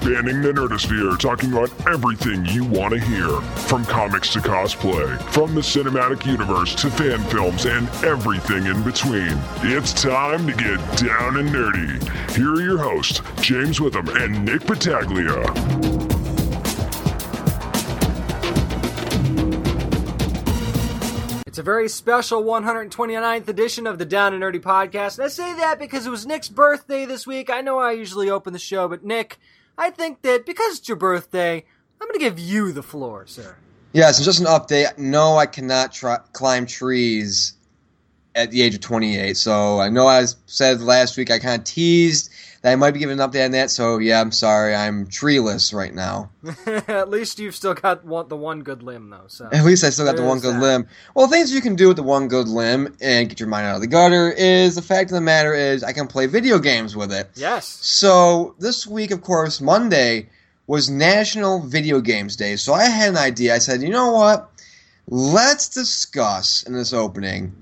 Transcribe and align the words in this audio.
Spanning 0.00 0.40
the 0.40 0.50
nerdosphere, 0.50 1.18
talking 1.18 1.52
about 1.52 1.70
everything 1.86 2.46
you 2.46 2.64
want 2.64 2.94
to 2.94 2.98
hear. 2.98 3.28
From 3.68 3.84
comics 3.84 4.32
to 4.32 4.38
cosplay, 4.38 5.20
from 5.24 5.54
the 5.54 5.60
cinematic 5.60 6.24
universe 6.24 6.74
to 6.76 6.90
fan 6.90 7.22
films 7.24 7.66
and 7.66 7.86
everything 8.02 8.64
in 8.64 8.82
between. 8.82 9.38
It's 9.62 9.92
time 9.92 10.46
to 10.46 10.54
get 10.54 10.78
down 10.96 11.36
and 11.36 11.50
nerdy. 11.50 12.34
Here 12.34 12.54
are 12.54 12.62
your 12.62 12.78
hosts, 12.78 13.20
James 13.42 13.78
Witham 13.78 14.08
and 14.16 14.42
Nick 14.42 14.62
Battaglia. 14.62 15.42
It's 21.46 21.58
a 21.58 21.62
very 21.62 21.90
special 21.90 22.42
129th 22.42 23.48
edition 23.48 23.86
of 23.86 23.98
the 23.98 24.06
Down 24.06 24.32
and 24.32 24.42
Nerdy 24.42 24.62
podcast. 24.62 25.18
And 25.18 25.26
I 25.26 25.28
say 25.28 25.52
that 25.56 25.78
because 25.78 26.06
it 26.06 26.10
was 26.10 26.24
Nick's 26.24 26.48
birthday 26.48 27.04
this 27.04 27.26
week. 27.26 27.50
I 27.50 27.60
know 27.60 27.78
I 27.78 27.92
usually 27.92 28.30
open 28.30 28.54
the 28.54 28.58
show, 28.58 28.88
but 28.88 29.04
Nick, 29.04 29.38
I 29.78 29.90
think 29.90 30.22
that 30.22 30.46
because 30.46 30.78
it's 30.78 30.88
your 30.88 30.96
birthday, 30.96 31.64
I'm 32.00 32.08
going 32.08 32.18
to 32.18 32.24
give 32.24 32.38
you 32.38 32.72
the 32.72 32.82
floor, 32.82 33.26
sir. 33.26 33.56
Yes, 33.92 34.18
and 34.18 34.24
just 34.24 34.40
an 34.40 34.46
update. 34.46 34.98
No, 34.98 35.36
I 35.36 35.46
cannot 35.46 35.92
try, 35.92 36.18
climb 36.32 36.66
trees 36.66 37.54
at 38.34 38.50
the 38.50 38.62
age 38.62 38.74
of 38.74 38.80
28. 38.80 39.36
So 39.36 39.80
I 39.80 39.88
know 39.88 40.06
I 40.06 40.24
said 40.46 40.80
last 40.80 41.16
week 41.16 41.30
I 41.30 41.38
kind 41.38 41.58
of 41.58 41.64
teased 41.64 42.30
I 42.62 42.76
might 42.76 42.90
be 42.90 42.98
giving 43.00 43.18
an 43.18 43.30
update 43.30 43.46
on 43.46 43.52
that. 43.52 43.70
So 43.70 43.98
yeah, 43.98 44.20
I'm 44.20 44.32
sorry, 44.32 44.74
I'm 44.74 45.06
treeless 45.06 45.72
right 45.72 45.94
now. 45.94 46.30
At 46.66 47.08
least 47.08 47.38
you've 47.38 47.54
still 47.54 47.72
got 47.72 48.04
one, 48.04 48.28
the 48.28 48.36
one 48.36 48.62
good 48.62 48.82
limb, 48.82 49.08
though. 49.08 49.24
So 49.28 49.48
At 49.50 49.64
least 49.64 49.82
I 49.82 49.88
still 49.90 50.04
got 50.04 50.16
the 50.16 50.24
one 50.24 50.40
good 50.40 50.56
that. 50.56 50.60
limb. 50.60 50.86
Well, 51.14 51.26
things 51.26 51.54
you 51.54 51.62
can 51.62 51.74
do 51.74 51.88
with 51.88 51.96
the 51.96 52.02
one 52.02 52.28
good 52.28 52.48
limb 52.48 52.94
and 53.00 53.28
get 53.30 53.40
your 53.40 53.48
mind 53.48 53.66
out 53.66 53.76
of 53.76 53.80
the 53.80 53.86
gutter 53.86 54.30
is 54.36 54.74
the 54.74 54.82
fact 54.82 55.10
of 55.10 55.14
the 55.14 55.22
matter 55.22 55.54
is 55.54 55.82
I 55.82 55.92
can 55.92 56.06
play 56.06 56.26
video 56.26 56.58
games 56.58 56.94
with 56.94 57.12
it. 57.12 57.30
Yes. 57.34 57.66
So 57.66 58.54
this 58.58 58.86
week, 58.86 59.10
of 59.10 59.22
course, 59.22 59.60
Monday 59.62 60.28
was 60.66 60.90
National 60.90 61.60
Video 61.60 62.00
Games 62.00 62.36
Day. 62.36 62.56
So 62.56 62.74
I 62.74 62.84
had 62.84 63.08
an 63.08 63.16
idea. 63.16 63.54
I 63.54 63.58
said, 63.58 63.80
you 63.82 63.88
know 63.90 64.12
what? 64.12 64.50
Let's 65.08 65.68
discuss 65.68 66.62
in 66.64 66.74
this 66.74 66.92
opening 66.92 67.52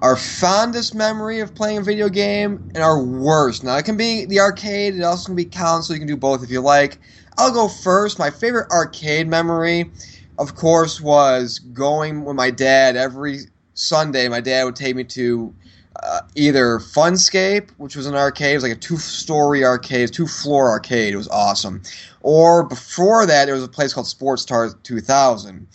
our 0.00 0.16
fondest 0.16 0.94
memory 0.94 1.40
of 1.40 1.54
playing 1.54 1.78
a 1.78 1.82
video 1.82 2.08
game 2.08 2.70
and 2.74 2.82
our 2.82 3.02
worst. 3.02 3.64
Now 3.64 3.76
it 3.76 3.84
can 3.84 3.96
be 3.96 4.24
the 4.26 4.40
arcade. 4.40 4.94
It 4.94 5.02
also 5.02 5.26
can 5.26 5.36
be 5.36 5.44
console. 5.44 5.94
You 5.94 6.00
can 6.00 6.08
do 6.08 6.16
both 6.16 6.42
if 6.42 6.50
you 6.50 6.60
like. 6.60 6.98
I'll 7.36 7.52
go 7.52 7.68
first. 7.68 8.18
My 8.18 8.30
favorite 8.30 8.70
arcade 8.70 9.28
memory, 9.28 9.90
of 10.38 10.54
course, 10.54 11.00
was 11.00 11.58
going 11.58 12.24
with 12.24 12.36
my 12.36 12.50
dad 12.50 12.96
every 12.96 13.40
Sunday. 13.74 14.28
My 14.28 14.40
dad 14.40 14.64
would 14.64 14.76
take 14.76 14.96
me 14.96 15.04
to 15.04 15.54
uh, 16.02 16.20
either 16.36 16.78
Funscape, 16.78 17.70
which 17.76 17.96
was 17.96 18.06
an 18.06 18.14
arcade, 18.14 18.52
it 18.52 18.56
was 18.56 18.62
like 18.62 18.72
a 18.72 18.76
two-story 18.76 19.64
arcade, 19.64 20.12
two-floor 20.12 20.70
arcade. 20.70 21.12
It 21.12 21.16
was 21.16 21.28
awesome. 21.28 21.82
Or 22.20 22.64
before 22.64 23.26
that, 23.26 23.46
there 23.46 23.54
was 23.54 23.64
a 23.64 23.68
place 23.68 23.94
called 23.94 24.06
Sports 24.06 24.42
Star 24.42 24.70
2000, 24.82 25.66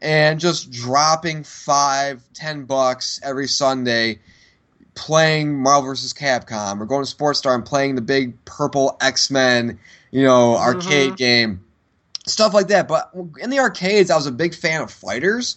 and 0.00 0.38
just 0.40 0.70
dropping 0.70 1.44
five, 1.44 2.22
ten 2.34 2.64
bucks 2.64 3.20
every 3.22 3.48
Sunday, 3.48 4.20
playing 4.94 5.60
Marvel 5.60 5.90
vs. 5.90 6.12
Capcom, 6.12 6.80
or 6.80 6.86
going 6.86 7.02
to 7.02 7.10
Sports 7.10 7.38
Star 7.38 7.54
and 7.54 7.64
playing 7.64 7.94
the 7.94 8.02
big 8.02 8.44
purple 8.44 8.96
X 9.00 9.30
Men, 9.30 9.78
you 10.10 10.22
know, 10.22 10.56
arcade 10.56 11.08
mm-hmm. 11.08 11.14
game, 11.14 11.64
stuff 12.26 12.54
like 12.54 12.68
that. 12.68 12.88
But 12.88 13.10
in 13.40 13.50
the 13.50 13.58
arcades, 13.58 14.10
I 14.10 14.16
was 14.16 14.26
a 14.26 14.32
big 14.32 14.54
fan 14.54 14.82
of 14.82 14.90
fighters, 14.90 15.56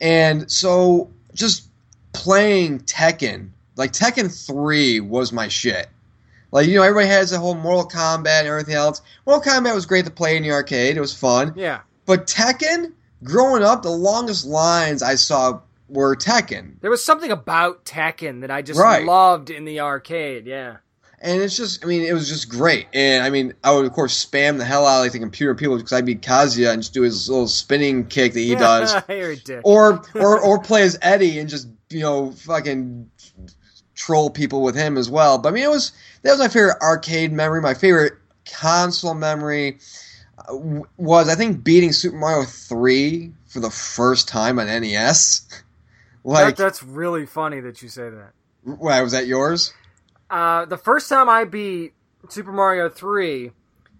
and 0.00 0.50
so 0.50 1.10
just 1.34 1.68
playing 2.12 2.80
Tekken, 2.80 3.50
like 3.76 3.92
Tekken 3.92 4.46
3 4.46 5.00
was 5.00 5.32
my 5.32 5.48
shit. 5.48 5.88
Like, 6.52 6.68
you 6.68 6.76
know, 6.76 6.82
everybody 6.82 7.08
has 7.08 7.30
the 7.30 7.38
whole 7.38 7.56
Mortal 7.56 7.88
Kombat 7.88 8.40
and 8.40 8.48
everything 8.48 8.76
else. 8.76 9.02
Mortal 9.26 9.52
Kombat 9.52 9.74
was 9.74 9.86
great 9.86 10.04
to 10.04 10.10
play 10.10 10.36
in 10.36 10.44
the 10.44 10.52
arcade, 10.52 10.96
it 10.96 11.00
was 11.00 11.12
fun. 11.12 11.52
Yeah. 11.56 11.80
But 12.06 12.26
Tekken, 12.26 12.92
growing 13.24 13.62
up, 13.62 13.82
the 13.82 13.90
longest 13.90 14.44
lines 14.46 15.02
I 15.02 15.14
saw 15.16 15.60
were 15.88 16.14
Tekken. 16.16 16.80
There 16.80 16.90
was 16.90 17.04
something 17.04 17.30
about 17.30 17.84
Tekken 17.84 18.40
that 18.42 18.50
I 18.50 18.62
just 18.62 18.78
Right. 18.78 19.04
loved 19.04 19.50
in 19.50 19.64
the 19.64 19.80
arcade. 19.80 20.46
Yeah. 20.46 20.76
And 21.20 21.40
it's 21.40 21.56
just, 21.56 21.82
I 21.82 21.88
mean, 21.88 22.02
it 22.02 22.12
was 22.12 22.28
just 22.28 22.50
great. 22.50 22.86
And 22.92 23.22
I 23.24 23.30
mean, 23.30 23.54
I 23.64 23.72
would, 23.74 23.86
of 23.86 23.92
course, 23.92 24.24
spam 24.26 24.58
the 24.58 24.64
hell 24.64 24.86
out 24.86 24.98
of 24.98 25.02
like, 25.04 25.12
the 25.12 25.18
computer 25.18 25.54
people 25.54 25.76
because 25.76 25.92
I'd 25.92 26.04
be 26.04 26.16
Kazuya 26.16 26.70
and 26.72 26.82
just 26.82 26.92
do 26.92 27.00
his 27.02 27.30
little 27.30 27.48
spinning 27.48 28.06
kick 28.06 28.34
that 28.34 28.40
he 28.40 28.54
does. 28.56 28.94
Or 29.64 30.02
or 30.14 30.38
or 30.40 30.58
play 30.58 30.82
as 30.82 30.98
Eddie 31.00 31.38
and 31.38 31.48
just 31.48 31.68
you 31.88 32.00
know 32.00 32.32
fucking 32.32 33.10
troll 33.94 34.28
people 34.30 34.62
with 34.62 34.74
him 34.74 34.98
as 34.98 35.08
well. 35.08 35.38
But 35.38 35.50
I 35.50 35.52
mean, 35.52 35.64
it 35.64 35.70
was 35.70 35.92
that 36.22 36.32
was 36.32 36.40
my 36.40 36.48
favorite 36.48 36.76
arcade 36.82 37.32
memory. 37.32 37.60
My 37.62 37.74
favorite 37.74 38.14
console 38.52 39.14
memory 39.14 39.78
was 40.48 41.28
I 41.28 41.34
think 41.34 41.64
beating 41.64 41.92
Super 41.92 42.16
Mario 42.16 42.44
three 42.44 43.32
for 43.46 43.60
the 43.60 43.70
first 43.70 44.28
time 44.28 44.58
on 44.58 44.66
NES. 44.66 45.46
Like, 46.26 46.56
that, 46.56 46.62
that's 46.62 46.82
really 46.82 47.26
funny 47.26 47.60
that 47.60 47.82
you 47.82 47.90
say 47.90 48.08
that. 48.08 48.32
why 48.62 49.02
was 49.02 49.12
that 49.12 49.26
yours? 49.26 49.74
Uh, 50.30 50.64
the 50.64 50.78
first 50.78 51.10
time 51.10 51.28
I 51.28 51.44
beat 51.44 51.92
Super 52.30 52.50
Mario 52.50 52.88
3 52.88 53.50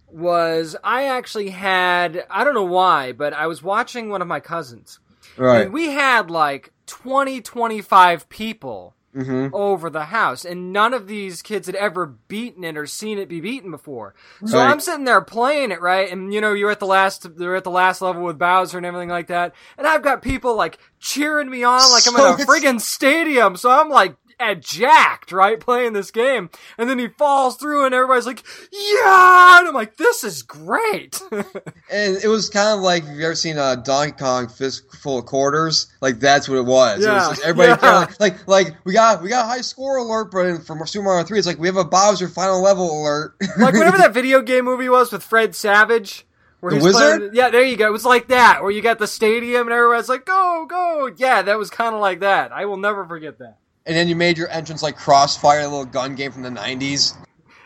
was 0.08 0.74
I 0.82 1.04
actually 1.04 1.50
had, 1.50 2.24
I 2.30 2.44
don't 2.44 2.54
know 2.54 2.64
why, 2.64 3.12
but 3.12 3.34
I 3.34 3.46
was 3.46 3.62
watching 3.62 4.08
one 4.08 4.22
of 4.22 4.28
my 4.28 4.40
cousins. 4.40 5.00
Right. 5.36 5.62
And 5.62 5.72
we 5.72 5.88
had 5.90 6.30
like 6.30 6.72
20, 6.86 7.40
25 7.42 8.28
people 8.28 8.94
hmm 9.14 9.48
over 9.52 9.88
the 9.88 10.06
house, 10.06 10.44
and 10.44 10.72
none 10.72 10.92
of 10.92 11.06
these 11.06 11.40
kids 11.40 11.66
had 11.66 11.76
ever 11.76 12.06
beaten 12.06 12.64
it 12.64 12.76
or 12.76 12.86
seen 12.86 13.18
it 13.18 13.28
be 13.28 13.40
beaten 13.40 13.70
before. 13.70 14.14
So 14.44 14.58
Right. 14.58 14.68
I'm 14.68 14.80
sitting 14.80 15.04
there 15.04 15.20
playing 15.20 15.70
it, 15.70 15.80
right? 15.80 16.10
And 16.10 16.34
you 16.34 16.40
know, 16.40 16.52
you're 16.52 16.72
at 16.72 16.80
the 16.80 16.86
last, 16.86 17.36
they're 17.36 17.54
at 17.54 17.62
the 17.64 17.70
last 17.70 18.02
level 18.02 18.22
with 18.22 18.38
Bowser 18.38 18.78
and 18.78 18.86
everything 18.86 19.10
like 19.10 19.28
that, 19.28 19.54
and 19.78 19.86
I've 19.86 20.02
got 20.02 20.22
people 20.22 20.56
like 20.56 20.78
cheering 20.98 21.48
me 21.48 21.62
on 21.62 21.90
like 21.90 22.06
I'm 22.06 22.16
in 22.16 22.24
a 22.24 22.36
friggin' 22.36 22.80
stadium. 22.80 23.56
So 23.56 23.70
I'm 23.70 23.88
like 23.88 24.16
at 24.40 24.60
jacked, 24.60 25.32
right, 25.32 25.58
playing 25.60 25.92
this 25.92 26.10
game, 26.10 26.50
and 26.78 26.88
then 26.90 26.98
he 26.98 27.08
falls 27.08 27.56
through, 27.56 27.84
and 27.86 27.94
everybody's 27.94 28.26
like, 28.26 28.42
"Yeah!" 28.72 29.58
And 29.60 29.68
I'm 29.68 29.74
like, 29.74 29.96
"This 29.96 30.24
is 30.24 30.42
great." 30.42 31.20
And 31.90 32.16
it 32.16 32.28
was 32.28 32.48
kind 32.50 32.76
of 32.76 32.80
like 32.80 33.04
have 33.04 33.14
you've 33.14 33.22
ever 33.24 33.34
seen 33.34 33.58
a 33.58 33.76
Donkey 33.76 34.12
Kong 34.18 34.48
fist 34.48 34.84
full 35.02 35.18
of 35.18 35.26
quarters? 35.26 35.92
Like 36.00 36.18
that's 36.18 36.48
what 36.48 36.56
it 36.58 36.64
was. 36.64 37.04
It 37.04 37.08
was 37.08 37.38
Yeah, 37.38 37.44
everybody 37.48 37.80
yeah. 37.82 37.98
like, 38.00 38.20
like 38.20 38.48
like 38.48 38.74
we 38.84 38.92
got 38.94 39.22
we 39.22 39.28
got 39.28 39.44
a 39.44 39.48
high 39.48 39.60
score 39.60 39.98
alert, 39.98 40.30
but 40.32 40.46
in- 40.46 40.60
from 40.62 40.84
Super 40.86 41.04
Mario 41.04 41.24
Three, 41.24 41.38
it's 41.38 41.46
like 41.46 41.58
we 41.58 41.68
have 41.68 41.76
a 41.76 41.84
Bowser 41.84 42.26
final 42.28 42.60
level 42.62 43.02
alert. 43.02 43.34
like 43.58 43.74
whatever 43.74 43.98
that 43.98 44.14
video 44.14 44.40
game 44.40 44.64
movie 44.64 44.88
was 44.88 45.12
with 45.12 45.22
Fred 45.22 45.54
Savage. 45.54 46.26
Where 46.60 46.72
The 46.72 46.82
Wizard? 46.82 47.18
playing- 47.18 47.34
yeah, 47.34 47.50
there 47.50 47.62
you 47.62 47.76
go. 47.76 47.86
It 47.86 47.92
was 47.92 48.06
like 48.06 48.28
that, 48.28 48.62
where 48.62 48.70
you 48.72 48.80
got 48.80 48.98
the 48.98 49.06
stadium 49.06 49.66
and 49.66 49.72
everybody's 49.74 50.08
like, 50.08 50.24
"Go, 50.24 50.66
go!" 50.68 51.10
Yeah, 51.16 51.42
that 51.42 51.58
was 51.58 51.68
kind 51.70 51.94
of 51.94 52.00
like 52.00 52.20
that. 52.20 52.50
I 52.50 52.64
will 52.64 52.78
never 52.78 53.04
forget 53.04 53.38
that. 53.38 53.58
And 53.86 53.96
then 53.96 54.08
you 54.08 54.16
made 54.16 54.38
your 54.38 54.50
entrance 54.50 54.82
like 54.82 54.96
Crossfire, 54.96 55.60
a 55.60 55.68
little 55.68 55.84
gun 55.84 56.14
game 56.14 56.32
from 56.32 56.42
the 56.42 56.50
'90s. 56.50 57.16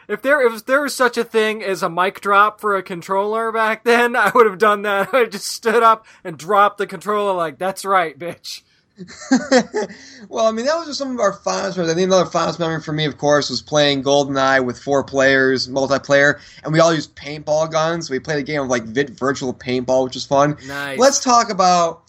If 0.08 0.22
there 0.22 0.40
if 0.46 0.64
there 0.64 0.80
was 0.80 0.94
such 0.94 1.18
a 1.18 1.24
thing 1.24 1.62
as 1.62 1.82
a 1.82 1.90
mic 1.90 2.20
drop 2.20 2.60
for 2.60 2.76
a 2.76 2.82
controller 2.82 3.52
back 3.52 3.84
then, 3.84 4.16
I 4.16 4.30
would 4.34 4.46
have 4.46 4.58
done 4.58 4.82
that. 4.82 5.10
I 5.12 5.26
just 5.26 5.48
stood 5.48 5.82
up 5.82 6.06
and 6.24 6.38
dropped 6.38 6.78
the 6.78 6.86
controller 6.86 7.34
like, 7.34 7.58
"That's 7.58 7.84
right, 7.84 8.18
bitch." 8.18 8.62
well, 10.28 10.46
I 10.46 10.50
mean, 10.50 10.66
that 10.66 10.76
was 10.76 10.86
just 10.86 10.98
some 10.98 11.12
of 11.12 11.20
our 11.20 11.34
fondest 11.34 11.76
memories. 11.76 11.92
I 11.92 11.94
think 11.94 12.06
another 12.06 12.28
fondest 12.28 12.58
memory 12.58 12.80
for 12.80 12.92
me, 12.92 13.04
of 13.04 13.16
course, 13.16 13.48
was 13.48 13.62
playing 13.62 14.02
GoldenEye 14.02 14.64
with 14.64 14.78
four 14.78 15.04
players, 15.04 15.68
multiplayer, 15.68 16.40
and 16.64 16.72
we 16.72 16.80
all 16.80 16.92
used 16.92 17.14
paintball 17.14 17.70
guns. 17.70 18.10
We 18.10 18.18
played 18.18 18.38
a 18.38 18.42
game 18.42 18.62
of 18.62 18.68
like 18.68 18.84
vid- 18.84 19.16
virtual 19.16 19.54
paintball, 19.54 20.04
which 20.04 20.14
was 20.14 20.26
fun. 20.26 20.56
Nice. 20.66 20.98
Let's 20.98 21.20
talk 21.20 21.50
about 21.50 22.07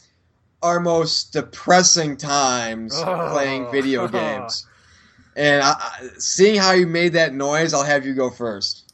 our 0.62 0.80
most 0.80 1.34
depressing 1.34 2.18
times 2.18 2.94
Oh. 2.96 3.30
playing 3.32 3.72
video 3.72 4.08
games. 4.20 4.66
And 5.36 5.62
I, 5.64 5.72
I, 5.72 6.08
seeing 6.18 6.60
how 6.60 6.72
you 6.74 6.86
made 6.88 7.14
that 7.14 7.34
noise, 7.34 7.74
I'll 7.74 7.84
have 7.84 8.06
you 8.06 8.14
go 8.14 8.30
first. 8.30 8.86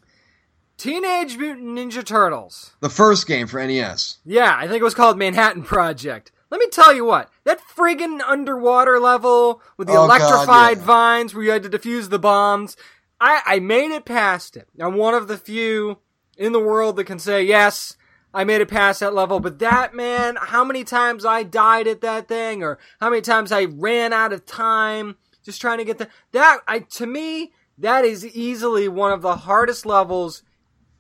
Teenage 0.78 1.38
Mutant 1.38 1.68
Ninja 1.78 2.04
Turtles. 2.06 2.74
The 2.82 2.90
first 2.90 3.28
game 3.28 3.48
for 3.48 3.66
NES. 3.66 4.18
Yeah, 4.26 4.54
I 4.58 4.68
think 4.68 4.82
it 4.82 4.84
was 4.84 4.94
called 4.94 5.18
Manhattan 5.18 5.64
Project. 5.64 6.32
Let 6.52 6.60
me 6.60 6.68
tell 6.68 6.94
you 6.94 7.06
what, 7.06 7.30
that 7.46 7.60
friggin' 7.76 8.22
underwater 8.26 9.00
level 9.00 9.62
with 9.78 9.88
the 9.88 9.94
Oh, 9.94 10.08
God, 10.08 10.22
electrified 10.22 10.78
yeah. 10.78 10.84
vines 10.84 11.34
where 11.34 11.44
you 11.44 11.52
had 11.52 11.64
to 11.64 11.70
defuse 11.70 12.10
the 12.10 12.20
bombs, 12.20 12.78
I, 13.20 13.42
I 13.46 13.60
made 13.60 13.92
it 13.92 14.06
past 14.06 14.56
it. 14.58 14.68
I'm 14.80 14.96
one 14.96 15.14
of 15.14 15.28
the 15.28 15.38
few 15.38 16.00
in 16.38 16.52
the 16.52 16.60
world 16.60 16.98
that 16.98 17.06
can 17.06 17.20
say, 17.20 17.42
yes, 17.44 17.96
I 18.36 18.44
made 18.44 18.62
it 18.62 18.68
past 18.68 19.00
that 19.00 19.14
level, 19.14 19.40
but 19.40 19.60
that 19.60 19.96
man, 19.96 20.38
how 20.40 20.64
many 20.64 20.84
times 20.84 21.26
I 21.26 21.44
died 21.44 21.88
at 21.88 22.02
that 22.02 22.28
thing, 22.28 22.64
or 22.64 22.78
how 23.00 23.10
many 23.10 23.22
times 23.22 23.52
I 23.52 23.66
ran 23.66 24.12
out 24.12 24.34
of 24.34 24.46
time 24.46 25.16
just 25.46 25.62
trying 25.62 25.78
to 25.78 25.86
get 25.86 26.00
the, 26.00 26.10
that, 26.34 26.60
I, 26.68 26.80
to 26.80 27.06
me, 27.06 27.54
that 27.78 28.04
is 28.04 28.26
easily 28.26 28.88
one 28.88 29.12
of 29.12 29.22
the 29.22 29.38
hardest 29.38 29.86
levels 29.86 30.44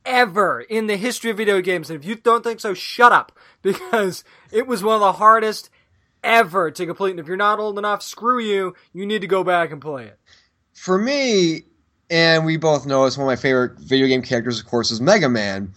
ever 0.05 0.61
in 0.61 0.87
the 0.87 0.97
history 0.97 1.31
of 1.31 1.37
video 1.37 1.61
games. 1.61 1.89
And 1.89 1.99
if 1.99 2.07
you 2.07 2.15
don't 2.15 2.43
think 2.43 2.59
so, 2.59 2.73
shut 2.73 3.11
up. 3.11 3.31
Because 3.65 4.23
it 4.51 4.67
was 4.67 4.83
one 4.83 4.93
of 4.93 5.01
the 5.01 5.13
hardest 5.13 5.71
ever 6.23 6.69
to 6.69 6.85
complete. 6.85 7.09
And 7.09 7.19
if 7.19 7.25
you're 7.25 7.35
not 7.35 7.57
old 7.57 7.79
enough, 7.79 8.03
screw 8.03 8.39
you. 8.39 8.75
You 8.93 9.07
need 9.07 9.21
to 9.21 9.27
go 9.27 9.43
back 9.43 9.71
and 9.71 9.81
play 9.81 10.05
it. 10.05 10.19
For 10.75 10.99
me, 10.99 11.63
and 12.11 12.45
we 12.45 12.57
both 12.57 12.85
know 12.85 13.05
it's 13.05 13.17
one 13.17 13.25
of 13.25 13.27
my 13.27 13.41
favorite 13.41 13.79
video 13.79 14.05
game 14.05 14.21
characters, 14.21 14.59
of 14.59 14.67
course, 14.67 14.91
is 14.91 15.01
Mega 15.01 15.29
Man. 15.29 15.73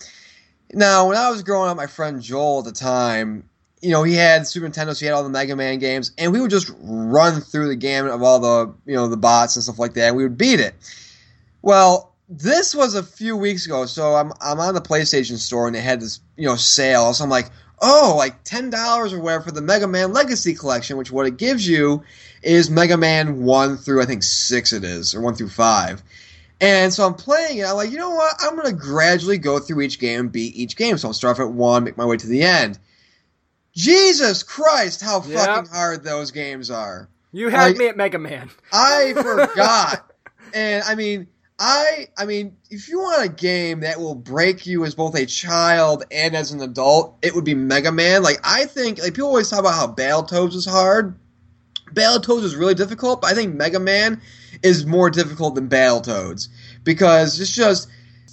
Now, 0.73 1.09
when 1.09 1.17
I 1.17 1.31
was 1.31 1.43
growing 1.43 1.71
up, 1.71 1.77
my 1.77 1.87
friend 1.87 2.21
Joel 2.23 2.61
at 2.61 2.67
the 2.67 2.73
time, 2.73 3.49
you 3.81 3.91
know, 3.91 4.03
he 4.03 4.15
had 4.15 4.47
Super 4.47 4.69
Nintendo, 4.69 4.95
so 4.95 5.01
he 5.01 5.07
had 5.07 5.15
all 5.15 5.23
the 5.23 5.31
Mega 5.31 5.57
Man 5.57 5.79
games, 5.79 6.13
and 6.19 6.33
we 6.33 6.41
would 6.41 6.51
just 6.51 6.73
run 6.81 7.41
through 7.41 7.69
the 7.69 7.77
gamut 7.77 8.13
of 8.13 8.23
all 8.23 8.41
the, 8.41 8.75
you 8.87 8.95
know, 8.95 9.09
the 9.09 9.17
bots 9.17 9.57
and 9.57 9.63
stuff 9.63 9.79
like 9.79 9.95
that, 9.95 10.09
and 10.09 10.17
we 10.17 10.25
would 10.25 10.37
beat 10.37 10.61
it. 10.61 10.75
Well, 11.63 12.15
this 12.29 12.75
was 12.75 12.95
a 12.95 13.03
few 13.03 13.37
weeks 13.37 13.67
ago, 13.67 13.87
so 13.87 14.15
I'm 14.15 14.33
I'm 14.41 14.61
on 14.61 14.75
the 14.75 14.81
PlayStation 14.81 15.39
store, 15.39 15.67
and 15.67 15.75
they 15.75 15.81
had 15.81 16.01
this, 16.01 16.21
you 16.37 16.47
know, 16.47 16.57
sale, 16.57 17.15
so 17.15 17.25
I'm 17.25 17.31
like, 17.31 17.51
oh, 17.81 18.15
like 18.17 18.45
ten 18.45 18.71
dollars 18.71 19.13
or 19.13 19.21
whatever 19.21 19.45
for 19.45 19.53
the 19.53 19.63
Mega 19.63 19.87
Man 19.87 20.13
Legacy 20.13 20.55
Collection, 20.55 20.97
which 20.97 21.11
what 21.11 21.27
it 21.27 21.37
gives 21.39 21.67
you 21.67 22.03
is 22.43 22.71
Mega 22.71 22.97
Man 22.97 23.43
one 23.43 23.77
through 23.77 24.03
I 24.03 24.07
think 24.07 24.23
six 24.23 24.73
it 24.73 24.85
is, 24.85 25.15
or 25.15 25.21
one 25.21 25.35
through 25.35 25.49
five. 25.49 26.03
And 26.61 26.93
so 26.93 27.07
I'm 27.07 27.15
playing 27.15 27.59
it. 27.59 27.67
I'm 27.67 27.77
like, 27.77 27.91
you 27.93 27.99
know 27.99 28.11
what? 28.11 28.35
I'm 28.41 28.57
gonna 28.57 28.73
gradually 28.73 29.39
go 29.39 29.59
through 29.59 29.81
each 29.83 29.99
game 30.01 30.21
and 30.21 30.33
beat 30.33 30.57
each 30.57 30.77
game. 30.77 30.99
So 30.99 31.09
I'll 31.09 31.15
start 31.15 31.37
off 31.39 31.41
at 31.41 31.53
one, 31.53 31.85
make 31.85 31.97
my 31.97 32.05
way 32.05 32.17
to 32.17 32.27
the 32.27 32.43
end. 32.43 32.79
Jesus 33.75 34.43
Christ, 34.43 35.01
how 35.01 35.23
Yep. 35.23 35.47
fucking 35.47 35.71
hard 35.71 36.05
those 36.05 36.31
games 36.31 36.71
are. 36.71 37.09
You 37.33 37.49
had 37.49 37.63
Like- 37.69 37.77
me 37.77 37.87
at 37.89 37.97
Mega 37.97 38.19
Man. 38.19 38.51
I 38.73 39.13
forgot. 39.17 40.11
and 40.53 40.83
I 40.85 40.95
mean, 40.95 41.29
I 41.61 42.09
I 42.17 42.25
mean, 42.25 42.57
if 42.71 42.89
you 42.89 43.01
want 43.01 43.25
a 43.25 43.29
game 43.29 43.81
that 43.81 44.01
will 44.01 44.15
break 44.15 44.67
you 44.67 44.85
as 44.85 44.95
both 44.95 45.15
a 45.17 45.27
child 45.27 46.05
and 46.11 46.35
as 46.35 46.51
an 46.53 46.61
adult, 46.61 47.17
it 47.23 47.35
would 47.35 47.45
be 47.45 47.55
Mega 47.55 47.93
Man. 47.93 48.23
Like 48.23 48.41
I 48.43 48.65
think 48.65 48.99
like 49.01 49.15
people 49.15 49.29
always 49.29 49.49
talk 49.49 49.61
about 49.61 49.75
how 49.75 49.87
Battletoads 49.93 50.55
is 50.55 50.67
hard. 50.67 51.15
Battletoads 51.95 52.45
is 52.45 52.55
really 52.57 52.75
difficult, 52.75 53.21
but 53.23 53.31
I 53.31 53.35
think 53.35 53.55
Mega 53.55 53.79
Man 53.81 54.21
is 54.63 54.87
more 54.87 55.11
difficult 55.11 55.55
than 55.55 55.69
Battletoads 55.69 56.49
because 56.85 57.41
it's 57.41 57.53
just 57.53 57.89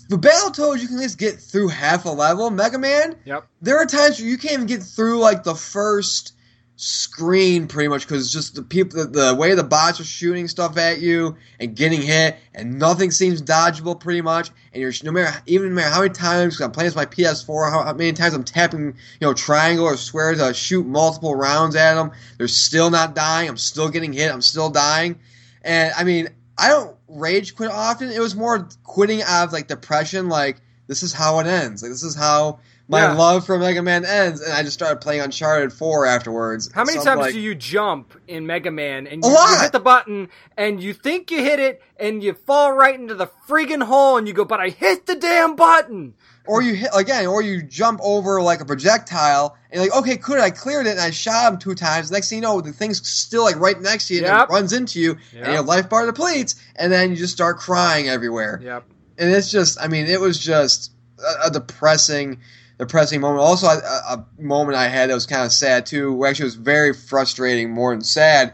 for 0.10 0.18
Battletoads 0.18 0.81
you 0.81 0.88
can 0.88 0.98
at 0.98 1.01
least 1.01 1.18
get 1.18 1.39
through 1.39 1.69
half 1.69 2.06
a 2.06 2.10
level. 2.10 2.50
Mega 2.50 2.77
Man, 2.77 3.16
Yep. 3.25 3.48
there 3.62 3.77
are 3.77 3.86
times 3.86 4.19
where 4.19 4.30
you 4.30 4.38
can't 4.38 4.54
even 4.54 4.68
get 4.68 4.83
through 4.83 5.19
like 5.19 5.44
the 5.44 5.56
first 5.56 6.33
screen 6.77 7.68
pretty 7.68 7.88
much 7.88 8.06
because 8.06 8.30
just 8.31 8.54
the 8.56 8.62
people 8.62 9.00
the, 9.06 9.27
the 9.27 9.36
way 9.36 9.56
the 9.56 9.63
bots 9.63 10.00
are 10.01 10.04
shooting 10.04 10.45
stuff 10.45 10.77
at 10.77 11.00
you 11.00 11.33
and 11.57 11.74
getting 11.74 12.01
hit 12.01 12.36
and 12.54 12.78
nothing 12.78 13.12
seems 13.12 13.42
dodgeable 13.42 13.98
pretty 13.98 14.19
much 14.19 14.50
and 14.74 14.81
you're 14.81 14.92
no 15.04 15.12
matter 15.12 15.42
even 15.45 15.69
no 15.69 15.75
matter 15.75 15.89
how 15.89 16.01
many 16.01 16.13
times 16.13 16.60
I'm 16.60 16.71
playing 16.74 16.89
with 16.89 16.98
my 16.98 17.06
PS4 17.06 17.71
how, 17.71 17.81
how 17.83 17.94
many 17.94 18.12
times 18.12 18.33
I'm 18.33 18.44
tapping 18.44 18.88
you 18.88 18.94
know 19.21 19.33
triangle 19.33 19.86
or 19.86 19.95
square 19.95 20.36
to 20.36 20.54
shoot 20.54 20.86
multiple 20.86 21.33
rounds 21.33 21.78
at 21.78 21.95
them 21.95 22.12
they're 22.38 22.50
still 22.50 22.89
not 22.89 23.16
dying 23.16 23.48
I'm 23.48 23.56
still 23.57 23.88
getting 23.88 24.12
hit 24.12 24.30
I'm 24.30 24.42
still 24.42 24.69
dying 24.69 25.18
and 25.66 25.92
I 25.98 26.06
mean 26.06 26.30
I 26.58 26.70
don't 26.70 26.96
rage 27.10 27.56
quit 27.56 27.70
often 27.72 28.10
it 28.10 28.20
was 28.20 28.36
more 28.36 28.70
quitting 28.84 29.22
out 29.24 29.46
of 29.48 29.54
like 29.54 29.68
depression 29.68 30.30
like 30.30 30.62
this 30.88 31.04
is 31.04 31.12
how 31.12 31.40
it 31.40 31.48
ends 31.48 31.82
like 31.84 31.92
this 31.92 32.04
is 32.04 32.16
how 32.16 32.60
my 32.88 33.00
Yeah. 33.02 33.14
love 33.14 33.48
for 33.48 33.58
Mega 33.58 33.82
Man 33.82 34.06
ends, 34.06 34.42
and 34.42 34.54
I 34.54 34.62
just 34.62 34.76
started 34.76 35.02
playing 35.02 35.22
Uncharted 35.22 35.74
4 35.74 36.06
afterwards. 36.06 36.70
How 36.72 36.84
many 36.84 37.00
So 37.00 37.06
times 37.06 37.20
like, 37.20 37.34
do 37.34 37.40
you 37.40 37.56
jump 37.56 38.14
in 38.28 38.46
Mega 38.46 38.70
Man 38.70 39.08
and 39.08 39.24
you, 39.26 39.32
you 39.32 39.60
hit 39.60 39.72
the 39.72 39.80
button 39.80 40.30
and 40.56 40.84
you 40.84 40.94
think 40.94 41.32
you 41.32 41.42
hit 41.44 41.60
it 41.60 41.82
and 42.00 42.22
you 42.22 42.34
fall 42.34 42.74
right 42.74 42.94
into 42.94 43.16
the 43.16 43.28
friggin' 43.50 43.82
hole 43.82 44.18
and 44.18 44.28
you 44.28 44.36
go, 44.36 44.46
but 44.46 44.60
I 44.60 44.70
hit 44.70 45.08
the 45.08 45.16
damn 45.16 45.56
button. 45.56 46.14
Or 46.47 46.62
you 46.62 46.75
hit 46.75 46.89
again, 46.95 47.25
or 47.27 47.42
you 47.42 47.62
jump 47.63 48.00
over 48.03 48.42
like 48.42 48.62
a 48.62 48.65
projectile, 48.65 49.57
and 49.71 49.81
like, 49.81 49.94
okay, 49.95 50.18
could 50.18 50.39
I 50.39 50.50
cleared 50.51 50.88
it, 50.88 50.92
and 50.92 51.00
I 51.00 51.12
shot 51.12 51.51
him 51.53 51.59
two 51.59 51.75
times. 51.75 52.12
Next 52.12 52.30
thing 52.30 52.38
you 52.38 52.42
know, 52.42 52.62
the 52.62 52.71
thing's 52.71 53.07
still 53.07 53.44
like 53.44 53.57
right 53.59 53.80
next 53.81 54.07
to 54.07 54.13
you, 54.13 54.19
and 54.19 54.27
it 54.50 54.53
runs 54.53 54.74
into 54.74 55.00
you, 55.00 55.12
and 55.33 55.45
Yep. 55.45 55.47
your 55.53 55.62
life 55.63 55.89
bar 55.89 56.06
depletes, 56.06 56.56
and 56.75 56.92
then 56.92 57.09
you 57.12 57.15
just 57.15 57.33
start 57.33 57.57
crying 57.57 58.07
everywhere. 58.09 58.59
Yep. 58.63 58.83
and 59.18 59.31
it's 59.31 59.50
just 59.50 59.80
i 59.81 59.88
mean 59.88 60.07
it 60.07 60.19
was 60.19 60.38
just 60.38 60.92
a, 61.19 61.47
a 61.47 61.50
depressing 61.51 62.38
depressing 62.77 63.21
moment 63.21 63.39
also 63.42 63.68
a, 63.68 63.71
a 63.80 64.25
moment 64.38 64.75
i 64.77 64.88
had 64.89 65.09
that 65.09 65.13
was 65.13 65.25
kind 65.25 65.45
of 65.45 65.53
sad 65.53 65.86
too 65.86 66.12
where 66.13 66.30
actually 66.30 66.44
it 66.44 66.47
was 66.47 66.56
very 66.56 66.94
frustrating 66.94 67.69
more 67.71 67.94
than 67.94 68.01
sad 68.01 68.53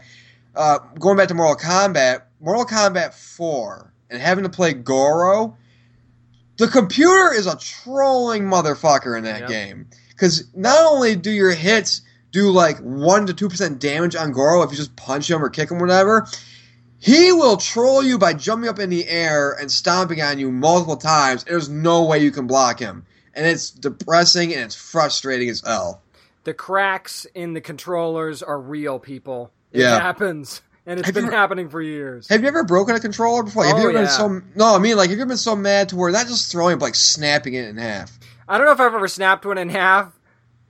uh, 0.54 0.78
going 1.00 1.16
back 1.16 1.26
to 1.28 1.34
mortal 1.34 1.56
kombat 1.56 2.22
mortal 2.40 2.64
kombat 2.64 3.12
4 3.12 3.92
and 4.10 4.22
having 4.22 4.44
to 4.44 4.50
play 4.50 4.72
goro 4.72 5.56
the 6.62 6.68
computer 6.68 7.34
is 7.34 7.46
a 7.46 7.56
trolling 7.58 8.44
motherfucker 8.44 9.18
in 9.18 9.24
that 9.24 9.40
Yep. 9.40 9.48
game 9.48 9.86
because 10.10 10.44
not 10.54 10.78
only 10.86 11.16
do 11.16 11.30
your 11.30 11.52
hits 11.52 12.02
do 12.30 12.50
like 12.50 12.78
1 12.78 13.26
to 13.26 13.34
2% 13.34 13.78
damage 13.78 14.14
on 14.16 14.30
goro 14.32 14.62
if 14.62 14.70
you 14.70 14.76
just 14.76 14.94
punch 14.96 15.28
him 15.28 15.42
or 15.44 15.50
kick 15.50 15.70
him 15.70 15.78
or 15.78 15.80
whatever 15.86 16.26
he 16.98 17.32
will 17.32 17.56
troll 17.56 18.00
you 18.00 18.16
by 18.16 18.32
jumping 18.32 18.68
up 18.68 18.78
in 18.78 18.88
the 18.90 19.08
air 19.08 19.50
and 19.60 19.72
stomping 19.72 20.22
on 20.22 20.38
you 20.38 20.52
multiple 20.52 20.96
times. 20.96 21.42
There's 21.42 21.68
no 21.68 22.04
way 22.04 22.20
you 22.20 22.30
can 22.30 22.46
block 22.46 22.78
him. 22.78 23.04
And 23.34 23.44
it's 23.44 23.70
depressing 23.72 24.52
and 24.54 24.62
it's 24.62 24.76
frustrating 24.76 25.48
as 25.48 25.62
hell. 25.66 26.00
The 26.44 26.54
cracks 26.54 27.26
in 27.34 27.54
the 27.54 27.60
controllers 27.60 28.40
are 28.40 28.60
real, 28.60 29.00
people. 29.00 29.50
It 29.72 29.80
Yeah. 29.80 29.98
happens. 29.98 30.62
And 30.84 30.98
it's 30.98 31.06
Have 31.06 31.14
been 31.14 31.26
ever- 31.26 31.32
happening 31.36 31.68
for 31.68 31.80
years. 31.80 32.28
Have 32.28 32.42
you 32.42 32.48
ever 32.48 32.64
broken 32.64 32.96
a 32.96 33.00
controller 33.00 33.42
before? 33.44 33.64
have 33.64 33.78
you 33.78 33.84
Oh, 33.84 33.88
ever 33.90 33.98
been 34.00 34.08
so 34.08 34.40
no? 34.56 34.74
I 34.74 34.78
mean, 34.78 34.96
like, 34.96 35.10
have 35.10 35.16
you 35.16 35.22
ever 35.22 35.28
been 35.28 35.36
so 35.36 35.54
mad 35.54 35.88
to 35.90 35.96
where 35.96 36.10
not 36.10 36.26
just 36.26 36.50
throwing, 36.50 36.78
but 36.78 36.86
like 36.86 36.94
snapping 36.96 37.54
it 37.54 37.68
in 37.68 37.76
half? 37.76 38.18
I 38.48 38.58
don't 38.58 38.66
know 38.66 38.72
if 38.72 38.80
I've 38.80 38.92
ever 38.94 39.06
snapped 39.08 39.46
one 39.46 39.58
in 39.58 39.68
half 39.68 40.18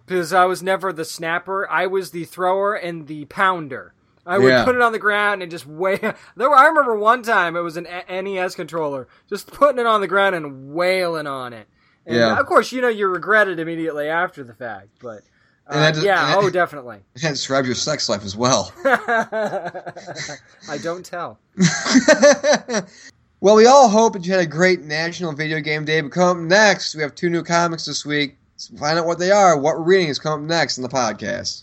because 0.05 0.32
I 0.35 0.44
was 0.44 0.62
never 0.62 0.93
the 0.93 1.05
snapper. 1.06 1.69
I 1.70 1.87
was 1.87 2.11
the 2.11 2.25
thrower 2.25 2.75
and 2.75 3.06
the 3.06 3.25
pounder. 3.25 3.94
I 4.26 4.38
would 4.38 4.49
Yeah. 4.49 4.64
put 4.64 4.76
it 4.76 4.82
on 4.82 4.93
the 4.93 4.99
ground 5.00 5.43
and 5.43 5.50
just 5.50 5.67
wail. 5.67 5.99
There 6.37 6.49
were, 6.50 6.55
I 6.56 6.67
remember 6.67 6.94
one 6.97 7.23
time 7.23 7.56
it 7.56 7.61
was 7.62 7.76
an 7.79 7.88
NES 8.08 8.55
controller, 8.55 9.08
just 9.29 9.47
putting 9.50 9.81
it 9.81 9.87
on 9.87 10.00
the 10.03 10.06
ground 10.06 10.35
and 10.37 10.73
wailing 10.75 11.26
on 11.26 11.53
it. 11.55 11.67
And 12.06 12.17
Yeah. 12.17 12.38
of 12.38 12.47
course, 12.47 12.70
you 12.70 12.82
know 12.82 12.88
you 12.88 13.08
regret 13.08 13.49
it 13.49 13.58
immediately 13.58 14.08
after 14.08 14.44
the 14.44 14.55
fact, 14.55 14.88
but 15.00 15.23
uh, 15.72 15.76
And 15.76 15.82
that 15.84 15.94
just- 15.94 16.06
yeah, 16.06 16.24
and 16.24 16.30
that- 16.32 16.38
oh, 16.46 16.50
definitely. 16.62 16.98
It 17.14 17.20
describes 17.20 17.66
your 17.66 17.74
sex 17.74 18.08
life 18.08 18.24
as 18.24 18.36
well. 18.36 18.72
I 18.84 20.78
don't 20.82 21.04
tell. 21.04 21.38
well, 23.40 23.56
we 23.56 23.66
all 23.66 23.88
hope 23.88 24.12
that 24.14 24.26
you 24.26 24.32
had 24.32 24.42
a 24.42 24.46
great 24.46 24.82
National 24.82 25.32
Video 25.32 25.60
Game 25.60 25.84
Day. 25.84 26.00
But 26.00 26.12
come 26.12 26.38
up 26.38 26.44
next, 26.44 26.94
we 26.94 27.02
have 27.02 27.14
two 27.14 27.30
new 27.30 27.42
comics 27.42 27.84
this 27.84 28.04
week. 28.06 28.36
So 28.56 28.76
find 28.76 28.98
out 28.98 29.06
what 29.06 29.19
they 29.19 29.30
are. 29.30 29.58
What 29.58 29.76
we're 29.76 29.82
reading 29.84 30.08
is 30.08 30.19
coming 30.19 30.44
up 30.44 30.48
next 30.48 30.76
in 30.78 30.82
the 30.82 30.88
podcast. 30.88 31.62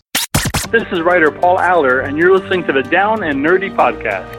This 0.70 0.84
is 0.92 1.00
writer 1.00 1.30
Paul 1.30 1.58
Allor, 1.58 2.00
and 2.06 2.16
you're 2.18 2.36
listening 2.36 2.64
to 2.66 2.72
the 2.72 2.82
Down 2.82 3.24
and 3.24 3.44
Nerdy 3.44 3.74
Podcast. 3.74 4.36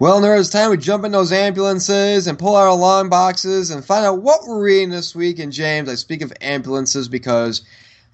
Well, 0.00 0.20
there 0.20 0.34
is 0.34 0.48
time 0.48 0.70
we 0.70 0.76
jump 0.78 1.04
in 1.04 1.12
those 1.12 1.30
ambulances 1.30 2.26
and 2.26 2.38
pull 2.38 2.56
out 2.56 2.66
our 2.68 2.74
long 2.74 3.08
boxes 3.10 3.70
and 3.70 3.84
find 3.84 4.04
out 4.04 4.22
what 4.22 4.40
we're 4.46 4.62
reading 4.62 4.88
this 4.90 5.14
week. 5.14 5.38
And 5.38 5.52
James, 5.52 5.88
I 5.88 5.94
speak 5.94 6.22
of 6.22 6.32
ambulances 6.40 7.08
because 7.08 7.62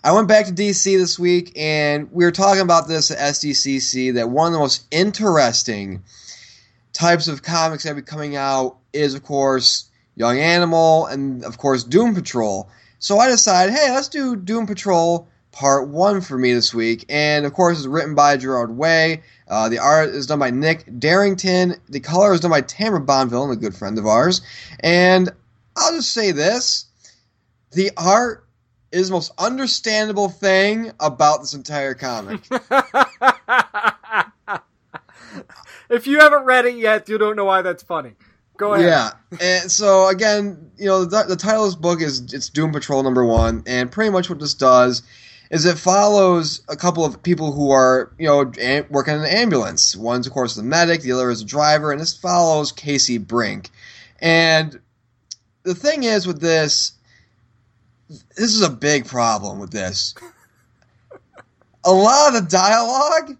I 0.06 0.12
went 0.12 0.28
back 0.28 0.46
to 0.46 0.52
DC 0.52 0.96
this 0.96 1.18
week 1.18 1.50
and 1.56 2.08
we 2.12 2.24
were 2.24 2.30
talking 2.30 2.62
about 2.62 2.86
this 2.86 3.10
at 3.10 3.18
SDCC 3.18 4.14
that 4.14 4.30
one 4.30 4.46
of 4.46 4.52
the 4.52 4.60
most 4.60 4.86
interesting 4.92 6.04
types 6.92 7.26
of 7.26 7.42
comics 7.42 7.82
that 7.82 7.96
be 7.96 8.02
coming 8.02 8.36
out 8.36 8.76
is, 8.92 9.14
of 9.14 9.24
course, 9.24 9.90
Young 10.14 10.38
Animal 10.38 11.06
and, 11.06 11.44
of 11.44 11.58
course, 11.58 11.82
Doom 11.82 12.14
Patrol. 12.14 12.70
So 13.00 13.18
I 13.18 13.26
decided, 13.26 13.74
hey, 13.74 13.90
let's 13.90 14.06
do 14.06 14.36
Doom 14.36 14.68
Patrol 14.68 15.26
Part 15.50 15.88
1 15.88 16.20
for 16.20 16.38
me 16.38 16.52
this 16.52 16.72
week. 16.72 17.04
And, 17.08 17.44
of 17.44 17.52
course, 17.52 17.78
it's 17.78 17.88
written 17.88 18.14
by 18.14 18.36
Gerard 18.36 18.76
Way. 18.76 19.24
Uh, 19.48 19.68
the 19.68 19.80
art 19.80 20.10
is 20.10 20.28
done 20.28 20.38
by 20.38 20.50
Nick 20.50 20.86
Derington. 20.86 21.80
The 21.88 21.98
color 21.98 22.32
is 22.32 22.38
done 22.38 22.52
by 22.52 22.60
Tamara 22.60 23.00
Bonvillain, 23.00 23.50
a 23.50 23.56
good 23.56 23.74
friend 23.74 23.98
of 23.98 24.06
ours. 24.06 24.40
And 24.78 25.30
I'll 25.76 25.96
just 25.96 26.12
say 26.12 26.30
this 26.30 26.84
the 27.72 27.90
art 27.96 28.45
is 29.00 29.08
the 29.08 29.14
most 29.14 29.32
understandable 29.38 30.28
thing 30.28 30.92
about 31.00 31.40
this 31.40 31.54
entire 31.54 31.94
comic. 31.94 32.40
if 35.90 36.06
you 36.06 36.20
haven't 36.20 36.44
read 36.44 36.66
it 36.66 36.76
yet, 36.76 37.08
you 37.08 37.18
don't 37.18 37.36
know 37.36 37.44
why 37.44 37.62
that's 37.62 37.82
funny. 37.82 38.12
Go 38.56 38.74
ahead. 38.74 38.86
Yeah, 38.86 39.10
and 39.40 39.70
so 39.70 40.08
again, 40.08 40.70
you 40.78 40.86
know, 40.86 41.04
the, 41.04 41.24
the 41.24 41.36
title 41.36 41.64
of 41.64 41.68
this 41.68 41.74
book 41.74 42.00
is 42.00 42.32
it's 42.32 42.48
Doom 42.48 42.72
Patrol 42.72 43.02
number 43.02 43.24
one, 43.24 43.62
and 43.66 43.92
pretty 43.92 44.10
much 44.10 44.30
what 44.30 44.40
this 44.40 44.54
does 44.54 45.02
is 45.50 45.64
it 45.64 45.78
follows 45.78 46.62
a 46.68 46.74
couple 46.76 47.04
of 47.04 47.22
people 47.22 47.52
who 47.52 47.70
are 47.70 48.12
you 48.18 48.26
know 48.26 48.50
am- 48.58 48.86
working 48.88 49.14
in 49.14 49.20
an 49.20 49.26
ambulance. 49.26 49.94
One's 49.94 50.26
of 50.26 50.32
course 50.32 50.54
the 50.54 50.62
medic, 50.62 51.02
the 51.02 51.12
other 51.12 51.30
is 51.30 51.40
the 51.40 51.44
driver, 51.44 51.92
and 51.92 52.00
this 52.00 52.16
follows 52.16 52.72
Casey 52.72 53.18
Brink. 53.18 53.70
And 54.20 54.80
the 55.64 55.74
thing 55.74 56.04
is 56.04 56.26
with 56.26 56.40
this, 56.40 56.92
this 58.08 58.54
is 58.54 58.62
a 58.62 58.70
big 58.70 59.06
problem 59.06 59.58
with 59.58 59.70
this. 59.70 60.14
A 61.84 61.92
lot 61.92 62.34
of 62.34 62.42
the 62.42 62.48
dialogue 62.48 63.36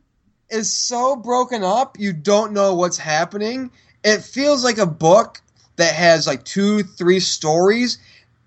is 0.51 0.73
so 0.73 1.17
broken 1.17 1.65
up, 1.65 1.99
you 1.99 2.13
don't 2.13 2.53
know 2.53 2.75
what's 2.75 2.99
happening. 2.99 3.71
It 4.05 4.23
feels 4.23 4.63
like 4.63 4.79
a 4.79 4.87
book 4.87 5.41
that 5.77 5.95
has 5.95 6.27
like 6.27 6.45
two, 6.45 6.83
three 6.83 7.21
stories 7.21 7.99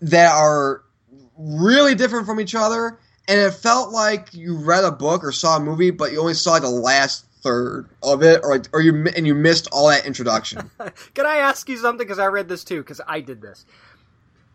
that 0.01 0.31
are 0.31 0.83
really 1.37 1.95
different 1.95 2.25
from 2.25 2.39
each 2.39 2.55
other. 2.55 2.97
And 3.27 3.39
it 3.39 3.51
felt 3.51 3.91
like 3.91 4.33
you 4.33 4.57
read 4.57 4.83
a 4.83 4.91
book 4.91 5.23
or 5.23 5.31
saw 5.31 5.57
a 5.57 5.59
movie, 5.59 5.91
but 5.91 6.11
you 6.11 6.19
only 6.19 6.33
saw 6.33 6.51
like 6.51 6.63
the 6.63 6.69
last 6.69 7.25
third 7.41 7.87
of 8.01 8.23
it, 8.23 8.41
or 8.43 8.61
or 8.73 8.81
you 8.81 9.07
and 9.15 9.27
you 9.27 9.35
missed 9.35 9.67
all 9.71 9.87
that 9.89 10.05
introduction. 10.05 10.69
Can 11.13 11.25
I 11.25 11.37
ask 11.37 11.69
you 11.69 11.77
something? 11.77 12.05
Because 12.05 12.19
I 12.19 12.25
read 12.25 12.49
this 12.49 12.63
too. 12.63 12.79
Because 12.79 13.01
I 13.07 13.19
did 13.19 13.41
this. 13.41 13.65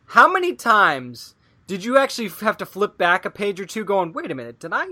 How 0.06 0.30
many 0.30 0.54
times 0.54 1.34
did 1.66 1.84
you 1.84 1.96
actually 1.96 2.28
have 2.40 2.56
to 2.58 2.66
flip 2.66 2.98
back 2.98 3.24
a 3.24 3.30
page 3.30 3.60
or 3.60 3.64
two, 3.66 3.84
going, 3.84 4.12
"Wait 4.12 4.30
a 4.30 4.34
minute, 4.34 4.58
did 4.60 4.72
I 4.72 4.86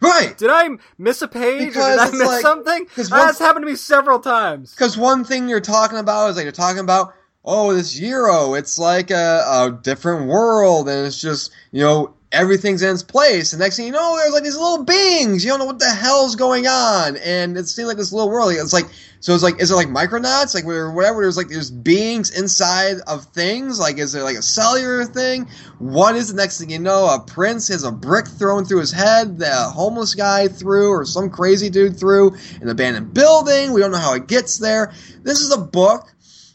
right. 0.00 0.36
did 0.36 0.50
I 0.50 0.68
miss 0.98 1.22
a 1.22 1.28
page 1.28 1.68
Because 1.68 1.86
or 1.86 1.90
did 1.90 2.14
I 2.14 2.18
miss 2.18 2.26
like- 2.28 2.42
something?" 2.42 2.86
That's 2.96 3.38
happened 3.38 3.64
to 3.64 3.70
me 3.70 3.76
several 3.76 4.18
times. 4.20 4.72
Because 4.72 4.96
one 4.96 5.24
thing 5.24 5.48
you're 5.48 5.60
talking 5.60 5.98
about 5.98 6.30
is 6.30 6.36
like 6.36 6.44
you're 6.44 6.52
talking 6.52 6.80
about, 6.80 7.14
oh, 7.44 7.72
this 7.74 7.98
Euro, 8.00 8.54
it's 8.54 8.78
like 8.78 9.10
a, 9.10 9.44
a 9.46 9.78
different 9.82 10.28
world, 10.28 10.88
and 10.88 11.06
it's 11.06 11.20
just 11.20 11.52
you 11.72 11.82
know 11.82 12.14
everything's 12.36 12.82
in 12.82 12.90
its 12.92 13.02
place. 13.02 13.52
And 13.52 13.60
next 13.60 13.76
thing 13.76 13.86
you 13.86 13.92
know, 13.92 14.16
there's 14.16 14.32
like 14.32 14.42
these 14.42 14.56
little 14.56 14.84
beings. 14.84 15.44
You 15.44 15.50
don't 15.50 15.58
know 15.58 15.64
what 15.64 15.78
the 15.78 15.86
hell's 15.86 16.36
going 16.36 16.66
on, 16.66 17.16
and 17.16 17.56
it 17.56 17.66
seems 17.66 17.88
like 17.88 17.96
this 17.96 18.12
little 18.12 18.30
world. 18.30 18.52
It's 18.52 18.72
like 18.72 18.86
so. 19.20 19.34
It's 19.34 19.42
like 19.42 19.60
is 19.60 19.70
it 19.70 19.74
like 19.74 19.88
Micronauts, 19.88 20.54
like 20.54 20.64
whatever? 20.64 21.22
There's 21.22 21.36
like 21.36 21.48
there's 21.48 21.70
beings 21.70 22.30
inside 22.30 22.98
of 23.06 23.24
things. 23.26 23.80
Like 23.80 23.98
is 23.98 24.12
there 24.12 24.22
like 24.22 24.36
a 24.36 24.42
cellular 24.42 25.04
thing? 25.04 25.48
What 25.78 26.14
is 26.14 26.28
the 26.28 26.36
next 26.36 26.60
thing 26.60 26.70
you 26.70 26.78
know? 26.78 27.06
A 27.06 27.20
prince 27.20 27.68
has 27.68 27.84
a 27.84 27.90
brick 27.90 28.28
thrown 28.28 28.64
through 28.64 28.80
his 28.80 28.92
head. 28.92 29.38
The 29.38 29.54
homeless 29.54 30.14
guy 30.14 30.48
threw, 30.48 30.90
or 30.90 31.04
some 31.04 31.30
crazy 31.30 31.70
dude 31.70 31.98
threw 31.98 32.36
an 32.60 32.68
abandoned 32.68 33.14
building. 33.14 33.72
We 33.72 33.80
don't 33.80 33.90
know 33.90 33.98
how 33.98 34.14
it 34.14 34.28
gets 34.28 34.58
there. 34.58 34.92
This 35.22 35.40
is 35.40 35.52
a 35.52 35.58
book 35.58 36.12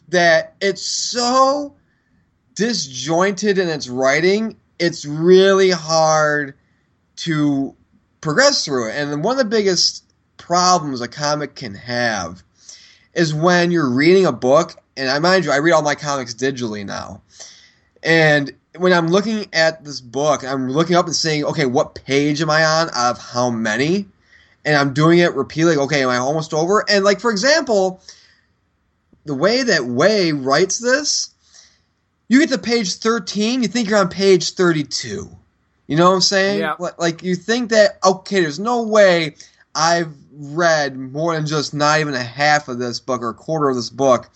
that 0.08 0.54
it's 0.60 0.82
so 0.82 1.74
disjointed 2.54 3.58
in 3.58 3.68
its 3.68 3.88
writing. 3.88 4.56
It's 4.78 5.04
really 5.04 5.70
hard 5.70 6.54
to 7.16 7.76
progress 8.20 8.64
through 8.64 8.88
it. 8.88 8.96
And 8.96 9.22
one 9.22 9.38
of 9.38 9.38
the 9.38 9.56
biggest 9.56 10.04
problems 10.36 11.00
a 11.00 11.08
comic 11.08 11.54
can 11.54 11.74
have 11.74 12.42
is 13.14 13.34
when 13.34 13.70
you're 13.70 13.90
reading 13.90 14.26
a 14.26 14.32
book, 14.32 14.74
and 14.96 15.08
I 15.08 15.18
mind 15.18 15.44
you, 15.44 15.52
I 15.52 15.58
read 15.58 15.72
all 15.72 15.82
my 15.82 15.94
comics 15.94 16.34
digitally 16.34 16.84
now. 16.84 17.22
And 18.02 18.52
when 18.78 18.92
I'm 18.92 19.08
looking 19.08 19.46
at 19.52 19.84
this 19.84 20.00
book, 20.00 20.44
I'm 20.44 20.70
looking 20.70 20.96
up 20.96 21.06
and 21.06 21.14
saying, 21.14 21.44
okay, 21.44 21.66
what 21.66 21.94
page 21.94 22.40
am 22.40 22.50
I 22.50 22.64
on 22.64 22.88
out 22.94 23.12
of 23.12 23.18
how 23.18 23.50
many? 23.50 24.06
And 24.64 24.76
I'm 24.76 24.94
doing 24.94 25.18
it 25.18 25.34
repeatedly. 25.34 25.76
Okay, 25.76 26.02
am 26.02 26.08
I 26.08 26.16
almost 26.16 26.54
over? 26.54 26.84
And 26.88 27.04
like 27.04 27.20
for 27.20 27.30
example, 27.30 28.00
the 29.24 29.34
way 29.34 29.62
that 29.62 29.84
Way 29.84 30.32
writes 30.32 30.78
this, 30.78 31.31
you 32.32 32.38
get 32.38 32.48
to 32.48 32.56
page 32.56 32.94
13, 32.94 33.62
you 33.62 33.68
think 33.68 33.90
you're 33.90 33.98
on 33.98 34.08
page 34.08 34.52
32. 34.52 35.28
You 35.86 35.96
know 35.96 36.08
what 36.08 36.14
I'm 36.14 36.20
saying? 36.22 36.60
Yeah. 36.60 36.76
Like- 36.96 37.22
you 37.22 37.34
think 37.34 37.68
that 37.70 37.98
okay, 38.02 38.40
there's 38.40 38.58
no 38.58 38.84
way 38.84 39.34
I've 39.74 40.14
read 40.32 40.96
more 40.96 41.34
than 41.34 41.46
just 41.46 41.74
not 41.74 42.00
even 42.00 42.14
a 42.14 42.22
half 42.22 42.68
of 42.68 42.78
this 42.78 43.00
book 43.00 43.20
or 43.20 43.28
a 43.28 43.34
quarter 43.34 43.68
of 43.68 43.76
this 43.76 43.90
book, 43.90 44.30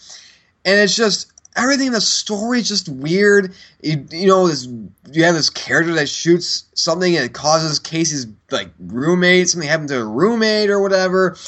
and 0.67 0.79
it's 0.79 0.95
just 0.95 1.33
everything 1.57 1.87
in 1.87 1.93
the 1.95 2.03
story 2.03 2.59
is 2.59 2.69
just 2.69 2.91
weird. 2.91 3.55
You, 3.83 4.07
you 4.11 4.27
know, 4.27 4.47
this 4.47 4.67
you 5.11 5.25
have 5.25 5.35
this 5.35 5.49
character 5.49 5.95
that 5.95 6.11
shoots 6.11 6.65
something 6.75 7.17
and 7.17 7.25
it 7.25 7.33
causes 7.33 7.79
Casey's 7.79 8.27
like 8.51 8.69
roommate 8.79 9.49
something 9.49 9.67
happened 9.67 9.89
to 9.89 10.03
a 10.03 10.05
roommate 10.05 10.69
or 10.69 10.81
whatever, 10.81 11.39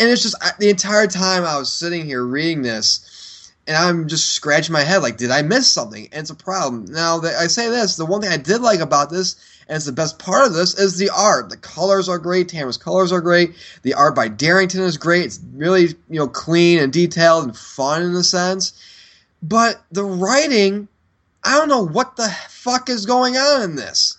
and 0.00 0.10
it's 0.10 0.24
just 0.24 0.34
the 0.58 0.68
entire 0.68 1.06
time 1.06 1.44
I 1.44 1.56
was 1.58 1.72
sitting 1.72 2.04
here 2.04 2.24
reading 2.24 2.62
this. 2.62 3.08
And 3.66 3.76
I'm 3.76 4.08
just 4.08 4.30
scratching 4.32 4.72
my 4.72 4.82
head, 4.82 5.02
like, 5.02 5.16
did 5.16 5.30
I 5.30 5.42
miss 5.42 5.70
something? 5.70 6.08
And 6.10 6.22
it's 6.22 6.30
a 6.30 6.34
problem. 6.34 6.86
Now, 6.86 7.20
that 7.20 7.36
I 7.36 7.46
say 7.46 7.68
this, 7.68 7.96
the 7.96 8.04
one 8.04 8.20
thing 8.20 8.32
I 8.32 8.36
did 8.36 8.60
like 8.60 8.80
about 8.80 9.08
this, 9.08 9.36
and 9.68 9.76
it's 9.76 9.86
the 9.86 9.92
best 9.92 10.18
part 10.18 10.46
of 10.46 10.52
this, 10.52 10.76
is 10.76 10.98
the 10.98 11.10
art. 11.10 11.48
The 11.48 11.56
colors 11.56 12.08
are 12.08 12.18
great. 12.18 12.48
Tamara's 12.48 12.76
colors 12.76 13.12
are 13.12 13.20
great. 13.20 13.54
The 13.82 13.94
art 13.94 14.16
by 14.16 14.28
Derington 14.28 14.80
is 14.80 14.96
great. 14.96 15.26
It's 15.26 15.40
really, 15.54 15.94
you 16.10 16.18
know, 16.18 16.26
clean 16.26 16.80
and 16.80 16.92
detailed 16.92 17.44
and 17.44 17.56
fun 17.56 18.02
in 18.02 18.14
a 18.16 18.24
sense. 18.24 18.72
But 19.42 19.80
the 19.92 20.04
writing, 20.04 20.88
I 21.44 21.56
don't 21.56 21.68
know 21.68 21.86
what 21.86 22.16
the 22.16 22.28
fuck 22.48 22.88
is 22.88 23.06
going 23.06 23.36
on 23.36 23.62
in 23.62 23.76
this. 23.76 24.18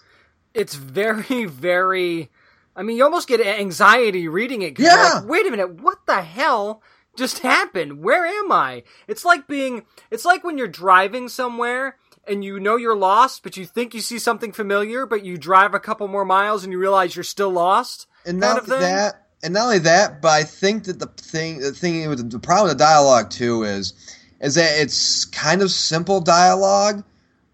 It's 0.53 0.75
very, 0.75 1.45
very. 1.45 2.29
I 2.75 2.83
mean, 2.83 2.97
you 2.97 3.03
almost 3.03 3.27
get 3.27 3.39
anxiety 3.41 4.27
reading 4.27 4.61
it. 4.61 4.79
Yeah. 4.79 5.11
like, 5.15 5.25
Wait 5.25 5.45
a 5.45 5.51
minute. 5.51 5.81
What 5.81 6.05
the 6.05 6.21
hell 6.21 6.81
just 7.17 7.39
happened? 7.39 8.03
Where 8.03 8.25
am 8.25 8.51
I? 8.51 8.83
It's 9.07 9.25
like 9.25 9.47
being. 9.47 9.85
It's 10.11 10.25
like 10.25 10.43
when 10.43 10.57
you're 10.57 10.67
driving 10.67 11.29
somewhere 11.29 11.97
and 12.27 12.43
you 12.43 12.59
know 12.59 12.77
you're 12.77 12.95
lost, 12.95 13.43
but 13.43 13.57
you 13.57 13.65
think 13.65 13.93
you 13.93 14.01
see 14.01 14.19
something 14.19 14.51
familiar, 14.51 15.05
but 15.05 15.25
you 15.25 15.37
drive 15.37 15.73
a 15.73 15.79
couple 15.79 16.07
more 16.07 16.25
miles 16.25 16.63
and 16.63 16.71
you 16.71 16.79
realize 16.79 17.15
you're 17.15 17.23
still 17.23 17.49
lost. 17.49 18.07
And 18.25 18.39
not 18.39 18.65
that, 18.67 19.27
and 19.43 19.53
not 19.53 19.63
only 19.63 19.79
that, 19.79 20.21
but 20.21 20.29
I 20.29 20.43
think 20.43 20.85
that 20.85 20.99
the 20.99 21.07
thing, 21.07 21.59
the 21.59 21.73
thing 21.73 22.07
with 22.09 22.31
the 22.31 22.39
problem 22.39 22.69
with 22.69 22.77
the 22.77 22.83
dialogue 22.83 23.29
too 23.29 23.63
is, 23.63 23.93
is 24.39 24.55
that 24.55 24.79
it's 24.79 25.25
kind 25.25 25.61
of 25.61 25.69
simple 25.69 26.21
dialogue, 26.21 27.03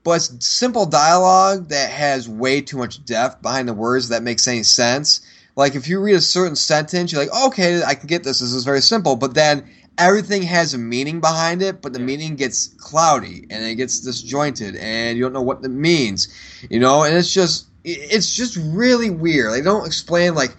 but 0.04 0.12
it's 0.12 0.48
simple 0.48 0.86
dialogue 0.86 1.70
that 1.70 1.90
has 1.90 2.30
way 2.30 2.62
too 2.62 2.78
much 2.78 3.04
depth 3.06 3.42
behind 3.42 3.68
the 3.68 3.74
words 3.74 4.10
that 4.10 4.24
makes 4.24 4.48
any 4.48 4.64
sense. 4.64 5.22
Like 5.60 5.76
if 5.76 5.90
you 5.90 6.00
read 6.00 6.16
a 6.16 6.22
certain 6.22 6.56
sentence, 6.56 7.12
you're 7.12 7.22
like, 7.22 7.44
okay, 7.48 7.84
I 7.84 7.94
can 7.94 8.08
get 8.08 8.24
this. 8.24 8.40
This 8.40 8.54
is 8.54 8.64
very 8.64 8.80
simple, 8.80 9.18
but 9.18 9.34
then 9.34 9.70
everything 9.98 10.42
has 10.44 10.74
a 10.74 10.78
meaning 10.78 11.20
behind 11.20 11.62
it, 11.62 11.82
but 11.82 11.92
the 11.92 12.00
meaning 12.00 12.38
gets 12.38 12.70
cloudy 12.78 13.46
and 13.50 13.66
it 13.66 13.76
gets 13.76 14.00
disjointed, 14.00 14.78
and 14.78 15.18
you 15.18 15.24
don't 15.26 15.34
know 15.34 15.42
what 15.42 15.62
it 15.62 15.68
means, 15.68 16.30
you 16.70 16.80
know. 16.80 17.04
And 17.04 17.14
it's 17.14 17.34
just, 17.34 17.68
it's 17.84 18.34
just 18.34 18.56
really 18.56 19.10
weird. 19.10 19.52
They 19.52 19.60
don't 19.60 19.86
explain 19.86 20.34
like 20.34 20.56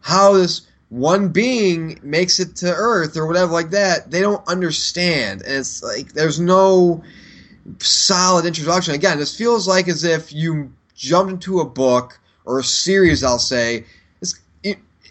how 0.00 0.32
this 0.32 0.66
one 0.88 1.28
being 1.28 2.00
makes 2.02 2.40
it 2.40 2.56
to 2.56 2.74
Earth 2.74 3.16
or 3.16 3.28
whatever 3.28 3.52
like 3.52 3.70
that. 3.70 4.10
They 4.10 4.20
don't 4.20 4.44
understand, 4.48 5.42
and 5.42 5.52
it's 5.52 5.80
like 5.80 6.12
there's 6.12 6.40
no 6.40 7.04
solid 7.78 8.46
introduction. 8.46 8.94
Again, 8.94 9.16
this 9.20 9.38
feels 9.38 9.68
like 9.68 9.86
as 9.86 10.02
if 10.02 10.32
you 10.32 10.72
jumped 10.96 11.34
into 11.34 11.60
a 11.60 11.64
book 11.64 12.18
or 12.44 12.58
a 12.58 12.64
series. 12.64 13.22
I'll 13.22 13.38
say, 13.38 13.84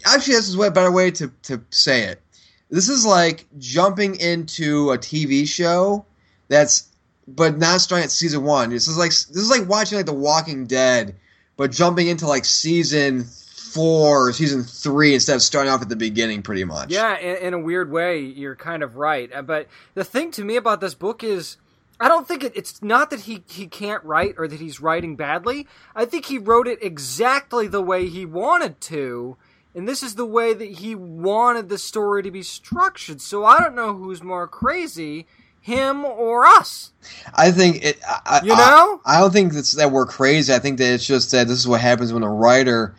actually, 0.04 0.34
this 0.34 0.48
is 0.48 0.54
a 0.54 0.70
better 0.70 0.92
way 0.92 1.10
to 1.12 1.28
to 1.42 1.62
say 1.70 2.04
it. 2.04 2.22
This 2.70 2.88
is 2.88 3.04
like 3.04 3.46
jumping 3.58 4.14
into 4.16 4.90
a 4.90 4.98
TV 4.98 5.46
show 5.46 6.04
that's 6.48 6.88
but 7.26 7.58
not 7.58 7.80
starting 7.80 8.04
at 8.04 8.10
season 8.10 8.44
one. 8.44 8.70
This 8.70 8.88
is 8.88 8.98
like 8.98 9.10
this 9.10 9.36
is 9.36 9.50
like 9.50 9.68
watching 9.68 9.96
like 9.96 10.06
The 10.06 10.12
Walking 10.12 10.66
Dead, 10.66 11.16
but 11.56 11.70
jumping 11.70 12.08
into 12.08 12.26
like 12.26 12.44
season 12.44 13.24
four 13.70 14.32
season 14.32 14.64
three 14.64 15.14
instead 15.14 15.36
of 15.36 15.42
starting 15.42 15.72
off 15.72 15.82
at 15.82 15.88
the 15.88 15.96
beginning, 15.96 16.42
pretty 16.42 16.64
much. 16.64 16.90
Yeah, 16.90 17.16
in, 17.18 17.36
in 17.36 17.54
a 17.54 17.58
weird 17.58 17.90
way, 17.90 18.20
you're 18.20 18.56
kind 18.56 18.82
of 18.82 18.96
right. 18.96 19.30
Uh, 19.32 19.42
But 19.42 19.68
the 19.94 20.04
thing 20.04 20.30
to 20.32 20.44
me 20.44 20.56
about 20.56 20.80
this 20.80 20.94
book 20.94 21.22
is, 21.22 21.56
I 22.00 22.08
don't 22.08 22.26
think 22.26 22.42
it, 22.42 22.52
it's 22.56 22.82
not 22.82 23.10
that 23.10 23.20
he, 23.20 23.44
he 23.46 23.66
can't 23.66 24.02
write 24.04 24.34
or 24.38 24.48
that 24.48 24.60
he's 24.60 24.80
writing 24.80 25.16
badly. 25.16 25.68
I 25.94 26.04
think 26.04 26.26
he 26.26 26.38
wrote 26.38 26.66
it 26.66 26.82
exactly 26.82 27.68
the 27.68 27.82
way 27.82 28.08
he 28.08 28.26
wanted 28.26 28.80
to, 28.82 29.36
and 29.74 29.88
this 29.88 30.02
is 30.02 30.14
the 30.16 30.26
way 30.26 30.52
that 30.54 30.68
he 30.70 30.94
wanted 30.94 31.68
the 31.68 31.78
story 31.78 32.22
to 32.22 32.30
be 32.30 32.42
structured. 32.42 33.20
So 33.20 33.44
I 33.44 33.58
don't 33.58 33.74
know 33.74 33.94
who's 33.94 34.22
more 34.22 34.46
crazy, 34.48 35.26
him 35.60 36.04
or 36.04 36.46
us. 36.46 36.92
I 37.34 37.50
think 37.50 37.84
it. 37.84 38.00
I, 38.06 38.40
You 38.44 38.52
I- 38.54 38.56
know? 38.56 39.00
I, 39.04 39.20
don't 39.20 39.32
think 39.32 39.52
that's, 39.52 39.72
that 39.72 39.92
we're 39.92 40.06
crazy. 40.06 40.52
I 40.52 40.58
think 40.58 40.78
that 40.78 40.92
it's 40.94 41.06
just 41.06 41.30
that 41.32 41.48
this 41.48 41.58
is 41.58 41.68
what 41.68 41.80
happens 41.80 42.12
when 42.12 42.22
a 42.22 42.30
writer 42.30 42.94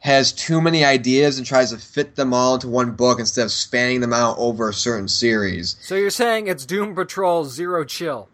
has 0.00 0.32
too 0.32 0.60
many 0.60 0.84
ideas 0.84 1.38
and 1.38 1.46
tries 1.46 1.70
to 1.70 1.78
fit 1.78 2.16
them 2.16 2.34
all 2.34 2.54
into 2.54 2.66
one 2.68 2.90
book 2.90 3.20
instead 3.20 3.44
of 3.44 3.52
spanning 3.52 4.00
them 4.00 4.12
out 4.12 4.36
over 4.36 4.68
a 4.68 4.74
certain 4.74 5.06
series. 5.06 5.76
So 5.80 5.94
you're 5.94 6.10
saying 6.10 6.48
it's 6.48 6.66
Doom 6.66 6.94
Patrol 6.96 7.44
Zero 7.44 7.84
Chill? 7.84 8.28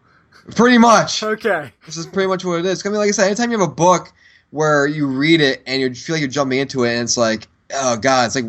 Pretty 0.55 0.79
much. 0.79 1.21
Okay. 1.21 1.71
This 1.85 1.95
is 1.95 2.07
pretty 2.07 2.27
much 2.27 2.43
what 2.43 2.57
it 2.59 2.65
is. 2.65 2.83
I 2.83 2.89
mean, 2.89 2.97
like 2.97 3.09
I 3.09 3.11
said, 3.11 3.27
anytime 3.27 3.51
you 3.51 3.59
have 3.59 3.69
a 3.69 3.71
book 3.71 4.11
where 4.49 4.87
you 4.87 5.05
read 5.05 5.41
it 5.41 5.61
and 5.67 5.79
you 5.79 5.93
feel 5.93 6.15
like 6.15 6.21
you're 6.21 6.29
jumping 6.29 6.57
into 6.57 6.85
it, 6.85 6.93
and 6.93 7.03
it's 7.03 7.17
like, 7.17 7.47
oh 7.73 7.97
god, 7.97 8.25
it's 8.25 8.35
like 8.35 8.45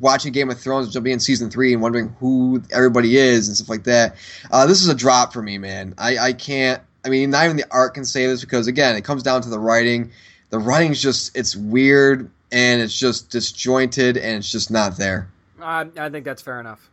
watching 0.00 0.32
Game 0.32 0.50
of 0.50 0.58
Thrones, 0.58 0.92
jumping 0.92 1.12
in 1.12 1.20
season 1.20 1.50
three 1.50 1.72
and 1.72 1.82
wondering 1.82 2.14
who 2.20 2.62
everybody 2.72 3.16
is 3.16 3.48
and 3.48 3.56
stuff 3.56 3.68
like 3.68 3.84
that. 3.84 4.16
Uh, 4.50 4.66
this 4.66 4.82
is 4.82 4.88
a 4.88 4.94
drop 4.94 5.32
for 5.32 5.42
me, 5.42 5.58
man. 5.58 5.94
I, 5.98 6.18
I 6.18 6.32
can't. 6.32 6.82
I 7.04 7.08
mean, 7.08 7.30
not 7.30 7.44
even 7.44 7.56
the 7.56 7.66
art 7.70 7.94
can 7.94 8.04
say 8.04 8.26
this 8.26 8.40
because 8.40 8.66
again, 8.66 8.96
it 8.96 9.02
comes 9.02 9.22
down 9.22 9.42
to 9.42 9.48
the 9.48 9.58
writing. 9.58 10.10
The 10.50 10.58
writing's 10.58 11.00
just 11.00 11.36
it's 11.36 11.56
weird 11.56 12.30
and 12.50 12.80
it's 12.82 12.96
just 12.96 13.30
disjointed 13.30 14.16
and 14.16 14.38
it's 14.38 14.50
just 14.50 14.70
not 14.70 14.96
there. 14.96 15.28
Uh, 15.60 15.86
I 15.96 16.10
think 16.10 16.24
that's 16.24 16.42
fair 16.42 16.60
enough. 16.60 16.90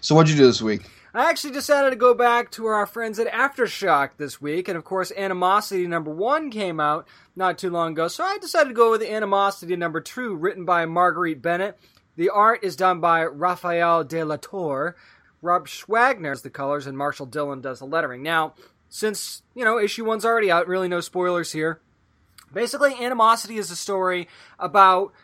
So 0.00 0.14
what'd 0.14 0.30
you 0.30 0.36
do 0.36 0.46
this 0.46 0.60
week? 0.60 0.90
I 1.16 1.30
actually 1.30 1.54
decided 1.54 1.88
to 1.88 1.96
go 1.96 2.12
back 2.12 2.50
to 2.50 2.66
our 2.66 2.84
friends 2.84 3.18
at 3.18 3.32
Aftershock 3.32 4.10
this 4.18 4.38
week, 4.38 4.68
and 4.68 4.76
of 4.76 4.84
course, 4.84 5.10
Animosity 5.16 5.86
number 5.86 6.10
one 6.10 6.50
came 6.50 6.78
out 6.78 7.08
not 7.34 7.56
too 7.56 7.70
long 7.70 7.92
ago, 7.92 8.06
so 8.08 8.22
I 8.22 8.36
decided 8.36 8.68
to 8.68 8.74
go 8.74 8.90
with 8.90 9.00
Animosity 9.00 9.76
number 9.76 10.02
two, 10.02 10.34
written 10.34 10.66
by 10.66 10.84
Marguerite 10.84 11.40
Bennett. 11.40 11.78
The 12.16 12.28
art 12.28 12.62
is 12.62 12.76
done 12.76 13.00
by 13.00 13.24
Rafael 13.24 14.04
de 14.04 14.18
Latorre. 14.18 14.92
Rob 15.40 15.66
Schwager 15.66 16.24
does 16.24 16.42
the 16.42 16.50
colors, 16.50 16.86
and 16.86 16.98
Marshall 16.98 17.24
Dillon 17.24 17.62
does 17.62 17.78
the 17.78 17.86
lettering. 17.86 18.22
Now, 18.22 18.52
since, 18.90 19.40
you 19.54 19.64
know, 19.64 19.78
issue 19.78 20.04
one's 20.04 20.26
already 20.26 20.50
out, 20.50 20.68
really 20.68 20.86
no 20.86 21.00
spoilers 21.00 21.50
here. 21.50 21.80
Basically, 22.52 22.94
Animosity 22.94 23.56
is 23.56 23.70
a 23.70 23.76
story 23.76 24.28
about 24.58 25.14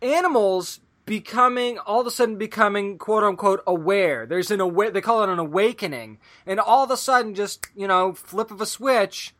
animals 0.00 0.78
becoming 1.04 1.78
all 1.78 2.00
of 2.00 2.06
a 2.06 2.10
sudden 2.10 2.36
becoming 2.36 2.98
quote 2.98 3.24
unquote 3.24 3.62
aware. 3.66 4.26
There's 4.26 4.50
an 4.50 4.60
awa- 4.60 4.90
they 4.90 5.00
call 5.00 5.22
it 5.22 5.28
an 5.28 5.38
awakening, 5.38 6.18
and 6.46 6.60
all 6.60 6.84
of 6.84 6.90
a 6.90 6.96
sudden, 6.96 7.34
just 7.34 7.66
you 7.76 7.86
know, 7.86 8.12
flip 8.12 8.50
of 8.50 8.60
a 8.60 8.66
switch, 8.66 9.34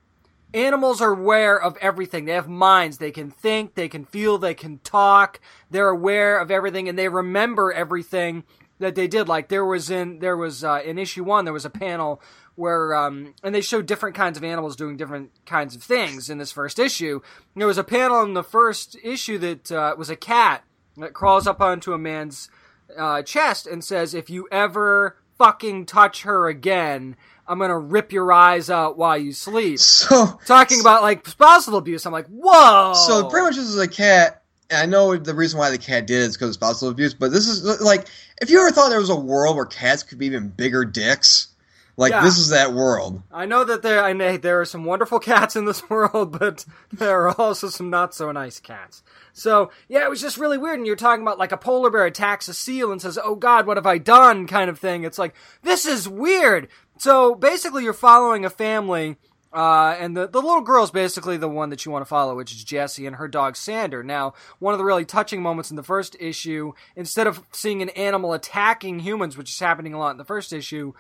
animals 0.53 1.01
are 1.01 1.13
aware 1.13 1.61
of 1.61 1.77
everything. 1.79 2.25
They 2.25 2.33
have 2.33 2.49
minds. 2.49 2.99
They 2.99 3.11
can 3.11 3.31
think. 3.31 3.75
They 3.75 3.89
can 3.89 4.05
feel. 4.05 4.39
They 4.39 4.55
can 4.55 4.79
talk. 4.79 5.41
They're 5.71 5.89
aware 5.89 6.39
of 6.39 6.51
everything, 6.51 6.89
and 6.89 6.99
they 6.99 7.09
remember 7.09 7.73
everything 7.73 8.45
that 8.79 8.95
they 8.95 9.09
did. 9.09 9.29
Like 9.29 9.49
there 9.49 9.65
was 9.65 9.91
in 9.91 10.19
there 10.19 10.37
was 10.37 10.65
uh, 10.65 10.81
in 10.85 10.99
issue 10.99 11.25
one, 11.25 11.45
there 11.45 11.55
was 11.55 11.65
a 11.65 11.71
panel 11.71 12.21
where 12.55 12.95
um, 12.95 13.35
and 13.43 13.55
they 13.55 13.61
showed 13.61 13.87
different 13.87 14.15
kinds 14.15 14.37
of 14.37 14.45
animals 14.45 14.77
doing 14.77 14.97
different 14.97 15.31
kinds 15.47 15.75
of 15.75 15.83
things 15.83 16.29
in 16.29 16.39
this 16.39 16.53
first 16.53 16.79
issue. 16.79 17.21
There 17.57 17.67
was 17.67 17.79
a 17.79 17.85
panel 17.85 18.23
in 18.23 18.35
the 18.35 18.43
first 18.43 18.97
issue 19.03 19.39
that 19.39 19.73
uh, 19.73 19.95
was 19.97 20.11
a 20.11 20.17
cat 20.17 20.65
that 20.97 21.13
crawls 21.13 21.47
up 21.47 21.61
onto 21.61 21.93
a 21.93 21.99
man's 21.99 22.49
uh, 22.97 23.23
chest 23.23 23.67
and 23.67 23.85
says, 23.85 24.15
"If 24.15 24.31
you 24.31 24.49
ever 24.51 25.17
fucking 25.39 25.87
touch 25.87 26.23
her 26.23 26.49
again." 26.49 27.17
I'm 27.45 27.59
gonna 27.59 27.79
rip 27.79 28.13
your 28.13 28.33
eyes 28.33 28.71
out 28.71 28.97
while 28.97 29.19
you 29.19 29.33
sleep. 29.33 29.79
So 29.81 30.39
Talking 30.47 30.81
about 30.81 31.03
like 31.03 31.27
spousal 31.27 31.77
abuse, 31.77 32.07
I'm 32.07 32.13
like, 32.13 32.29
whoa. 32.29 32.95
So 32.95 33.29
pretty 33.29 33.45
much 33.47 33.57
this 33.57 33.65
is 33.65 33.79
a 33.79 33.89
cat. 33.89 34.43
And 34.71 34.81
I 34.81 34.87
know 34.87 35.17
the 35.17 35.35
reason 35.35 35.59
why 35.59 35.71
the 35.71 35.77
cat 35.77 36.07
did 36.07 36.23
it 36.23 36.29
is 36.29 36.37
because 36.37 36.51
of 36.51 36.55
spousal 36.55 36.89
abuse, 36.89 37.13
but 37.15 37.33
this 37.33 37.49
is 37.49 37.81
like 37.81 38.07
if 38.41 38.49
you 38.49 38.61
ever 38.61 38.71
thought 38.71 38.89
there 38.89 39.01
was 39.01 39.11
a 39.11 39.17
world 39.17 39.57
where 39.57 39.67
cats 39.67 40.03
could 40.03 40.19
be 40.19 40.27
even 40.27 40.49
bigger 40.49 40.85
dicks, 40.85 41.49
like 41.97 42.13
Yeah. 42.13 42.23
this 42.23 42.39
is 42.39 42.49
that 42.51 42.73
world. 42.73 43.23
I 43.33 43.47
know 43.47 43.65
that 43.65 43.83
there, 43.83 44.03
I 44.03 44.13
know 44.13 44.37
there 44.37 44.61
are 44.61 44.65
some 44.65 44.85
wonderful 44.85 45.19
cats 45.19 45.57
in 45.57 45.65
this 45.65 45.89
world, 45.91 46.39
but 46.39 46.65
there 46.93 47.29
are 47.29 47.41
also 47.41 47.69
some 47.69 47.91
not 47.91 48.15
so 48.15 48.31
nice 48.33 48.61
cats. 48.61 49.03
So 49.33 49.71
yeah, 49.89 50.05
it 50.05 50.11
was 50.11 50.21
just 50.21 50.39
really 50.39 50.59
weird. 50.59 50.79
And 50.79 50.87
you're 50.87 50.97
talking 50.97 51.23
about 51.23 51.39
like 51.39 51.53
a 51.53 51.57
polar 51.57 51.91
bear 51.91 52.07
attacks 52.07 52.49
a 52.49 52.55
seal 52.55 52.93
and 52.93 53.01
says, 53.01 53.19
"Oh 53.23 53.35
God, 53.35 53.67
what 53.67 53.77
have 53.77 53.87
I 53.87 53.99
done?" 53.99 54.47
kind 54.47 54.69
of 54.71 54.79
thing. 54.79 55.05
It's 55.05 55.19
like 55.19 55.35
this 55.63 55.87
is 55.87 56.09
weird. 56.09 56.69
So 56.99 57.35
basically, 57.35 57.85
you're 57.85 57.93
following 57.93 58.45
a 58.45 58.51
family. 58.51 59.17
Uh, 59.55 59.95
and 60.01 60.17
the, 60.17 60.27
the 60.27 60.41
little 60.41 60.63
girl 60.63 60.83
is 60.83 60.91
basically 60.91 61.37
the 61.37 61.47
one 61.49 61.69
that 61.69 61.85
you 61.85 61.93
want 61.93 62.01
to 62.01 62.09
follow, 62.09 62.35
which 62.35 62.53
is 62.53 62.65
Jessie 62.65 63.07
and 63.07 63.17
her 63.17 63.29
dog 63.29 63.55
Sandor. 63.55 64.03
Now, 64.03 64.33
one 64.61 64.73
of 64.73 64.79
the 64.79 64.85
really 64.85 65.05
touching 65.05 65.43
moments 65.43 65.69
in 65.69 65.77
the 65.77 65.83
first 65.83 66.17
issue, 66.19 66.73
instead 66.97 67.27
of 67.27 67.43
seeing 67.53 67.83
an 67.83 67.91
animal 67.91 68.33
attacking 68.33 69.01
humans, 69.01 69.37
which 69.37 69.51
is 69.51 69.61
happening 69.61 69.93
a 69.93 69.99
lot 69.99 70.13
in 70.13 70.17
the 70.17 70.25
first 70.25 70.55
issue, 70.55 70.95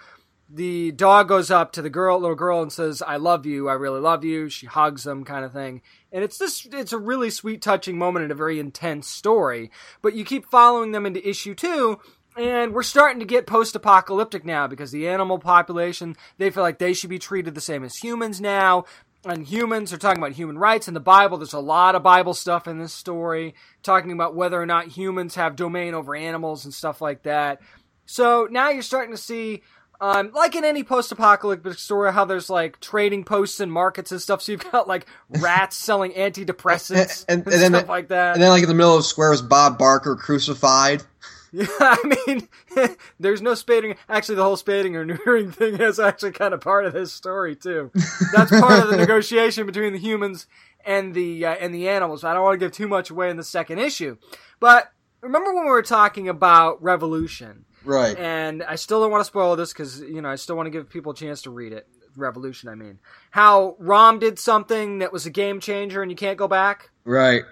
the 0.54 0.92
dog 0.92 1.28
goes 1.28 1.50
up 1.50 1.72
to 1.72 1.82
the 1.82 1.88
girl, 1.88 2.20
little 2.20 2.36
girl, 2.36 2.60
and 2.60 2.72
says, 2.72 3.02
"I 3.02 3.16
love 3.16 3.46
you. 3.46 3.68
I 3.68 3.72
really 3.72 4.00
love 4.00 4.22
you." 4.24 4.48
She 4.48 4.66
hugs 4.66 5.04
them, 5.04 5.24
kind 5.24 5.44
of 5.44 5.52
thing. 5.52 5.80
And 6.12 6.22
it's 6.22 6.36
this, 6.36 6.66
it's 6.70 6.92
a 6.92 6.98
really 6.98 7.30
sweet, 7.30 7.62
touching 7.62 7.96
moment 7.96 8.24
and 8.24 8.32
a 8.32 8.36
very 8.36 8.60
intense 8.60 9.08
story. 9.08 9.70
But 10.02 10.14
you 10.14 10.24
keep 10.24 10.44
following 10.46 10.92
them 10.92 11.06
into 11.06 11.26
issue 11.26 11.54
two, 11.54 12.00
and 12.36 12.74
we're 12.74 12.82
starting 12.82 13.20
to 13.20 13.26
get 13.26 13.46
post-apocalyptic 13.46 14.44
now 14.44 14.66
because 14.66 14.90
the 14.90 15.08
animal 15.08 15.38
population 15.38 16.16
they 16.36 16.50
feel 16.50 16.62
like 16.62 16.78
they 16.78 16.92
should 16.92 17.10
be 17.10 17.18
treated 17.18 17.54
the 17.54 17.60
same 17.60 17.82
as 17.84 17.96
humans 17.96 18.40
now. 18.40 18.84
And 19.24 19.46
humans 19.46 19.92
are 19.92 19.98
talking 19.98 20.20
about 20.20 20.32
human 20.32 20.58
rights 20.58 20.88
in 20.88 20.94
the 20.94 21.00
Bible. 21.00 21.38
There's 21.38 21.52
a 21.52 21.60
lot 21.60 21.94
of 21.94 22.02
Bible 22.02 22.34
stuff 22.34 22.66
in 22.66 22.78
this 22.78 22.92
story 22.92 23.54
talking 23.84 24.10
about 24.10 24.34
whether 24.34 24.60
or 24.60 24.66
not 24.66 24.88
humans 24.88 25.36
have 25.36 25.54
domain 25.54 25.94
over 25.94 26.16
animals 26.16 26.64
and 26.64 26.74
stuff 26.74 27.00
like 27.00 27.22
that. 27.22 27.60
So 28.04 28.48
now 28.50 28.70
you're 28.70 28.82
starting 28.82 29.12
to 29.12 29.16
see, 29.16 29.62
um, 30.02 30.32
like 30.34 30.54
in 30.54 30.64
any 30.64 30.82
post-apocalyptic 30.84 31.78
story, 31.78 32.12
how 32.12 32.24
there's 32.26 32.50
like 32.50 32.80
trading 32.80 33.24
posts 33.24 33.60
and 33.60 33.72
markets 33.72 34.10
and 34.12 34.20
stuff. 34.20 34.42
So 34.42 34.52
you've 34.52 34.70
got 34.70 34.86
like 34.88 35.06
rats 35.40 35.76
selling 35.78 36.12
antidepressants 36.12 37.24
and, 37.28 37.44
And- 37.44 37.52
and 37.52 37.62
then 37.62 37.70
stuff 37.70 37.86
the- 37.86 37.90
like 37.92 38.08
that. 38.08 38.34
And 38.34 38.42
then 38.42 38.50
like 38.50 38.62
in 38.64 38.68
the 38.68 38.74
middle 38.74 38.92
of 38.96 38.98
the 38.98 39.04
square 39.04 39.30
was 39.30 39.40
Bob 39.42 39.78
Barker 39.78 40.16
crucified. 40.16 41.02
Yeah, 41.54 41.66
I 41.80 42.14
mean, 42.26 42.48
there's 43.20 43.42
no 43.42 43.52
spading. 43.52 43.96
Actually, 44.08 44.36
the 44.36 44.42
whole 44.42 44.56
spading 44.56 44.96
or 44.96 45.04
neutering 45.04 45.52
thing 45.54 45.78
is 45.82 46.00
actually 46.00 46.32
kind 46.32 46.54
of 46.54 46.62
part 46.62 46.86
of 46.86 46.94
this 46.94 47.12
story 47.12 47.54
too. 47.56 47.90
That's 48.32 48.50
part 48.58 48.82
of 48.82 48.88
the 48.88 48.96
negotiation 48.96 49.66
between 49.66 49.92
the 49.92 49.98
humans 49.98 50.46
and 50.82 51.12
the 51.12 51.44
uh, 51.44 51.50
and 51.52 51.74
the 51.74 51.90
animals. 51.90 52.24
I 52.24 52.32
don't 52.32 52.42
want 52.42 52.58
to 52.58 52.64
give 52.66 52.72
too 52.72 52.88
much 52.88 53.10
away 53.10 53.28
in 53.28 53.36
the 53.36 53.44
second 53.44 53.80
issue, 53.80 54.16
but 54.60 54.92
remember 55.20 55.52
when 55.52 55.64
we 55.64 55.70
were 55.72 55.82
talking 55.82 56.26
about 56.26 56.82
revolution? 56.82 57.66
Right. 57.84 58.16
and 58.16 58.62
I 58.62 58.76
still 58.76 59.00
don't 59.00 59.10
want 59.10 59.22
to 59.22 59.26
spoil 59.26 59.56
this 59.56 59.72
because 59.72 60.00
you 60.00 60.22
know 60.22 60.28
I 60.28 60.36
still 60.36 60.56
want 60.56 60.66
to 60.66 60.70
give 60.70 60.88
people 60.88 61.12
a 61.12 61.16
chance 61.16 61.42
to 61.42 61.50
read 61.50 61.72
it. 61.72 61.86
Revolution, 62.16 62.68
I 62.68 62.74
mean, 62.74 62.98
how 63.30 63.76
Rom 63.78 64.18
did 64.18 64.38
something 64.38 64.98
that 64.98 65.12
was 65.12 65.24
a 65.24 65.30
game 65.30 65.60
changer, 65.60 66.02
and 66.02 66.10
you 66.10 66.16
can't 66.16 66.36
go 66.36 66.46
back. 66.48 66.90
right. 67.04 67.44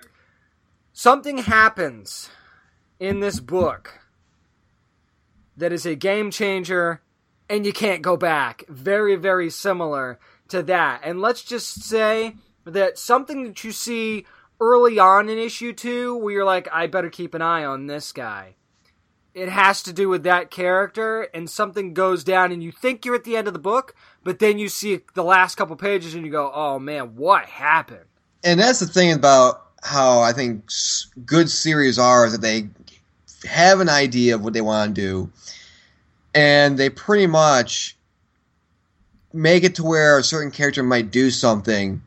Something 0.92 1.38
happens 1.38 2.28
in 2.98 3.20
this 3.20 3.40
book 3.40 4.00
that 5.56 5.72
is 5.72 5.86
a 5.86 5.94
game 5.94 6.30
changer, 6.30 7.00
and 7.48 7.64
you 7.64 7.72
can't 7.72 8.02
go 8.02 8.16
back. 8.16 8.64
Very, 8.68 9.16
very 9.16 9.48
similar 9.50 10.18
to 10.48 10.62
that. 10.64 11.00
And 11.04 11.20
let's 11.20 11.42
just 11.42 11.82
say 11.84 12.36
that 12.64 12.98
something 12.98 13.44
that 13.44 13.64
you 13.64 13.72
see 13.72 14.26
early 14.60 14.98
on 14.98 15.28
in 15.30 15.38
issue 15.38 15.72
two, 15.72 16.16
where 16.16 16.34
you're 16.34 16.44
like, 16.44 16.68
I 16.72 16.86
better 16.86 17.08
keep 17.08 17.32
an 17.34 17.40
eye 17.40 17.64
on 17.64 17.86
this 17.86 18.12
guy 18.12 18.56
it 19.34 19.48
has 19.48 19.82
to 19.82 19.92
do 19.92 20.08
with 20.08 20.22
that 20.24 20.50
character 20.50 21.28
and 21.34 21.48
something 21.48 21.94
goes 21.94 22.24
down 22.24 22.52
and 22.52 22.62
you 22.62 22.72
think 22.72 23.04
you're 23.04 23.14
at 23.14 23.24
the 23.24 23.36
end 23.36 23.46
of 23.46 23.52
the 23.52 23.58
book 23.60 23.94
but 24.24 24.38
then 24.38 24.58
you 24.58 24.68
see 24.68 25.00
the 25.14 25.24
last 25.24 25.56
couple 25.56 25.76
pages 25.76 26.14
and 26.14 26.24
you 26.24 26.32
go 26.32 26.50
oh 26.54 26.78
man 26.78 27.16
what 27.16 27.46
happened 27.46 28.04
And 28.42 28.58
that's 28.58 28.80
the 28.80 28.86
thing 28.86 29.12
about 29.12 29.66
how 29.82 30.20
I 30.20 30.32
think 30.32 30.70
good 31.24 31.50
series 31.50 31.98
are 31.98 32.28
that 32.28 32.40
they 32.40 32.68
have 33.48 33.80
an 33.80 33.88
idea 33.88 34.34
of 34.34 34.44
what 34.44 34.52
they 34.52 34.60
want 34.60 34.94
to 34.94 35.00
do, 35.00 35.32
and 36.34 36.78
they 36.78 36.90
pretty 36.90 37.26
much 37.26 37.96
make 39.32 39.64
it 39.64 39.74
to 39.76 39.84
where 39.84 40.18
a 40.18 40.22
certain 40.22 40.50
character 40.50 40.82
might 40.82 41.10
do 41.10 41.30
something, 41.30 42.02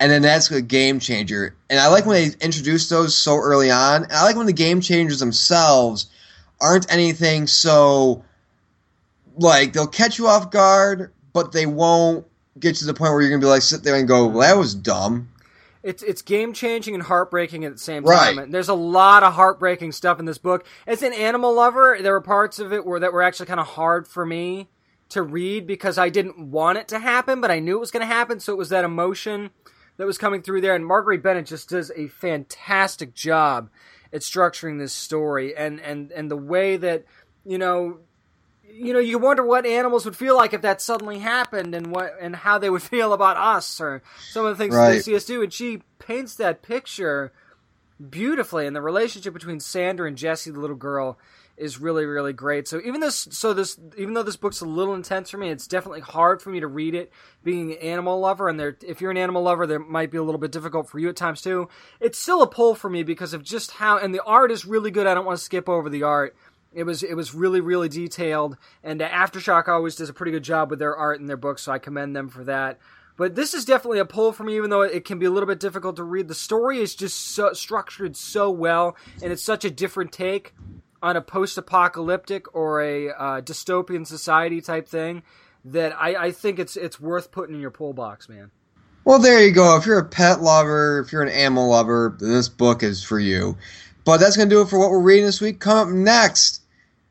and 0.00 0.12
then 0.12 0.22
that's 0.22 0.50
a 0.50 0.60
game 0.60 1.00
changer. 1.00 1.56
And 1.70 1.80
I 1.80 1.88
like 1.88 2.04
when 2.06 2.30
they 2.30 2.36
introduce 2.44 2.88
those 2.88 3.14
so 3.14 3.36
early 3.36 3.70
on. 3.70 4.04
And 4.04 4.12
I 4.12 4.24
like 4.24 4.36
when 4.36 4.46
the 4.46 4.52
game 4.52 4.80
changers 4.80 5.20
themselves 5.20 6.06
aren't 6.60 6.90
anything 6.92 7.46
so 7.46 8.24
like 9.36 9.72
they'll 9.72 9.86
catch 9.86 10.18
you 10.18 10.26
off 10.26 10.50
guard, 10.50 11.12
but 11.32 11.52
they 11.52 11.66
won't 11.66 12.26
get 12.58 12.76
to 12.76 12.86
the 12.86 12.94
point 12.94 13.12
where 13.12 13.20
you're 13.20 13.30
gonna 13.30 13.40
be 13.40 13.46
like 13.46 13.62
sit 13.62 13.82
there 13.82 13.96
and 13.96 14.08
go, 14.08 14.26
well, 14.26 14.40
"That 14.40 14.56
was 14.56 14.74
dumb." 14.74 15.28
it's 15.86 16.02
it's 16.02 16.20
game 16.20 16.52
changing 16.52 16.94
and 16.94 17.02
heartbreaking 17.04 17.64
at 17.64 17.72
the 17.72 17.78
same 17.78 18.02
time. 18.02 18.12
Right. 18.12 18.38
And 18.38 18.52
there's 18.52 18.68
a 18.68 18.74
lot 18.74 19.22
of 19.22 19.34
heartbreaking 19.34 19.92
stuff 19.92 20.18
in 20.18 20.24
this 20.24 20.36
book. 20.36 20.66
As 20.84 21.02
an 21.02 21.12
animal 21.12 21.54
lover, 21.54 21.98
there 22.00 22.12
were 22.12 22.20
parts 22.20 22.58
of 22.58 22.72
it 22.72 22.84
where 22.84 22.98
that 22.98 23.12
were 23.12 23.22
actually 23.22 23.46
kind 23.46 23.60
of 23.60 23.68
hard 23.68 24.08
for 24.08 24.26
me 24.26 24.68
to 25.10 25.22
read 25.22 25.64
because 25.64 25.96
I 25.96 26.08
didn't 26.08 26.50
want 26.50 26.78
it 26.78 26.88
to 26.88 26.98
happen, 26.98 27.40
but 27.40 27.52
I 27.52 27.60
knew 27.60 27.76
it 27.76 27.80
was 27.80 27.92
going 27.92 28.00
to 28.00 28.12
happen. 28.12 28.40
So 28.40 28.52
it 28.52 28.56
was 28.56 28.70
that 28.70 28.84
emotion 28.84 29.50
that 29.96 30.06
was 30.06 30.18
coming 30.18 30.42
through 30.42 30.60
there. 30.60 30.74
And 30.74 30.84
Marguerite 30.84 31.22
Bennett 31.22 31.46
just 31.46 31.68
does 31.68 31.92
a 31.94 32.08
fantastic 32.08 33.14
job 33.14 33.70
at 34.12 34.20
structuring 34.22 34.78
this 34.78 34.92
story 34.92 35.56
and 35.56 35.80
and 35.80 36.12
and 36.12 36.30
the 36.30 36.36
way 36.36 36.76
that 36.76 37.04
you 37.44 37.58
know 37.58 37.98
you 38.78 38.92
know, 38.92 38.98
you 38.98 39.18
wonder 39.18 39.44
what 39.44 39.64
animals 39.64 40.04
would 40.04 40.16
feel 40.16 40.36
like 40.36 40.52
if 40.52 40.62
that 40.62 40.80
suddenly 40.82 41.18
happened, 41.18 41.74
and 41.74 41.86
what 41.88 42.14
and 42.20 42.36
how 42.36 42.58
they 42.58 42.68
would 42.70 42.82
feel 42.94 43.12
about 43.12 43.36
us, 43.36 43.80
or 43.80 44.02
some 44.28 44.44
of 44.44 44.56
the 44.56 44.62
things 44.62 44.74
they 44.74 44.76
Right. 44.76 45.02
see 45.02 45.16
us 45.16 45.24
do. 45.24 45.42
And 45.42 45.52
she 45.52 45.82
paints 45.98 46.34
that 46.36 46.62
picture 46.62 47.32
beautifully, 48.10 48.66
and 48.66 48.76
the 48.76 48.82
relationship 48.82 49.32
between 49.32 49.60
Sandra 49.60 50.06
and 50.06 50.16
Jessie, 50.16 50.50
the 50.50 50.60
little 50.60 50.76
girl, 50.76 51.18
is 51.56 51.80
really, 51.80 52.04
really 52.04 52.32
great. 52.32 52.68
So 52.68 52.80
even 52.84 53.00
this, 53.00 53.28
so 53.30 53.54
this, 53.54 53.78
even 53.96 54.14
though 54.14 54.22
this 54.22 54.36
book's 54.36 54.60
a 54.60 54.66
little 54.66 54.94
intense 54.94 55.30
for 55.30 55.38
me, 55.38 55.48
it's 55.48 55.66
definitely 55.66 56.00
hard 56.00 56.42
for 56.42 56.50
me 56.50 56.60
to 56.60 56.66
read 56.66 56.94
it. 56.94 57.12
Being 57.42 57.72
an 57.72 57.78
animal 57.78 58.20
lover, 58.20 58.48
and 58.48 58.58
there, 58.60 58.76
if 58.86 59.00
you're 59.00 59.10
an 59.10 59.16
animal 59.16 59.42
lover, 59.42 59.66
there 59.66 59.78
might 59.78 60.10
be 60.10 60.18
a 60.18 60.22
little 60.22 60.40
bit 60.40 60.52
difficult 60.52 60.88
for 60.88 60.98
you 60.98 61.08
at 61.08 61.16
times 61.16 61.40
too. 61.40 61.68
It's 62.00 62.18
still 62.18 62.42
a 62.42 62.46
pull 62.46 62.74
for 62.74 62.90
me 62.90 63.02
because 63.02 63.32
of 63.32 63.42
just 63.42 63.72
how, 63.72 63.98
and 63.98 64.14
the 64.14 64.22
art 64.24 64.50
is 64.50 64.64
really 64.64 64.90
good. 64.90 65.06
I 65.06 65.14
don't 65.14 65.26
want 65.26 65.38
to 65.38 65.44
skip 65.44 65.68
over 65.68 65.88
the 65.88 66.02
art. 66.02 66.36
It 66.72 66.84
was 66.84 67.02
it 67.02 67.14
was 67.14 67.32
really 67.32 67.60
really 67.60 67.88
detailed, 67.88 68.58
and 68.82 69.00
Aftershock 69.00 69.66
always 69.68 69.96
does 69.96 70.10
a 70.10 70.12
pretty 70.12 70.32
good 70.32 70.44
job 70.44 70.68
with 70.68 70.78
their 70.78 70.94
art 70.94 71.20
in 71.20 71.26
their 71.26 71.38
books, 71.38 71.62
so 71.62 71.72
I 71.72 71.78
commend 71.78 72.14
them 72.14 72.28
for 72.28 72.44
that. 72.44 72.78
But 73.16 73.34
this 73.34 73.54
is 73.54 73.64
definitely 73.64 74.00
a 74.00 74.04
pull 74.04 74.32
for 74.32 74.44
me, 74.44 74.56
even 74.56 74.68
though 74.68 74.82
it 74.82 75.06
can 75.06 75.18
be 75.18 75.24
a 75.24 75.30
little 75.30 75.46
bit 75.46 75.58
difficult 75.58 75.96
to 75.96 76.04
read. 76.04 76.28
The 76.28 76.34
story 76.34 76.80
is 76.80 76.94
just 76.94 77.18
so, 77.18 77.54
structured 77.54 78.14
so 78.14 78.50
well, 78.50 78.94
and 79.22 79.32
it's 79.32 79.42
such 79.42 79.64
a 79.64 79.70
different 79.70 80.12
take 80.12 80.54
on 81.06 81.14
a 81.14 81.22
post-apocalyptic 81.22 82.52
or 82.52 82.82
a 82.82 83.10
uh, 83.10 83.40
dystopian 83.40 84.04
society 84.04 84.60
type 84.60 84.88
thing 84.88 85.22
that 85.64 85.92
I, 85.96 86.26
I 86.26 86.30
think 86.32 86.58
it's 86.58 86.76
it's 86.76 87.00
worth 87.00 87.30
putting 87.30 87.54
in 87.54 87.60
your 87.60 87.70
pull 87.70 87.92
box, 87.92 88.28
man. 88.28 88.50
Well, 89.04 89.20
there 89.20 89.40
you 89.40 89.52
go. 89.52 89.76
If 89.76 89.86
you're 89.86 90.00
a 90.00 90.04
pet 90.04 90.42
lover, 90.42 90.98
if 90.98 91.12
you're 91.12 91.22
an 91.22 91.28
animal 91.28 91.68
lover, 91.68 92.16
then 92.18 92.30
this 92.30 92.48
book 92.48 92.82
is 92.82 93.04
for 93.04 93.20
you. 93.20 93.56
But 94.04 94.18
that's 94.18 94.36
going 94.36 94.48
to 94.48 94.54
do 94.54 94.62
it 94.62 94.68
for 94.68 94.80
what 94.80 94.90
we're 94.90 95.00
reading 95.00 95.26
this 95.26 95.40
week. 95.40 95.60
Come 95.60 95.78
up 95.78 95.94
next, 95.94 96.62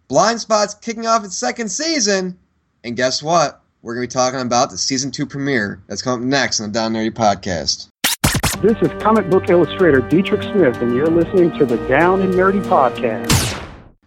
Blindspot's 0.09 0.73
kicking 0.73 1.07
off 1.07 1.23
its 1.23 1.37
second 1.37 1.69
season. 1.69 2.37
And 2.83 2.97
guess 2.97 3.23
what? 3.23 3.61
We're 3.81 3.95
going 3.95 4.09
to 4.09 4.13
be 4.13 4.19
talking 4.19 4.41
about 4.41 4.71
the 4.71 4.77
season 4.77 5.11
two 5.11 5.25
premiere. 5.25 5.81
That's 5.87 6.01
coming 6.01 6.27
up 6.27 6.29
next 6.29 6.59
on 6.59 6.67
the 6.67 6.73
Down 6.73 6.93
and 6.93 7.13
Nerdy 7.13 7.15
Podcast. 7.15 7.87
This 8.61 8.75
is 8.81 9.01
comic 9.01 9.29
book 9.29 9.49
illustrator 9.49 10.01
Dietrich 10.01 10.43
Smith, 10.43 10.81
and 10.81 10.93
you're 10.93 11.07
listening 11.07 11.57
to 11.59 11.65
the 11.65 11.77
Down 11.87 12.21
and 12.21 12.33
Nerdy 12.33 12.63
Podcast. 12.63 13.54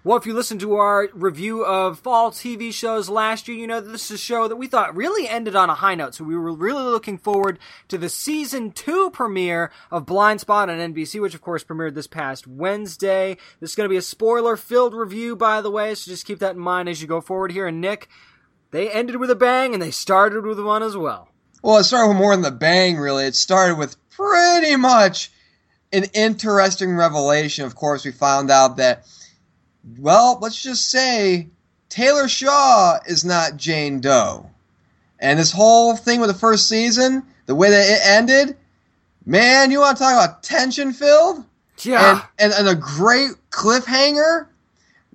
Well, 0.08 0.16
if 0.16 0.24
you 0.24 0.32
listened 0.32 0.60
to 0.60 0.76
our 0.76 1.10
review 1.12 1.66
of 1.66 1.98
fall 1.98 2.30
TV 2.30 2.72
shows 2.72 3.10
last 3.10 3.46
year, 3.46 3.58
you 3.58 3.66
know 3.66 3.78
this 3.82 4.06
is 4.06 4.12
a 4.12 4.16
show 4.16 4.48
that 4.48 4.56
we 4.56 4.66
thought 4.66 4.96
really 4.96 5.28
ended 5.28 5.54
on 5.54 5.68
a 5.68 5.74
high 5.74 5.96
note. 5.96 6.14
So 6.14 6.24
we 6.24 6.34
were 6.34 6.50
really 6.50 6.82
looking 6.82 7.18
forward 7.18 7.58
to 7.88 7.98
the 7.98 8.08
season 8.08 8.72
two 8.72 9.10
premiere 9.10 9.70
of 9.90 10.06
Blindspot 10.06 10.70
on 10.70 10.94
NBC, 10.94 11.20
which 11.20 11.34
of 11.34 11.42
course 11.42 11.62
premiered 11.62 11.94
this 11.94 12.06
past 12.06 12.46
Wednesday. 12.46 13.36
This 13.60 13.72
is 13.72 13.76
going 13.76 13.84
to 13.84 13.92
be 13.92 13.98
a 13.98 14.00
spoiler 14.00 14.56
filled 14.56 14.94
review, 14.94 15.36
by 15.36 15.60
the 15.60 15.70
way, 15.70 15.94
so 15.94 16.10
just 16.10 16.24
keep 16.24 16.38
that 16.38 16.54
in 16.54 16.58
mind 16.58 16.88
as 16.88 17.02
you 17.02 17.06
go 17.06 17.20
forward 17.20 17.52
here. 17.52 17.66
And 17.66 17.82
Nick, 17.82 18.08
they 18.70 18.90
ended 18.90 19.16
with 19.16 19.30
a 19.30 19.36
bang 19.36 19.74
and 19.74 19.82
they 19.82 19.90
started 19.90 20.46
with 20.46 20.58
one 20.58 20.82
as 20.82 20.96
well. 20.96 21.28
Well, 21.62 21.76
it 21.76 21.84
started 21.84 22.08
with 22.08 22.16
more 22.16 22.34
than 22.34 22.40
the 22.40 22.50
bang, 22.50 22.96
really. 22.96 23.26
It 23.26 23.34
started 23.34 23.76
with 23.76 23.96
pretty 24.08 24.74
much 24.76 25.30
an 25.92 26.04
interesting 26.14 26.96
revelation. 26.96 27.66
Of 27.66 27.74
course, 27.74 28.06
we 28.06 28.12
found 28.12 28.50
out 28.50 28.78
that 28.78 29.04
well, 29.96 30.38
let's 30.40 30.60
just 30.60 30.90
say 30.90 31.48
Taylor 31.88 32.28
Shaw 32.28 32.98
is 33.06 33.24
not 33.24 33.56
Jane 33.56 34.00
Doe. 34.00 34.48
And 35.20 35.38
this 35.38 35.52
whole 35.52 35.96
thing 35.96 36.20
with 36.20 36.28
the 36.28 36.38
first 36.38 36.68
season, 36.68 37.24
the 37.46 37.54
way 37.54 37.70
that 37.70 37.88
it 37.88 38.00
ended, 38.04 38.56
man, 39.24 39.70
you 39.70 39.80
want 39.80 39.96
to 39.96 40.02
talk 40.02 40.12
about 40.12 40.42
tension 40.42 40.92
filled? 40.92 41.44
Yeah. 41.82 42.22
And, 42.38 42.52
and, 42.52 42.68
and, 42.68 42.68
a 42.68 42.80
great 42.80 43.30
cliffhanger? 43.50 44.46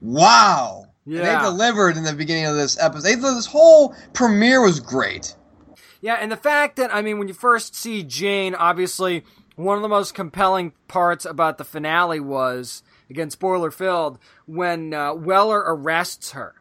Wow. 0.02 0.88
Yeah. 1.06 1.40
they 1.40 1.46
delivered 1.46 1.98
in 1.98 2.04
the 2.04 2.14
beginning 2.14 2.46
of 2.46 2.56
this 2.56 2.80
episode. 2.80 3.04
They, 3.04 3.16
this 3.16 3.46
whole 3.46 3.96
premiere 4.14 4.62
was 4.62 4.80
great. 4.80 5.36
Yeah, 6.02 6.16
and 6.16 6.32
the 6.32 6.38
fact 6.38 6.76
that, 6.78 6.94
I 6.94 7.02
mean, 7.02 7.18
when 7.18 7.30
you 7.30 7.34
first 7.34 7.76
see 7.76 8.04
Jane, 8.04 8.56
obviously, 8.56 9.24
one 9.56 9.78
of 9.78 9.82
the 9.82 9.90
most 9.90 10.14
compelling 10.14 10.74
parts 10.88 11.24
about 11.26 11.58
the 11.58 11.64
finale 11.64 12.20
was 12.20 12.84
again, 13.14 13.30
spoiler 13.30 13.72
filled, 13.72 14.18
when 14.46 14.94
uh, 14.94 15.14
Weller 15.14 15.64
arrests 15.66 16.32
her. 16.32 16.56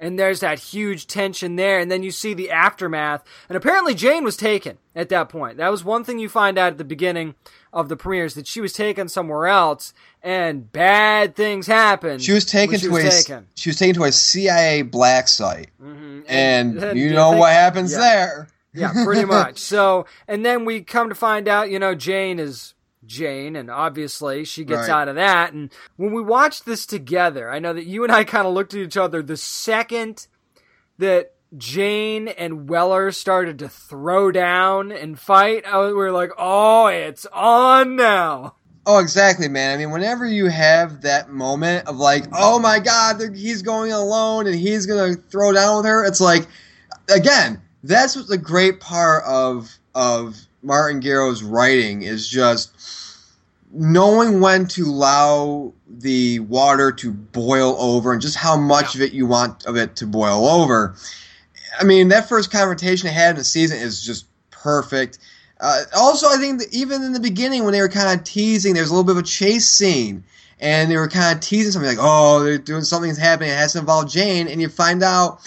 And 0.00 0.16
there's 0.16 0.38
that 0.40 0.60
huge 0.60 1.08
tension 1.08 1.56
there, 1.56 1.80
and 1.80 1.90
then 1.90 2.04
you 2.04 2.12
see 2.12 2.32
the 2.32 2.52
aftermath. 2.52 3.24
And 3.48 3.56
apparently, 3.56 3.96
Jane 3.96 4.22
was 4.22 4.36
taken 4.36 4.78
at 4.94 5.08
that 5.08 5.28
point. 5.28 5.56
That 5.56 5.72
was 5.72 5.82
one 5.82 6.04
thing 6.04 6.20
you 6.20 6.28
find 6.28 6.56
out 6.56 6.70
at 6.70 6.78
the 6.78 6.84
beginning 6.84 7.34
of 7.72 7.88
the 7.88 7.96
premieres 7.96 8.34
that 8.34 8.46
she 8.46 8.60
was 8.60 8.72
taken 8.72 9.08
somewhere 9.08 9.48
else, 9.48 9.92
and 10.22 10.70
bad 10.70 11.34
things 11.34 11.66
happened. 11.66 12.22
She 12.22 12.30
was 12.32 12.44
taken 12.44 12.78
she 12.78 12.86
to 12.86 12.92
was 12.92 13.04
a 13.04 13.10
taken. 13.10 13.48
she 13.56 13.70
was 13.70 13.76
taken 13.76 13.96
to 13.96 14.04
a 14.04 14.12
CIA 14.12 14.82
black 14.82 15.26
site, 15.26 15.70
Mhm. 15.82 16.24
and, 16.28 16.78
and 16.78 16.96
you 16.96 17.06
you 17.08 17.12
know 17.12 17.30
think- 17.30 17.40
what 17.40 17.52
happens 17.52 17.90
yeah. 17.90 17.98
there. 17.98 18.48
Yeah, 18.74 18.92
pretty 19.04 19.24
much. 19.26 19.58
So, 19.58 20.06
and 20.28 20.46
then 20.46 20.64
we 20.64 20.82
come 20.82 21.08
to 21.08 21.14
find 21.16 21.48
out, 21.48 21.70
you 21.70 21.80
know, 21.80 21.96
Jane 21.96 22.38
is 22.38 22.74
Jane, 23.08 23.56
and 23.56 23.68
obviously 23.70 24.44
she 24.44 24.64
gets 24.64 24.82
Right. 24.82 24.90
out 24.90 25.08
of 25.08 25.16
that. 25.16 25.52
And 25.52 25.70
when 25.96 26.12
we 26.12 26.22
watched 26.22 26.64
this 26.66 26.86
together, 26.86 27.50
I 27.50 27.58
know 27.58 27.72
that 27.72 27.86
you 27.86 28.04
and 28.04 28.12
I 28.12 28.22
kind 28.22 28.46
of 28.46 28.54
looked 28.54 28.74
at 28.74 28.80
each 28.80 28.96
other 28.96 29.22
the 29.22 29.36
second 29.36 30.28
that 30.98 31.32
Jane 31.56 32.28
and 32.28 32.68
Weller 32.68 33.10
started 33.10 33.58
to 33.60 33.68
throw 33.68 34.30
down 34.30 34.92
and 34.92 35.18
fight. 35.18 35.64
I 35.66 35.78
was, 35.78 35.88
we 35.88 35.94
were 35.98 36.12
like, 36.12 36.30
oh, 36.38 36.86
it's 36.86 37.26
on 37.32 37.96
now. 37.96 38.54
Oh, 38.84 38.98
exactly, 38.98 39.48
man. 39.48 39.74
I 39.74 39.76
mean, 39.78 39.90
whenever 39.90 40.26
you 40.26 40.46
have 40.46 41.02
that 41.02 41.30
moment 41.30 41.88
of 41.88 41.96
like, 41.96 42.24
oh 42.34 42.58
my 42.58 42.78
God, 42.78 43.20
he's 43.34 43.62
going 43.62 43.92
alone 43.92 44.46
and 44.46 44.56
he's 44.56 44.86
gonna 44.86 45.14
throw 45.14 45.52
down 45.52 45.78
with 45.78 45.86
her, 45.86 46.04
it's 46.04 46.20
like, 46.20 46.46
again, 47.10 47.60
that's 47.82 48.16
what 48.16 48.28
the 48.28 48.38
great 48.38 48.80
part 48.80 49.24
of 49.24 49.70
of 49.94 50.36
Martin 50.68 51.00
Gero's 51.00 51.42
writing 51.42 52.02
is 52.02 52.28
just 52.28 52.70
knowing 53.72 54.40
when 54.40 54.66
to 54.66 54.84
allow 54.84 55.72
the 55.88 56.40
water 56.40 56.92
to 56.92 57.10
boil 57.10 57.74
over 57.78 58.12
and 58.12 58.20
just 58.20 58.36
how 58.36 58.54
much 58.54 58.94
of 58.94 59.00
it 59.00 59.12
you 59.12 59.26
want 59.26 59.64
of 59.64 59.76
it 59.76 59.96
to 59.96 60.06
boil 60.06 60.46
over. 60.46 60.94
I 61.80 61.84
mean, 61.84 62.08
that 62.08 62.28
first 62.28 62.50
confrontation 62.52 63.06
they 63.06 63.14
had 63.14 63.30
in 63.30 63.36
the 63.36 63.44
season 63.44 63.78
is 63.78 64.02
just 64.02 64.26
perfect. 64.50 65.18
Uh, 65.58 65.84
also, 65.96 66.28
I 66.28 66.36
think 66.36 66.62
even 66.70 67.02
in 67.02 67.14
the 67.14 67.20
beginning 67.20 67.64
when 67.64 67.72
they 67.72 67.80
were 67.80 67.88
kind 67.88 68.18
of 68.18 68.24
teasing, 68.24 68.74
there's 68.74 68.90
a 68.90 68.92
little 68.92 69.04
bit 69.04 69.16
of 69.16 69.24
a 69.24 69.26
chase 69.26 69.66
scene, 69.66 70.22
and 70.60 70.90
they 70.90 70.98
were 70.98 71.08
kind 71.08 71.34
of 71.34 71.42
teasing 71.42 71.72
something 71.72 71.88
like, 71.88 71.98
"Oh, 71.98 72.42
they're 72.44 72.58
doing 72.58 72.84
something's 72.84 73.16
happening. 73.16 73.48
It 73.48 73.56
has 73.56 73.72
to 73.72 73.78
involve 73.78 74.10
Jane," 74.10 74.48
and 74.48 74.60
you 74.60 74.68
find 74.68 75.02
out 75.02 75.40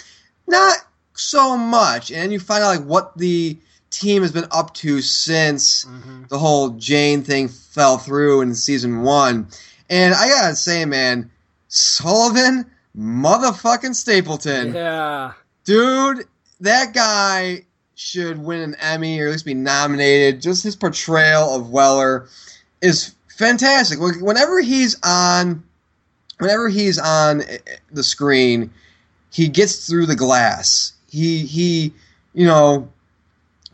not 0.48 0.78
so 1.14 1.56
much, 1.56 2.10
and 2.10 2.22
then 2.22 2.32
you 2.32 2.40
find 2.40 2.64
out 2.64 2.76
like 2.76 2.84
what 2.84 3.16
the 3.16 3.56
team 3.92 4.22
has 4.22 4.32
been 4.32 4.46
up 4.50 4.74
to 4.74 5.00
since 5.00 5.84
mm-hmm. 5.84 6.24
the 6.28 6.38
whole 6.38 6.70
Jane 6.70 7.22
thing 7.22 7.48
fell 7.48 7.98
through 7.98 8.40
in 8.40 8.54
season 8.54 9.02
one. 9.02 9.48
And 9.88 10.14
I 10.14 10.28
gotta 10.28 10.56
say, 10.56 10.84
man, 10.84 11.30
Sullivan, 11.68 12.64
motherfucking 12.98 13.94
Stapleton 13.94 14.74
Yeah. 14.74 15.32
dude, 15.64 16.24
that 16.60 16.94
guy 16.94 17.64
should 17.94 18.38
win 18.38 18.60
an 18.60 18.74
Emmy 18.80 19.20
or 19.20 19.26
at 19.26 19.32
least 19.32 19.44
be 19.44 19.54
nominated. 19.54 20.40
Just 20.40 20.64
his 20.64 20.76
portrayal 20.76 21.54
of 21.54 21.70
Weller 21.70 22.28
is 22.80 23.14
fantastic. 23.28 23.98
Whenever 24.00 24.60
he's 24.60 24.98
on, 25.02 25.62
whenever 26.38 26.68
he's 26.68 26.98
on 26.98 27.42
eh, 27.42 27.58
eh, 27.66 27.76
the 27.90 28.02
screen, 28.02 28.70
he 29.30 29.48
gets 29.48 29.86
through 29.86 30.06
the 30.06 30.16
glass. 30.16 30.92
He 31.08 31.46
he, 31.46 31.92
you 32.34 32.46
know, 32.46 32.88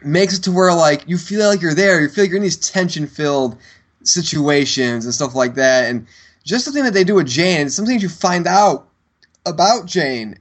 makes 0.03 0.37
it 0.37 0.43
to 0.45 0.53
where 0.53 0.73
like 0.73 1.05
you 1.07 1.19
feel 1.19 1.49
like 1.49 1.61
you're 1.61 1.75
there. 1.75 2.01
You 2.01 2.09
feel 2.09 2.25
like 2.25 2.31
you're 2.31 2.39
in 2.39 2.43
these 2.43 2.57
tension 2.57 3.07
filled 3.07 3.59
situations 4.03 5.05
and 5.05 5.15
stuff 5.15 5.35
like 5.35 5.55
that. 5.55 5.85
And 5.85 6.07
just 6.45 6.65
the 6.65 6.73
thing 6.73 6.85
that 6.85 6.95
they 6.95 7.05
do 7.05 7.15
with 7.15 7.27
Jane, 7.27 7.71
some 7.71 7.87
things 7.87 8.03
you 8.03 8.09
find 8.09 8.47
out 8.47 8.89
about 9.45 9.87
Jane 9.87 10.39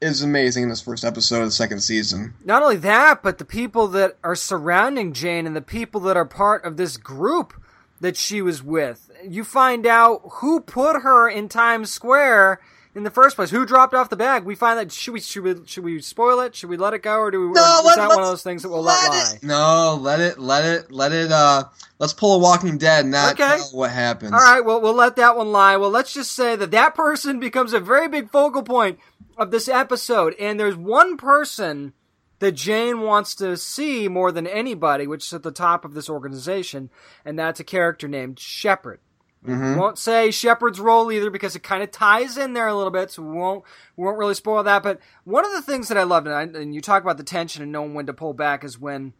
is 0.00 0.22
amazing 0.22 0.64
in 0.64 0.68
this 0.68 0.80
first 0.80 1.04
episode 1.04 1.40
of 1.40 1.46
the 1.46 1.50
second 1.50 1.80
season. 1.80 2.32
Not 2.44 2.62
only 2.62 2.76
that, 2.76 3.22
but 3.22 3.38
the 3.38 3.44
people 3.44 3.86
that 3.88 4.16
are 4.24 4.34
surrounding 4.34 5.12
Jane 5.12 5.46
and 5.46 5.54
the 5.54 5.60
people 5.60 6.00
that 6.02 6.16
are 6.16 6.24
part 6.24 6.64
of 6.64 6.76
this 6.76 6.96
group 6.96 7.52
that 8.00 8.16
she 8.16 8.40
was 8.40 8.62
with. 8.62 9.10
You 9.22 9.44
find 9.44 9.86
out 9.86 10.22
who 10.34 10.60
put 10.60 11.02
her 11.02 11.28
in 11.28 11.48
Times 11.48 11.90
Square 11.90 12.60
in 12.94 13.04
the 13.04 13.10
first 13.10 13.36
place. 13.36 13.50
Who 13.50 13.64
dropped 13.66 13.94
off 13.94 14.10
the 14.10 14.16
bag? 14.16 14.44
We 14.44 14.54
find 14.54 14.78
that 14.78 14.90
should 14.92 15.14
we 15.14 15.20
should 15.20 15.42
we 15.44 15.54
should 15.66 15.84
we 15.84 16.00
spoil 16.00 16.40
it? 16.40 16.54
Should 16.54 16.70
we 16.70 16.76
let 16.76 16.92
it 16.94 17.02
go, 17.02 17.18
or 17.18 17.30
do 17.30 17.40
we? 17.40 17.46
or 17.46 17.50
is 17.50 17.54
that 17.56 17.82
one 17.84 18.00
of 18.00 18.08
let's- 18.08 18.16
those 18.30 18.42
things 18.42 18.62
that 18.62 18.68
we'll 18.68 18.82
let, 18.82 19.08
lie? 19.08 19.32
it- 19.36 19.42
No, 19.42 19.98
let 20.00 20.20
it, 20.20 20.38
let 20.38 20.64
it, 20.64 20.90
let 20.90 21.12
it. 21.12 21.30
Uh, 21.30 21.64
let's 21.98 22.12
pull 22.12 22.34
a 22.36 22.38
Walking 22.38 22.78
Dead, 22.78 23.02
and 23.04 23.12
not 23.12 23.32
Okay. 23.40 23.58
tell 23.58 23.68
what 23.72 23.90
happens. 23.90 24.32
All 24.32 24.38
right, 24.38 24.64
well, 24.64 24.80
we'll 24.80 24.94
let 24.94 25.16
that 25.16 25.36
one 25.36 25.52
lie. 25.52 25.76
Well, 25.76 25.90
let's 25.90 26.12
just 26.12 26.32
say 26.32 26.56
that 26.56 26.70
that 26.72 26.94
person 26.94 27.38
becomes 27.40 27.72
a 27.72 27.80
very 27.80 28.08
big 28.08 28.30
focal 28.30 28.62
point 28.62 28.98
of 29.36 29.50
this 29.50 29.68
episode, 29.68 30.34
and 30.40 30.58
there's 30.58 30.76
one 30.76 31.16
person 31.16 31.92
that 32.40 32.52
Jane 32.52 33.02
wants 33.02 33.34
to 33.34 33.54
see 33.56 34.08
more 34.08 34.32
than 34.32 34.46
anybody, 34.46 35.06
which 35.06 35.26
is 35.26 35.32
at 35.34 35.42
the 35.42 35.50
top 35.50 35.84
of 35.84 35.92
this 35.92 36.08
organization, 36.08 36.88
and 37.24 37.38
that's 37.38 37.60
a 37.60 37.64
character 37.64 38.08
named 38.08 38.38
Shepherd. 38.40 38.98
Mhm. 39.46 39.78
Won't 39.78 39.98
say 39.98 40.30
Shepherd's 40.30 40.78
role 40.80 41.10
either 41.10 41.30
because 41.30 41.56
it 41.56 41.62
kind 41.62 41.82
of 41.82 41.90
ties 41.90 42.36
in 42.36 42.52
there 42.52 42.68
a 42.68 42.74
little 42.74 42.90
bit, 42.90 43.10
so 43.10 43.22
we 43.22 43.32
won't 43.32 43.64
we 43.96 44.04
won't 44.04 44.18
really 44.18 44.34
spoil 44.34 44.62
that. 44.62 44.82
But 44.82 45.00
one 45.24 45.46
of 45.46 45.52
the 45.52 45.62
things 45.62 45.88
that 45.88 45.96
I 45.96 46.02
loved, 46.02 46.26
and, 46.26 46.36
I, 46.36 46.60
and 46.60 46.74
you 46.74 46.80
talk 46.82 47.02
about 47.02 47.16
the 47.16 47.22
tension 47.22 47.62
and 47.62 47.72
knowing 47.72 47.94
when 47.94 48.06
to 48.06 48.12
pull 48.12 48.34
back, 48.34 48.64
is 48.64 48.78
when 48.78 49.14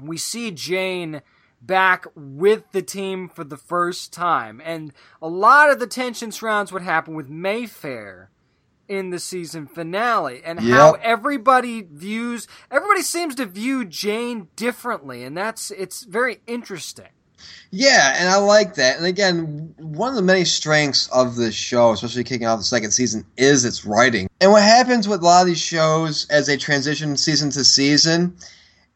we 0.00 0.18
see 0.18 0.50
Jane 0.50 1.22
back 1.62 2.06
with 2.14 2.64
the 2.72 2.82
team 2.82 3.28
for 3.28 3.44
the 3.44 3.56
first 3.56 4.12
time, 4.12 4.60
and 4.64 4.92
a 5.22 5.28
lot 5.28 5.70
of 5.70 5.78
the 5.78 5.86
tension 5.86 6.30
surrounds 6.30 6.70
what 6.72 6.82
happened 6.82 7.16
with 7.16 7.28
Mayfair 7.30 8.30
in 8.88 9.10
the 9.10 9.18
season 9.18 9.66
finale 9.66 10.42
and 10.44 10.60
how 10.60 10.92
everybody 11.00 11.80
views 11.80 12.46
everybody 12.70 13.00
seems 13.00 13.34
to 13.36 13.46
view 13.46 13.84
Jane 13.86 14.48
differently 14.56 15.22
and 15.22 15.34
that's 15.36 15.70
it's 15.70 16.02
very 16.02 16.42
interesting. 16.46 17.06
Yeah, 17.70 18.14
and 18.18 18.28
I 18.28 18.36
like 18.36 18.74
that. 18.74 18.98
And 18.98 19.06
again, 19.06 19.74
one 19.78 20.10
of 20.10 20.16
the 20.16 20.22
many 20.22 20.44
strengths 20.44 21.08
of 21.08 21.36
this 21.36 21.54
show, 21.54 21.92
especially 21.92 22.24
kicking 22.24 22.46
off 22.46 22.58
the 22.58 22.64
second 22.64 22.90
season, 22.90 23.24
is 23.38 23.64
its 23.64 23.86
writing. 23.86 24.28
And 24.40 24.52
what 24.52 24.62
happens 24.62 25.08
with 25.08 25.22
a 25.22 25.24
lot 25.24 25.40
of 25.40 25.46
these 25.46 25.60
shows 25.60 26.26
as 26.28 26.46
they 26.46 26.58
transition 26.58 27.16
season 27.16 27.50
to 27.50 27.64
season 27.64 28.36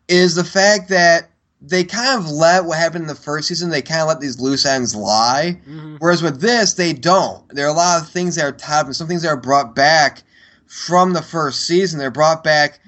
is 0.09 0.35
the 0.35 0.45
fact 0.45 0.91
that 0.91 1.31
they 1.63 1.85
kind 1.85 2.21
of 2.21 2.31
let 2.31 2.67
what 2.67 2.79
happened 2.79 3.03
in 3.03 3.09
the 3.09 3.15
first 3.15 3.49
season, 3.49 3.71
they 3.71 3.81
kind 3.81 4.03
of 4.03 4.09
let 4.09 4.21
these 4.21 4.39
loose 4.39 4.67
ends 4.67 4.95
lie. 4.95 5.59
Mm-hmm. 5.67 5.97
Whereas 5.99 6.23
with 6.23 6.41
this, 6.41 6.75
they 6.75 6.93
don't. 6.93 7.49
There 7.49 7.67
are 7.67 7.71
a 7.71 7.77
lot 7.77 8.03
of 8.03 8.11
things 8.11 8.37
that 8.37 8.45
are 8.45 8.53
tied 8.53 8.81
up, 8.81 8.87
and 8.87 8.97
some 8.97 9.09
things 9.09 9.23
that 9.23 9.29
are 9.29 9.37
brought 9.41 9.75
back 9.75 10.23
from 10.67 11.15
the 11.15 11.23
first 11.23 11.67
season. 11.67 11.99
They're 11.99 12.11
brought 12.11 12.45
back 12.45 12.79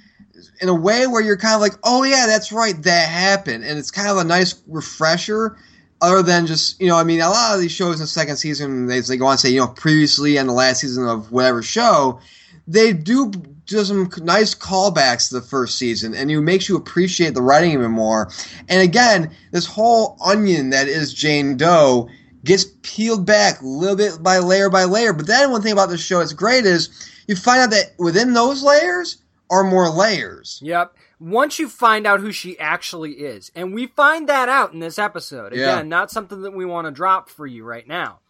in 0.60 0.68
a 0.68 0.74
way 0.74 1.06
where 1.06 1.22
you're 1.22 1.36
kind 1.36 1.54
of 1.54 1.60
like, 1.60 1.74
oh 1.84 2.04
yeah, 2.04 2.26
that's 2.26 2.52
right, 2.52 2.80
that 2.82 3.08
happened, 3.08 3.64
and 3.64 3.78
it's 3.78 3.90
kind 3.90 4.08
of 4.08 4.18
a 4.18 4.24
nice 4.24 4.62
refresher. 4.66 5.56
Other 6.00 6.22
than 6.22 6.46
just 6.46 6.80
you 6.80 6.86
know, 6.86 6.96
I 6.96 7.02
mean, 7.02 7.20
a 7.20 7.28
lot 7.28 7.54
of 7.54 7.60
these 7.60 7.72
shows 7.72 7.96
in 7.96 8.02
the 8.02 8.06
second 8.06 8.36
season, 8.36 8.86
they, 8.86 9.00
they 9.00 9.16
go 9.16 9.26
on 9.26 9.36
to 9.36 9.40
say 9.40 9.50
you 9.50 9.60
know 9.60 9.68
previously 9.68 10.36
and 10.36 10.48
the 10.48 10.52
last 10.52 10.80
season 10.80 11.08
of 11.08 11.32
whatever 11.32 11.62
show, 11.62 12.20
they 12.68 12.92
do 12.92 13.32
do 13.66 13.84
some 13.84 14.08
nice 14.22 14.54
callbacks 14.54 15.28
to 15.28 15.34
the 15.34 15.46
first 15.46 15.76
season, 15.76 16.14
and 16.14 16.30
it 16.30 16.40
makes 16.40 16.68
you 16.68 16.76
appreciate 16.76 17.34
the 17.34 17.42
writing 17.42 17.72
even 17.72 17.90
more. 17.90 18.30
And 18.68 18.80
again, 18.80 19.34
this 19.50 19.66
whole 19.66 20.16
onion 20.24 20.70
that 20.70 20.88
is 20.88 21.12
Jane 21.12 21.56
Doe 21.56 22.08
gets 22.44 22.66
peeled 22.82 23.26
back 23.26 23.60
a 23.60 23.66
little 23.66 23.96
bit 23.96 24.22
by 24.22 24.38
layer 24.38 24.70
by 24.70 24.84
layer. 24.84 25.12
But 25.12 25.26
then 25.26 25.50
one 25.50 25.62
thing 25.62 25.72
about 25.72 25.90
this 25.90 26.00
show 26.00 26.18
that's 26.18 26.32
great 26.32 26.64
is 26.64 27.10
you 27.26 27.36
find 27.36 27.60
out 27.60 27.70
that 27.70 27.92
within 27.98 28.32
those 28.32 28.62
layers 28.62 29.18
are 29.50 29.64
more 29.64 29.88
layers. 29.90 30.60
Yep. 30.62 30.94
Once 31.20 31.58
you 31.58 31.68
find 31.68 32.06
out 32.06 32.20
who 32.20 32.30
she 32.32 32.58
actually 32.58 33.12
is, 33.12 33.50
and 33.54 33.74
we 33.74 33.86
find 33.88 34.28
that 34.28 34.48
out 34.48 34.72
in 34.72 34.78
this 34.80 34.98
episode. 34.98 35.52
Again, 35.52 35.78
Yeah. 35.78 35.82
not 35.82 36.10
something 36.10 36.42
that 36.42 36.52
we 36.54 36.64
want 36.64 36.86
to 36.86 36.90
drop 36.90 37.28
for 37.28 37.46
you 37.46 37.64
right 37.64 37.86
now. 37.86 38.20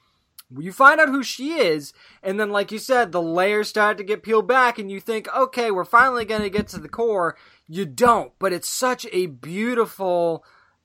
You 0.56 0.72
find 0.72 0.98
out 0.98 1.10
who 1.10 1.22
she 1.22 1.58
is, 1.58 1.92
and 2.22 2.40
then, 2.40 2.50
like 2.50 2.72
you 2.72 2.78
said, 2.78 3.12
the 3.12 3.20
layers 3.20 3.68
start 3.68 3.98
to 3.98 4.04
get 4.04 4.22
peeled 4.22 4.48
back, 4.48 4.78
and 4.78 4.90
you 4.90 4.98
think, 5.00 5.28
okay, 5.36 5.70
we're 5.70 5.84
finally 5.84 6.24
going 6.24 6.40
to 6.40 6.48
get 6.48 6.68
to 6.68 6.78
the 6.78 6.88
core. 6.88 7.36
You 7.68 7.84
don't, 7.84 8.32
but 8.38 8.54
it's 8.54 8.68
such 8.68 9.04
a 9.12 9.26
beautiful 9.26 10.42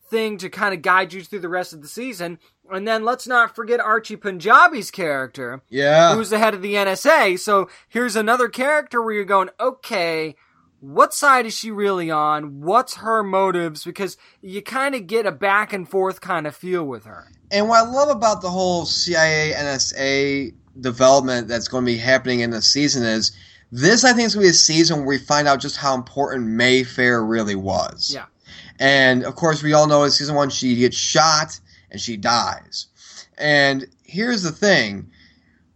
thing 0.10 0.38
to 0.40 0.50
kind 0.50 0.74
of 0.74 0.82
guide 0.82 1.14
you 1.14 1.24
through 1.24 1.40
the 1.40 1.48
rest 1.48 1.72
of 1.72 1.82
the 1.82 1.88
season. 1.88 2.40
And 2.72 2.88
then 2.88 3.04
let's 3.04 3.28
not 3.28 3.56
forget 3.56 3.80
Archie 3.80 4.16
Panjabi's 4.18 4.90
character, 4.90 5.62
Yeah. 5.70 6.16
who's 6.16 6.30
the 6.30 6.40
head 6.40 6.54
of 6.54 6.62
the 6.62 6.76
NSA. 6.76 7.38
So 7.40 7.70
here's 7.90 8.16
another 8.16 8.48
character 8.48 9.02
where 9.02 9.14
you're 9.14 9.26
going, 9.26 9.50
okay, 9.60 10.36
what 10.80 11.14
side 11.14 11.46
is 11.46 11.54
she 11.56 11.72
really 11.72 12.10
on? 12.10 12.62
What's 12.62 12.96
her 12.96 13.22
motives? 13.24 13.84
Because 13.84 14.18
you 14.42 14.62
kind 14.62 14.96
of 14.96 15.08
get 15.08 15.26
a 15.26 15.32
back 15.32 15.72
and 15.74 15.88
forth 15.88 16.20
kind 16.22 16.48
of 16.48 16.56
feel 16.56 16.84
with 16.84 17.06
her. 17.06 17.28
And 17.52 17.68
what 17.70 17.86
I 17.86 17.90
love 17.90 18.10
about 18.10 18.42
the 18.42 18.50
whole 18.50 18.86
CIA 18.86 19.54
NSA 19.56 20.54
development 20.80 21.48
that's 21.48 21.68
going 21.68 21.86
to 21.86 21.92
be 21.92 21.98
happening 21.98 22.40
in 22.40 22.50
the 22.50 22.62
season 22.62 23.04
is 23.04 23.32
this. 23.72 24.04
I 24.04 24.14
think 24.14 24.26
is 24.28 24.36
going 24.36 24.44
to 24.44 24.48
be 24.48 24.52
a 24.52 24.54
season 24.54 25.00
where 25.00 25.08
we 25.08 25.18
find 25.20 25.48
out 25.48 25.60
just 25.60 25.78
how 25.78 25.94
important 25.96 26.48
Mayfair 26.48 27.24
really 27.24 27.56
was. 27.56 28.12
Yeah. 28.14 28.26
And 28.80 29.24
of 29.24 29.36
course, 29.36 29.62
we 29.62 29.74
all 29.74 29.88
know 29.88 30.04
in 30.04 30.12
season 30.12 30.36
one 30.36 30.50
she 30.50 30.76
gets 30.76 30.98
shot 30.98 31.60
and 31.94 32.02
she 32.02 32.18
dies. 32.18 32.88
And 33.38 33.88
here's 34.04 34.44
the 34.44 34.52
thing: 34.52 35.10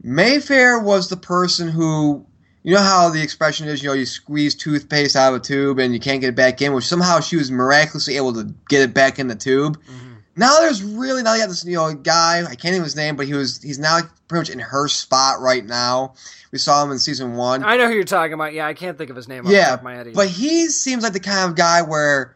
Mayfair 0.04 0.80
was 0.80 1.10
the 1.10 1.18
person 1.18 1.70
who. 1.70 2.26
You 2.64 2.74
know 2.74 2.82
how 2.82 3.10
the 3.10 3.22
expression 3.22 3.70
is, 3.70 3.82
you 3.82 3.88
know, 3.88 3.94
you 3.94 4.06
squeeze 4.06 4.54
toothpaste 4.54 5.16
out 5.16 5.34
of 5.34 5.40
a 5.40 5.42
tube 5.42 5.80
and 5.80 5.94
you 5.94 6.02
can't 6.02 6.20
get 6.20 6.28
it 6.28 6.36
back 6.36 6.62
in, 6.62 6.74
which 6.74 6.84
somehow 6.84 7.22
she 7.22 7.38
was 7.38 7.50
miraculously 7.50 8.18
able 8.18 8.34
to 8.34 8.54
get 8.68 8.82
it 8.82 8.94
back 8.94 9.20
in 9.20 9.30
the 9.30 9.36
tube. 9.36 9.82
Mm-hmm. 9.84 10.08
Now 10.38 10.60
there's 10.60 10.84
really 10.84 11.24
now 11.24 11.34
you 11.34 11.40
got 11.40 11.48
this 11.48 11.66
you 11.66 11.76
know 11.76 11.94
guy 11.94 12.44
I 12.44 12.56
can't 12.56 12.76
of 12.78 12.84
his 12.84 12.96
name, 12.96 13.16
but 13.16 13.26
he 13.26 13.34
was 13.34 13.62
he's 13.62 13.80
now 13.80 14.00
pretty 14.28 14.42
much 14.42 14.50
in 14.50 14.60
her 14.60 14.88
spot 14.88 15.40
right 15.40 15.66
now. 15.66 16.14
We 16.52 16.60
saw 16.60 16.84
him 16.84 16.92
in 16.92 17.00
season 17.00 17.36
one. 17.36 17.64
I 17.64 17.76
know 17.76 17.88
who 17.88 17.96
you're 17.96 18.04
talking 18.04 18.34
about. 18.34 18.54
Yeah, 18.54 18.68
I 18.68 18.74
can't 18.74 18.98
think 18.98 19.10
of 19.10 19.16
his 19.16 19.28
name 19.28 19.46
off 19.46 19.52
yeah, 19.52 19.70
top 19.70 19.84
my 19.84 19.96
head. 19.96 20.14
but 20.14 20.28
he 20.28 20.68
seems 20.68 21.04
like 21.04 21.14
the 21.14 21.20
kind 21.20 21.50
of 21.50 21.56
guy 21.56 21.82
where 21.82 22.36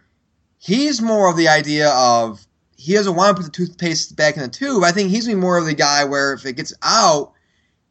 he's 0.58 1.02
more 1.02 1.30
of 1.30 1.38
the 1.38 1.48
idea 1.48 1.89
of 1.91 2.46
he 2.82 2.94
doesn't 2.94 3.15
want 3.15 3.38
to 3.38 3.44
put 3.44 3.52
the 3.52 3.56
toothpaste 3.56 4.15
back 4.15 4.36
in 4.36 4.41
the 4.41 4.50
tube. 4.50 4.84
I 4.84 4.91
think 4.91 5.12
he's 5.12 5.28
gonna 5.28 5.38
be 5.38 5.41
more 5.41 5.60
of 5.60 5.65
the 5.65 5.76
guy 5.76 6.04
where 6.04 6.34
if 6.34 6.46
it 6.48 6.54
gets 6.54 6.74
out, 6.82 7.32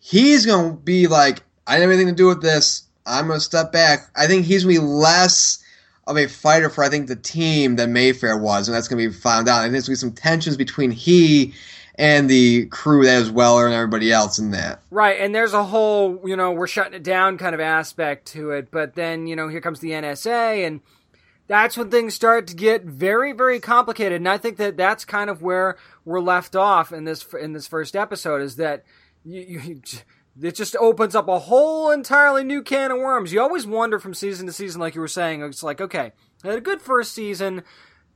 he's 0.00 0.44
gonna 0.44 0.72
be 0.72 1.06
like, 1.06 1.44
I 1.66 1.76
didn't 1.76 1.90
have 1.90 1.98
anything 1.98 2.14
to 2.14 2.20
do 2.20 2.26
with 2.26 2.42
this. 2.42 2.82
I'm 3.06 3.28
gonna 3.28 3.38
step 3.38 3.70
back. 3.70 4.10
I 4.16 4.26
think 4.26 4.46
he's 4.46 4.64
gonna 4.64 4.74
be 4.74 4.80
less 4.80 5.62
of 6.08 6.18
a 6.18 6.26
fighter 6.26 6.68
for 6.68 6.82
I 6.82 6.88
think 6.88 7.06
the 7.06 7.14
team 7.14 7.76
than 7.76 7.92
Mayfair 7.92 8.36
was, 8.36 8.66
and 8.66 8.74
that's 8.74 8.88
gonna 8.88 9.06
be 9.06 9.12
found 9.12 9.48
out. 9.48 9.60
I 9.60 9.62
think 9.62 9.72
there's 9.72 9.86
gonna 9.86 9.92
be 9.92 10.00
some 10.00 10.12
tensions 10.12 10.56
between 10.56 10.90
he 10.90 11.54
and 11.94 12.28
the 12.28 12.66
crew 12.66 13.04
that 13.04 13.22
is 13.22 13.30
Weller 13.30 13.66
and 13.66 13.74
everybody 13.74 14.10
else 14.10 14.40
in 14.40 14.50
that. 14.50 14.80
Right, 14.90 15.20
and 15.20 15.32
there's 15.32 15.52
a 15.52 15.62
whole, 15.62 16.20
you 16.24 16.34
know, 16.34 16.50
we're 16.50 16.66
shutting 16.66 16.94
it 16.94 17.04
down 17.04 17.38
kind 17.38 17.54
of 17.54 17.60
aspect 17.60 18.26
to 18.28 18.50
it, 18.50 18.72
but 18.72 18.94
then, 18.96 19.28
you 19.28 19.36
know, 19.36 19.46
here 19.46 19.60
comes 19.60 19.78
the 19.78 19.90
NSA, 19.90 20.66
and 20.66 20.80
that's 21.50 21.76
when 21.76 21.90
things 21.90 22.14
start 22.14 22.46
to 22.46 22.54
get 22.54 22.84
very, 22.84 23.32
very 23.32 23.58
complicated. 23.58 24.18
And 24.18 24.28
I 24.28 24.38
think 24.38 24.56
that 24.58 24.76
that's 24.76 25.04
kind 25.04 25.28
of 25.28 25.42
where 25.42 25.76
we're 26.04 26.20
left 26.20 26.54
off 26.54 26.92
in 26.92 27.02
this 27.02 27.26
in 27.34 27.54
this 27.54 27.66
first 27.66 27.96
episode 27.96 28.40
is 28.40 28.54
that 28.54 28.84
you, 29.24 29.40
you 29.40 29.80
it 30.40 30.54
just 30.54 30.76
opens 30.76 31.16
up 31.16 31.26
a 31.26 31.40
whole 31.40 31.90
entirely 31.90 32.44
new 32.44 32.62
can 32.62 32.92
of 32.92 32.98
worms. 32.98 33.32
You 33.32 33.40
always 33.40 33.66
wonder 33.66 33.98
from 33.98 34.14
season 34.14 34.46
to 34.46 34.52
season, 34.52 34.80
like 34.80 34.94
you 34.94 35.00
were 35.00 35.08
saying, 35.08 35.42
it's 35.42 35.64
like, 35.64 35.80
okay, 35.80 36.12
had 36.44 36.54
a 36.54 36.60
good 36.60 36.80
first 36.80 37.12
season 37.12 37.64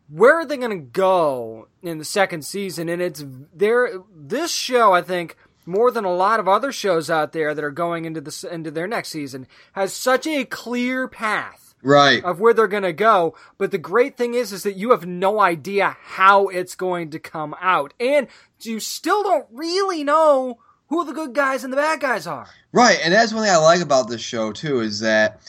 where 0.08 0.34
are 0.38 0.44
they 0.44 0.58
going 0.58 0.70
to 0.70 0.86
go 0.86 1.66
in 1.82 1.98
the 1.98 2.04
second 2.04 2.44
season? 2.44 2.88
And 2.88 3.02
it's 3.02 3.24
there. 3.52 3.90
This 4.14 4.52
show, 4.52 4.92
I 4.92 5.02
think, 5.02 5.34
more 5.66 5.90
than 5.90 6.04
a 6.04 6.14
lot 6.14 6.38
of 6.38 6.46
other 6.46 6.70
shows 6.70 7.10
out 7.10 7.32
there 7.32 7.52
that 7.52 7.64
are 7.64 7.70
going 7.70 8.04
into 8.04 8.20
the 8.20 8.48
into 8.52 8.70
their 8.70 8.86
next 8.86 9.08
season, 9.08 9.48
has 9.72 9.92
such 9.92 10.26
a 10.26 10.44
clear 10.44 11.08
path 11.08 11.63
Right. 11.84 12.24
of 12.24 12.40
where 12.40 12.54
they're 12.54 12.66
going 12.66 12.82
to 12.82 12.92
go. 12.92 13.36
But 13.58 13.70
the 13.70 13.78
great 13.78 14.16
thing 14.16 14.34
is, 14.34 14.52
is 14.52 14.62
that 14.64 14.76
you 14.76 14.90
have 14.90 15.06
no 15.06 15.38
idea 15.40 15.96
how 16.00 16.48
it's 16.48 16.74
going 16.74 17.10
to 17.10 17.18
come 17.18 17.54
out, 17.60 17.94
and 18.00 18.26
you 18.60 18.80
still 18.80 19.22
don't 19.22 19.46
really 19.52 20.02
know 20.02 20.58
who 20.88 21.04
the 21.04 21.12
good 21.12 21.34
guys 21.34 21.62
and 21.62 21.72
the 21.72 21.76
bad 21.76 22.00
guys 22.00 22.26
are. 22.26 22.48
Right, 22.72 22.98
and 23.02 23.12
that's 23.12 23.32
one 23.32 23.44
thing 23.44 23.52
I 23.52 23.58
like 23.58 23.80
about 23.80 24.08
this 24.08 24.20
show 24.20 24.52
too 24.52 24.80
is 24.80 25.00
that 25.00 25.40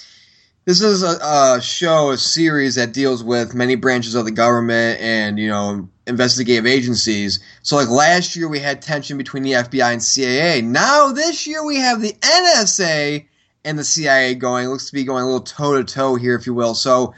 this 0.66 0.82
is 0.82 1.04
a, 1.04 1.18
a 1.22 1.62
show, 1.62 2.12
a 2.12 2.18
series 2.18 2.76
that 2.76 2.92
deals 2.92 3.24
with 3.24 3.54
many 3.54 3.76
branches 3.76 4.16
of 4.16 4.26
the 4.26 4.32
government 4.32 5.00
and 5.00 5.38
you 5.38 5.48
know 5.48 5.88
investigative 6.08 6.66
agencies. 6.66 7.40
So 7.62 7.76
like 7.76 7.90
last 7.90 8.36
year 8.36 8.48
we 8.48 8.60
had 8.60 8.82
tension 8.82 9.18
between 9.18 9.44
the 9.44 9.54
FBI 9.54 9.94
and 9.94 10.04
CIA. 10.04 10.62
Now 10.62 11.12
this 11.12 11.46
year 11.48 11.64
we 11.64 11.78
have 11.78 12.02
the 12.02 12.14
NSA 12.14 13.26
and 13.66 13.78
the 13.78 13.84
CIA 13.84 14.36
going. 14.36 14.70
Looks 14.70 14.88
to 14.88 14.94
be 14.94 15.04
going 15.04 15.24
a 15.24 15.26
little 15.26 15.42
toe 15.42 15.76
to 15.76 15.84
toe 15.84 16.16
here, 16.16 16.36
if 16.36 16.46
you 16.46 16.54
will. 16.54 16.76
So. 16.76 17.14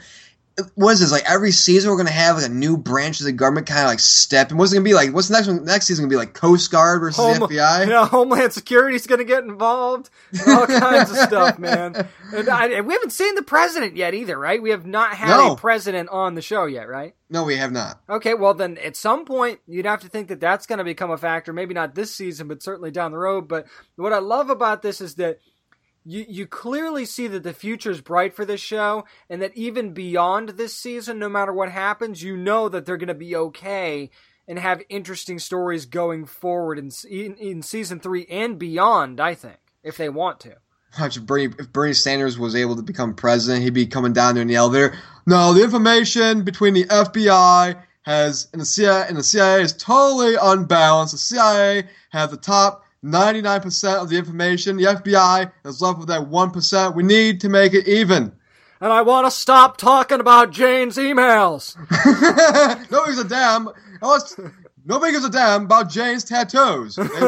What 0.74 0.90
is 0.90 0.98
this 0.98 1.12
like? 1.12 1.22
Every 1.30 1.52
season 1.52 1.88
we're 1.88 1.98
gonna 1.98 2.10
have 2.10 2.34
like 2.34 2.46
a 2.46 2.48
new 2.48 2.76
branch 2.76 3.20
of 3.20 3.26
the 3.26 3.30
government 3.32 3.68
kind 3.68 3.82
of 3.82 3.86
like 3.86 4.00
step. 4.00 4.50
And 4.50 4.58
what's 4.58 4.72
it 4.72 4.74
gonna 4.74 4.84
be 4.84 4.92
like? 4.92 5.14
What's 5.14 5.28
the 5.28 5.34
next 5.34 5.46
one? 5.46 5.64
Next 5.64 5.86
season 5.86 6.02
gonna 6.02 6.10
be 6.10 6.16
like 6.16 6.34
Coast 6.34 6.72
Guard 6.72 6.98
versus 7.00 7.38
the 7.38 7.46
FBI? 7.46 7.86
Yeah, 7.88 8.08
Homeland 8.08 8.52
Security's 8.52 9.06
going 9.06 9.20
to 9.20 9.24
get 9.24 9.44
involved. 9.44 10.10
All 10.48 10.66
kinds 10.66 11.12
of 11.12 11.16
stuff, 11.16 11.58
man. 11.60 12.08
And, 12.34 12.48
I, 12.48 12.66
and 12.70 12.88
we 12.88 12.92
haven't 12.94 13.10
seen 13.12 13.36
the 13.36 13.42
president 13.44 13.94
yet 13.96 14.14
either, 14.14 14.36
right? 14.36 14.60
We 14.60 14.70
have 14.70 14.84
not 14.84 15.12
had 15.12 15.28
No. 15.28 15.52
a 15.52 15.56
president 15.56 16.08
on 16.08 16.34
the 16.34 16.42
show 16.42 16.64
yet, 16.64 16.88
right? 16.88 17.14
No, 17.30 17.44
we 17.44 17.54
have 17.54 17.70
not. 17.70 18.00
Okay, 18.10 18.34
well 18.34 18.54
then 18.54 18.78
at 18.78 18.96
some 18.96 19.26
point 19.26 19.60
you'd 19.68 19.86
have 19.86 20.00
to 20.00 20.08
think 20.08 20.26
that 20.26 20.40
that's 20.40 20.66
going 20.66 20.78
to 20.78 20.84
become 20.84 21.12
a 21.12 21.18
factor. 21.18 21.52
Maybe 21.52 21.72
not 21.72 21.94
this 21.94 22.12
season, 22.12 22.48
but 22.48 22.64
certainly 22.64 22.90
down 22.90 23.12
the 23.12 23.18
road. 23.18 23.46
But 23.46 23.68
what 23.94 24.12
I 24.12 24.18
love 24.18 24.50
about 24.50 24.82
this 24.82 25.00
is 25.00 25.14
that 25.14 25.38
you 26.04 26.24
you 26.28 26.46
clearly 26.46 27.04
see 27.04 27.26
that 27.28 27.42
the 27.42 27.52
future 27.52 27.90
is 27.90 28.00
bright 28.00 28.34
for 28.34 28.44
this 28.44 28.60
show, 28.60 29.04
and 29.28 29.42
that 29.42 29.56
even 29.56 29.92
beyond 29.92 30.50
this 30.50 30.74
season, 30.74 31.18
no 31.18 31.28
matter 31.28 31.52
what 31.52 31.70
happens, 31.70 32.22
you 32.22 32.36
know 32.36 32.68
that 32.68 32.86
they're 32.86 32.96
going 32.96 33.08
to 33.08 33.14
be 33.14 33.36
okay 33.36 34.10
and 34.46 34.58
have 34.58 34.82
interesting 34.88 35.38
stories 35.38 35.84
going 35.84 36.24
forward 36.24 36.78
in, 36.78 36.90
in 37.08 37.34
in 37.36 37.62
season 37.62 38.00
three 38.00 38.26
and 38.30 38.58
beyond. 38.58 39.20
I 39.20 39.34
think 39.34 39.58
if 39.82 39.96
they 39.96 40.08
want 40.08 40.40
to. 40.40 40.56
If 40.98 41.26
Bernie, 41.26 41.52
if 41.58 41.72
Bernie 41.72 41.92
Sanders 41.92 42.38
was 42.38 42.56
able 42.56 42.76
to 42.76 42.82
become 42.82 43.14
president, 43.14 43.62
he'd 43.62 43.74
be 43.74 43.86
coming 43.86 44.12
down 44.12 44.34
there 44.34 44.42
in 44.42 44.48
the 44.48 44.56
elevator. 44.56 44.96
No, 45.26 45.52
the 45.52 45.62
information 45.62 46.42
between 46.42 46.74
the 46.74 46.84
FBI 46.84 47.82
has 48.02 48.48
and 48.52 48.60
the 48.60 48.66
CIA 48.66 49.06
and 49.06 49.16
the 49.16 49.22
CIA 49.22 49.60
is 49.62 49.74
totally 49.74 50.36
unbalanced. 50.40 51.12
The 51.12 51.18
CIA 51.18 51.88
have 52.10 52.30
the 52.30 52.38
top 52.38 52.84
99% 53.04 54.02
of 54.02 54.08
the 54.08 54.16
information. 54.18 54.76
The 54.76 54.84
FBI 54.84 55.50
is 55.64 55.80
left 55.80 55.98
with 55.98 56.08
that 56.08 56.22
1%. 56.22 56.94
We 56.94 57.02
need 57.02 57.40
to 57.42 57.48
make 57.48 57.74
it 57.74 57.86
even. 57.86 58.32
And 58.80 58.92
I 58.92 59.02
want 59.02 59.26
to 59.26 59.30
stop 59.30 59.76
talking 59.76 60.20
about 60.20 60.50
Jane's 60.52 60.96
emails. 60.96 61.76
Nobody 62.90 63.12
gives 63.12 63.18
a 63.18 63.28
damn. 63.28 63.68
it's- 64.02 64.40
Nobody 64.88 65.12
gives 65.12 65.26
a 65.26 65.30
damn 65.30 65.66
about 65.66 65.90
Jane's 65.90 66.24
tattoos. 66.24 66.96
Really- 66.96 67.10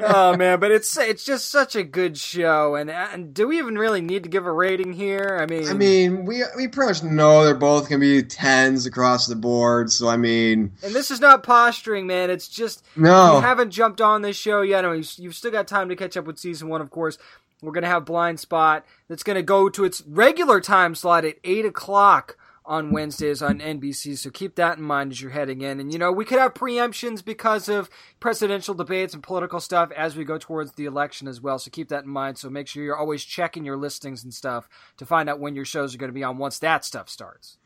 oh 0.00 0.36
man, 0.36 0.58
but 0.58 0.72
it's 0.72 0.98
it's 0.98 1.24
just 1.24 1.48
such 1.48 1.76
a 1.76 1.84
good 1.84 2.18
show, 2.18 2.74
and, 2.74 2.90
and 2.90 3.32
do 3.32 3.46
we 3.46 3.58
even 3.58 3.78
really 3.78 4.00
need 4.00 4.24
to 4.24 4.28
give 4.28 4.46
a 4.46 4.52
rating 4.52 4.92
here? 4.92 5.38
I 5.40 5.46
mean, 5.46 5.68
I 5.68 5.74
mean, 5.74 6.24
we 6.24 6.42
we 6.56 6.66
pretty 6.66 6.90
much 6.90 7.02
know 7.04 7.44
they're 7.44 7.54
both 7.54 7.88
gonna 7.88 8.00
be 8.00 8.20
tens 8.24 8.84
across 8.84 9.28
the 9.28 9.36
board. 9.36 9.92
So 9.92 10.08
I 10.08 10.16
mean, 10.16 10.72
and 10.82 10.92
this 10.92 11.12
is 11.12 11.20
not 11.20 11.44
posturing, 11.44 12.08
man. 12.08 12.30
It's 12.30 12.48
just 12.48 12.84
No. 12.96 13.36
you 13.36 13.42
haven't 13.42 13.70
jumped 13.70 14.00
on 14.00 14.22
this 14.22 14.36
show 14.36 14.60
yet. 14.62 14.84
I 14.84 14.88
mean, 14.88 14.96
you've, 14.98 15.14
you've 15.18 15.34
still 15.36 15.52
got 15.52 15.68
time 15.68 15.88
to 15.88 15.94
catch 15.96 16.16
up 16.16 16.24
with 16.26 16.40
season 16.40 16.68
one, 16.68 16.80
of 16.80 16.90
course. 16.90 17.16
We're 17.62 17.72
gonna 17.72 17.86
have 17.86 18.04
Blindspot 18.04 18.82
that's 19.08 19.22
gonna 19.22 19.42
go 19.42 19.68
to 19.68 19.84
its 19.84 20.02
regular 20.04 20.60
time 20.60 20.96
slot 20.96 21.24
at 21.24 21.36
eight 21.44 21.64
o'clock 21.64 22.36
on 22.68 22.92
Wednesdays 22.92 23.40
on 23.40 23.58
NBC. 23.58 24.16
So 24.18 24.30
keep 24.30 24.54
that 24.56 24.76
in 24.76 24.84
mind 24.84 25.10
as 25.10 25.20
you're 25.20 25.32
heading 25.32 25.62
in. 25.62 25.80
And 25.80 25.90
you 25.92 25.98
know, 25.98 26.12
we 26.12 26.24
could 26.24 26.38
have 26.38 26.54
preemptions 26.54 27.24
because 27.24 27.68
of 27.68 27.88
presidential 28.20 28.74
debates 28.74 29.14
and 29.14 29.22
political 29.22 29.58
stuff 29.58 29.90
as 29.96 30.14
we 30.14 30.24
go 30.24 30.36
towards 30.36 30.72
the 30.72 30.84
election 30.84 31.26
as 31.26 31.40
well. 31.40 31.58
So 31.58 31.70
keep 31.70 31.88
that 31.88 32.04
in 32.04 32.10
mind. 32.10 32.36
So 32.38 32.50
make 32.50 32.68
sure 32.68 32.84
you're 32.84 32.96
always 32.96 33.24
checking 33.24 33.64
your 33.64 33.78
listings 33.78 34.22
and 34.22 34.32
stuff 34.32 34.68
to 34.98 35.06
find 35.06 35.30
out 35.30 35.40
when 35.40 35.56
your 35.56 35.64
shows 35.64 35.94
are 35.94 35.98
going 35.98 36.10
to 36.10 36.14
be 36.14 36.22
on 36.22 36.36
once 36.36 36.58
that 36.58 36.84
stuff 36.84 37.08
starts. 37.08 37.56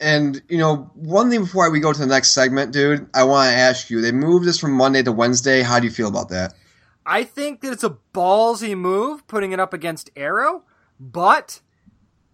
and 0.00 0.42
you 0.48 0.58
know, 0.58 0.90
one 0.94 1.30
thing 1.30 1.42
before 1.42 1.70
we 1.70 1.80
go 1.80 1.92
to 1.92 1.98
the 1.98 2.06
next 2.06 2.30
segment, 2.30 2.72
dude, 2.72 3.08
I 3.14 3.24
want 3.24 3.50
to 3.50 3.56
ask 3.56 3.90
you. 3.90 4.00
They 4.00 4.12
moved 4.12 4.46
this 4.46 4.58
from 4.58 4.72
Monday 4.72 5.02
to 5.02 5.12
Wednesday. 5.12 5.62
How 5.62 5.78
do 5.78 5.86
you 5.86 5.92
feel 5.92 6.08
about 6.08 6.30
that? 6.30 6.54
I 7.04 7.22
think 7.22 7.60
that 7.60 7.72
it's 7.72 7.84
a 7.84 7.98
ballsy 8.12 8.76
move 8.76 9.26
putting 9.26 9.52
it 9.52 9.60
up 9.60 9.72
against 9.72 10.10
Arrow, 10.16 10.64
but 10.98 11.60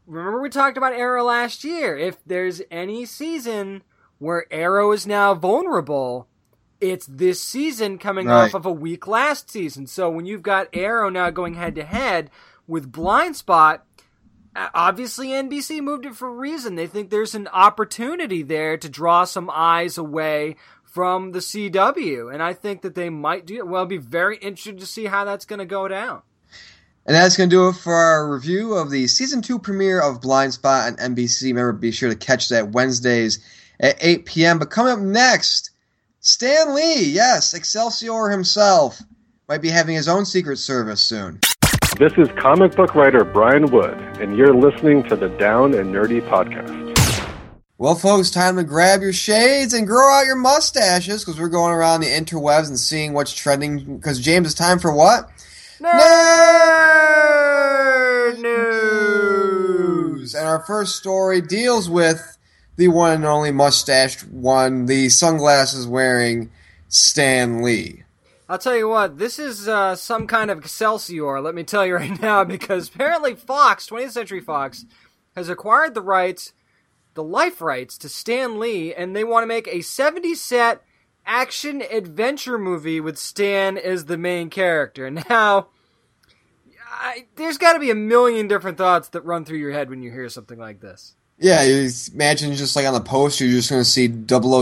remember 0.06 0.40
we 0.40 0.48
talked 0.48 0.76
about 0.76 0.92
Arrow 0.92 1.24
last 1.24 1.64
year. 1.64 1.96
If 1.96 2.18
there's 2.24 2.62
any 2.70 3.04
season 3.04 3.82
where 4.18 4.46
Arrow 4.52 4.92
is 4.92 5.06
now 5.06 5.34
vulnerable, 5.34 6.28
it's 6.80 7.06
this 7.06 7.40
season 7.40 7.98
coming 7.98 8.26
Right. 8.26 8.44
off 8.46 8.54
of 8.54 8.66
a 8.66 8.72
weak 8.72 9.06
last 9.06 9.50
season. 9.50 9.86
So 9.86 10.10
when 10.10 10.26
you've 10.26 10.42
got 10.42 10.68
Arrow 10.72 11.08
now 11.08 11.30
going 11.30 11.54
head 11.54 11.74
to 11.76 11.84
head 11.84 12.30
with 12.66 12.90
Blindspot, 12.92 13.80
obviously 14.74 15.28
NBC 15.28 15.80
moved 15.80 16.06
it 16.06 16.14
for 16.16 16.28
a 16.28 16.32
reason. 16.32 16.74
They 16.74 16.86
think 16.86 17.10
there's 17.10 17.34
an 17.34 17.48
opportunity 17.48 18.42
there 18.42 18.76
to 18.76 18.88
draw 18.88 19.24
some 19.24 19.50
eyes 19.52 19.96
away 19.96 20.56
from 20.84 21.32
the 21.32 21.38
CW, 21.40 22.28
and 22.32 22.42
I 22.42 22.52
think 22.52 22.82
that 22.82 22.94
they 22.94 23.08
might 23.08 23.46
do 23.46 23.56
it. 23.56 23.66
Well, 23.66 23.80
I'll 23.80 23.86
be 23.86 23.96
very 23.96 24.36
interested 24.36 24.78
to 24.80 24.86
see 24.86 25.06
how 25.06 25.24
that's 25.24 25.46
going 25.46 25.58
to 25.60 25.64
go 25.64 25.88
down. 25.88 26.20
And 27.04 27.16
that's 27.16 27.36
going 27.36 27.50
to 27.50 27.56
do 27.56 27.68
it 27.68 27.72
for 27.72 27.94
our 27.94 28.32
review 28.32 28.74
of 28.74 28.90
the 28.90 29.08
season 29.08 29.42
two 29.42 29.58
premiere 29.58 30.00
of 30.00 30.20
Blindspot 30.20 30.86
on 30.86 31.14
NBC. 31.14 31.48
Remember, 31.48 31.72
be 31.72 31.90
sure 31.90 32.08
to 32.08 32.16
catch 32.16 32.48
that 32.50 32.70
Wednesdays 32.70 33.44
at 33.80 33.96
8 34.00 34.24
p.m. 34.24 34.58
But 34.60 34.70
coming 34.70 34.92
up 34.92 35.00
next, 35.00 35.70
Stan 36.20 36.74
Lee, 36.74 37.02
yes, 37.02 37.54
Excelsior 37.54 38.28
himself, 38.28 39.02
might 39.48 39.62
be 39.62 39.68
having 39.70 39.96
his 39.96 40.06
own 40.06 40.24
Secret 40.24 40.58
Service 40.58 41.00
soon. 41.00 41.40
This 41.98 42.12
is 42.16 42.28
comic 42.38 42.76
book 42.76 42.94
writer 42.94 43.24
Brian 43.24 43.66
Wood, 43.72 43.98
and 44.20 44.36
you're 44.36 44.54
listening 44.54 45.02
to 45.08 45.16
the 45.16 45.28
Down 45.28 45.74
and 45.74 45.92
Nerdy 45.92 46.20
Podcast. 46.28 46.80
Well, 47.78 47.96
folks, 47.96 48.30
time 48.30 48.54
to 48.56 48.64
grab 48.64 49.02
your 49.02 49.12
shades 49.12 49.74
and 49.74 49.88
grow 49.88 50.08
out 50.08 50.24
your 50.24 50.36
mustaches 50.36 51.24
because 51.24 51.40
we're 51.40 51.48
going 51.48 51.74
around 51.74 52.02
the 52.02 52.06
interwebs 52.06 52.68
and 52.68 52.78
seeing 52.78 53.12
what's 53.12 53.34
trending. 53.34 53.96
Because, 53.96 54.20
James, 54.20 54.46
it's 54.46 54.54
time 54.54 54.78
for 54.78 54.94
what? 54.94 55.28
Nerd 55.82 55.98
news. 58.38 60.34
And 60.34 60.46
our 60.46 60.60
first 60.60 60.94
story 60.96 61.40
deals 61.40 61.90
with 61.90 62.38
the 62.76 62.86
one 62.86 63.14
and 63.14 63.24
only 63.24 63.50
mustached 63.50 64.28
one, 64.28 64.86
the 64.86 65.08
sunglasses 65.08 65.88
wearing 65.88 66.52
Stan 66.88 67.62
Lee. 67.62 68.04
I'll 68.48 68.58
tell 68.58 68.76
you 68.76 68.88
what, 68.88 69.18
this 69.18 69.40
is 69.40 69.66
uh, 69.66 69.96
some 69.96 70.28
kind 70.28 70.52
of 70.52 70.58
Excelsior, 70.58 71.40
let 71.40 71.54
me 71.54 71.64
tell 71.64 71.84
you 71.84 71.94
right 71.98 72.20
now, 72.22 72.44
because 72.44 72.88
apparently 72.88 73.34
Fox, 73.34 73.88
20th 73.88 74.12
Century 74.12 74.40
Fox, 74.40 74.84
has 75.34 75.48
acquired 75.48 75.94
the 75.94 76.02
rights, 76.02 76.52
the 77.14 77.24
life 77.24 77.60
rights 77.60 77.98
to 77.98 78.08
Stan 78.08 78.60
Lee, 78.60 78.94
and 78.94 79.16
they 79.16 79.24
want 79.24 79.42
to 79.42 79.48
make 79.48 79.66
a 79.68 79.80
70 79.80 80.36
set 80.36 80.84
action 81.26 81.82
adventure 81.82 82.58
movie 82.58 83.00
with 83.00 83.18
Stan 83.18 83.78
as 83.78 84.06
the 84.06 84.16
main 84.16 84.50
character. 84.50 85.10
Now, 85.28 85.68
I, 86.94 87.26
there's 87.36 87.58
got 87.58 87.72
to 87.72 87.78
be 87.78 87.90
a 87.90 87.94
million 87.94 88.48
different 88.48 88.76
thoughts 88.78 89.08
that 89.10 89.24
run 89.24 89.44
through 89.44 89.58
your 89.58 89.72
head 89.72 89.88
when 89.88 90.02
you 90.02 90.10
hear 90.10 90.28
something 90.28 90.58
like 90.58 90.80
this. 90.80 91.14
Yeah, 91.38 91.62
you 91.62 91.88
imagine 92.12 92.54
just 92.54 92.76
like 92.76 92.86
on 92.86 92.94
the 92.94 93.00
poster, 93.00 93.44
you're 93.44 93.56
just 93.56 93.70
going 93.70 93.82
to 93.82 93.88
see 93.88 94.12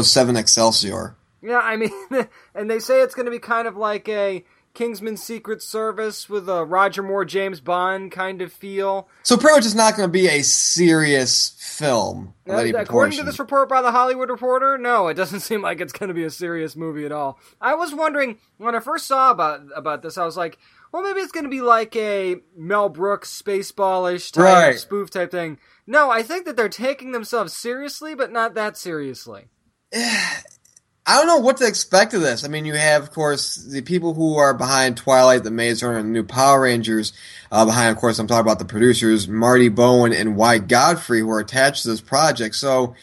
007 0.03 0.37
Excelsior. 0.37 1.17
Yeah, 1.43 1.59
I 1.59 1.77
mean, 1.77 1.91
and 2.55 2.71
they 2.71 2.79
say 2.79 3.03
it's 3.03 3.15
going 3.15 3.27
to 3.27 3.33
be 3.33 3.39
kind 3.39 3.67
of 3.67 3.77
like 3.77 4.09
a 4.09 4.45
Kingsman 4.75 5.17
Secret 5.17 5.63
Service 5.63 6.29
with 6.29 6.49
a 6.49 6.65
Roger 6.65 7.03
Moore 7.03 7.25
James 7.25 7.61
Bond 7.61 8.13
kind 8.13 8.41
of 8.41 8.53
feel. 8.53 9.09
So 9.23 9.37
pretty 9.37 9.57
much 9.57 9.67
it's 9.67 9.75
not 9.75 9.97
going 9.97 10.09
to 10.09 10.13
be 10.13 10.29
a 10.29 10.43
serious 10.43 11.57
film. 11.59 12.35
according 12.47 13.19
to 13.19 13.25
this 13.25 13.39
report 13.39 13.69
by 13.69 13.83
the 13.83 13.91
Hollywood 13.91 14.31
Reporter, 14.31 14.79
no, 14.79 15.09
it 15.09 15.15
doesn't 15.15 15.41
seem 15.41 15.63
like 15.63 15.81
it's 15.81 15.93
going 15.93 16.09
to 16.09 16.15
be 16.15 16.25
a 16.25 16.31
serious 16.31 16.77
movie 16.77 17.05
at 17.05 17.13
all. 17.13 17.39
I 17.61 17.75
was 17.75 17.95
wondering 17.95 18.39
when 18.59 18.75
I 18.75 18.81
first 18.81 19.07
saw 19.07 19.31
about 19.31 19.63
about 19.75 20.03
this, 20.03 20.17
I 20.17 20.25
was 20.25 20.37
like, 20.37 20.59
well, 20.93 21.03
maybe 21.03 21.21
it's 21.21 21.33
going 21.33 21.45
to 21.45 21.51
be 21.51 21.63
like 21.63 21.95
a 21.97 22.37
Mel 22.57 22.89
Brooks 22.89 23.41
spaceballish 23.43 24.33
type 24.33 24.45
Right. 24.45 24.79
spoof 24.79 25.11
type 25.11 25.31
thing. 25.31 25.59
No, 25.87 26.11
I 26.11 26.23
think 26.23 26.47
that 26.47 26.57
they're 26.57 26.69
taking 26.69 27.13
themselves 27.13 27.57
seriously, 27.57 28.15
but 28.15 28.31
not 28.33 28.55
that 28.55 28.77
seriously. 28.77 29.49
I 31.07 31.17
don't 31.17 31.27
know 31.27 31.39
what 31.39 31.57
to 31.57 31.67
expect 31.67 32.15
of 32.15 32.21
this. 32.21 32.45
I 32.45 32.49
mean, 32.49 32.67
you 32.67 32.75
have, 32.75 33.03
of 33.03 33.11
course, 33.11 33.57
the 33.57 33.81
people 33.83 34.15
who 34.15 34.37
are 34.37 34.55
behind 34.55 34.97
Twilight, 34.97 35.43
The 35.43 35.51
Maze 35.51 35.83
Runner, 35.83 35.99
and 35.99 36.09
the 36.09 36.13
new 36.13 36.25
Power 36.25 36.63
Rangers. 36.63 37.13
Uh, 37.51 37.65
behind, 37.65 37.91
of 37.91 37.97
course, 37.97 38.19
I'm 38.19 38.27
talking 38.27 38.47
about 38.47 38.59
the 38.59 38.65
producers, 38.65 39.27
Marty 39.27 39.69
Bowen 39.69 40.13
and 40.13 40.37
Wyck 40.37 40.69
Godfrey, 40.69 41.21
who 41.21 41.31
are 41.31 41.41
attached 41.41 41.83
to 41.83 41.89
this 41.89 42.01
project. 42.01 42.55
So 42.55 42.95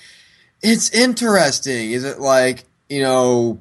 it's 0.62 0.92
interesting. 0.92 1.92
Is 1.92 2.04
it 2.04 2.20
like, 2.20 2.66
you 2.88 3.02
know, 3.02 3.60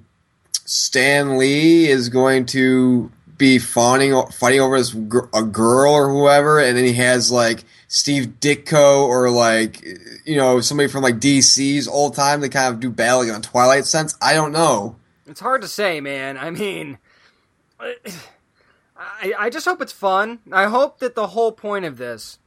Stan 0.64 1.38
Lee 1.38 1.88
is 1.88 2.08
going 2.08 2.46
to 2.46 3.10
be 3.36 3.58
fawning, 3.58 4.20
fighting 4.32 4.60
over 4.60 4.82
gr- 5.08 5.28
a 5.34 5.42
girl 5.42 5.92
or 5.92 6.10
whoever, 6.10 6.60
and 6.60 6.76
then 6.76 6.84
he 6.84 6.94
has 6.94 7.30
like 7.30 7.64
Steve 7.88 8.40
Ditko 8.40 9.06
or 9.06 9.30
like 9.30 9.84
you 10.24 10.36
know 10.36 10.60
somebody 10.60 10.88
from 10.88 11.02
like 11.02 11.16
DC's 11.16 11.88
old 11.88 12.14
time 12.14 12.40
to 12.40 12.48
kind 12.48 12.72
of 12.72 12.80
do 12.80 12.88
in 12.88 13.34
a 13.34 13.40
Twilight 13.40 13.84
sense. 13.84 14.16
I 14.20 14.34
don't 14.34 14.52
know. 14.52 14.96
It's 15.26 15.40
hard 15.40 15.62
to 15.62 15.68
say, 15.68 16.00
man. 16.00 16.38
I 16.38 16.50
mean, 16.50 16.98
I, 17.80 19.34
I 19.38 19.50
just 19.50 19.66
hope 19.66 19.82
it's 19.82 19.92
fun. 19.92 20.38
I 20.50 20.64
hope 20.64 21.00
that 21.00 21.14
the 21.14 21.28
whole 21.28 21.52
point 21.52 21.84
of 21.84 21.98
this 21.98 22.38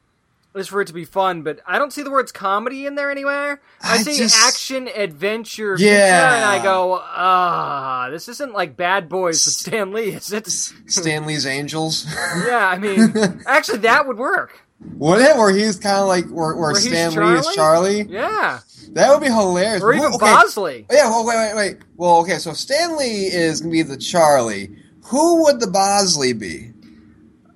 is 0.55 0.67
for 0.67 0.81
it 0.81 0.87
to 0.87 0.93
be 0.93 1.05
fun, 1.05 1.43
but 1.43 1.59
I 1.67 1.77
don't 1.77 1.93
see 1.93 2.01
the 2.01 2.09
words 2.11 2.31
comedy 2.31 2.85
in 2.85 2.95
there 2.95 3.11
anywhere. 3.11 3.61
I, 3.81 3.95
I 3.95 3.97
see 3.97 4.17
just- 4.17 4.35
action, 4.35 4.87
adventure, 4.87 5.75
Yeah. 5.77 6.35
and 6.35 6.45
I 6.45 6.63
go, 6.63 6.99
ah, 7.01 8.09
this 8.09 8.27
isn't 8.27 8.53
like 8.53 8.75
Bad 8.75 9.07
Boys 9.09 9.45
with 9.45 9.53
Stan 9.55 9.91
Lee, 9.93 10.09
is 10.11 10.31
it? 10.33 10.47
Stan 10.47 11.25
Lee's 11.27 11.45
Angels. 11.45 12.05
yeah, 12.47 12.67
I 12.67 12.79
mean, 12.79 13.13
actually, 13.45 13.79
that 13.79 14.07
would 14.07 14.17
work. 14.17 14.59
Would 14.95 15.19
it? 15.21 15.35
Where 15.35 15.53
he's 15.53 15.75
kind 15.77 15.97
of 15.97 16.07
like 16.07 16.25
where, 16.29 16.55
where, 16.55 16.71
Where 16.71 16.75
Stan 16.75 17.13
Lee 17.13 17.33
is 17.39 17.47
Charlie. 17.53 18.03
Yeah, 18.03 18.59
That 18.93 19.11
would 19.11 19.19
be 19.19 19.31
hilarious. 19.31 19.83
or 19.83 19.93
even 19.93 20.05
okay. 20.13 20.17
Bosley. 20.19 20.85
Yeah. 20.89 21.09
Well, 21.09 21.25
wait, 21.25 21.35
wait, 21.35 21.55
wait. 21.55 21.77
Well, 21.97 22.19
okay. 22.21 22.37
So 22.37 22.53
Stan 22.53 22.97
Lee 22.97 23.25
is 23.25 23.59
gonna 23.59 23.73
be 23.73 23.81
the 23.81 23.97
Charlie. 23.97 24.73
Who 25.07 25.43
would 25.43 25.59
the 25.59 25.67
Bosley 25.67 26.31
be? 26.31 26.71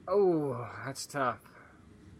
Oh, 0.08 0.68
that's 0.86 1.06
tough. 1.06 1.38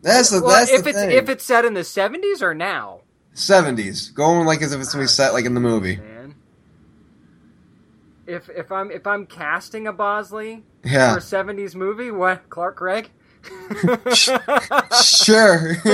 That's 0.04 0.30
the 0.30 0.42
Well, 0.42 0.52
that's 0.52 0.72
if 0.72 0.84
the 0.84 0.90
it's 0.90 1.00
thing. 1.00 1.12
if 1.12 1.30
it's 1.30 1.44
set 1.44 1.66
in 1.66 1.74
the 1.74 1.84
seventies 1.84 2.44
or 2.44 2.54
now, 2.54 3.00
seventies, 3.34 4.10
going 4.12 4.46
like 4.46 4.62
as 4.62 4.72
if 4.74 4.80
it's 4.82 4.92
gonna 4.94 5.06
be 5.06 5.08
set 5.08 5.34
like 5.34 5.46
in 5.46 5.54
the 5.56 5.60
movie. 5.62 5.96
man. 5.98 6.36
If 8.28 8.50
if 8.50 8.72
I'm 8.72 8.92
if 8.92 9.08
I'm 9.08 9.26
casting 9.26 9.88
a 9.88 9.94
Bosley 9.94 10.64
Yeah. 10.84 11.14
for 11.14 11.18
a 11.18 11.22
seventies 11.22 11.76
movie, 11.76 12.12
what 12.12 12.50
Clark 12.50 12.76
Gregg? 12.78 13.10
Sure. 15.04 15.72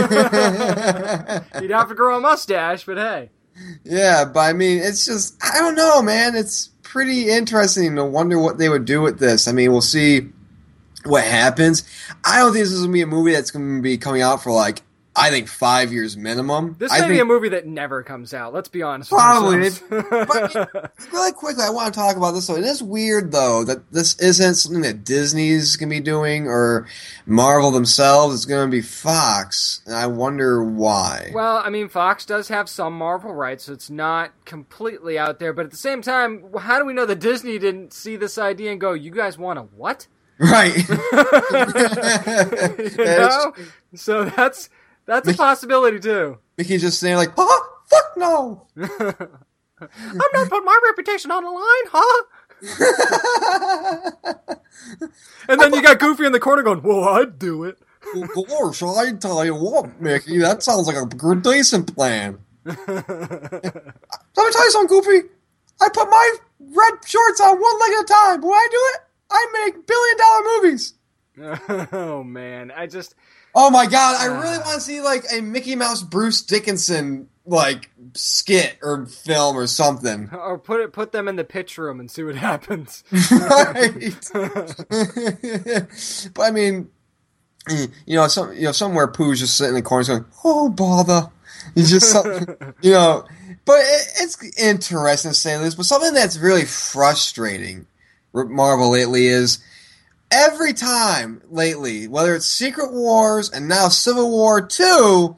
You'd 1.62 1.72
have 1.72 1.90
to 1.90 1.96
grow 1.96 2.18
a 2.18 2.22
mustache, 2.22 2.86
but 2.86 2.98
hey. 2.98 3.30
yeah, 3.84 4.26
but 4.26 4.40
I 4.42 4.54
mean, 4.54 4.80
it's 4.80 5.06
just 5.06 5.36
I 5.44 5.60
don't 5.60 5.76
know, 5.76 6.02
man. 6.02 6.36
It's 6.36 6.68
pretty 6.84 7.30
interesting 7.30 7.96
to 7.96 8.06
wonder 8.06 8.40
what 8.40 8.58
they 8.58 8.70
would 8.70 8.86
do 8.86 9.02
with 9.02 9.20
this. 9.20 9.48
I 9.48 9.52
mean, 9.52 9.72
we'll 9.72 9.82
see 9.82 10.30
what 11.06 11.24
happens. 11.24 11.84
I 12.24 12.40
don't 12.40 12.54
think 12.54 12.66
this 12.66 12.74
is 12.74 12.82
gonna 12.82 12.94
be 12.94 13.02
a 13.02 13.08
movie 13.08 13.32
that's 13.32 13.52
gonna 13.52 13.82
be 13.82 13.98
coming 13.98 14.22
out 14.22 14.44
for 14.44 14.52
like 14.52 14.82
I 15.20 15.32
think 15.32 15.50
five 15.50 15.92
years 15.92 16.16
minimum. 16.16 16.78
This 16.80 16.94
I 16.94 17.02
may 17.02 17.16
be 17.16 17.20
a 17.20 17.26
movie 17.26 17.50
that 17.50 17.68
never 17.68 18.04
comes 18.04 18.34
out. 18.34 18.54
Let's 18.54 18.70
be 18.70 18.84
honest. 18.84 19.10
Probably. 19.10 19.70
But 19.90 20.92
really 21.12 21.32
quickly, 21.34 21.64
I 21.64 21.72
want 21.72 21.94
to 21.94 22.00
talk 22.00 22.16
about 22.16 22.32
this. 22.32 22.46
So 22.46 22.56
it 22.56 22.64
is 22.64 22.82
weird, 22.82 23.32
though, 23.32 23.64
that 23.66 23.92
this 23.92 24.18
isn't 24.20 24.56
something 24.56 24.82
that 24.84 25.04
Disney's 25.04 25.76
going 25.76 25.90
to 25.90 25.96
be 25.96 26.00
doing 26.00 26.48
or 26.48 26.88
Marvel 27.26 27.72
themselves. 27.72 28.36
It's 28.36 28.46
going 28.46 28.70
to 28.70 28.72
be 28.72 28.82
Fox, 28.82 29.82
and 29.86 29.96
I 29.96 30.08
wonder 30.08 30.64
why. 30.64 31.32
well, 31.34 31.58
I 31.58 31.70
mean, 31.70 31.90
Fox 31.90 32.26
does 32.26 32.48
have 32.48 32.70
some 32.70 32.94
Marvel 32.94 33.34
rights, 33.34 33.66
so 33.66 33.74
it's 33.74 33.90
not 33.90 34.32
completely 34.46 35.18
out 35.20 35.40
there. 35.40 35.52
But 35.52 35.66
at 35.66 35.72
the 35.72 35.78
same 35.78 36.02
time, 36.02 36.46
how 36.58 36.80
do 36.80 36.86
we 36.86 36.94
know 36.94 37.06
that 37.06 37.20
Disney 37.20 37.58
didn't 37.60 37.92
see 37.94 38.16
this 38.16 38.38
idea 38.38 38.72
and 38.72 38.80
go, 38.80 38.94
"You 38.94 39.12
guys 39.12 39.38
want 39.38 39.60
a 39.60 39.64
what?" 39.64 40.08
Right? 40.40 40.90
know? 42.98 43.54
So 43.96 44.26
that's 44.26 44.70
that's 45.06 45.28
a 45.28 45.34
possibility 45.34 46.00
too. 46.00 46.38
Mickey's 46.58 46.82
just 46.82 47.00
saying 47.00 47.18
like, 47.18 47.32
"Oh, 47.38 47.70
fuck 47.86 48.18
no!" 48.18 48.68
I'm 48.78 48.88
not 50.34 50.50
putting 50.50 50.66
my 50.66 50.80
reputation 50.88 51.32
on 51.32 51.44
the 51.44 51.50
line, 51.50 51.88
huh? 51.92 52.24
And 55.48 55.60
then 55.60 55.74
you 55.74 55.82
got 55.82 55.98
Goofy 56.00 56.26
in 56.26 56.32
the 56.32 56.40
corner 56.40 56.64
going, 56.64 56.82
"Well, 56.82 57.04
I'd 57.04 57.38
do 57.40 57.64
it." 57.64 57.78
of 58.16 58.30
course, 58.30 58.82
I 58.82 59.12
tell 59.14 59.46
you 59.46 59.56
what, 59.56 60.02
Mickey, 60.02 60.40
that 60.40 60.64
sounds 60.64 60.88
like 60.88 60.96
a 60.96 61.06
decent 61.36 61.94
plan. 61.96 62.40
Let 62.66 62.88
me 62.88 62.96
tell 62.96 64.66
you 64.66 64.72
something, 64.72 64.88
Goofy. 64.88 65.28
I 65.82 65.90
put 65.94 66.10
my 66.10 66.36
red 66.60 66.94
shorts 67.06 67.40
on 67.42 67.60
one 67.60 67.80
leg 67.80 67.92
at 68.00 68.04
a 68.04 68.08
time. 68.08 68.42
When 68.42 68.52
I 68.52 68.68
do 68.72 68.78
it, 68.94 69.02
I 69.32 69.48
make 69.66 69.86
billion 69.86 70.18
dollar 70.18 70.44
movies. 70.56 70.94
oh 71.94 72.24
man, 72.24 72.72
I 72.72 72.88
just 72.88 73.16
Oh 73.56 73.70
my 73.70 73.88
god, 73.88 74.16
I 74.20 74.26
really 74.26 74.58
ah. 74.58 74.66
want 74.66 74.76
to 74.76 74.82
see 74.82 75.02
like 75.02 75.26
a 75.36 75.42
Mickey 75.42 75.76
Mouse 75.76 76.04
Bruce 76.04 76.42
Dickinson 76.44 77.30
like 77.46 77.90
skit 78.14 78.78
or 78.82 79.06
film 79.08 79.58
or 79.58 79.68
something. 79.68 80.30
Or 80.40 80.58
put 80.58 80.82
it 80.82 80.94
put 80.94 81.12
them 81.12 81.28
in 81.28 81.36
the 81.36 81.44
pitch 81.44 81.78
room 81.78 82.00
and 82.00 82.10
see 82.10 82.24
what 82.24 82.36
happens. 82.50 83.04
right. 83.12 84.16
but 86.34 86.44
I 86.44 86.52
mean, 86.52 86.90
you 88.06 88.16
know, 88.16 88.28
some 88.28 88.54
you 88.54 88.64
know 88.64 88.72
somewhere 88.72 89.08
Pooh's 89.08 89.40
just 89.40 89.58
sitting 89.58 89.76
in 89.76 89.76
the 89.76 89.82
corner 89.82 90.06
going, 90.06 90.26
"Oh 90.44 90.70
bother," 90.70 91.30
he's 91.76 91.90
just 91.90 92.12
something, 92.12 92.56
you 92.82 92.92
know. 92.92 93.26
But 93.66 93.80
it, 93.80 94.08
it's 94.22 94.60
interesting 94.60 95.32
to 95.32 95.36
say 95.36 95.58
this. 95.58 95.76
But 95.76 95.86
something 95.86 96.14
that's 96.14 96.38
really 96.38 96.66
frustrating, 96.66 97.86
Marvel 98.34 98.92
lately 98.92 99.28
is 99.28 99.60
every 100.32 100.74
time 100.74 101.42
lately, 101.50 102.08
whether 102.08 102.36
it's 102.36 102.46
Secret 102.46 102.92
Wars 102.92 103.50
and 103.50 103.68
now 103.68 103.90
Civil 103.90 104.30
War 104.30 104.66
Two, 104.66 105.38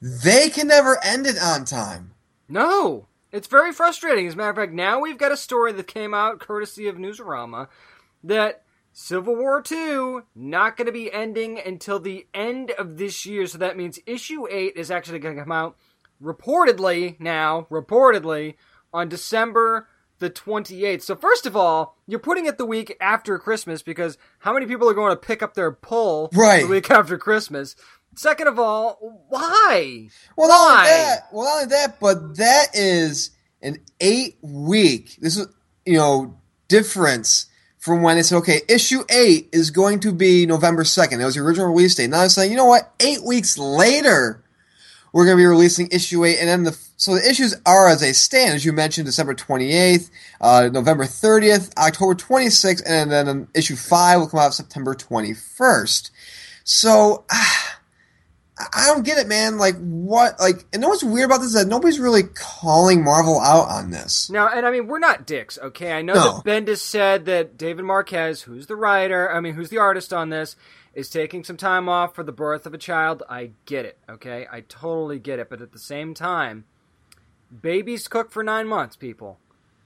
they 0.00 0.50
can 0.50 0.68
never 0.68 1.02
end 1.04 1.26
it 1.26 1.40
on 1.42 1.64
time. 1.64 2.12
No, 2.48 3.06
it's 3.32 3.48
very 3.48 3.72
frustrating. 3.72 4.26
As 4.26 4.34
a 4.34 4.36
matter 4.36 4.50
of 4.50 4.56
fact, 4.56 4.72
now 4.72 5.00
we've 5.00 5.18
got 5.18 5.32
a 5.32 5.36
story 5.36 5.72
that 5.72 5.86
came 5.86 6.14
out 6.14 6.38
courtesy 6.38 6.86
of 6.86 6.96
Newsarama 6.96 7.68
that 8.22 8.62
Civil 8.92 9.36
War 9.36 9.62
II 9.70 10.20
not 10.34 10.76
going 10.76 10.86
to 10.86 10.92
be 10.92 11.12
ending 11.12 11.60
until 11.64 11.98
the 11.98 12.26
end 12.32 12.70
of 12.72 12.96
this 12.96 13.26
year. 13.26 13.46
So 13.46 13.58
that 13.58 13.76
means 13.76 13.98
issue 14.06 14.46
8 14.48 14.74
is 14.76 14.90
actually 14.90 15.18
going 15.18 15.36
to 15.36 15.42
come 15.42 15.52
out 15.52 15.76
reportedly 16.22 17.18
now, 17.20 17.66
reportedly 17.70 18.54
on 18.92 19.08
December 19.08 19.88
the 20.18 20.30
28th. 20.30 21.02
So 21.02 21.14
first 21.16 21.46
of 21.46 21.56
all, 21.56 21.96
you're 22.06 22.18
putting 22.18 22.46
it 22.46 22.58
the 22.58 22.66
week 22.66 22.96
after 23.00 23.38
Christmas 23.38 23.82
because 23.82 24.16
how 24.40 24.52
many 24.54 24.66
people 24.66 24.88
are 24.88 24.94
going 24.94 25.12
to 25.12 25.16
pick 25.16 25.42
up 25.42 25.54
their 25.54 25.72
pull 25.72 26.30
Right. 26.32 26.62
the 26.62 26.68
week 26.68 26.90
after 26.90 27.18
Christmas? 27.18 27.76
Second 28.14 28.48
of 28.48 28.58
all, 28.58 29.24
why? 29.28 30.08
Well, 30.36 30.48
not 30.48 30.70
only 30.78 30.88
that, 30.90 31.28
well, 31.32 31.44
not 31.44 31.54
only 31.62 31.66
that, 31.68 32.00
but 32.00 32.36
that 32.38 32.68
is 32.74 33.30
an 33.60 33.78
eight 34.00 34.38
week. 34.40 35.16
This 35.20 35.36
is 35.36 35.46
you 35.84 35.98
know 35.98 36.38
difference 36.68 37.46
from 37.78 38.00
when 38.02 38.16
it's 38.16 38.32
okay. 38.32 38.62
Issue 38.68 39.04
eight 39.10 39.50
is 39.52 39.70
going 39.70 40.00
to 40.00 40.12
be 40.12 40.46
November 40.46 40.82
second. 40.84 41.18
That 41.18 41.26
was 41.26 41.34
the 41.34 41.42
original 41.42 41.68
release 41.68 41.94
date. 41.94 42.08
Now 42.08 42.22
I'm 42.22 42.28
saying, 42.30 42.50
you 42.50 42.56
know 42.56 42.64
what? 42.64 42.90
Eight 43.00 43.22
weeks 43.22 43.58
later, 43.58 44.42
we're 45.12 45.24
going 45.24 45.36
to 45.36 45.40
be 45.40 45.46
releasing 45.46 45.88
issue 45.90 46.24
eight, 46.24 46.38
and 46.38 46.48
then 46.48 46.62
the 46.64 46.78
so 46.96 47.14
the 47.14 47.28
issues 47.28 47.54
are 47.66 47.88
as 47.88 48.00
they 48.00 48.12
stand, 48.12 48.54
as 48.54 48.64
you 48.64 48.72
mentioned, 48.72 49.06
December 49.06 49.34
twenty 49.34 49.72
eighth, 49.72 50.10
uh, 50.40 50.68
November 50.72 51.04
thirtieth, 51.06 51.72
October 51.78 52.14
twenty 52.14 52.50
sixth, 52.50 52.84
and 52.86 53.10
then 53.10 53.28
um, 53.28 53.48
issue 53.54 53.76
five 53.76 54.20
will 54.20 54.28
come 54.28 54.40
out 54.40 54.54
September 54.54 54.94
twenty 54.94 55.34
first. 55.34 56.10
So. 56.64 57.24
Ah, 58.58 58.72
I 58.74 58.86
don't 58.86 59.04
get 59.04 59.18
it, 59.18 59.28
man. 59.28 59.58
Like 59.58 59.76
what? 59.76 60.40
Like, 60.40 60.64
and 60.72 60.82
what's 60.82 61.04
weird 61.04 61.26
about 61.26 61.40
this 61.40 61.48
is 61.48 61.52
that 61.52 61.66
nobody's 61.68 61.98
really 62.00 62.22
calling 62.22 63.04
Marvel 63.04 63.38
out 63.38 63.68
on 63.68 63.90
this. 63.90 64.30
No, 64.30 64.48
and 64.48 64.64
I 64.64 64.70
mean, 64.70 64.86
we're 64.86 64.98
not 64.98 65.26
dicks, 65.26 65.58
okay? 65.62 65.92
I 65.92 66.00
know 66.00 66.14
No. 66.14 66.40
that 66.42 66.64
Bendis 66.64 66.78
said 66.78 67.26
that 67.26 67.58
David 67.58 67.84
Marquez, 67.84 68.40
who's 68.40 68.66
the 68.66 68.74
writer, 68.74 69.30
I 69.30 69.40
mean, 69.40 69.52
who's 69.52 69.68
the 69.68 69.76
artist 69.76 70.10
on 70.10 70.30
this, 70.30 70.56
is 70.96 71.10
taking 71.10 71.44
some 71.44 71.58
time 71.58 71.90
off 71.90 72.14
for 72.14 72.24
the 72.24 72.32
birth 72.32 72.64
of 72.64 72.72
a 72.72 72.78
child. 72.78 73.22
I 73.28 73.50
get 73.66 73.84
it, 73.84 73.98
okay? 74.08 74.46
I 74.50 74.62
totally 74.62 75.18
get 75.18 75.38
it. 75.38 75.50
But 75.50 75.60
at 75.60 75.72
the 75.72 75.78
same 75.78 76.14
time, 76.14 76.64
babies 77.62 78.08
cook 78.08 78.32
for 78.32 78.42
nine 78.42 78.66
months, 78.66 78.96
people. 78.96 79.38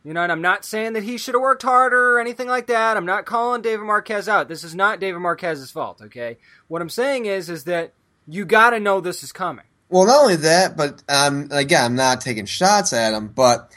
You 0.05 0.15
know, 0.15 0.23
and 0.23 0.31
I'm 0.31 0.41
not 0.41 0.65
saying 0.65 0.93
that 0.93 1.03
he 1.03 1.19
should 1.19 1.35
have 1.35 1.43
worked 1.43 1.65
harder 1.65 2.15
or 2.15 2.21
anything 2.21 2.47
like 2.47 2.69
that. 2.69 2.97
I'm 2.97 3.05
not 3.05 3.27
calling 3.27 3.61
David 3.61 3.85
Marquez 3.85 4.29
out. 4.29 4.49
This 4.49 4.63
is 4.63 4.75
not 4.75 5.01
David 5.01 5.19
Marquez's 5.19 5.73
fault, 5.73 6.01
okay? 6.01 6.39
What 6.69 6.81
I'm 6.81 6.89
saying 6.89 7.27
is, 7.27 7.51
is 7.51 7.65
that 7.65 7.93
you 8.29 8.45
got 8.45 8.71
to 8.71 8.81
know 8.81 9.01
this 9.01 9.25
is 9.25 9.33
coming. 9.33 9.67
Well, 9.89 10.07
not 10.07 10.23
only 10.23 10.37
that, 10.37 10.77
but 10.77 11.03
um, 11.09 11.49
again, 11.51 11.85
I'm 11.85 11.97
not 11.97 12.21
taking 12.21 12.47
shots 12.47 12.93
at 12.93 13.13
him, 13.13 13.29
but 13.29 13.77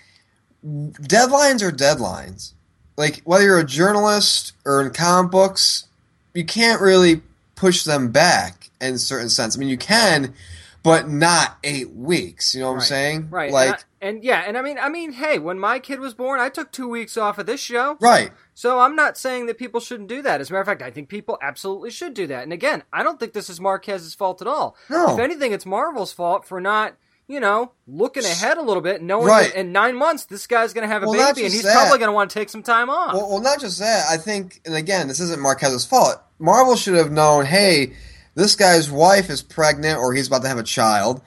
deadlines 0.63 1.63
are 1.63 1.71
deadlines. 1.71 2.53
Like 2.95 3.21
whether 3.23 3.43
you're 3.43 3.59
a 3.59 3.65
journalist 3.65 4.53
or 4.65 4.83
in 4.83 4.93
comic 4.93 5.31
books, 5.31 5.87
you 6.33 6.45
can't 6.45 6.81
really 6.81 7.21
push 7.55 7.83
them 7.83 8.11
back 8.11 8.69
in 8.81 8.95
a 8.95 8.97
certain 8.97 9.29
sense. 9.29 9.55
I 9.55 9.59
mean, 9.59 9.69
you 9.69 9.77
can, 9.77 10.33
but 10.81 11.07
not 11.09 11.57
eight 11.63 11.91
weeks. 11.93 12.53
You 12.53 12.61
know 12.61 12.69
what 12.71 12.75
I'm 12.75 12.81
saying? 12.81 13.27
Right. 13.29 13.51
Like, 13.51 13.67
and, 13.69 13.75
I- 13.77 14.07
and 14.07 14.23
yeah, 14.23 14.43
and 14.45 14.57
I 14.57 14.61
mean, 14.61 14.77
I 14.77 14.89
mean, 14.89 15.13
hey, 15.13 15.39
when 15.39 15.57
my 15.57 15.79
kid 15.79 15.99
was 15.99 16.13
born, 16.13 16.39
I 16.41 16.49
took 16.49 16.71
two 16.71 16.89
weeks 16.89 17.15
off 17.17 17.37
of 17.37 17.45
this 17.45 17.61
show. 17.61 17.97
right. 18.01 18.31
So 18.55 18.79
I'm 18.81 18.95
not 18.95 19.17
saying 19.17 19.47
that 19.47 19.57
people 19.57 19.79
shouldn't 19.79 20.09
do 20.09 20.21
that. 20.21 20.39
As 20.39 20.49
a 20.49 20.53
matter 20.53 20.61
of 20.61 20.67
fact, 20.67 20.83
I 20.83 20.91
think 20.91 21.09
people 21.09 21.39
absolutely 21.41 21.89
should 21.89 22.13
do 22.13 22.27
that. 22.27 22.43
And 22.43 22.53
again, 22.53 22.83
I 22.93 23.01
don't 23.01 23.19
think 23.19 23.33
this 23.33 23.49
is 23.49 23.59
Marquez's 23.59 24.13
fault 24.13 24.41
at 24.43 24.47
all. 24.47 24.75
No. 24.91 25.13
If 25.13 25.19
anything, 25.19 25.53
it's 25.53 25.65
Marvel's 25.65 26.13
fault 26.13 26.45
for 26.45 26.61
not, 26.61 26.93
you 27.27 27.39
know, 27.39 27.71
looking 27.87 28.23
ahead 28.25 28.57
a 28.57 28.61
little 28.61 28.81
bit, 28.81 29.01
knowing 29.01 29.27
Right. 29.27 29.51
that 29.53 29.59
in 29.59 29.71
nine 29.71 29.95
months 29.95 30.25
this 30.25 30.45
guy's 30.47 30.73
going 30.73 30.87
to 30.87 30.93
have 30.93 31.03
a 31.03 31.07
Well, 31.07 31.33
baby, 31.33 31.45
and 31.45 31.53
he's 31.53 31.63
that. 31.63 31.73
probably 31.73 31.97
going 31.99 32.09
to 32.09 32.13
want 32.13 32.29
to 32.29 32.33
take 32.39 32.49
some 32.49 32.63
time 32.63 32.89
off. 32.89 33.13
Well, 33.13 33.29
well, 33.29 33.41
not 33.41 33.59
just 33.59 33.79
that. 33.79 34.05
I 34.09 34.17
think, 34.17 34.61
and 34.65 34.75
again, 34.75 35.07
this 35.07 35.19
isn't 35.19 35.41
Marquez's 35.41 35.85
fault. 35.85 36.21
Marvel 36.39 36.75
should 36.75 36.95
have 36.95 37.11
known, 37.11 37.45
hey, 37.45 37.93
this 38.35 38.55
guy's 38.55 38.89
wife 38.91 39.29
is 39.29 39.41
pregnant 39.41 39.99
or 39.99 40.13
he's 40.13 40.27
about 40.27 40.41
to 40.41 40.47
have 40.47 40.57
a 40.57 40.63
child. 40.63 41.21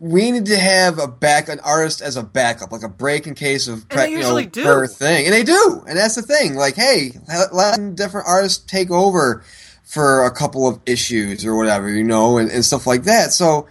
We 0.00 0.32
need 0.32 0.46
to 0.46 0.56
have 0.58 0.98
a 0.98 1.06
back, 1.06 1.48
an 1.48 1.60
artist 1.60 2.02
as 2.02 2.16
a 2.16 2.24
backup, 2.24 2.72
like 2.72 2.82
a 2.82 2.88
break 2.88 3.28
in 3.28 3.34
case 3.36 3.68
of 3.68 3.88
they 3.88 4.10
you 4.10 4.18
know, 4.18 4.44
birth 4.46 4.96
thing, 4.98 5.26
and 5.26 5.32
they 5.32 5.44
do, 5.44 5.84
and 5.88 5.96
that's 5.96 6.16
the 6.16 6.22
thing. 6.22 6.56
Like, 6.56 6.74
hey, 6.74 7.12
let, 7.28 7.54
let 7.54 7.94
different 7.94 8.26
artists 8.26 8.64
take 8.66 8.90
over 8.90 9.44
for 9.84 10.24
a 10.24 10.30
couple 10.32 10.66
of 10.66 10.80
issues 10.86 11.46
or 11.46 11.54
whatever, 11.56 11.88
you 11.88 12.02
know, 12.02 12.38
and, 12.38 12.50
and 12.50 12.64
stuff 12.64 12.84
like 12.84 13.04
that. 13.04 13.32
So, 13.32 13.68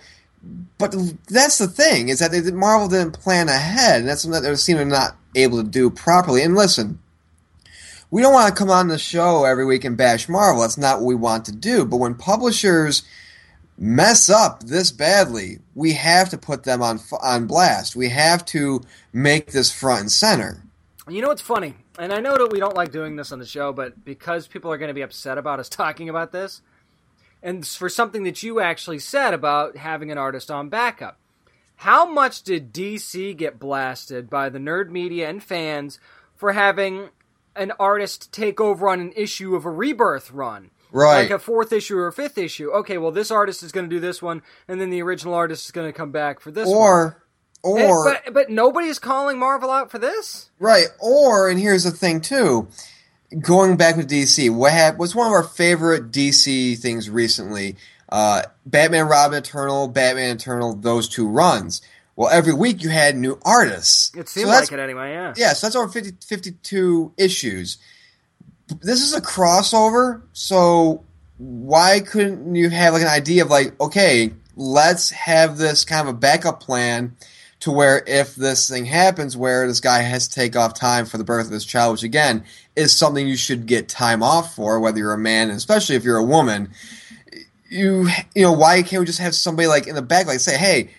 but 0.77 0.95
that's 1.27 1.57
the 1.59 1.67
thing 1.67 2.09
is 2.09 2.19
that 2.19 2.31
they, 2.31 2.41
Marvel 2.51 2.87
didn't 2.87 3.19
plan 3.19 3.49
ahead, 3.49 3.99
and 3.99 4.09
that's 4.09 4.23
something 4.23 4.41
that 4.41 4.47
they 4.47 4.55
seem 4.55 4.77
to 4.77 4.85
not 4.85 5.15
able 5.35 5.61
to 5.63 5.69
do 5.69 5.89
properly. 5.89 6.41
And 6.41 6.55
listen, 6.55 6.99
we 8.09 8.21
don't 8.21 8.33
want 8.33 8.53
to 8.53 8.57
come 8.57 8.69
on 8.69 8.87
the 8.87 8.97
show 8.97 9.45
every 9.45 9.65
week 9.65 9.85
and 9.85 9.95
bash 9.95 10.27
Marvel. 10.27 10.61
That's 10.61 10.77
not 10.77 10.99
what 10.99 11.05
we 11.05 11.15
want 11.15 11.45
to 11.45 11.51
do. 11.51 11.85
But 11.85 11.97
when 11.97 12.15
publishers 12.15 13.03
mess 13.77 14.29
up 14.29 14.63
this 14.63 14.91
badly, 14.91 15.59
we 15.75 15.93
have 15.93 16.29
to 16.29 16.37
put 16.37 16.63
them 16.63 16.81
on 16.81 16.99
on 17.21 17.47
blast. 17.47 17.95
We 17.95 18.09
have 18.09 18.43
to 18.45 18.81
make 19.13 19.51
this 19.51 19.71
front 19.71 20.01
and 20.01 20.11
center. 20.11 20.63
You 21.07 21.21
know 21.21 21.29
what's 21.29 21.41
funny? 21.41 21.75
And 21.99 22.11
I 22.13 22.19
know 22.19 22.35
that 22.37 22.51
we 22.51 22.59
don't 22.59 22.75
like 22.75 22.91
doing 22.91 23.15
this 23.15 23.31
on 23.31 23.39
the 23.39 23.45
show, 23.45 23.73
but 23.73 24.03
because 24.03 24.47
people 24.47 24.71
are 24.71 24.77
going 24.77 24.89
to 24.89 24.93
be 24.93 25.01
upset 25.01 25.37
about 25.37 25.59
us 25.59 25.69
talking 25.69 26.09
about 26.09 26.31
this, 26.31 26.61
and 27.43 27.65
for 27.65 27.89
something 27.89 28.23
that 28.23 28.43
you 28.43 28.59
actually 28.59 28.99
said 28.99 29.33
about 29.33 29.77
having 29.77 30.11
an 30.11 30.17
artist 30.17 30.51
on 30.51 30.69
backup, 30.69 31.17
how 31.77 32.05
much 32.09 32.43
did 32.43 32.73
DC 32.73 33.35
get 33.37 33.59
blasted 33.59 34.29
by 34.29 34.49
the 34.49 34.59
nerd 34.59 34.89
media 34.89 35.27
and 35.29 35.43
fans 35.43 35.99
for 36.35 36.53
having 36.53 37.09
an 37.55 37.71
artist 37.79 38.31
take 38.31 38.61
over 38.61 38.87
on 38.87 38.99
an 38.99 39.11
issue 39.15 39.55
of 39.55 39.65
a 39.65 39.71
rebirth 39.71 40.31
run? 40.31 40.69
Right. 40.91 41.21
Like 41.21 41.31
a 41.31 41.39
fourth 41.39 41.71
issue 41.71 41.97
or 41.97 42.07
a 42.07 42.13
fifth 42.13 42.37
issue. 42.37 42.69
Okay, 42.71 42.97
well, 42.97 43.11
this 43.11 43.31
artist 43.31 43.63
is 43.63 43.71
going 43.71 43.89
to 43.89 43.95
do 43.95 43.99
this 44.01 44.21
one, 44.21 44.43
and 44.67 44.79
then 44.81 44.89
the 44.89 45.01
original 45.01 45.33
artist 45.33 45.65
is 45.65 45.71
going 45.71 45.87
to 45.87 45.93
come 45.97 46.11
back 46.11 46.39
for 46.41 46.51
this 46.51 46.67
one. 46.67 46.75
Or 46.77 47.23
And- 47.63 47.83
or 47.91 48.03
but 48.03 48.33
but 48.33 48.49
nobody's 48.49 48.99
calling 48.99 49.39
Marvel 49.39 49.69
out 49.71 49.89
for 49.89 49.99
this. 49.99 50.49
Right. 50.59 50.87
Or, 50.99 51.47
and 51.49 51.59
here's 51.59 51.83
the 51.85 51.91
thing 51.91 52.19
too, 52.19 52.67
going 53.39 53.77
back 53.77 53.95
with 53.95 54.09
DC, 54.09 54.49
what 54.53 54.97
what's 54.97 55.15
one 55.15 55.27
of 55.27 55.33
our 55.33 55.43
favorite 55.43 56.11
DC 56.11 56.77
things 56.77 57.09
recently? 57.09 57.75
Uh, 58.09 58.43
Batman, 58.65 59.07
Robin, 59.07 59.37
Eternal, 59.37 59.87
Batman, 59.87 60.35
Eternal, 60.35 60.75
those 60.75 61.07
two 61.07 61.27
runs. 61.27 61.81
Well, 62.15 62.29
every 62.29 62.53
week 62.53 62.83
you 62.83 62.89
had 62.89 63.15
new 63.15 63.39
artists. 63.43 64.13
It 64.15 64.27
seemed 64.27 64.47
So 64.47 64.53
like 64.53 64.71
it 64.71 64.79
anyway. 64.79 65.11
Yeah. 65.11 65.33
Yeah, 65.37 65.53
so 65.53 65.67
that's 65.67 65.75
over 65.75 65.87
50, 65.87 66.17
52 66.25 67.13
issues. 67.17 67.77
This 68.81 69.01
is 69.01 69.13
a 69.13 69.21
crossover, 69.21 70.21
so 70.33 71.03
why 71.37 72.01
couldn't 72.01 72.53
you 72.55 72.69
have 72.69 72.93
like 72.93 73.01
an 73.01 73.07
idea 73.07 73.43
of 73.43 73.49
like, 73.49 73.79
okay, 73.79 74.33
let's 74.55 75.09
have 75.11 75.57
this 75.57 75.85
kind 75.85 76.07
of 76.07 76.15
a 76.15 76.17
backup 76.17 76.61
plan 76.61 77.15
to 77.61 77.71
where 77.71 78.03
if 78.07 78.35
this 78.35 78.69
thing 78.69 78.85
happens 78.85 79.37
where 79.37 79.67
this 79.67 79.79
guy 79.79 79.99
has 80.01 80.27
to 80.27 80.35
take 80.35 80.55
off 80.55 80.73
time 80.73 81.05
for 81.05 81.17
the 81.17 81.23
birth 81.23 81.45
of 81.45 81.51
his 81.51 81.65
child, 81.65 81.93
which 81.93 82.03
again 82.03 82.43
is 82.75 82.95
something 82.95 83.27
you 83.27 83.35
should 83.37 83.65
get 83.65 83.89
time 83.89 84.23
off 84.23 84.55
for, 84.55 84.79
whether 84.79 84.97
you're 84.97 85.13
a 85.13 85.17
man 85.17 85.49
and 85.49 85.57
especially 85.57 85.95
if 85.95 86.03
you're 86.03 86.17
a 86.17 86.23
woman. 86.23 86.69
You 87.69 88.09
you 88.35 88.41
know, 88.43 88.51
why 88.51 88.81
can't 88.81 88.99
we 88.99 89.05
just 89.05 89.19
have 89.19 89.33
somebody 89.33 89.67
like 89.67 89.87
in 89.87 89.95
the 89.95 90.01
back 90.01 90.27
like 90.27 90.39
say, 90.39 90.57
Hey, 90.57 90.89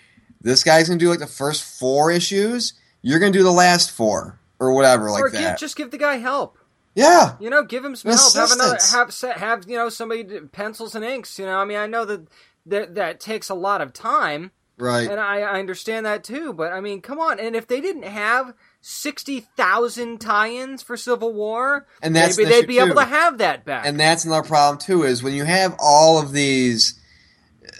this 0.41 0.63
guy's 0.63 0.87
gonna 0.87 0.99
do 0.99 1.09
like 1.09 1.19
the 1.19 1.27
first 1.27 1.63
four 1.63 2.09
issues, 2.11 2.73
you're 3.01 3.19
gonna 3.19 3.31
do 3.31 3.43
the 3.43 3.51
last 3.51 3.91
four 3.91 4.39
or 4.59 4.73
whatever 4.73 5.11
like 5.11 5.23
or 5.23 5.29
that. 5.29 5.59
just 5.59 5.75
give 5.75 5.91
the 5.91 5.97
guy 5.97 6.15
help. 6.17 6.57
yeah. 6.95 7.35
You 7.39 7.49
know, 7.51 7.63
give 7.63 7.85
him 7.85 7.95
some 7.95 8.11
An 8.11 8.17
help. 8.17 8.33
Have 8.35 8.51
another 8.51 8.77
have 8.91 9.13
set 9.13 9.37
have 9.37 9.69
you 9.69 9.77
know 9.77 9.89
somebody 9.89 10.23
pencils 10.51 10.95
and 10.95 11.05
inks. 11.05 11.37
You 11.37 11.45
know, 11.45 11.57
I 11.57 11.65
mean, 11.65 11.77
I 11.77 11.85
know 11.85 12.05
that 12.05 12.27
that 12.65 12.95
that 12.95 13.19
takes 13.19 13.49
a 13.49 13.55
lot 13.55 13.81
of 13.81 13.93
time, 13.93 14.49
Right. 14.77 15.07
and 15.09 15.19
I, 15.19 15.41
I 15.41 15.59
understand 15.59 16.05
that 16.07 16.23
too. 16.23 16.53
But 16.53 16.71
I 16.73 16.81
mean, 16.81 17.01
come 17.01 17.19
on. 17.19 17.39
And 17.39 17.55
if 17.55 17.67
they 17.67 17.81
didn't 17.81 18.03
have 18.03 18.53
sixty 18.85 19.39
thousand 19.39 20.19
tie-ins 20.19 20.83
for 20.83 20.97
Civil 20.97 21.33
War, 21.33 21.87
And 22.01 22.13
that's 22.13 22.37
maybe 22.37 22.49
the 22.49 22.55
they'd 22.55 22.67
be 22.67 22.79
able 22.79 22.95
to 22.95 23.05
have 23.05 23.37
that 23.37 23.63
back. 23.63 23.85
And 23.87 23.97
that's 23.97 24.25
another 24.25 24.45
problem 24.45 24.77
too 24.77 25.03
is 25.03 25.23
when 25.23 25.33
you 25.33 25.45
have 25.45 25.73
all 25.79 26.21
of 26.21 26.33
these 26.33 26.99
uh, 27.65 27.71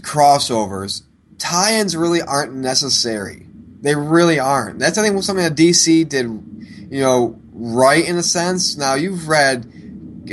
crossovers, 0.00 1.02
tie-ins 1.38 1.94
really 1.94 2.22
aren't 2.22 2.54
necessary. 2.54 3.46
They 3.82 3.94
really 3.94 4.38
aren't. 4.38 4.78
That's 4.78 4.96
I 4.96 5.06
think 5.06 5.22
something 5.22 5.44
that 5.44 5.54
DC 5.54 6.08
did, 6.08 6.24
you 6.90 7.00
know, 7.00 7.38
right 7.52 8.08
in 8.08 8.16
a 8.16 8.22
sense. 8.22 8.78
Now 8.78 8.94
you've 8.94 9.28
read, 9.28 9.70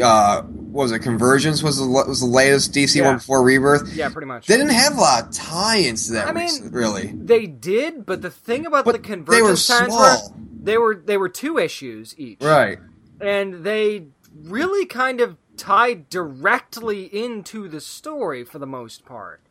uh, 0.01 0.43
was 0.71 0.91
it 0.91 0.99
Convergence 0.99 1.61
was 1.61 1.77
the 1.77 1.85
was 1.85 2.19
the 2.21 2.25
latest 2.25 2.73
DC 2.73 2.95
Yeah. 2.99 3.07
one 3.07 3.17
before 3.17 3.43
Rebirth. 3.43 3.93
Yeah, 3.93 4.09
pretty 4.09 4.27
much. 4.27 4.47
They 4.47 4.57
didn't 4.57 4.73
have 4.73 4.97
a 4.97 5.01
lot 5.01 5.23
of 5.27 5.31
tie-ins 5.33 6.07
to 6.07 6.13
that. 6.13 6.27
I 6.27 6.31
mean, 6.31 6.69
really. 6.71 7.07
They 7.15 7.45
did, 7.45 8.05
but 8.05 8.21
the 8.21 8.29
thing 8.31 8.65
about 8.65 8.85
But 8.85 8.93
the 8.93 8.97
they 8.99 9.07
convergence 9.07 9.69
were 9.69 9.75
times 9.75 9.93
small. 9.93 9.99
were 10.31 10.35
they 10.63 10.77
were 10.77 10.95
they 10.95 11.17
were 11.17 11.29
two 11.29 11.57
issues 11.57 12.15
each, 12.17 12.41
Right. 12.41 12.79
and 13.19 13.63
they 13.63 14.07
really 14.43 14.85
kind 14.85 15.19
of 15.21 15.37
tied 15.57 16.09
directly 16.09 17.03
into 17.05 17.67
the 17.67 17.81
story 17.81 18.43
for 18.43 18.57
the 18.59 18.65
most 18.67 19.05
part. 19.05 19.41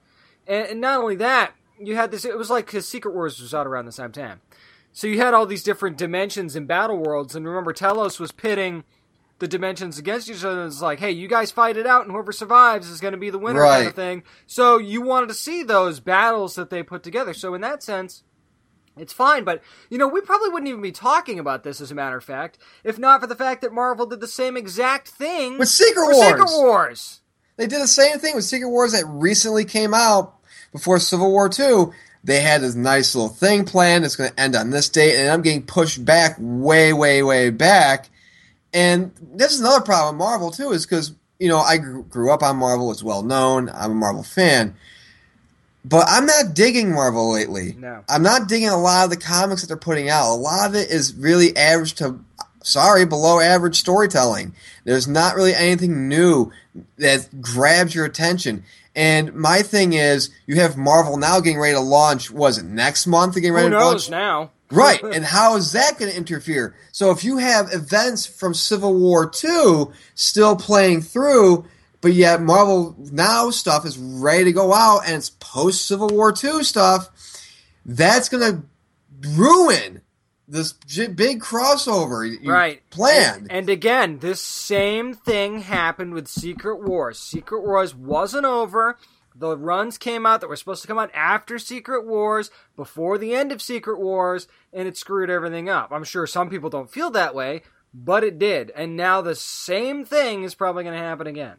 And, 0.47 0.67
and 0.69 0.81
not 0.81 1.01
only 1.01 1.17
that, 1.17 1.53
you 1.79 1.95
had 1.97 2.11
this. 2.11 2.25
It 2.25 2.37
was 2.39 2.51
like 2.51 2.67
because 2.67 2.89
Secret 2.89 3.13
Wars 3.15 3.41
was 3.41 3.53
out 3.55 3.67
around 3.67 3.85
the 3.87 3.93
same 3.93 4.13
time, 4.13 4.41
so 4.93 5.07
you 5.07 5.19
had 5.19 5.35
all 5.35 5.47
these 5.47 5.63
different 5.63 5.97
dimensions 5.99 6.57
and 6.57 6.67
battle 6.67 6.97
worlds. 6.99 7.35
And 7.37 7.47
remember, 7.47 7.73
Telos 7.73 8.19
was 8.19 8.33
pitting 8.33 8.85
the 9.41 9.49
dimensions 9.49 9.99
against 9.99 10.31
each 10.31 10.45
other. 10.45 10.65
It's 10.65 10.81
like, 10.81 11.01
hey, 11.01 11.11
you 11.11 11.27
guys 11.27 11.51
fight 11.51 11.77
it 11.77 11.87
out, 11.87 12.03
and 12.05 12.13
whoever 12.13 12.31
survives 12.33 12.89
is 12.89 13.01
going 13.01 13.13
to 13.13 13.19
be 13.19 13.31
the 13.31 13.39
winner, 13.39 13.61
kind 13.61 13.81
Right. 13.83 13.87
of 13.89 13.95
thing. 13.95 14.23
So 14.47 14.79
you 14.79 15.03
wanted 15.03 15.29
to 15.29 15.35
see 15.35 15.63
those 15.65 15.99
battles 15.99 16.55
that 16.55 16.71
they 16.71 16.83
put 16.83 17.03
together. 17.03 17.35
So 17.35 17.55
in 17.55 17.61
that 17.63 17.83
sense. 17.83 18.23
It's 18.99 19.13
fine, 19.13 19.45
but 19.45 19.63
you 19.89 19.97
know, 19.99 20.09
we 20.09 20.21
probably 20.21 20.51
wouldn't 20.51 20.69
even 20.69 20.83
be 20.83 20.93
talking 20.93 21.39
about 21.39 21.63
this 21.63 21.81
as 21.81 21.91
a 21.91 21.95
matter 21.95 22.17
of 22.19 22.25
fact, 22.25 22.59
if 22.85 22.99
not 22.99 23.21
for 23.21 23.29
the 23.29 23.37
fact 23.37 23.63
that 23.63 23.73
Marvel 23.73 24.05
did 24.05 24.21
the 24.21 24.27
same 24.27 24.57
exact 24.57 25.09
thing 25.09 25.57
With 25.59 25.69
Secret 25.69 26.05
Wars. 26.13 26.27
Secret 26.27 26.49
Wars. 26.51 27.21
They 27.57 27.67
did 27.69 27.81
the 27.81 27.87
same 27.89 28.19
thing 28.19 28.35
with 28.35 28.45
Secret 28.45 28.69
Wars 28.69 28.93
that 28.93 29.05
recently 29.07 29.65
came 29.65 29.95
out 29.95 30.35
before 30.73 30.99
Civil 30.99 31.31
War 31.31 31.49
Two. 31.49 31.93
They 32.25 32.41
had 32.41 32.61
this 32.63 32.75
nice 32.75 33.15
little 33.15 33.31
thing 33.31 33.65
planned. 33.65 34.05
It's 34.05 34.17
going 34.17 34.31
to 34.33 34.41
end 34.41 34.57
on 34.57 34.71
this 34.71 34.89
date, 34.91 35.17
and 35.17 35.31
I'm 35.31 35.41
getting 35.41 35.63
pushed 35.63 36.05
back 36.05 36.37
way, 36.39 36.93
way, 36.93 37.23
way 37.23 37.49
back. 37.51 38.11
And 38.73 39.13
this 39.21 39.53
is 39.53 39.61
another 39.61 39.85
problem 39.85 40.17
with 40.17 40.25
Marvel 40.25 40.51
too, 40.51 40.73
is 40.73 40.87
because 40.87 41.13
you 41.39 41.49
know 41.49 41.59
I 41.59 41.79
grew, 41.79 42.05
grew 42.05 42.33
up 42.33 42.43
on 42.43 42.57
Marvel. 42.57 42.91
It's 42.91 43.03
well 43.03 43.23
known. 43.23 43.69
I'm 43.71 43.91
a 43.93 43.95
Marvel 43.95 44.23
fan, 44.23 44.77
but 45.85 46.07
I'm 46.09 46.27
not 46.27 46.55
digging 46.55 46.93
Marvel 46.93 47.33
lately. 47.33 47.75
No. 47.79 48.05
I'm 48.09 48.23
not 48.23 48.49
digging 48.49 48.69
a 48.69 48.77
lot 48.81 49.05
of 49.05 49.11
the 49.11 49.17
comics 49.17 49.63
that 49.63 49.69
they're 49.69 49.77
putting 49.77 50.09
out. 50.09 50.33
A 50.33 50.35
lot 50.35 50.69
of 50.69 50.75
it 50.75 50.91
is 50.91 51.15
really 51.15 51.57
average 51.57 51.95
to, 51.95 52.21
sorry, 52.63 53.07
below 53.07 53.41
average 53.41 53.77
storytelling. 53.79 54.55
There's 54.85 55.09
not 55.09 55.35
really 55.35 55.55
anything 55.55 56.09
new 56.09 56.53
that 56.99 57.41
grabs 57.41 57.95
your 57.95 58.05
attention. 58.05 58.65
And 58.95 59.33
my 59.35 59.63
thing 59.63 59.93
is, 59.93 60.31
you 60.47 60.57
have 60.57 60.77
Marvel 60.77 61.17
now 61.17 61.41
getting 61.41 61.61
ready 61.61 61.75
to 61.75 61.81
launch. 61.81 62.31
Was 62.31 62.59
it 62.59 62.65
next 62.65 63.07
month? 63.07 63.35
They're 63.35 63.41
getting 63.41 63.55
ready 63.55 63.69
Who 63.69 63.75
to 63.75 63.79
knows 63.79 64.11
launch. 64.11 64.11
now? 64.11 64.51
Right, 64.71 65.03
and 65.15 65.25
how 65.25 65.57
is 65.57 65.73
that 65.73 65.99
going 65.99 66.11
to 66.11 66.17
interfere? 66.17 66.75
So 66.93 67.11
if 67.11 67.25
you 67.25 67.39
have 67.39 67.73
events 67.73 68.27
from 68.27 68.55
Civil 68.55 68.95
War 68.95 69.31
II 69.43 69.87
still 70.15 70.57
playing 70.57 71.03
through, 71.03 71.65
but 72.01 72.13
yet 72.13 72.41
Marvel 72.41 72.97
Now 73.13 73.51
stuff 73.51 73.85
is 73.85 73.99
ready 73.99 74.45
to 74.45 74.53
go 74.53 74.73
out 74.73 75.03
and 75.07 75.17
it's 75.17 75.31
post 75.31 75.87
Civil 75.87 76.09
War 76.09 76.33
II 76.33 76.63
stuff, 76.65 77.11
that's 77.85 78.29
going 78.29 78.53
to 78.53 79.29
ruin 79.37 80.01
this 80.51 80.73
big 80.73 81.41
crossover 81.41 82.37
right. 82.47 82.83
planned. 82.91 83.43
And, 83.43 83.53
and 83.53 83.71
again, 83.71 84.19
this 84.19 84.41
same 84.41 85.15
thing 85.15 85.61
happened 85.61 86.13
with 86.13 86.27
Secret 86.27 86.83
Wars. 86.83 87.19
Secret 87.19 87.63
Wars 87.63 87.95
wasn't 87.95 88.45
over. 88.45 88.99
The 89.41 89.57
runs 89.57 89.97
came 89.97 90.27
out 90.27 90.43
that 90.43 90.49
were 90.49 90.57
supposed 90.57 90.83
to 90.83 90.89
come 90.89 90.99
out 90.99 91.11
after 91.15 91.59
Secret 91.59 92.07
Wars, 92.07 92.51
before 92.77 93.17
the 93.17 93.35
end 93.35 93.53
of 93.53 93.63
Secret 93.63 93.99
Wars, 93.99 94.47
and 94.71 94.87
it 94.87 94.99
screwed 94.99 95.31
everything 95.31 95.67
up. 95.67 95.91
I'm 95.91 96.05
sure 96.05 96.27
some 96.27 96.51
people 96.51 96.69
don't 96.69 96.91
feel 96.91 97.11
that 97.13 97.35
way, 97.35 97.63
but 97.95 98.23
it 98.23 98.39
did. 98.39 98.71
And 98.77 98.99
now 98.99 99.23
the 99.23 99.35
same 99.35 100.05
thing 100.05 100.43
is 100.43 100.55
probably 100.55 100.85
going 100.85 100.95
to 100.97 101.03
happen 101.03 101.27
again. 101.27 101.57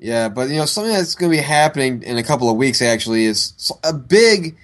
Yeah, 0.00 0.30
but 0.30 0.50
you 0.50 0.56
know 0.56 0.66
something 0.66 0.92
that's 0.92 1.14
going 1.14 1.30
to 1.30 1.38
be 1.38 1.42
happening 1.42 2.02
in 2.02 2.18
a 2.18 2.24
couple 2.24 2.50
of 2.50 2.56
weeks 2.56 2.82
actually 2.82 3.24
is 3.24 3.70
a 3.84 3.92
big, 3.92 4.56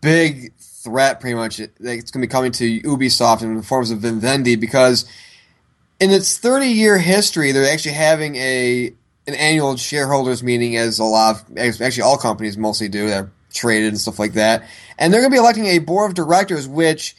big 0.00 0.54
threat. 0.58 1.20
Pretty 1.20 1.36
much, 1.36 1.60
it's 1.60 1.78
going 1.78 2.02
to 2.02 2.18
be 2.18 2.26
coming 2.26 2.50
to 2.50 2.80
Ubisoft 2.80 3.42
in 3.42 3.54
the 3.54 3.62
forms 3.62 3.92
of 3.92 4.00
Vivendi 4.00 4.56
because 4.56 5.04
in 6.00 6.10
its 6.10 6.36
30 6.36 6.66
year 6.66 6.98
history, 6.98 7.52
they're 7.52 7.72
actually 7.72 7.94
having 7.94 8.34
a 8.34 8.92
an 9.26 9.34
annual 9.34 9.76
shareholders 9.76 10.42
meeting, 10.42 10.76
as 10.76 10.98
a 10.98 11.04
lot 11.04 11.42
of 11.56 11.80
actually 11.80 12.02
all 12.02 12.18
companies 12.18 12.56
mostly 12.56 12.88
do. 12.88 13.08
They're 13.08 13.30
traded 13.52 13.88
and 13.88 14.00
stuff 14.00 14.18
like 14.18 14.34
that, 14.34 14.64
and 14.98 15.12
they're 15.12 15.20
going 15.20 15.30
to 15.30 15.34
be 15.34 15.40
electing 15.40 15.66
a 15.66 15.78
board 15.78 16.10
of 16.10 16.14
directors, 16.14 16.68
which 16.68 17.16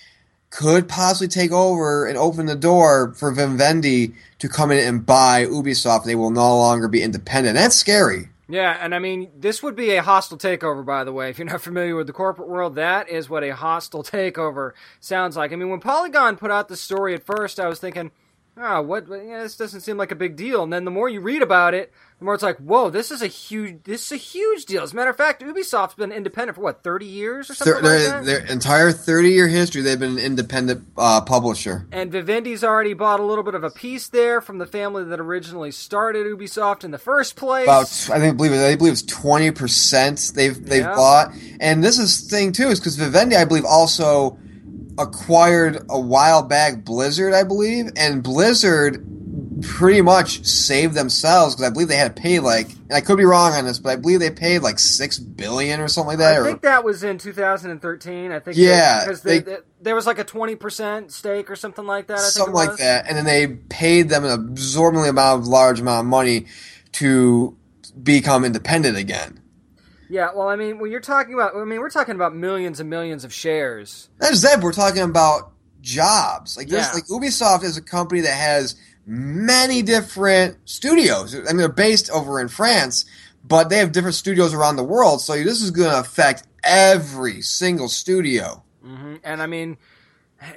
could 0.50 0.88
possibly 0.88 1.28
take 1.28 1.52
over 1.52 2.06
and 2.06 2.18
open 2.18 2.46
the 2.46 2.56
door 2.56 3.14
for 3.14 3.32
Vivendi 3.32 4.14
to 4.40 4.48
come 4.48 4.72
in 4.72 4.80
and 4.80 5.06
buy 5.06 5.46
Ubisoft. 5.46 6.06
They 6.06 6.16
will 6.16 6.32
no 6.32 6.58
longer 6.58 6.88
be 6.88 7.02
independent. 7.02 7.56
That's 7.56 7.76
scary. 7.76 8.30
Yeah, 8.50 8.78
and 8.80 8.96
I 8.96 9.00
mean, 9.00 9.30
this 9.38 9.62
would 9.62 9.76
be 9.76 9.96
a 9.96 10.02
hostile 10.02 10.38
takeover, 10.38 10.86
by 10.86 11.04
the 11.04 11.12
way. 11.12 11.30
If 11.30 11.38
you're 11.38 11.48
not 11.48 11.62
familiar 11.62 11.98
with 11.98 12.08
the 12.08 12.14
corporate 12.14 12.48
world, 12.48 12.76
that 12.76 13.10
is 13.10 13.30
what 13.30 13.44
a 13.44 13.54
hostile 13.54 14.04
takeover 14.04 14.72
sounds 15.02 15.36
like. 15.36 15.52
I 15.52 15.58
mean, 15.58 15.70
when 15.70 15.82
Polygon 15.82 16.38
put 16.38 16.52
out 16.52 16.70
the 16.70 16.78
story 16.78 17.14
at 17.14 17.26
first, 17.26 17.60
I 17.60 17.68
was 17.68 17.80
thinking, 17.80 18.12
oh, 18.60 18.82
what? 18.82 19.06
Yeah, 19.10 19.44
this 19.44 19.58
doesn't 19.58 19.82
seem 19.82 19.98
like 19.98 20.12
a 20.12 20.16
big 20.16 20.36
deal. 20.36 20.64
And 20.64 20.72
then 20.74 20.86
the 20.86 20.92
more 20.92 21.10
you 21.10 21.22
read 21.22 21.42
about 21.42 21.74
it, 21.74 21.92
the 22.20 22.26
more 22.26 22.34
it's 22.34 22.42
like, 22.44 22.58
whoa, 22.58 22.90
this 22.90 23.12
is 23.12 23.22
a 23.22 23.28
huge, 23.28 23.84
this 23.84 24.08
is 24.08 24.12
a 24.12 24.18
huge 24.18 24.66
deal. 24.66 24.82
As 24.82 24.92
a 24.92 24.96
matter 24.96 25.12
of 25.12 25.18
fact, 25.18 25.44
Ubisoft's 25.44 25.94
been 25.94 26.12
independent 26.12 26.56
for 26.56 26.62
what, 26.62 26.82
30 26.84 27.06
years 27.06 27.50
or 27.50 27.54
something 27.54 27.74
Their, 27.84 27.84
like 27.84 28.02
their, 28.02 28.12
that? 28.12 28.26
their 28.26 28.52
entire 28.52 28.92
30 28.92 29.30
year 29.30 29.48
history, 29.48 29.82
they've 29.84 30.00
been 30.00 30.14
an 30.14 30.20
independent 30.20 30.88
uh, 30.98 31.22
publisher. 31.22 31.86
And 31.92 32.12
Vivendi's 32.12 32.64
already 32.64 32.94
bought 32.94 33.20
a 33.20 33.24
little 33.24 33.44
bit 33.44 33.54
of 33.54 33.64
a 33.64 33.70
piece 33.70 34.08
there 34.10 34.42
from 34.42 34.58
the 34.58 34.66
family 34.66 35.04
that 35.04 35.20
originally 35.20 35.72
started 35.72 36.26
Ubisoft 36.26 36.84
in 36.84 36.92
the 36.92 36.98
first 36.98 37.36
place. 37.36 37.66
About, 37.66 37.84
I 38.12 38.20
think, 38.20 38.34
I 38.34 38.38
believe, 38.38 38.54
I 38.54 38.76
believe 38.76 38.94
it's 38.94 39.04
20% 39.04 40.34
they've, 40.34 40.66
they've 40.66 40.82
Yeah. 40.84 40.96
bought. 40.96 41.34
And 41.60 41.84
this 41.84 42.00
is 42.00 42.24
the 42.24 42.36
thing, 42.36 42.52
too, 42.52 42.70
is 42.70 42.80
because 42.80 42.96
Vivendi, 42.96 43.36
I 43.36 43.46
believe, 43.46 43.66
also 43.66 44.40
acquired 44.98 45.86
a 45.90 46.00
while 46.00 46.44
back 46.44 46.84
Blizzard, 46.84 47.34
I 47.34 47.44
believe. 47.44 47.92
And 47.96 48.24
Blizzard 48.24 49.06
pretty 49.62 50.02
much 50.02 50.46
saved 50.46 50.94
themselves 50.94 51.56
because 51.56 51.70
I 51.70 51.74
believe 51.74 51.88
they 51.88 51.96
had 51.96 52.16
to 52.16 52.22
pay 52.22 52.40
like, 52.40 52.70
and 52.70 52.94
I 52.94 53.02
could 53.02 53.18
be 53.18 53.26
wrong 53.26 53.54
on 53.54 53.66
this, 53.66 53.80
but 53.80 53.90
I 53.90 53.96
believe 53.96 54.20
they 54.20 54.30
paid 54.30 54.60
like 54.60 54.78
six 54.78 55.18
billion 55.18 55.80
or 55.80 55.88
something 55.88 56.10
like 56.10 56.18
that. 56.20 56.36
I 56.36 56.38
or- 56.40 56.44
think 56.46 56.62
that 56.62 56.84
was 56.84 57.04
in 57.04 57.18
2013. 57.18 58.32
I 58.32 58.40
think 58.40 58.58
Yeah, 58.58 59.04
because 59.06 59.22
they- 59.22 59.40
they, 59.40 59.58
there 59.82 59.96
was 59.96 60.06
like 60.06 60.20
a 60.20 60.24
20% 60.26 61.12
stake 61.12 61.50
or 61.50 61.56
something 61.56 61.86
like 61.86 62.08
that. 62.08 62.20
I 62.20 62.22
something 62.22 62.54
like 62.54 62.78
that, 62.78 63.08
and 63.08 63.18
then 63.18 63.26
they 63.26 63.48
paid 63.48 64.10
them 64.10 64.26
an 64.26 64.32
absorbently 64.32 65.10
amount 65.10 65.42
of 65.42 65.48
large 65.48 65.80
amount 65.80 66.02
of 66.02 66.10
money 66.10 66.46
to 66.94 67.56
become 68.02 68.46
independent 68.46 68.98
again. 68.98 69.40
Yeah, 70.10 70.30
well, 70.36 70.48
I 70.50 70.56
mean, 70.56 70.80
when 70.80 70.90
you're 70.92 71.00
talking 71.02 71.34
about, 71.34 71.56
I 71.56 71.64
mean, 71.66 71.80
we're 71.80 71.90
talking 71.90 72.16
about 72.16 72.36
millions 72.36 72.80
and 72.80 72.90
millions 72.90 73.24
of 73.24 73.34
shares. 73.34 74.10
Not 74.22 74.32
just 74.32 74.44
that, 74.44 74.56
but 74.58 74.64
we're 74.64 74.72
talking 74.74 75.02
about 75.04 75.52
jobs. 75.82 76.56
Like 76.58 76.68
this, 76.70 76.86
Yeah. 76.88 76.94
like 76.94 77.06
Ubisoft 77.08 77.64
is 77.64 77.78
a 77.78 77.82
company 77.82 78.22
that 78.22 78.34
has 78.34 78.76
many 79.06 79.82
different 79.82 80.58
studios. 80.66 81.34
I 81.36 81.40
mean, 81.40 81.58
they're 81.58 81.70
based 81.70 82.10
over 82.12 82.40
in 82.40 82.48
France, 82.48 83.06
but 83.44 83.70
they 83.70 83.78
have 83.78 83.92
different 83.92 84.16
studios 84.16 84.54
around 84.54 84.76
the 84.76 84.84
world. 84.84 85.22
So 85.22 85.34
this 85.34 85.62
is 85.62 85.72
going 85.72 85.90
to 85.92 86.00
affect 86.00 86.44
every 86.64 87.42
single 87.42 87.88
studio. 87.90 88.64
hmm 88.84 89.16
And 89.24 89.42
I 89.42 89.48
mean, 89.48 89.78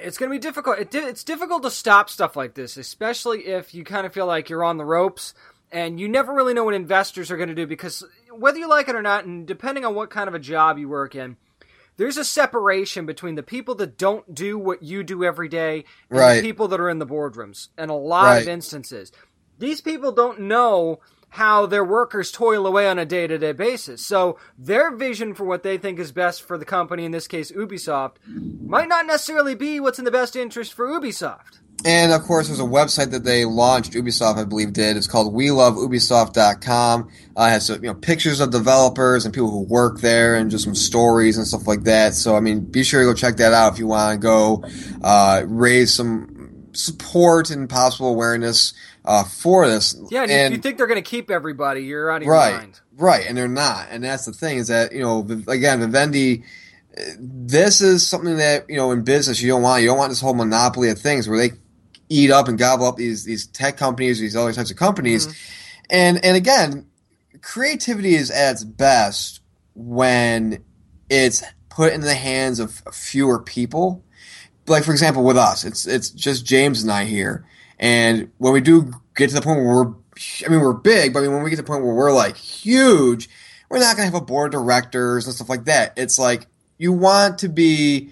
it's 0.01 0.17
going 0.17 0.29
to 0.29 0.35
be 0.35 0.39
difficult. 0.39 0.79
It, 0.79 0.91
di- 0.91 0.99
it's 0.99 1.23
difficult 1.23 1.63
to 1.63 1.71
stop 1.71 2.09
stuff 2.09 2.35
like 2.35 2.53
this, 2.53 2.77
especially 2.77 3.47
if 3.47 3.73
you 3.73 3.83
kind 3.83 4.05
of 4.05 4.13
feel 4.13 4.25
like 4.27 4.49
you're 4.49 4.63
on 4.63 4.77
the 4.77 4.85
ropes 4.85 5.33
and 5.71 5.99
you 5.99 6.09
never 6.09 6.33
really 6.33 6.53
know 6.53 6.65
what 6.65 6.73
investors 6.73 7.31
are 7.31 7.37
going 7.37 7.49
to 7.49 7.55
do 7.55 7.65
because 7.65 8.03
whether 8.37 8.57
you 8.59 8.67
like 8.69 8.87
it 8.89 8.95
or 8.95 9.01
not, 9.01 9.25
and 9.25 9.45
depending 9.47 9.85
on 9.85 9.95
what 9.95 10.09
kind 10.09 10.27
of 10.27 10.33
a 10.33 10.39
job 10.39 10.77
you 10.77 10.89
work 10.89 11.15
in, 11.15 11.37
there's 11.97 12.17
a 12.17 12.25
separation 12.25 13.05
between 13.05 13.35
the 13.35 13.43
people 13.43 13.75
that 13.75 13.97
don't 13.97 14.33
do 14.33 14.57
what 14.57 14.81
you 14.81 15.03
do 15.03 15.23
every 15.23 15.47
day 15.49 15.85
and 16.09 16.19
Right. 16.19 16.35
the 16.35 16.41
people 16.41 16.67
that 16.69 16.79
are 16.79 16.89
in 16.89 16.99
the 16.99 17.05
boardrooms 17.05 17.67
in 17.77 17.89
a 17.89 17.95
lot 17.97 18.41
of 18.41 18.47
instances. 18.47 19.11
These 19.59 19.81
people 19.81 20.11
don't 20.11 20.39
know 20.41 20.99
how 21.35 21.65
their 21.65 21.83
workers 21.85 22.31
toil 22.31 22.65
away 22.67 22.87
on 22.89 22.99
a 22.99 23.05
day 23.05 23.25
to 23.27 23.37
day 23.37 23.51
basis. 23.53 24.05
So 24.05 24.37
their 24.57 24.91
vision 24.95 25.33
for 25.33 25.45
what 25.45 25.63
they 25.63 25.77
think 25.77 25.99
is 25.99 26.11
best 26.11 26.41
for 26.41 26.57
the 26.57 26.65
company, 26.65 27.05
in 27.05 27.11
this 27.11 27.27
case 27.27 27.51
Ubisoft, 27.51 28.15
might 28.25 28.89
not 28.89 29.05
necessarily 29.05 29.55
be 29.55 29.79
what's 29.79 29.99
in 29.99 30.05
the 30.05 30.11
best 30.11 30.35
interest 30.35 30.73
for 30.73 30.87
Ubisoft. 30.87 31.59
And 31.85 32.11
of 32.11 32.23
course, 32.23 32.47
there's 32.47 32.59
a 32.59 32.63
website 32.63 33.11
that 33.11 33.23
they 33.23 33.45
launched. 33.45 33.93
Ubisoft, 33.93 34.37
I 34.37 34.43
believe, 34.43 34.73
did. 34.73 34.97
It's 34.97 35.07
called 35.07 35.33
WeLoveUbisoft.com. 35.33 37.09
Uh, 37.37 37.43
it 37.43 37.49
has 37.49 37.69
you 37.69 37.79
know 37.79 37.93
pictures 37.93 38.39
of 38.39 38.51
developers 38.51 39.25
and 39.25 39.33
people 39.33 39.49
who 39.49 39.61
work 39.61 40.01
there, 40.01 40.35
and 40.35 40.51
just 40.51 40.63
some 40.63 40.75
stories 40.75 41.37
and 41.37 41.47
stuff 41.47 41.67
like 41.67 41.83
that. 41.83 42.13
So, 42.13 42.35
I 42.35 42.39
mean, 42.39 42.59
be 42.59 42.83
sure 42.83 43.01
to 43.01 43.05
go 43.05 43.13
check 43.13 43.37
that 43.37 43.53
out 43.53 43.73
if 43.73 43.79
you 43.79 43.87
want 43.87 44.19
to 44.19 44.19
go 44.19 44.63
uh, 45.03 45.43
raise 45.45 45.93
some 45.93 46.67
support 46.73 47.49
and 47.49 47.69
possible 47.69 48.09
awareness 48.09 48.73
uh, 49.05 49.23
for 49.23 49.67
this. 49.67 49.95
Yeah, 50.09 50.23
and, 50.23 50.31
and 50.31 50.53
if 50.53 50.57
you 50.57 50.61
think 50.61 50.77
they're 50.77 50.87
going 50.87 51.03
to 51.03 51.09
keep 51.09 51.31
everybody, 51.31 51.81
you're 51.83 52.11
out 52.11 52.17
of 52.17 52.23
your 52.23 52.33
right, 52.33 52.55
mind. 52.55 52.79
right, 52.97 53.25
and 53.27 53.37
they're 53.37 53.47
not, 53.47 53.87
and 53.89 54.03
that's 54.03 54.25
the 54.25 54.33
thing 54.33 54.57
is 54.57 54.67
that 54.67 54.91
you 54.91 55.01
know 55.01 55.21
again 55.47 55.79
Vivendi. 55.79 56.43
This 57.17 57.79
is 57.79 58.05
something 58.05 58.35
that 58.37 58.69
you 58.69 58.75
know 58.75 58.91
in 58.91 59.03
business 59.03 59.41
you 59.41 59.47
don't 59.47 59.61
want. 59.61 59.81
You 59.81 59.87
don't 59.87 59.97
want 59.97 60.11
this 60.11 60.19
whole 60.19 60.33
monopoly 60.33 60.89
of 60.89 60.99
things 60.99 61.27
where 61.27 61.37
they 61.37 61.55
eat 62.11 62.29
up 62.29 62.47
and 62.47 62.57
gobble 62.57 62.85
up 62.85 62.97
these 62.97 63.23
these 63.23 63.47
tech 63.47 63.77
companies, 63.77 64.19
these 64.19 64.35
other 64.35 64.53
types 64.53 64.69
of 64.69 64.77
companies, 64.77 65.27
mm-hmm. 65.27 65.85
and 65.89 66.25
and 66.25 66.37
again, 66.37 66.85
creativity 67.41 68.15
is 68.15 68.29
at 68.29 68.51
its 68.51 68.63
best 68.63 69.41
when 69.73 70.63
it's 71.09 71.43
put 71.69 71.93
in 71.93 72.01
the 72.01 72.13
hands 72.13 72.59
of 72.59 72.81
fewer 72.91 73.39
people. 73.39 74.03
Like 74.67 74.83
for 74.83 74.91
example, 74.91 75.23
with 75.23 75.37
us, 75.37 75.63
it's 75.63 75.87
it's 75.87 76.09
just 76.09 76.45
James 76.45 76.83
and 76.83 76.91
I 76.91 77.05
here, 77.05 77.45
and 77.79 78.29
when 78.37 78.53
we 78.53 78.61
do 78.61 78.91
get 79.15 79.29
to 79.29 79.35
the 79.35 79.41
point 79.41 79.59
where 79.59 79.83
we're, 79.83 79.93
I 80.45 80.49
mean, 80.49 80.59
we're 80.59 80.73
big, 80.73 81.13
but 81.13 81.19
I 81.19 81.21
mean, 81.23 81.33
when 81.33 81.43
we 81.43 81.49
get 81.49 81.55
to 81.55 81.61
the 81.61 81.67
point 81.67 81.83
where 81.83 81.95
we're 81.95 82.13
like 82.13 82.35
huge, 82.37 83.29
we're 83.69 83.79
not 83.79 83.95
gonna 83.95 84.05
have 84.05 84.13
a 84.15 84.21
board 84.21 84.53
of 84.53 84.61
directors 84.61 85.25
and 85.25 85.35
stuff 85.35 85.49
like 85.49 85.65
that. 85.65 85.93
It's 85.97 86.19
like 86.19 86.47
you 86.77 86.93
want 86.93 87.39
to 87.39 87.49
be 87.49 88.11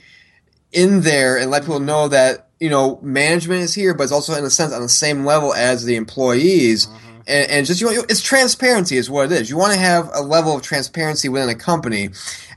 in 0.71 1.01
there 1.01 1.37
and 1.37 1.51
let 1.51 1.63
people 1.63 1.79
know 1.79 2.07
that 2.07 2.48
you 2.59 2.69
know 2.69 2.99
management 3.01 3.61
is 3.61 3.73
here, 3.73 3.93
but 3.93 4.03
it's 4.03 4.11
also 4.11 4.33
in 4.33 4.43
a 4.43 4.49
sense 4.49 4.73
on 4.73 4.81
the 4.81 4.89
same 4.89 5.25
level 5.25 5.53
as 5.53 5.85
the 5.85 5.95
employees. 5.95 6.87
Mm-hmm. 6.87 7.05
And, 7.27 7.51
and 7.51 7.65
just 7.65 7.79
you 7.81 7.93
know, 7.93 8.03
it's 8.09 8.21
transparency 8.21 8.97
is 8.97 9.09
what 9.09 9.31
it 9.31 9.31
is. 9.33 9.49
You 9.49 9.57
want 9.57 9.73
to 9.73 9.79
have 9.79 10.09
a 10.13 10.21
level 10.21 10.55
of 10.55 10.63
transparency 10.63 11.29
within 11.29 11.49
a 11.49 11.55
company, 11.55 12.09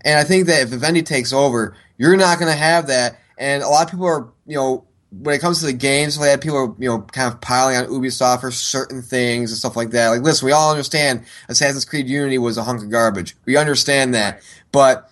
and 0.04 0.18
I 0.18 0.24
think 0.24 0.46
that 0.46 0.62
if 0.62 0.68
Vivendi 0.70 1.02
takes 1.02 1.32
over, 1.32 1.76
you're 1.98 2.16
not 2.16 2.38
going 2.38 2.50
to 2.50 2.58
have 2.58 2.86
that. 2.88 3.18
And 3.38 3.62
a 3.62 3.68
lot 3.68 3.84
of 3.84 3.90
people 3.90 4.06
are, 4.06 4.28
you 4.46 4.56
know, 4.56 4.84
when 5.10 5.34
it 5.34 5.40
comes 5.40 5.60
to 5.60 5.66
the 5.66 5.72
games, 5.72 6.18
like 6.18 6.40
people 6.40 6.56
are, 6.56 6.74
you 6.78 6.88
know, 6.88 7.02
kind 7.02 7.32
of 7.32 7.40
piling 7.40 7.76
on 7.76 7.86
Ubisoft 7.86 8.40
for 8.40 8.50
certain 8.50 9.02
things 9.02 9.50
and 9.50 9.58
stuff 9.58 9.76
like 9.76 9.90
that. 9.90 10.08
Like, 10.08 10.22
listen, 10.22 10.46
we 10.46 10.52
all 10.52 10.70
understand 10.70 11.24
Assassin's 11.48 11.84
Creed 11.84 12.08
Unity 12.08 12.38
was 12.38 12.56
a 12.56 12.64
hunk 12.64 12.82
of 12.82 12.90
garbage. 12.90 13.36
We 13.44 13.56
understand 13.56 14.14
that, 14.14 14.40
but 14.70 15.11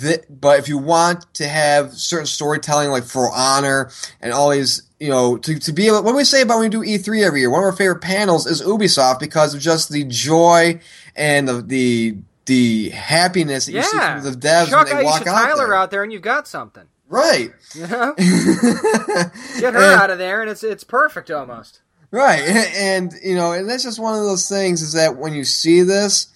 th- 0.00 0.24
but 0.28 0.58
if 0.58 0.68
you 0.68 0.78
want 0.78 1.32
to 1.34 1.48
have 1.48 1.92
certain 1.94 2.26
storytelling 2.26 2.90
like 2.90 3.04
For 3.04 3.30
Honor 3.32 3.90
and 4.20 4.32
all 4.32 4.50
these, 4.50 4.82
you 5.00 5.08
know, 5.08 5.36
to, 5.38 5.58
to 5.58 5.72
be 5.72 5.86
able, 5.86 6.02
what 6.02 6.12
do 6.12 6.16
we 6.16 6.24
say 6.24 6.42
about 6.42 6.58
when 6.58 6.70
we 6.70 6.70
do 6.70 6.80
E3 6.80 7.22
every 7.24 7.40
year? 7.40 7.50
One 7.50 7.60
of 7.60 7.64
our 7.66 7.72
favorite 7.76 8.00
panels 8.02 8.46
is 8.46 8.62
Ubisoft 8.62 9.20
because 9.20 9.54
of 9.54 9.60
just 9.60 9.90
the 9.90 10.04
joy 10.04 10.80
and 11.16 11.48
the 11.48 11.62
the, 11.62 12.16
the 12.46 12.88
happiness 12.90 13.66
that 13.66 13.72
you 13.72 13.82
see 13.82 13.96
Yeah, 13.96 14.20
from 14.20 14.32
the 14.32 14.38
devs 14.38 14.68
Chuck 14.68 14.86
when 14.88 14.96
they 14.98 15.04
walk 15.04 15.26
out 15.26 15.44
Tyler 15.44 15.66
there. 15.66 15.74
out 15.74 15.90
there, 15.90 16.02
and 16.02 16.12
you've 16.12 16.22
got 16.22 16.46
something. 16.48 16.84
Right. 17.08 17.52
You 17.74 17.86
know, 17.86 18.14
Get 18.16 19.32
get 19.60 19.74
her 19.74 19.94
out 19.94 20.10
of 20.10 20.18
there, 20.18 20.40
and 20.40 20.50
it's 20.50 20.64
it's 20.64 20.82
perfect 20.84 21.30
almost. 21.30 21.80
Right, 22.10 22.40
and 22.76 23.12
you 23.22 23.34
know, 23.34 23.52
and 23.52 23.68
that's 23.68 23.82
just 23.82 23.98
one 23.98 24.14
of 24.18 24.24
those 24.24 24.48
things 24.48 24.82
is 24.82 24.92
that 24.94 25.16
when 25.16 25.34
you 25.34 25.44
see 25.44 25.82
this, 25.82 26.26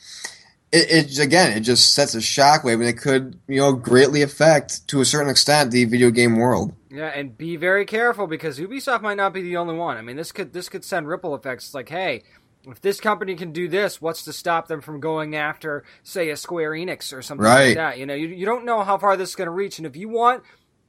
it, 0.72 0.90
it 0.90 1.18
again, 1.18 1.56
it 1.56 1.60
just 1.60 1.94
sets 1.94 2.14
a 2.14 2.18
shockwave, 2.18 2.74
and 2.74 2.84
it 2.84 2.98
could, 2.98 3.38
you 3.48 3.60
know, 3.60 3.72
greatly 3.72 4.22
affect 4.22 4.86
to 4.88 5.00
a 5.00 5.04
certain 5.04 5.30
extent 5.30 5.70
the 5.70 5.84
video 5.84 6.10
game 6.10 6.36
world. 6.36 6.72
Yeah, 6.90 7.06
and 7.08 7.36
be 7.36 7.56
very 7.56 7.84
careful 7.84 8.26
because 8.26 8.58
Ubisoft 8.58 9.02
might 9.02 9.16
not 9.16 9.32
be 9.32 9.42
the 9.42 9.56
only 9.58 9.74
one. 9.74 9.96
I 9.96 10.02
mean, 10.02 10.16
this 10.16 10.32
could 10.32 10.52
this 10.52 10.68
could 10.68 10.84
send 10.84 11.06
ripple 11.08 11.34
effects. 11.34 11.66
It's 11.66 11.74
like, 11.74 11.88
hey, 11.88 12.22
if 12.66 12.80
this 12.80 13.00
company 13.00 13.36
can 13.36 13.52
do 13.52 13.68
this, 13.68 14.00
what's 14.00 14.24
to 14.24 14.32
stop 14.32 14.66
them 14.66 14.80
from 14.80 14.98
going 15.00 15.36
after, 15.36 15.84
say, 16.02 16.30
a 16.30 16.36
Square 16.36 16.72
Enix 16.72 17.12
or 17.16 17.22
something 17.22 17.44
Right. 17.44 17.68
like 17.68 17.76
that? 17.76 17.98
You 17.98 18.06
know, 18.06 18.14
you, 18.14 18.28
you 18.28 18.46
don't 18.46 18.64
know 18.64 18.82
how 18.82 18.98
far 18.98 19.16
this 19.16 19.28
is 19.30 19.36
going 19.36 19.46
to 19.46 19.52
reach, 19.52 19.78
and 19.78 19.86
if 19.86 19.94
you 19.96 20.08
want 20.08 20.42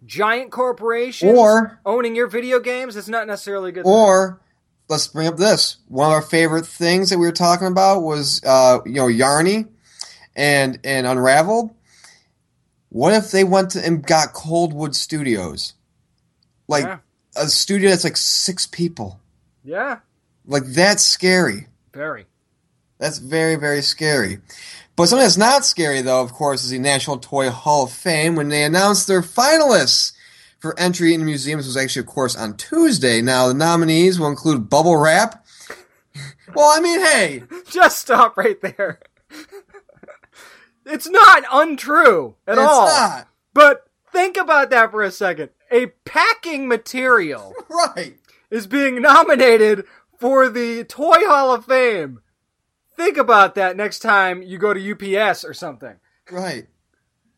giant 0.05 0.51
corporations 0.51 1.37
Or- 1.37 1.79
owning 1.85 2.15
your 2.15 2.27
video 2.27 2.59
games, 2.59 2.95
it's 2.95 3.07
not 3.09 3.27
necessarily 3.27 3.69
a 3.69 3.73
good. 3.73 3.83
thing. 3.83 3.93
Let's 4.89 5.07
bring 5.07 5.27
up 5.27 5.37
this 5.37 5.77
one 5.87 6.07
of 6.07 6.13
our 6.13 6.21
favorite 6.21 6.65
things 6.65 7.09
that 7.09 7.17
we 7.19 7.25
were 7.25 7.31
talking 7.33 7.67
about 7.67 8.03
was, 8.03 8.41
uh, 8.45 8.79
you 8.85 8.93
know, 8.93 9.07
Yarny 9.07 9.67
and 10.35 10.79
and 10.83 11.05
Unraveled. 11.05 11.71
What 12.89 13.13
if 13.13 13.31
they 13.31 13.43
went 13.43 13.71
to 13.71 13.85
and 13.85 14.05
got 14.05 14.33
Coldwood 14.33 14.95
Studios, 14.95 15.73
like 16.69 16.85
Yeah. 16.85 16.97
a 17.35 17.47
studio 17.47 17.89
that's 17.89 18.05
like 18.05 18.15
six 18.17 18.65
people? 18.65 19.19
yeah, 19.63 19.99
Like 20.45 20.63
that's 20.65 21.03
scary. 21.03 21.67
very. 21.93 22.25
That's 22.99 23.17
very, 23.19 23.55
very 23.57 23.81
scary. 23.81 24.39
But 24.95 25.07
something 25.07 25.23
that's 25.23 25.37
not 25.37 25.65
scary, 25.65 26.01
though, 26.01 26.21
of 26.21 26.33
course, 26.33 26.63
is 26.63 26.71
the 26.71 26.79
National 26.79 27.17
Toy 27.19 27.49
Hall 27.51 27.83
of 27.83 27.91
Fame 27.91 28.35
when 28.35 28.49
they 28.49 28.63
announced 28.63 29.05
their 29.05 29.21
finalists 29.21 30.13
for 30.71 30.79
entry 30.79 31.13
into 31.13 31.25
museums. 31.25 31.65
Was 31.65 31.77
actually, 31.77 32.01
of 32.01 32.07
course, 32.07 32.35
on 32.35 32.57
Tuesday. 32.57 33.21
Now, 33.21 33.47
the 33.47 33.53
nominees 33.53 34.19
will 34.19 34.27
include 34.27 34.69
Bubble 34.69 34.97
Wrap. 34.97 35.45
well, 36.55 36.69
I 36.77 36.81
mean, 36.81 36.99
hey, 36.99 37.43
Just 37.69 37.99
stop 37.99 38.35
right 38.37 38.59
there. 38.61 38.99
it's 40.85 41.07
not 41.09 41.43
untrue 41.51 42.35
at 42.47 42.53
it's 42.57 42.61
all. 42.67 42.87
not. 42.87 43.27
But 43.53 43.87
think 44.11 44.37
about 44.37 44.69
that 44.71 44.91
for 44.91 45.03
a 45.03 45.11
second. 45.11 45.49
A 45.71 45.87
packing 46.05 46.67
material 46.67 47.53
Right. 47.69 48.17
is 48.49 48.67
being 48.67 49.01
nominated 49.01 49.85
for 50.19 50.49
the 50.49 50.83
Toy 50.85 51.25
Hall 51.27 51.53
of 51.53 51.65
Fame. 51.65 52.21
Think 52.95 53.17
about 53.17 53.55
that 53.55 53.77
next 53.77 53.99
time 53.99 54.41
you 54.41 54.57
go 54.57 54.73
to 54.73 54.91
UPS 55.19 55.43
or 55.45 55.53
something. 55.53 55.95
Right. 56.31 56.67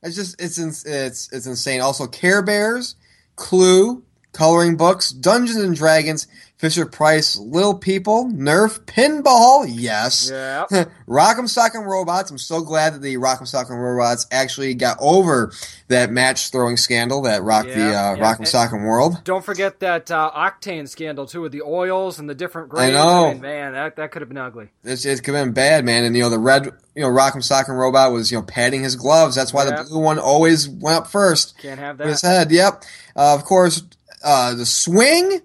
It's 0.02 0.16
just 0.16 0.42
it's 0.42 0.58
it's 0.86 1.30
it's 1.34 1.46
insane. 1.46 1.82
Also, 1.82 2.08
Care 2.08 2.42
Bears, 2.42 2.96
Clue, 3.40 4.04
coloring 4.34 4.76
books, 4.76 5.12
Dungeons 5.12 5.64
and 5.64 5.76
Dragons, 5.76 6.28
Fisher 6.60 6.86
Price, 6.86 7.38
Little 7.38 7.74
People, 7.74 8.26
Nerf, 8.26 8.82
Pinball, 8.82 9.66
yes. 9.70 10.30
Yeah. 10.30 10.66
Rock'em 11.07 11.45
Sock'em 11.47 11.86
Robots. 11.86 12.30
I'm 12.32 12.38
so 12.38 12.60
glad 12.62 12.93
that 12.95 13.01
the 13.01 13.16
Rock'em 13.16 13.43
Sock'em 13.43 13.82
Robots 13.82 14.28
actually 14.30 14.74
got 14.74 14.97
over 14.99 15.53
that 15.88 16.12
match 16.12 16.51
throwing 16.51 16.76
scandal 16.76 17.22
that 17.22 17.43
rocked 17.43 17.70
the 17.70 17.88
uh, 17.88 18.16
yeah. 18.16 18.18
Rock'em 18.18 18.41
Sock'em 18.41 18.86
world. 18.86 19.24
Don't 19.24 19.43
forget 19.43 19.80
that 19.80 20.12
uh, 20.12 20.30
octane 20.36 20.89
scandal 20.89 21.26
too 21.26 21.39
with 21.39 21.53
the 21.53 21.62
oils 21.62 22.20
and 22.20 22.30
the 22.30 22.36
different 22.36 22.68
grades. 22.68 22.93
I 22.93 22.99
know. 22.99 23.32
mean, 23.32 23.41
man, 23.41 23.72
that 23.72 23.95
that 23.95 24.12
could 24.12 24.22
have 24.22 24.28
been 24.28 24.38
ugly. 24.38 24.68
It's, 24.84 25.05
it 25.05 25.24
could 25.24 25.36
have 25.36 25.45
been 25.45 25.53
bad, 25.53 25.86
man. 25.86 26.03
And 26.03 26.14
you 26.14 26.24
know 26.24 26.30
the 26.30 26.39
red, 26.39 26.66
you 26.93 27.01
know 27.03 27.07
Rock'em 27.10 27.38
Sock'em 27.38 27.78
Robot 27.78 28.12
was 28.12 28.34
you 28.34 28.38
know 28.38 28.43
padding 28.43 28.84
his 28.84 28.97
gloves. 28.97 29.34
That's 29.34 29.53
why 29.53 29.64
Yeah. 29.64 29.82
the 29.82 29.89
blue 29.89 30.01
one 30.01 30.20
always 30.20 30.68
went 30.68 30.97
up 30.97 31.07
first. 31.07 31.57
Can't 31.57 31.80
have 31.80 31.99
With 31.99 32.10
his 32.10 32.22
head. 32.22 32.51
Yep. 32.51 32.84
Uh, 33.16 33.34
of 33.34 33.45
course, 33.45 33.82
uh, 34.26 34.55
the 34.55 34.66
Swing, 34.66 35.39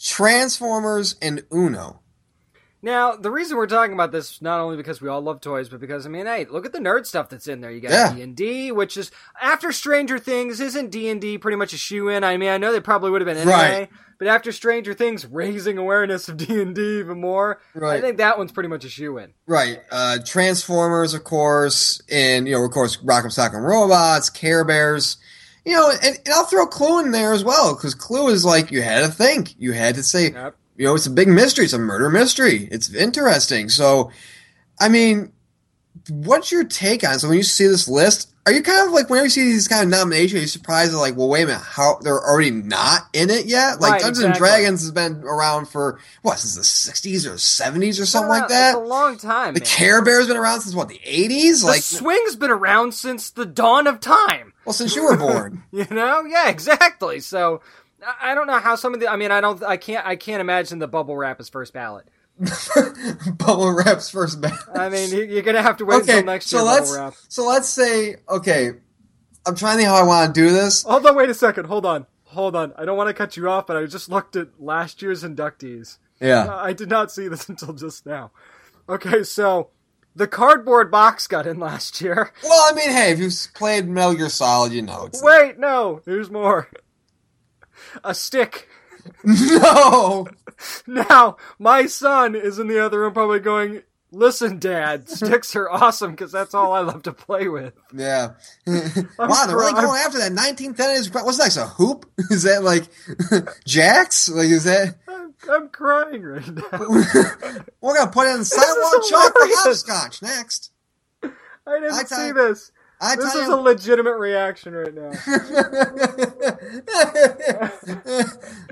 Transformers, 0.00 1.16
and 1.20 1.44
Uno. 1.52 2.00
Now, 2.80 3.16
the 3.16 3.30
reason 3.30 3.56
we're 3.56 3.66
talking 3.66 3.92
about 3.92 4.12
this 4.12 4.40
not 4.40 4.60
only 4.60 4.76
because 4.76 5.00
we 5.00 5.08
all 5.08 5.20
love 5.20 5.40
toys, 5.40 5.68
but 5.68 5.80
because 5.80 6.06
I 6.06 6.10
mean, 6.10 6.26
hey, 6.26 6.44
look 6.48 6.64
at 6.64 6.72
the 6.72 6.78
nerd 6.78 7.06
stuff 7.06 7.28
that's 7.28 7.48
in 7.48 7.60
there. 7.60 7.72
You 7.72 7.80
got. 7.80 8.14
D 8.14 8.22
and 8.22 8.36
D, 8.36 8.70
which 8.70 8.96
is 8.96 9.10
after 9.40 9.72
Stranger 9.72 10.16
Things, 10.20 10.60
isn't 10.60 10.90
D 10.90 11.08
and 11.08 11.20
D 11.20 11.38
pretty 11.38 11.56
much 11.56 11.72
a 11.72 11.76
shoe 11.76 12.08
in? 12.08 12.22
I 12.22 12.36
mean, 12.36 12.50
I 12.50 12.56
know 12.58 12.70
they 12.70 12.78
probably 12.78 13.10
would 13.10 13.20
have 13.20 13.26
been 13.26 13.36
anyway, 13.38 13.52
Right. 13.80 13.88
but 14.20 14.28
after 14.28 14.52
Stranger 14.52 14.94
Things, 14.94 15.26
raising 15.26 15.76
awareness 15.76 16.28
of 16.28 16.36
D 16.36 16.62
and 16.62 16.72
D 16.72 17.00
even 17.00 17.20
more, 17.20 17.60
I 17.82 18.00
think 18.00 18.18
that 18.18 18.38
one's 18.38 18.52
pretty 18.52 18.68
much 18.68 18.84
a 18.84 18.88
shoe 18.88 19.18
in. 19.18 19.32
Right. 19.48 19.80
Uh, 19.90 20.18
Transformers, 20.24 21.14
of 21.14 21.24
course, 21.24 22.00
and 22.08 22.46
you 22.46 22.54
know, 22.54 22.64
of 22.64 22.70
course, 22.70 22.98
Rock'em 22.98 23.36
Sock'em 23.36 23.60
Robots, 23.66 24.30
Care 24.30 24.64
Bears. 24.64 25.16
You 25.68 25.74
know, 25.74 25.90
and, 25.90 26.16
and 26.24 26.28
I'll 26.34 26.44
throw 26.46 26.66
Clue 26.66 27.00
in 27.04 27.10
there 27.10 27.34
as 27.34 27.44
well 27.44 27.74
because 27.74 27.94
Clue 27.94 28.28
is 28.28 28.42
like 28.42 28.70
you 28.70 28.80
had 28.80 29.04
to 29.04 29.08
think, 29.12 29.54
you 29.58 29.72
had 29.72 29.96
to 29.96 30.02
say, 30.02 30.30
Yep. 30.30 30.56
you 30.78 30.86
know, 30.86 30.94
it's 30.94 31.06
a 31.06 31.10
big 31.10 31.28
mystery, 31.28 31.64
it's 31.64 31.74
a 31.74 31.78
murder 31.78 32.08
mystery, 32.08 32.68
it's 32.72 32.94
interesting. 32.94 33.68
So, 33.68 34.10
I 34.80 34.88
mean, 34.88 35.30
what's 36.08 36.50
your 36.50 36.64
take 36.64 37.04
on? 37.04 37.16
it? 37.16 37.18
So 37.18 37.28
when 37.28 37.36
you 37.36 37.42
see 37.42 37.66
this 37.66 37.86
list, 37.86 38.32
are 38.48 38.52
you 38.52 38.62
kind 38.62 38.86
of 38.86 38.94
like 38.94 39.10
whenever 39.10 39.26
you 39.26 39.30
see 39.30 39.44
these 39.44 39.68
kind 39.68 39.82
of 39.84 39.90
nominations, 39.90 40.38
are 40.38 40.40
you 40.40 40.46
surprised 40.46 40.94
like, 40.94 41.16
well, 41.18 41.28
wait 41.28 41.42
a 41.42 41.46
minute, 41.48 41.60
how 41.62 41.98
they're 42.00 42.18
already 42.18 42.50
not 42.50 43.02
in 43.12 43.28
it 43.28 43.44
yet? 43.44 43.78
Like 43.78 43.92
Right, 43.92 44.00
Dungeons 44.00 44.24
and. 44.24 44.34
Dragons 44.34 44.80
has 44.80 44.90
been 44.90 45.22
around 45.22 45.66
for 45.66 46.00
what 46.22 46.38
since 46.38 46.54
the 46.54 46.62
'60s 46.62 47.26
or 47.26 47.34
'70s 47.34 48.00
or 48.00 48.06
something 48.06 48.30
like 48.30 48.44
Uh, 48.44 48.48
that. 48.48 48.74
A 48.76 48.78
long 48.78 49.18
time. 49.18 49.52
The 49.52 49.60
man. 49.60 49.66
Care 49.68 50.02
Bear's 50.02 50.28
been 50.28 50.38
around 50.38 50.62
since 50.62 50.74
what 50.74 50.88
the 50.88 50.98
eighties? 51.04 51.62
Like, 51.62 51.82
swing's 51.82 52.36
been 52.36 52.50
around 52.50 52.94
since 52.94 53.28
the 53.28 53.44
dawn 53.44 53.86
of 53.86 54.00
time. 54.00 54.54
well, 54.64 54.72
since 54.72 54.96
you 54.96 55.04
were 55.04 55.16
born. 55.18 55.64
You 55.70 55.86
know? 55.90 56.24
Yeah, 56.24 56.48
exactly. 56.48 57.20
So 57.20 57.60
I 58.02 58.32
I 58.32 58.34
don't 58.34 58.46
know 58.46 58.58
how 58.60 58.76
some 58.76 58.94
of 58.94 59.00
the. 59.00 59.08
I 59.08 59.16
mean, 59.16 59.30
I 59.30 59.42
don't. 59.42 59.62
I 59.62 59.76
can't. 59.76 60.06
I 60.06 60.16
can't 60.16 60.40
imagine 60.40 60.78
the 60.78 60.88
bubble 60.88 61.16
wrap 61.16 61.38
is 61.38 61.48
first 61.50 61.72
ballot. 61.74 62.06
Bubble 63.38 63.72
Wrap's 63.72 64.10
first 64.10 64.40
batch. 64.40 64.52
I 64.74 64.88
mean, 64.88 65.10
you- 65.10 65.24
you're 65.24 65.42
gonna 65.42 65.62
have 65.62 65.78
to 65.78 65.84
wait 65.84 66.02
okay, 66.02 66.18
until 66.18 66.24
next 66.32 66.46
so 66.46 66.58
year. 66.58 66.66
let's 66.66 66.90
Bubble 66.90 67.04
wrap. 67.04 67.14
so 67.28 67.46
let's 67.46 67.68
say 67.68 68.16
okay. 68.28 68.72
I'm 69.46 69.54
trying 69.54 69.74
to 69.74 69.76
think 69.78 69.88
how 69.88 69.96
I 69.96 70.02
want 70.02 70.34
to 70.34 70.40
do 70.40 70.50
this. 70.50 70.82
Hold 70.82 71.06
on, 71.06 71.16
wait 71.16 71.30
a 71.30 71.34
second. 71.34 71.66
Hold 71.66 71.86
on, 71.86 72.06
hold 72.24 72.54
on. 72.54 72.74
I 72.76 72.84
don't 72.84 72.96
want 72.98 73.08
to 73.08 73.14
cut 73.14 73.36
you 73.36 73.48
off, 73.48 73.66
but 73.66 73.76
I 73.76 73.86
just 73.86 74.08
looked 74.10 74.36
at 74.36 74.48
last 74.60 75.00
year's 75.00 75.22
inductees. 75.24 75.98
Yeah, 76.20 76.44
Uh, 76.44 76.56
I 76.56 76.72
did 76.72 76.88
not 76.90 77.10
see 77.10 77.28
this 77.28 77.48
until 77.48 77.72
just 77.72 78.04
now. 78.04 78.30
Okay, 78.88 79.22
so 79.22 79.70
the 80.14 80.26
cardboard 80.26 80.90
box 80.90 81.26
got 81.26 81.46
in 81.46 81.58
last 81.58 82.00
year. 82.00 82.30
well, 82.42 82.66
I 82.70 82.74
mean, 82.74 82.90
hey, 82.90 83.12
if 83.12 83.18
you've 83.20 83.34
played 83.54 83.88
Metal 83.88 84.14
Gear 84.14 84.28
Solid, 84.28 84.72
you 84.72 84.82
know 84.82 85.06
it's 85.06 85.22
Wait, 85.22 85.58
no, 85.58 86.00
there's 86.04 86.30
more. 86.30 86.68
A 88.04 88.14
stick. 88.14 88.68
No. 89.24 90.26
Now, 90.86 91.36
my 91.58 91.86
son 91.86 92.34
is 92.34 92.58
in 92.58 92.66
the 92.66 92.84
other 92.84 93.00
room 93.00 93.12
probably 93.12 93.38
going, 93.38 93.82
Listen, 94.10 94.58
Dad, 94.58 95.08
sticks 95.08 95.54
are 95.54 95.68
awesome 95.68 96.12
because 96.12 96.32
that's 96.32 96.54
all 96.54 96.72
I 96.72 96.80
love 96.80 97.02
to 97.02 97.12
play 97.12 97.48
with. 97.48 97.74
Yeah. 97.94 98.30
wow, 98.66 99.46
they're 99.46 99.56
really 99.56 99.74
going 99.74 100.00
after 100.00 100.18
that 100.18 100.32
1910s. 100.32 101.12
What's 101.12 101.38
next? 101.38 101.58
A 101.58 101.66
hoop? 101.66 102.10
Is 102.30 102.44
that 102.44 102.62
like 102.62 102.84
jacks? 103.66 104.30
Like, 104.30 104.48
is 104.48 104.64
that. 104.64 104.96
I'm, 105.06 105.34
I'm 105.50 105.68
crying 105.68 106.22
right 106.22 106.48
now. 106.48 106.64
We're 107.82 107.96
to 108.06 108.10
put 108.10 108.28
in 108.28 108.44
sidewalk 108.44 109.04
chocolate 109.08 109.34
hilarious. 109.34 109.86
hopscotch 109.86 110.22
next. 110.22 110.72
I 111.22 111.80
didn't 111.80 111.92
I 111.92 112.04
see 112.04 112.32
this. 112.32 112.72
I 113.00 113.14
This 113.16 113.34
is 113.34 113.46
you. 113.46 113.54
a 113.54 113.56
legitimate 113.56 114.16
reaction 114.16 114.72
right 114.74 114.92
now. 114.94 115.10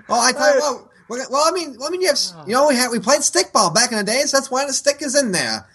well, 0.08 0.20
I 0.20 0.32
tell 0.32 0.54
you 0.54 0.60
what. 0.60 0.88
we're 1.08 1.16
gonna- 1.18 1.28
Well, 1.30 1.44
I 1.46 1.52
mean, 1.52 1.76
I 1.84 1.90
mean, 1.90 2.00
you 2.00 2.08
have, 2.08 2.18
you 2.46 2.52
know, 2.54 2.68
we 2.68 2.74
had 2.76 2.90
we 2.90 2.98
played 2.98 3.20
stickball 3.20 3.74
back 3.74 3.92
in 3.92 3.98
the 3.98 4.04
day, 4.04 4.22
so 4.22 4.36
that's 4.36 4.50
why 4.50 4.66
the 4.66 4.72
stick 4.72 5.00
is 5.02 5.14
in 5.14 5.32
there. 5.32 5.66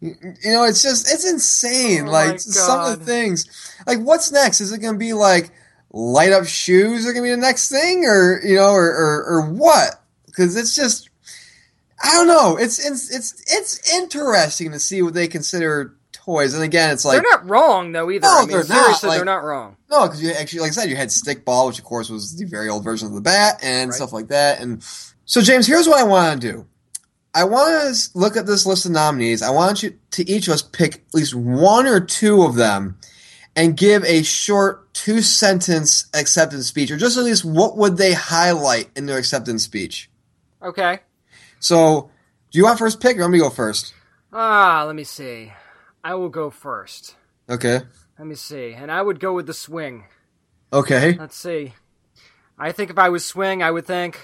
You 0.00 0.16
you 0.42 0.52
know, 0.52 0.64
it's 0.64 0.82
just 0.82 1.12
it's 1.12 1.24
insane. 1.30 2.08
Oh 2.08 2.10
like 2.12 2.40
some 2.40 2.80
of 2.80 2.98
the 2.98 3.04
things. 3.04 3.46
Like, 3.86 4.00
what's 4.00 4.32
next? 4.32 4.60
Is 4.60 4.72
it 4.72 4.78
going 4.80 4.94
to 4.94 4.98
be 4.98 5.12
like 5.12 5.50
light 5.92 6.32
up 6.32 6.46
shoes? 6.46 7.06
Are 7.06 7.12
going 7.12 7.22
to 7.24 7.28
be 7.28 7.34
the 7.34 7.36
next 7.36 7.68
thing, 7.70 8.04
or 8.04 8.40
you 8.44 8.56
know, 8.56 8.70
or 8.72 8.84
or, 8.90 9.24
or 9.24 9.50
what? 9.52 10.02
Because 10.26 10.56
it's 10.56 10.74
just, 10.74 11.08
I 12.02 12.10
don't 12.14 12.26
know. 12.26 12.56
It's 12.56 12.84
it's 12.84 13.14
it's 13.14 13.42
it's 13.46 13.94
interesting 13.94 14.72
to 14.72 14.80
see 14.80 15.02
what 15.02 15.14
they 15.14 15.28
consider 15.28 15.94
toys. 16.24 16.54
And 16.54 16.62
again, 16.62 16.90
it's 16.90 17.04
like 17.04 17.14
they're 17.22 17.30
not 17.30 17.48
wrong 17.48 17.92
though 17.92 18.10
either. 18.10 18.22
No, 18.26 18.36
I 18.38 18.40
mean, 18.40 18.48
they're 18.50 18.64
not, 18.68 19.02
like- 19.02 19.16
they're 19.18 19.24
not 19.24 19.44
wrong. 19.44 19.76
no, 19.90 20.02
because 20.06 20.22
you 20.22 20.32
actually, 20.32 20.60
like 20.60 20.70
I 20.70 20.74
said, 20.74 20.90
you 20.90 20.96
had 20.96 21.08
stickball, 21.08 21.66
which 21.68 21.78
of 21.78 21.84
course 21.84 22.08
was 22.10 22.36
the 22.36 22.44
very 22.46 22.68
old 22.68 22.84
version 22.84 23.08
of 23.08 23.14
the 23.14 23.20
bat 23.20 23.60
and 23.62 23.90
Right. 23.90 23.96
stuff 23.96 24.12
like 24.12 24.28
that. 24.28 24.60
And 24.60 24.82
so, 25.24 25.40
James, 25.40 25.66
here's 25.66 25.86
what 25.88 25.98
I 25.98 26.04
want 26.04 26.40
to 26.40 26.52
do. 26.52 26.66
I 27.34 27.44
want 27.44 27.94
to 27.96 28.10
look 28.18 28.36
at 28.36 28.46
this 28.46 28.66
list 28.66 28.84
of 28.84 28.92
nominees. 28.92 29.40
I 29.42 29.50
want 29.50 29.82
you 29.82 29.94
to 30.12 30.28
each 30.30 30.48
of 30.48 30.54
us 30.54 30.60
pick 30.62 30.96
at 30.96 31.14
least 31.14 31.34
one 31.34 31.86
or 31.86 31.98
two 31.98 32.42
of 32.42 32.56
them 32.56 32.98
and 33.56 33.74
give 33.76 34.04
a 34.04 34.22
short 34.22 34.92
two 34.92 35.22
sentence 35.22 36.06
acceptance 36.14 36.66
speech, 36.66 36.90
or 36.90 36.96
just 36.98 37.16
at 37.16 37.24
least 37.24 37.44
what 37.44 37.76
would 37.78 37.96
they 37.96 38.12
highlight 38.12 38.90
in 38.96 39.06
their 39.06 39.16
acceptance 39.18 39.62
speech. 39.62 40.10
Okay. 40.62 41.00
So, 41.58 42.10
do 42.50 42.58
you 42.58 42.64
want 42.64 42.78
first 42.78 43.00
pick, 43.00 43.16
or 43.16 43.22
let 43.22 43.30
me 43.30 43.38
go 43.38 43.48
first? 43.50 43.94
Ah, 44.32 44.84
let 44.86 44.94
me 44.94 45.04
see. 45.04 45.52
I 46.04 46.14
will 46.14 46.28
go 46.28 46.50
first. 46.50 47.16
Okay. 47.48 47.80
Let 48.18 48.26
me 48.26 48.34
see. 48.34 48.72
And 48.72 48.90
I 48.90 49.02
would 49.02 49.20
go 49.20 49.32
with 49.32 49.46
the 49.46 49.54
swing. 49.54 50.04
Okay. 50.72 51.14
Let's 51.18 51.36
see. 51.36 51.74
I 52.58 52.72
think 52.72 52.90
if 52.90 52.98
I 52.98 53.08
was 53.08 53.24
swing, 53.24 53.62
I 53.62 53.70
would 53.70 53.86
thank 53.86 54.20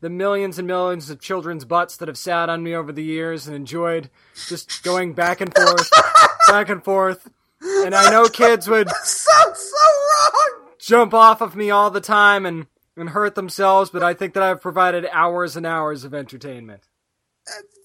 the 0.00 0.10
millions 0.10 0.58
and 0.58 0.66
millions 0.66 1.10
of 1.10 1.20
children's 1.20 1.64
butts 1.64 1.96
that 1.96 2.08
have 2.08 2.18
sat 2.18 2.48
on 2.48 2.62
me 2.62 2.74
over 2.74 2.92
the 2.92 3.02
years 3.02 3.46
and 3.46 3.56
enjoyed 3.56 4.10
just 4.48 4.82
going 4.82 5.12
back 5.12 5.40
and 5.40 5.52
forth, 5.54 5.90
back 6.48 6.68
and 6.68 6.84
forth. 6.84 7.28
And 7.60 7.94
I 7.94 8.10
know 8.10 8.28
kids 8.28 8.68
would 8.68 8.88
Sounds 9.02 9.58
so 9.58 10.32
wrong. 10.32 10.68
jump 10.78 11.14
off 11.14 11.40
of 11.40 11.56
me 11.56 11.70
all 11.70 11.90
the 11.90 12.00
time 12.00 12.46
and, 12.46 12.66
and 12.96 13.10
hurt 13.10 13.34
themselves, 13.34 13.90
but 13.90 14.02
I 14.02 14.14
think 14.14 14.34
that 14.34 14.42
I've 14.42 14.60
provided 14.60 15.06
hours 15.12 15.56
and 15.56 15.66
hours 15.66 16.04
of 16.04 16.14
entertainment. 16.14 16.82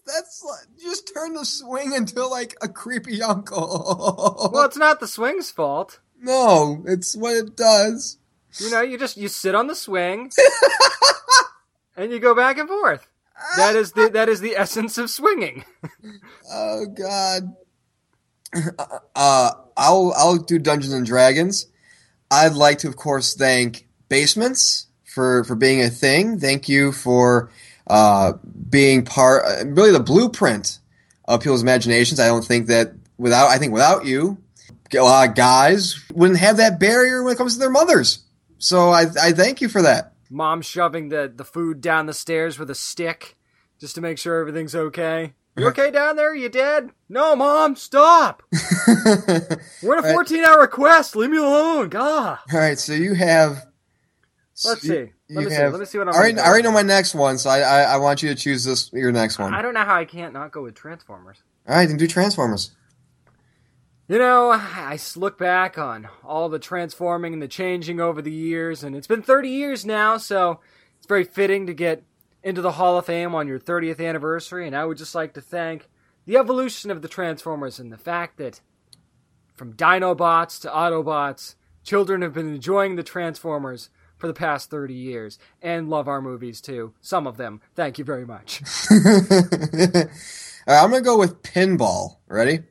That's, 0.05 0.45
just 0.81 1.11
turn 1.13 1.33
the 1.33 1.45
swing 1.45 1.93
into 1.93 2.25
like 2.27 2.55
a 2.61 2.67
creepy 2.67 3.21
uncle. 3.21 4.49
Well, 4.53 4.65
it's 4.65 4.77
not 4.77 4.99
the 4.99 5.07
swing's 5.07 5.49
fault. 5.51 5.99
no, 6.19 6.83
it's 6.85 7.15
what 7.15 7.35
it 7.35 7.55
does. 7.55 8.17
You 8.59 8.69
know, 8.69 8.81
you 8.81 8.97
just 8.99 9.17
you 9.17 9.27
sit 9.29 9.55
on 9.55 9.67
the 9.67 9.75
swing 9.75 10.31
and 11.97 12.11
you 12.11 12.19
go 12.19 12.35
back 12.35 12.57
and 12.57 12.67
forth. 12.67 13.07
That 13.57 13.75
is 13.75 13.93
the 13.93 14.09
that 14.09 14.29
is 14.29 14.41
the 14.41 14.55
essence 14.55 14.97
of 14.97 15.09
swinging. 15.09 15.63
Oh 16.51 16.85
God. 16.85 17.55
Uh, 19.15 19.51
I'll 19.75 20.13
I'll 20.15 20.37
do 20.37 20.59
Dungeons 20.59 20.93
and 20.93 21.05
Dragons. 21.05 21.65
I'd 22.29 22.53
like 22.53 22.79
to, 22.79 22.87
of 22.87 22.95
course, 22.95 23.33
thank 23.35 23.87
Basements 24.09 24.87
for 25.03 25.43
for 25.45 25.55
being 25.55 25.81
a 25.81 25.89
thing. 25.89 26.39
Thank 26.39 26.69
you 26.69 26.91
for 26.91 27.49
uh, 27.87 28.33
being 28.69 29.05
part, 29.05 29.43
uh, 29.45 29.65
really 29.67 29.91
the 29.91 29.99
blueprint 29.99 30.79
of 31.25 31.41
people's 31.41 31.61
imaginations. 31.61 32.19
I 32.19 32.27
don't 32.27 32.45
think 32.45 32.67
that 32.67 32.93
without 33.17 33.47
I 33.47 33.57
think 33.57 33.73
without 33.73 34.05
you, 34.05 34.37
a 34.93 34.99
lot 34.99 35.29
of 35.29 35.35
guys 35.35 35.99
wouldn't 36.11 36.39
have 36.39 36.57
that 36.57 36.79
barrier 36.79 37.23
when 37.23 37.33
it 37.33 37.37
comes 37.37 37.53
to 37.53 37.59
their 37.59 37.69
mothers. 37.69 38.23
So 38.57 38.89
I 38.89 39.05
I 39.21 39.31
thank 39.31 39.61
you 39.61 39.69
for 39.69 39.81
that. 39.81 40.13
Mom 40.29 40.61
shoving 40.61 41.09
the 41.09 41.31
the 41.33 41.45
food 41.45 41.81
down 41.81 42.05
the 42.05 42.13
stairs 42.13 42.57
with 42.57 42.69
a 42.69 42.75
stick 42.75 43.37
just 43.79 43.95
to 43.95 44.01
make 44.01 44.17
sure 44.17 44.39
everything's 44.39 44.75
okay. 44.75 45.33
You 45.55 45.67
okay 45.67 45.91
down 45.91 46.15
there? 46.15 46.33
You 46.33 46.49
dead? 46.49 46.89
No, 47.09 47.35
mom, 47.35 47.75
stop. 47.75 48.41
We're 49.83 49.99
in 49.99 50.05
a 50.05 50.13
14 50.13 50.43
hour 50.43 50.65
quest. 50.65 51.15
Leave 51.15 51.29
me 51.29 51.37
alone. 51.37 51.89
God. 51.89 52.39
All 52.51 52.59
right, 52.59 52.79
so 52.79 52.93
you 52.93 53.13
have. 53.13 53.63
Let's 54.65 54.81
see. 54.81 55.11
Let 55.35 55.41
you 55.43 55.49
me 55.49 55.55
see. 55.55 55.61
have- 55.61 55.71
Let 55.73 55.79
me 55.79 55.85
see 55.85 55.97
what 55.97 56.07
I'm 56.09 56.13
I 56.13 56.17
already, 56.17 56.39
I 56.39 56.47
already 56.47 56.63
know 56.63 56.71
my 56.71 56.81
next 56.81 57.15
one, 57.15 57.37
so 57.37 57.49
I, 57.49 57.59
I, 57.59 57.81
I 57.81 57.97
want 57.97 58.21
you 58.23 58.29
to 58.29 58.35
choose 58.35 58.63
this 58.63 58.91
your 58.93 59.11
next 59.11 59.39
one. 59.39 59.53
I 59.53 59.61
don't 59.61 59.73
know 59.73 59.83
how 59.83 59.95
I 59.95 60.05
can't 60.05 60.33
not 60.33 60.51
go 60.51 60.63
with 60.63 60.75
Transformers. 60.75 61.37
All 61.67 61.75
right, 61.75 61.87
then 61.87 61.97
do 61.97 62.07
Transformers. 62.07 62.71
You 64.07 64.19
know, 64.19 64.51
I 64.51 64.99
look 65.15 65.37
back 65.37 65.77
on 65.77 66.09
all 66.23 66.49
the 66.49 66.59
transforming 66.59 67.33
and 67.33 67.41
the 67.41 67.47
changing 67.47 67.99
over 68.01 68.21
the 68.21 68.31
years, 68.31 68.83
and 68.83 68.95
it's 68.95 69.07
been 69.07 69.21
30 69.21 69.49
years 69.49 69.85
now, 69.85 70.17
so 70.17 70.59
it's 70.97 71.07
very 71.07 71.23
fitting 71.23 71.65
to 71.67 71.73
get 71.73 72.03
into 72.43 72.61
the 72.61 72.73
Hall 72.73 72.97
of 72.97 73.05
Fame 73.05 73.33
on 73.33 73.47
your 73.47 73.59
30th 73.59 74.05
anniversary, 74.05 74.67
and 74.67 74.75
I 74.75 74.83
would 74.85 74.97
just 74.97 75.15
like 75.15 75.33
to 75.35 75.41
thank 75.41 75.87
the 76.25 76.35
evolution 76.37 76.91
of 76.91 77.01
the 77.01 77.07
Transformers 77.07 77.79
and 77.79 77.91
the 77.93 77.97
fact 77.97 78.37
that 78.37 78.59
from 79.55 79.73
Dinobots 79.73 80.59
to 80.61 80.67
Autobots, 80.69 81.55
children 81.83 82.21
have 82.23 82.33
been 82.33 82.53
enjoying 82.53 82.97
the 82.97 83.03
Transformers 83.03 83.89
for 84.23 84.27
the 84.27 84.33
past 84.33 84.69
30 84.69 84.93
years 84.93 85.37
and 85.61 85.89
love 85.89 86.07
our 86.07 86.21
movies 86.21 86.61
too. 86.61 86.93
Some 87.01 87.27
of 87.27 87.35
them. 87.35 87.59
Thank 87.75 87.97
you 87.97 88.05
very 88.05 88.25
much. 88.25 88.61
I'm 90.65 90.91
gonna 90.91 91.01
go 91.01 91.19
with 91.19 91.43
pinball. 91.43 92.15
Ready? 92.29 92.61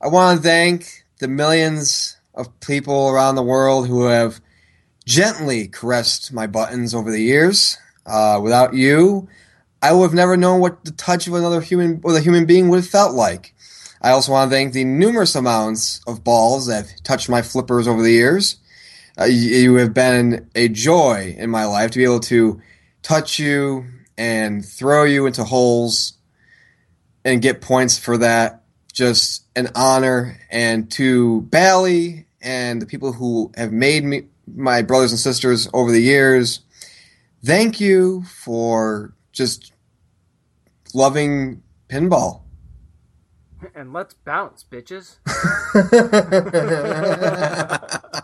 I 0.00 0.08
want 0.08 0.38
to 0.38 0.42
thank 0.42 1.04
the 1.20 1.28
millions 1.28 2.16
of 2.34 2.58
people 2.58 3.08
around 3.08 3.36
the 3.36 3.44
world 3.44 3.86
who 3.86 4.06
have 4.06 4.40
gently 5.06 5.68
caressed 5.68 6.32
my 6.32 6.48
buttons 6.48 6.92
over 6.92 7.12
the 7.12 7.22
years. 7.22 7.78
Uh, 8.04 8.40
without 8.42 8.74
you, 8.74 9.28
I 9.80 9.92
would 9.92 10.06
have 10.06 10.12
never 10.12 10.36
known 10.36 10.58
what 10.58 10.84
the 10.84 10.90
touch 10.90 11.28
of 11.28 11.34
another 11.34 11.60
human, 11.60 12.00
what 12.00 12.16
a 12.16 12.20
human 12.20 12.46
being 12.46 12.68
would 12.68 12.80
have 12.80 12.88
felt 12.88 13.14
like. 13.14 13.54
I 14.02 14.10
also 14.10 14.32
want 14.32 14.50
to 14.50 14.56
thank 14.56 14.72
the 14.72 14.82
numerous 14.82 15.36
amounts 15.36 16.00
of 16.04 16.24
balls 16.24 16.66
that 16.66 16.88
have 16.88 17.02
touched 17.04 17.28
my 17.28 17.42
flippers 17.42 17.86
over 17.86 18.02
the 18.02 18.10
years. 18.10 18.56
Uh, 19.18 19.24
you, 19.24 19.56
you 19.56 19.74
have 19.76 19.94
been 19.94 20.50
a 20.54 20.68
joy 20.68 21.34
in 21.38 21.48
my 21.48 21.64
life 21.64 21.92
to 21.92 21.98
be 21.98 22.04
able 22.04 22.20
to 22.20 22.60
touch 23.02 23.38
you 23.38 23.86
and 24.18 24.64
throw 24.64 25.04
you 25.04 25.26
into 25.26 25.44
holes 25.44 26.14
and 27.24 27.40
get 27.40 27.60
points 27.60 27.98
for 27.98 28.18
that. 28.18 28.62
Just 28.92 29.44
an 29.56 29.70
honor. 29.74 30.38
And 30.50 30.90
to 30.92 31.42
Bally 31.42 32.26
and 32.40 32.82
the 32.82 32.86
people 32.86 33.12
who 33.12 33.52
have 33.56 33.72
made 33.72 34.04
me 34.04 34.24
my 34.52 34.82
brothers 34.82 35.10
and 35.10 35.18
sisters 35.18 35.68
over 35.72 35.90
the 35.90 36.02
years, 36.02 36.60
thank 37.44 37.80
you 37.80 38.24
for 38.24 39.14
just 39.32 39.72
loving 40.92 41.62
pinball. 41.88 42.42
and 43.74 43.92
let's 43.92 44.14
bounce, 44.14 44.64
bitches. 44.70 45.16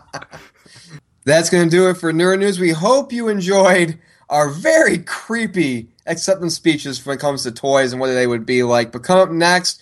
That's 1.23 1.49
going 1.49 1.69
to 1.69 1.69
do 1.69 1.89
it 1.89 1.97
for 1.97 2.11
Nerd 2.11 2.39
News. 2.39 2.59
We 2.59 2.71
hope 2.71 3.13
you 3.13 3.27
enjoyed 3.27 3.99
our 4.29 4.49
very 4.49 4.97
creepy 4.97 5.89
acceptance 6.07 6.55
speeches 6.55 7.05
when 7.05 7.17
it 7.17 7.19
comes 7.19 7.43
to 7.43 7.51
toys 7.51 7.91
and 7.91 7.99
what 7.99 8.07
they 8.07 8.25
would 8.25 8.45
be 8.45 8.63
like. 8.63 8.91
But 8.91 9.03
come 9.03 9.19
up 9.19 9.29
next, 9.29 9.79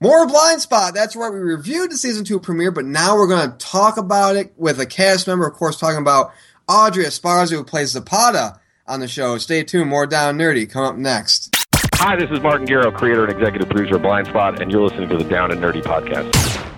more 0.00 0.26
Blindspot. 0.26 0.94
That's 0.94 1.14
right. 1.16 1.32
We 1.32 1.38
reviewed 1.38 1.90
the 1.90 1.96
season 1.96 2.24
two 2.24 2.40
premiere, 2.40 2.70
but 2.70 2.86
now 2.86 3.16
we're 3.16 3.26
going 3.26 3.50
to 3.50 3.56
talk 3.58 3.98
about 3.98 4.36
it 4.36 4.54
with 4.56 4.80
a 4.80 4.86
cast 4.86 5.26
member, 5.26 5.46
of 5.46 5.54
course, 5.54 5.78
talking 5.78 6.00
about 6.00 6.32
Audrey 6.68 7.04
Esparza, 7.04 7.50
who 7.50 7.64
plays 7.64 7.90
Zapata 7.90 8.58
on 8.86 9.00
the 9.00 9.08
show. 9.08 9.36
Stay 9.38 9.62
tuned. 9.64 9.90
More 9.90 10.06
Down 10.06 10.38
Nerdy. 10.38 10.70
Come 10.70 10.84
up 10.84 10.96
next. 10.96 11.54
Hi, 11.96 12.16
this 12.16 12.30
is 12.30 12.40
Martin 12.40 12.66
Gero, 12.66 12.90
creator 12.90 13.26
and 13.26 13.32
executive 13.32 13.68
producer 13.68 13.96
of 13.96 14.02
Blind 14.02 14.28
Spot, 14.28 14.62
and 14.62 14.72
you're 14.72 14.80
listening 14.80 15.10
to 15.10 15.18
the 15.18 15.24
Down 15.24 15.50
and 15.50 15.60
Nerdy 15.60 15.82
podcast. 15.82 16.69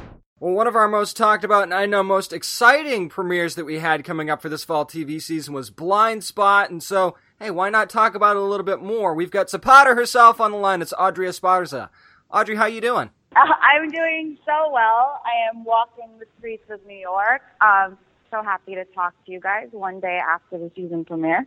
Well, 0.43 0.55
one 0.55 0.67
of 0.67 0.75
our 0.75 0.89
most 0.89 1.17
talked 1.17 1.45
about 1.45 1.63
and 1.63 1.73
I 1.73 1.87
know 1.87 2.03
most 2.03 2.33
exciting 2.33 3.09
premieres 3.09 3.55
that 3.55 3.65
we 3.65 3.79
had 3.79 4.03
coming 4.03 4.29
up 4.29 4.43
for 4.43 4.49
this 4.49 4.65
fall 4.65 4.85
TV 4.85 5.23
season 5.23 5.55
was 5.55 5.71
Blindspot, 5.71 6.69
and 6.69 6.83
so 6.83 7.15
hey, 7.39 7.53
why 7.53 7.71
not 7.71 7.89
talk 7.89 8.17
about 8.17 8.35
it 8.35 8.43
a 8.43 8.45
little 8.45 8.67
bit 8.67 8.83
more? 8.83 9.15
We've 9.15 9.31
got 9.31 9.51
Zapata 9.51 9.95
herself 9.95 10.41
on 10.41 10.51
the 10.51 10.57
line. 10.57 10.83
It's 10.83 10.93
Audrey 10.99 11.29
Esparza. 11.29 11.91
Audrey, 12.29 12.57
how 12.57 12.67
you 12.67 12.81
doing? 12.81 13.11
Uh, 13.37 13.39
I'm 13.63 13.89
doing 13.89 14.37
so 14.45 14.69
well. 14.73 15.23
I 15.25 15.49
am 15.49 15.63
walking 15.63 16.09
the 16.19 16.27
streets 16.39 16.69
of 16.71 16.85
New 16.87 16.99
York. 16.99 17.43
Um, 17.61 17.97
so 18.29 18.43
happy 18.43 18.75
to 18.75 18.85
talk 18.87 19.15
to 19.27 19.31
you 19.31 19.39
guys 19.39 19.69
one 19.71 20.01
day 20.01 20.19
after 20.29 20.59
the 20.59 20.73
season 20.75 21.05
premiere. 21.05 21.47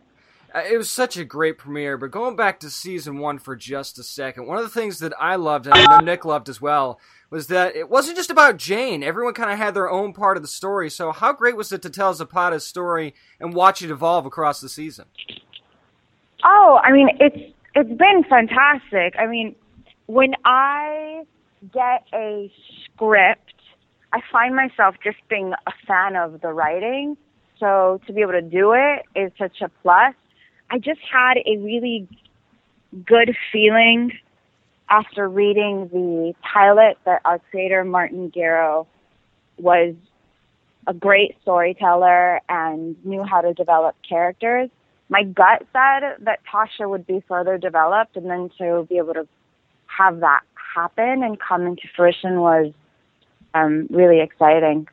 Uh, 0.54 0.62
it 0.70 0.78
was 0.78 0.88
such 0.88 1.18
a 1.18 1.24
great 1.26 1.58
premiere, 1.58 1.98
but 1.98 2.10
going 2.10 2.34
back 2.34 2.60
to 2.60 2.70
season 2.70 3.18
one 3.18 3.38
for 3.38 3.56
just 3.56 3.98
a 3.98 4.02
second, 4.02 4.46
one 4.46 4.56
of 4.56 4.64
the 4.64 4.70
things 4.70 5.00
that 5.00 5.12
I 5.20 5.36
loved, 5.36 5.66
and 5.66 5.74
I 5.74 5.84
know 5.84 5.98
Nick 5.98 6.24
loved 6.24 6.48
as 6.48 6.62
well, 6.62 6.98
was 7.30 7.48
that 7.48 7.74
it 7.74 7.90
wasn't 7.90 8.16
just 8.16 8.30
about 8.30 8.56
Jane. 8.56 9.02
Everyone 9.02 9.34
kind 9.34 9.50
of 9.50 9.58
had 9.58 9.74
their 9.74 9.90
own 9.90 10.12
part 10.12 10.36
of 10.36 10.42
the 10.42 10.48
story. 10.48 10.90
So, 10.90 11.12
how 11.12 11.32
great 11.32 11.56
was 11.56 11.72
it 11.72 11.82
to 11.82 11.90
tell 11.90 12.14
Zapata's 12.14 12.64
story 12.64 13.14
and 13.40 13.54
watch 13.54 13.82
it 13.82 13.90
evolve 13.90 14.26
across 14.26 14.60
the 14.60 14.68
season? 14.68 15.06
Oh, 16.44 16.80
I 16.82 16.92
mean, 16.92 17.08
it's 17.20 17.54
it's 17.74 17.98
been 17.98 18.24
fantastic. 18.28 19.14
I 19.18 19.26
mean, 19.26 19.54
when 20.06 20.34
I 20.44 21.24
get 21.72 22.04
a 22.14 22.50
script, 22.84 23.52
I 24.12 24.20
find 24.30 24.54
myself 24.54 24.94
just 25.02 25.18
being 25.28 25.52
a 25.66 25.72
fan 25.86 26.16
of 26.16 26.40
the 26.40 26.52
writing. 26.52 27.16
So 27.58 28.00
to 28.06 28.12
be 28.12 28.20
able 28.20 28.32
to 28.32 28.42
do 28.42 28.72
it 28.72 29.02
is 29.14 29.32
such 29.38 29.60
a 29.62 29.68
plus. 29.82 30.14
I 30.70 30.78
just 30.78 31.00
had 31.10 31.38
a 31.46 31.56
really 31.58 32.08
good 33.04 33.34
feeling 33.52 34.12
after 34.88 35.28
reading 35.28 35.88
the 35.88 36.34
pilot 36.42 36.98
that 37.04 37.20
our 37.24 37.38
creator 37.50 37.84
Martin 37.84 38.30
Gero 38.30 38.86
was 39.58 39.94
a 40.86 40.94
great 40.94 41.36
storyteller 41.42 42.40
and 42.48 42.96
knew 43.04 43.24
how 43.24 43.40
to 43.40 43.52
develop 43.54 43.96
characters. 44.08 44.70
My 45.08 45.24
gut 45.24 45.66
said 45.72 46.16
that 46.20 46.40
Tasha 46.52 46.88
would 46.88 47.06
be 47.06 47.22
further 47.28 47.58
developed 47.58 48.16
and 48.16 48.30
then 48.30 48.50
to 48.58 48.86
be 48.88 48.98
able 48.98 49.14
to 49.14 49.26
have 49.86 50.20
that 50.20 50.42
happen 50.74 51.22
and 51.22 51.38
come 51.40 51.66
into 51.66 51.82
fruition 51.94 52.40
was 52.40 52.72
um, 53.54 53.86
really 53.90 54.20
exciting. 54.20 54.88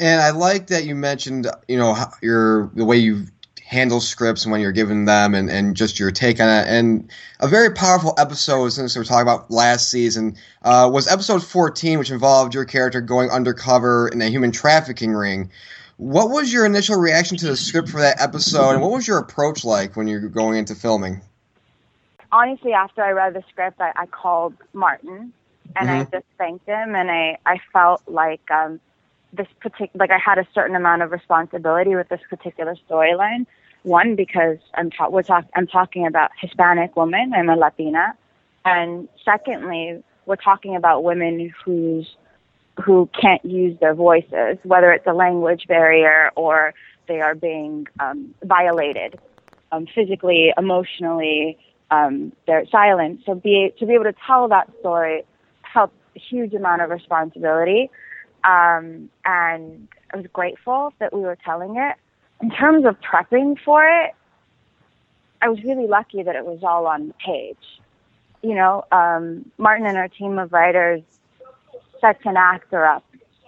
And 0.00 0.20
I 0.20 0.30
like 0.30 0.68
that 0.68 0.84
you 0.84 0.94
mentioned, 0.94 1.48
you 1.66 1.76
know, 1.76 1.96
your 2.22 2.70
the 2.74 2.84
way 2.84 2.98
you 2.98 3.26
handle 3.68 4.00
scripts 4.00 4.46
when 4.46 4.62
you're 4.62 4.72
given 4.72 5.04
them 5.04 5.34
and, 5.34 5.50
and 5.50 5.76
just 5.76 6.00
your 6.00 6.10
take 6.10 6.40
on 6.40 6.48
it. 6.48 6.66
And 6.66 7.10
a 7.38 7.46
very 7.46 7.70
powerful 7.70 8.14
episode, 8.16 8.70
since 8.70 8.96
we 8.96 9.02
are 9.02 9.04
talking 9.04 9.20
about 9.20 9.50
last 9.50 9.90
season, 9.90 10.36
uh, 10.62 10.88
was 10.90 11.06
episode 11.06 11.44
14, 11.44 11.98
which 11.98 12.10
involved 12.10 12.54
your 12.54 12.64
character 12.64 13.02
going 13.02 13.28
undercover 13.28 14.08
in 14.08 14.22
a 14.22 14.30
human 14.30 14.52
trafficking 14.52 15.12
ring. 15.12 15.50
What 15.98 16.30
was 16.30 16.50
your 16.50 16.64
initial 16.64 16.96
reaction 16.96 17.36
to 17.36 17.46
the 17.46 17.56
script 17.56 17.90
for 17.90 18.00
that 18.00 18.22
episode, 18.22 18.70
and 18.70 18.80
what 18.80 18.90
was 18.90 19.06
your 19.06 19.18
approach 19.18 19.66
like 19.66 19.96
when 19.96 20.08
you're 20.08 20.20
going 20.20 20.56
into 20.56 20.74
filming? 20.74 21.20
Honestly, 22.32 22.72
after 22.72 23.04
I 23.04 23.10
read 23.10 23.34
the 23.34 23.44
script, 23.50 23.82
I, 23.82 23.92
I 23.96 24.06
called 24.06 24.54
Martin 24.72 25.34
and 25.76 25.88
mm-hmm. 25.88 26.00
I 26.00 26.04
just 26.04 26.26
thanked 26.38 26.66
him, 26.66 26.94
and 26.94 27.10
I 27.10 27.36
I 27.44 27.60
felt 27.72 28.02
like 28.06 28.50
um, 28.50 28.80
this 29.32 29.46
particular 29.60 29.90
like 29.94 30.10
I 30.10 30.18
had 30.18 30.38
a 30.38 30.46
certain 30.54 30.76
amount 30.76 31.02
of 31.02 31.10
responsibility 31.12 31.94
with 31.94 32.08
this 32.08 32.20
particular 32.28 32.76
storyline. 32.88 33.46
One 33.82 34.16
because 34.16 34.58
I'm 34.74 34.90
ta- 34.90 35.08
we're 35.08 35.22
talk- 35.22 35.48
I'm 35.54 35.66
talking 35.66 36.06
about 36.06 36.30
Hispanic 36.40 36.96
women. 36.96 37.32
I'm 37.34 37.48
a 37.48 37.56
Latina, 37.56 38.14
and 38.64 39.08
secondly, 39.24 40.02
we're 40.26 40.36
talking 40.36 40.76
about 40.76 41.04
women 41.04 41.52
who's 41.64 42.08
who 42.84 43.08
can't 43.20 43.44
use 43.44 43.78
their 43.80 43.94
voices, 43.94 44.58
whether 44.62 44.92
it's 44.92 45.06
a 45.06 45.12
language 45.12 45.66
barrier 45.66 46.30
or 46.36 46.74
they 47.08 47.20
are 47.20 47.34
being 47.34 47.86
um, 47.98 48.34
violated 48.44 49.18
um, 49.72 49.86
physically, 49.94 50.52
emotionally. 50.56 51.58
Um, 51.90 52.32
they're 52.46 52.66
silent. 52.70 53.22
So 53.26 53.34
be 53.34 53.72
to 53.78 53.86
be 53.86 53.94
able 53.94 54.04
to 54.04 54.14
tell 54.26 54.48
that 54.48 54.70
story 54.80 55.24
felt 55.72 55.90
a 56.14 56.18
huge 56.18 56.54
amount 56.54 56.82
of 56.82 56.90
responsibility. 56.90 57.90
Um, 58.44 59.10
and 59.24 59.88
I 60.12 60.16
was 60.16 60.26
grateful 60.32 60.92
that 61.00 61.12
we 61.12 61.20
were 61.20 61.38
telling 61.44 61.76
it. 61.76 61.96
In 62.40 62.50
terms 62.50 62.84
of 62.86 62.96
prepping 63.00 63.58
for 63.64 63.84
it, 63.84 64.14
I 65.42 65.48
was 65.48 65.62
really 65.62 65.86
lucky 65.86 66.22
that 66.22 66.36
it 66.36 66.44
was 66.44 66.60
all 66.62 66.86
on 66.86 67.08
the 67.08 67.14
page. 67.14 67.56
You 68.42 68.54
know, 68.54 68.84
um, 68.92 69.50
Martin 69.58 69.86
and 69.86 69.96
our 69.96 70.08
team 70.08 70.38
of 70.38 70.52
writers 70.52 71.02
sets 72.00 72.20
an 72.24 72.36
actor 72.36 72.86
up 72.86 73.04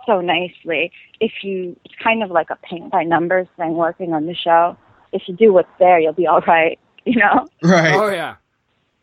so 0.07 0.20
nicely. 0.20 0.93
If 1.20 1.32
you, 1.43 1.76
it's 1.84 1.95
kind 2.03 2.22
of 2.22 2.30
like 2.30 2.51
a 2.51 2.57
paint 2.57 2.91
by 2.91 3.05
numbers 3.05 3.47
thing 3.57 3.74
working 3.74 4.12
on 4.12 4.26
the 4.26 4.34
show. 4.34 4.76
If 5.12 5.22
you 5.26 5.36
do 5.36 5.53
what's 5.53 5.68
there, 5.78 6.01
you'll 6.01 6.12
be 6.12 6.26
all 6.26 6.41
right. 6.43 6.78
You 7.07 7.18
know? 7.18 7.47
Right. 7.62 7.95
Oh 7.95 8.11
yeah. 8.11 8.36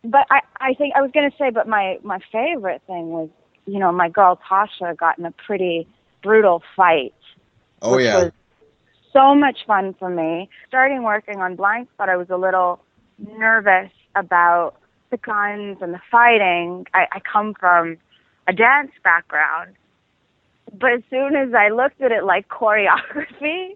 But 0.03 0.27
I, 0.29 0.41
I 0.59 0.75
think 0.75 0.93
I 0.95 1.01
was 1.01 1.09
going 1.11 1.29
to 1.29 1.35
say, 1.35 1.49
but 1.49 1.67
my 1.67 1.97
my 2.03 2.19
favorite 2.31 2.83
thing 2.85 3.09
was 3.09 3.29
you 3.67 3.79
know, 3.79 3.91
my 3.91 4.09
girl 4.09 4.39
Tasha 4.49 4.97
got 4.97 5.19
in 5.19 5.25
a 5.25 5.31
pretty 5.31 5.87
brutal 6.23 6.63
fight. 6.75 7.13
Oh 7.81 7.97
yeah. 7.97 8.23
Was 8.23 8.31
so 9.13 9.35
much 9.35 9.59
fun 9.67 9.93
for 9.99 10.09
me. 10.09 10.49
Starting 10.67 11.03
working 11.03 11.41
on 11.41 11.55
Blindspot, 11.55 12.09
I 12.09 12.17
was 12.17 12.29
a 12.29 12.37
little 12.37 12.79
nervous 13.17 13.91
about 14.15 14.75
the 15.11 15.17
guns 15.17 15.77
and 15.81 15.93
the 15.93 16.01
fighting. 16.11 16.85
I, 16.93 17.07
I 17.11 17.19
come 17.19 17.53
from 17.53 17.97
a 18.47 18.53
dance 18.53 18.91
background. 19.03 19.75
But 20.73 20.93
as 20.93 21.01
soon 21.09 21.35
as 21.35 21.53
I 21.53 21.69
looked 21.69 22.01
at 22.01 22.11
it 22.11 22.23
like 22.23 22.47
choreography, 22.49 23.75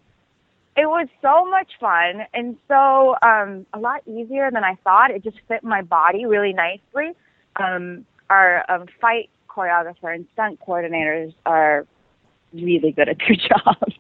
it 0.77 0.85
was 0.85 1.07
so 1.21 1.45
much 1.49 1.69
fun 1.79 2.25
and 2.33 2.57
so 2.69 3.15
um 3.21 3.65
a 3.73 3.79
lot 3.79 4.07
easier 4.07 4.49
than 4.51 4.63
I 4.63 4.75
thought. 4.83 5.11
It 5.11 5.23
just 5.23 5.37
fit 5.47 5.63
my 5.63 5.81
body 5.81 6.25
really 6.25 6.53
nicely. 6.53 7.11
Um 7.57 8.05
our 8.29 8.63
um, 8.71 8.87
fight 9.01 9.29
choreographer 9.56 10.14
and 10.14 10.26
stunt 10.34 10.60
coordinators 10.66 11.34
are 11.45 11.86
really 12.54 12.91
good 12.91 13.10
at 13.10 13.18
their 13.18 13.36
jobs. 13.49 13.95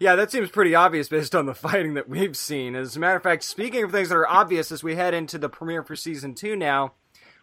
Yeah, 0.00 0.14
that 0.14 0.30
seems 0.30 0.50
pretty 0.50 0.74
obvious 0.76 1.08
based 1.08 1.34
on 1.34 1.46
the 1.46 1.54
fighting 1.54 1.94
that 1.94 2.08
we've 2.08 2.36
seen. 2.36 2.76
As 2.76 2.96
a 2.96 3.00
matter 3.00 3.16
of 3.16 3.22
fact, 3.22 3.42
speaking 3.42 3.82
of 3.82 3.90
things 3.90 4.10
that 4.10 4.16
are 4.16 4.28
obvious 4.28 4.70
as 4.70 4.84
we 4.84 4.94
head 4.94 5.12
into 5.12 5.38
the 5.38 5.48
premiere 5.48 5.82
for 5.82 5.96
season 5.96 6.34
two 6.34 6.54
now, 6.54 6.92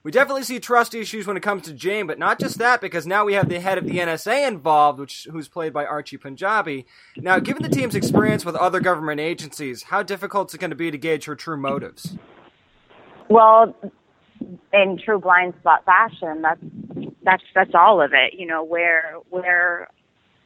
we 0.03 0.11
definitely 0.11 0.43
see 0.43 0.59
trust 0.59 0.93
issues 0.93 1.25
when 1.25 1.35
it 1.35 1.41
comes 1.41 1.63
to 1.63 1.73
Jane, 1.73 2.05
but 2.05 2.19
not 2.19 2.39
just 2.39 2.59
that, 2.59 2.79
because 2.79 3.07
now 3.07 3.25
we 3.25 3.33
have 3.33 3.49
the 3.49 3.59
head 3.59 3.79
of 3.79 3.85
the 3.85 3.97
NSA 3.97 4.47
involved, 4.47 4.99
which 4.99 5.27
who's 5.31 5.47
played 5.47 5.73
by 5.73 5.83
Archie 5.83 6.19
Panjabi. 6.19 6.85
Now, 7.17 7.39
given 7.39 7.63
the 7.63 7.69
team's 7.69 7.95
experience 7.95 8.45
with 8.45 8.55
other 8.55 8.79
government 8.79 9.19
agencies, 9.19 9.83
how 9.83 10.03
difficult 10.03 10.51
is 10.51 10.53
it 10.53 10.59
going 10.59 10.69
to 10.69 10.75
be 10.75 10.91
to 10.91 10.97
gauge 10.97 11.25
her 11.25 11.35
true 11.35 11.57
motives? 11.57 12.15
Well, 13.29 13.75
in 14.73 14.99
true 15.03 15.19
Blindspot 15.19 15.83
fashion, 15.85 16.41
that's 16.41 16.61
that's 17.23 17.43
that's 17.53 17.71
all 17.73 18.01
of 18.01 18.11
it. 18.13 18.33
You 18.37 18.45
know, 18.45 18.63
where 18.63 19.15
where 19.29 19.89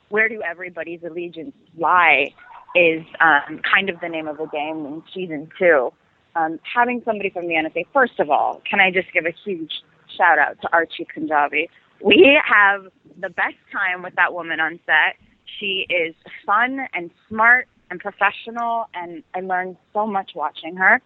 where 0.09 0.29
do 0.29 0.41
everybody's 0.41 1.01
allegiance 1.03 1.55
lie 1.77 2.33
is 2.75 3.03
um, 3.19 3.61
kind 3.73 3.89
of 3.89 3.99
the 3.99 4.09
name 4.09 4.27
of 4.27 4.37
the 4.37 4.45
game 4.47 4.85
in 4.85 5.03
season 5.13 5.49
two. 5.57 5.91
Um, 6.35 6.59
having 6.73 7.01
somebody 7.03 7.29
from 7.29 7.47
the 7.47 7.55
NSA, 7.55 7.85
first 7.93 8.19
of 8.19 8.29
all, 8.29 8.61
can 8.69 8.79
I 8.79 8.91
just 8.91 9.11
give 9.13 9.25
a 9.25 9.33
huge 9.43 9.71
shout 10.15 10.37
out 10.37 10.61
to 10.61 10.69
Archie 10.71 11.05
Panjabi? 11.05 11.69
We 12.03 12.39
have 12.45 12.83
the 13.19 13.29
best 13.29 13.57
time 13.71 14.03
with 14.03 14.15
that 14.15 14.33
woman 14.33 14.59
on 14.59 14.79
set. 14.85 15.15
She 15.59 15.85
is 15.89 16.15
fun 16.45 16.87
and 16.93 17.09
smart 17.27 17.67
and 17.89 17.99
professional, 17.99 18.85
and 18.93 19.23
I 19.33 19.41
learned 19.41 19.77
so 19.93 20.05
much 20.05 20.31
watching 20.35 20.75
her. 20.77 21.01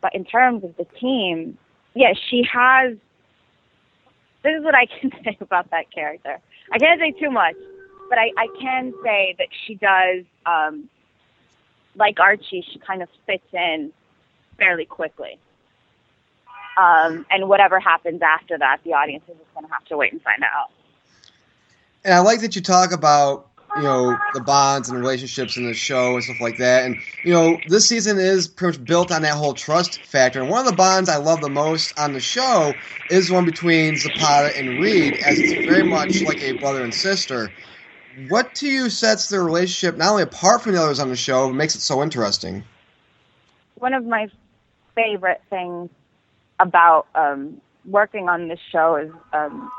But 0.00 0.14
in 0.14 0.24
terms 0.24 0.64
of 0.64 0.76
the 0.76 0.86
team, 1.00 1.56
yes, 1.94 2.16
she 2.28 2.42
has. 2.52 2.96
This 4.42 4.58
is 4.58 4.64
what 4.64 4.74
I 4.74 4.86
can 5.00 5.10
say 5.24 5.36
about 5.40 5.70
that 5.70 5.90
character. 5.92 6.38
I 6.72 6.78
can't 6.78 7.00
say 7.00 7.12
too 7.12 7.30
much, 7.30 7.56
but 8.08 8.18
I, 8.18 8.30
I 8.36 8.48
can 8.60 8.92
say 9.02 9.34
that 9.38 9.48
she 9.66 9.74
does, 9.74 10.24
um, 10.46 10.88
like 11.96 12.20
Archie, 12.20 12.64
she 12.72 12.78
kind 12.78 13.02
of 13.02 13.08
fits 13.26 13.44
in 13.52 13.92
fairly 14.58 14.84
quickly. 14.84 15.38
Um, 16.76 17.26
and 17.30 17.48
whatever 17.48 17.80
happens 17.80 18.22
after 18.22 18.56
that, 18.58 18.78
the 18.84 18.92
audience 18.92 19.24
is 19.28 19.36
just 19.36 19.52
going 19.54 19.66
to 19.66 19.72
have 19.72 19.84
to 19.86 19.96
wait 19.96 20.12
and 20.12 20.22
find 20.22 20.42
out. 20.44 20.70
And 22.04 22.14
I 22.14 22.20
like 22.20 22.40
that 22.40 22.54
you 22.54 22.62
talk 22.62 22.92
about 22.92 23.47
you 23.76 23.82
know 23.82 24.16
the 24.34 24.40
bonds 24.40 24.88
and 24.88 24.98
relationships 24.98 25.56
in 25.56 25.64
the 25.64 25.74
show 25.74 26.14
and 26.14 26.24
stuff 26.24 26.40
like 26.40 26.56
that. 26.56 26.84
And 26.84 26.98
you 27.22 27.32
know 27.32 27.62
this 27.66 27.88
season 27.88 28.18
is 28.18 28.48
pretty 28.48 28.78
much 28.78 28.86
built 28.86 29.12
on 29.12 29.22
that 29.22 29.34
whole 29.34 29.54
trust 29.54 30.04
factor. 30.04 30.40
And 30.40 30.50
one 30.50 30.60
of 30.60 30.66
the 30.66 30.76
bonds 30.76 31.08
I 31.08 31.16
love 31.16 31.40
the 31.40 31.48
most 31.48 31.98
on 31.98 32.12
the 32.12 32.20
show 32.20 32.74
is 33.10 33.30
one 33.30 33.44
between 33.44 33.96
Zapata 33.96 34.56
and 34.56 34.80
Reed, 34.80 35.14
as 35.24 35.38
it's 35.38 35.66
very 35.66 35.84
much 35.84 36.22
like 36.22 36.42
a 36.42 36.52
brother 36.52 36.82
and 36.82 36.94
sister. 36.94 37.52
What 38.28 38.54
to 38.56 38.68
you 38.68 38.90
sets 38.90 39.28
the 39.28 39.40
relationship 39.40 39.96
not 39.96 40.10
only 40.10 40.24
apart 40.24 40.62
from 40.62 40.72
the 40.72 40.82
others 40.82 40.98
on 40.98 41.08
the 41.08 41.16
show, 41.16 41.46
but 41.48 41.54
makes 41.54 41.76
it 41.76 41.80
so 41.80 42.02
interesting? 42.02 42.64
One 43.76 43.94
of 43.94 44.04
my 44.04 44.28
favorite 44.96 45.40
things 45.50 45.88
about 46.58 47.06
um, 47.14 47.60
working 47.84 48.28
on 48.28 48.48
this 48.48 48.58
show 48.72 48.96
is 48.96 49.10
um, 49.32 49.70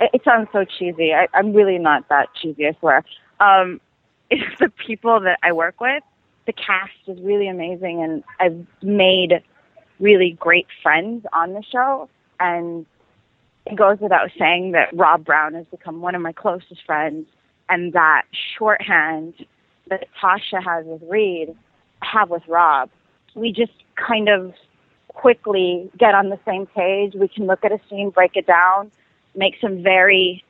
it, 0.00 0.22
sounds 0.24 0.48
so 0.52 0.64
cheesy. 0.64 1.12
I, 1.12 1.28
I'm 1.34 1.52
really 1.52 1.78
not 1.78 2.08
that 2.08 2.28
cheesy, 2.40 2.66
I 2.66 2.76
swear. 2.80 3.04
Um, 3.38 3.80
it's 4.30 4.58
the 4.58 4.70
people 4.86 5.20
that 5.20 5.38
I 5.42 5.52
work 5.52 5.80
with. 5.80 6.02
The 6.46 6.52
cast 6.52 6.92
is 7.06 7.20
really 7.20 7.48
amazing, 7.48 8.02
and 8.02 8.24
I've 8.38 8.66
made 8.82 9.42
really 9.98 10.36
great 10.40 10.66
friends 10.82 11.26
on 11.32 11.52
the 11.52 11.62
show. 11.70 12.08
And 12.38 12.86
it 13.66 13.76
goes 13.76 13.98
without 14.00 14.30
saying 14.38 14.72
that 14.72 14.88
Rob 14.96 15.24
Brown 15.24 15.54
has 15.54 15.66
become 15.70 16.00
one 16.00 16.14
of 16.14 16.22
my 16.22 16.32
closest 16.32 16.84
friends. 16.86 17.26
and 17.68 17.92
that 17.92 18.22
shorthand 18.58 19.34
that 19.88 20.08
Tasha 20.20 20.60
has 20.64 20.84
with 20.86 21.02
Reed, 21.08 21.54
have 22.02 22.28
with 22.28 22.42
Rob. 22.48 22.90
We 23.34 23.52
just 23.52 23.72
kind 23.94 24.28
of 24.28 24.54
quickly 25.08 25.90
get 25.98 26.14
on 26.14 26.30
the 26.30 26.38
same 26.44 26.66
page. 26.66 27.14
We 27.14 27.28
can 27.28 27.46
look 27.46 27.64
at 27.64 27.70
a 27.70 27.78
scene, 27.88 28.10
break 28.10 28.32
it 28.34 28.46
down, 28.46 28.90
make 29.34 29.54
some 29.60 29.82
very 29.82 30.44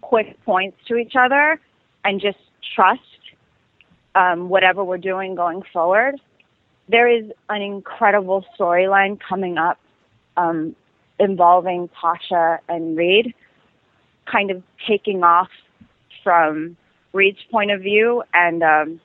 quick 0.00 0.42
points 0.44 0.76
to 0.88 0.96
each 0.96 1.14
other, 1.18 1.60
and 2.04 2.20
just 2.20 2.38
trust 2.74 3.00
um, 4.14 4.48
whatever 4.48 4.84
we're 4.84 4.98
doing 4.98 5.34
going 5.34 5.62
forward. 5.72 6.20
There 6.88 7.08
is 7.08 7.30
an 7.48 7.62
incredible 7.62 8.44
storyline 8.58 9.18
coming 9.18 9.56
up 9.56 9.78
um, 10.36 10.76
involving 11.18 11.88
Tasha 12.02 12.58
and 12.68 12.96
Reed, 12.96 13.34
kind 14.30 14.50
of 14.50 14.62
taking 14.86 15.22
off 15.22 15.48
from 16.22 16.76
Reed's 17.12 17.38
point 17.50 17.70
of 17.70 17.80
view. 17.80 18.22
And 18.34 18.62
um, 18.62 19.00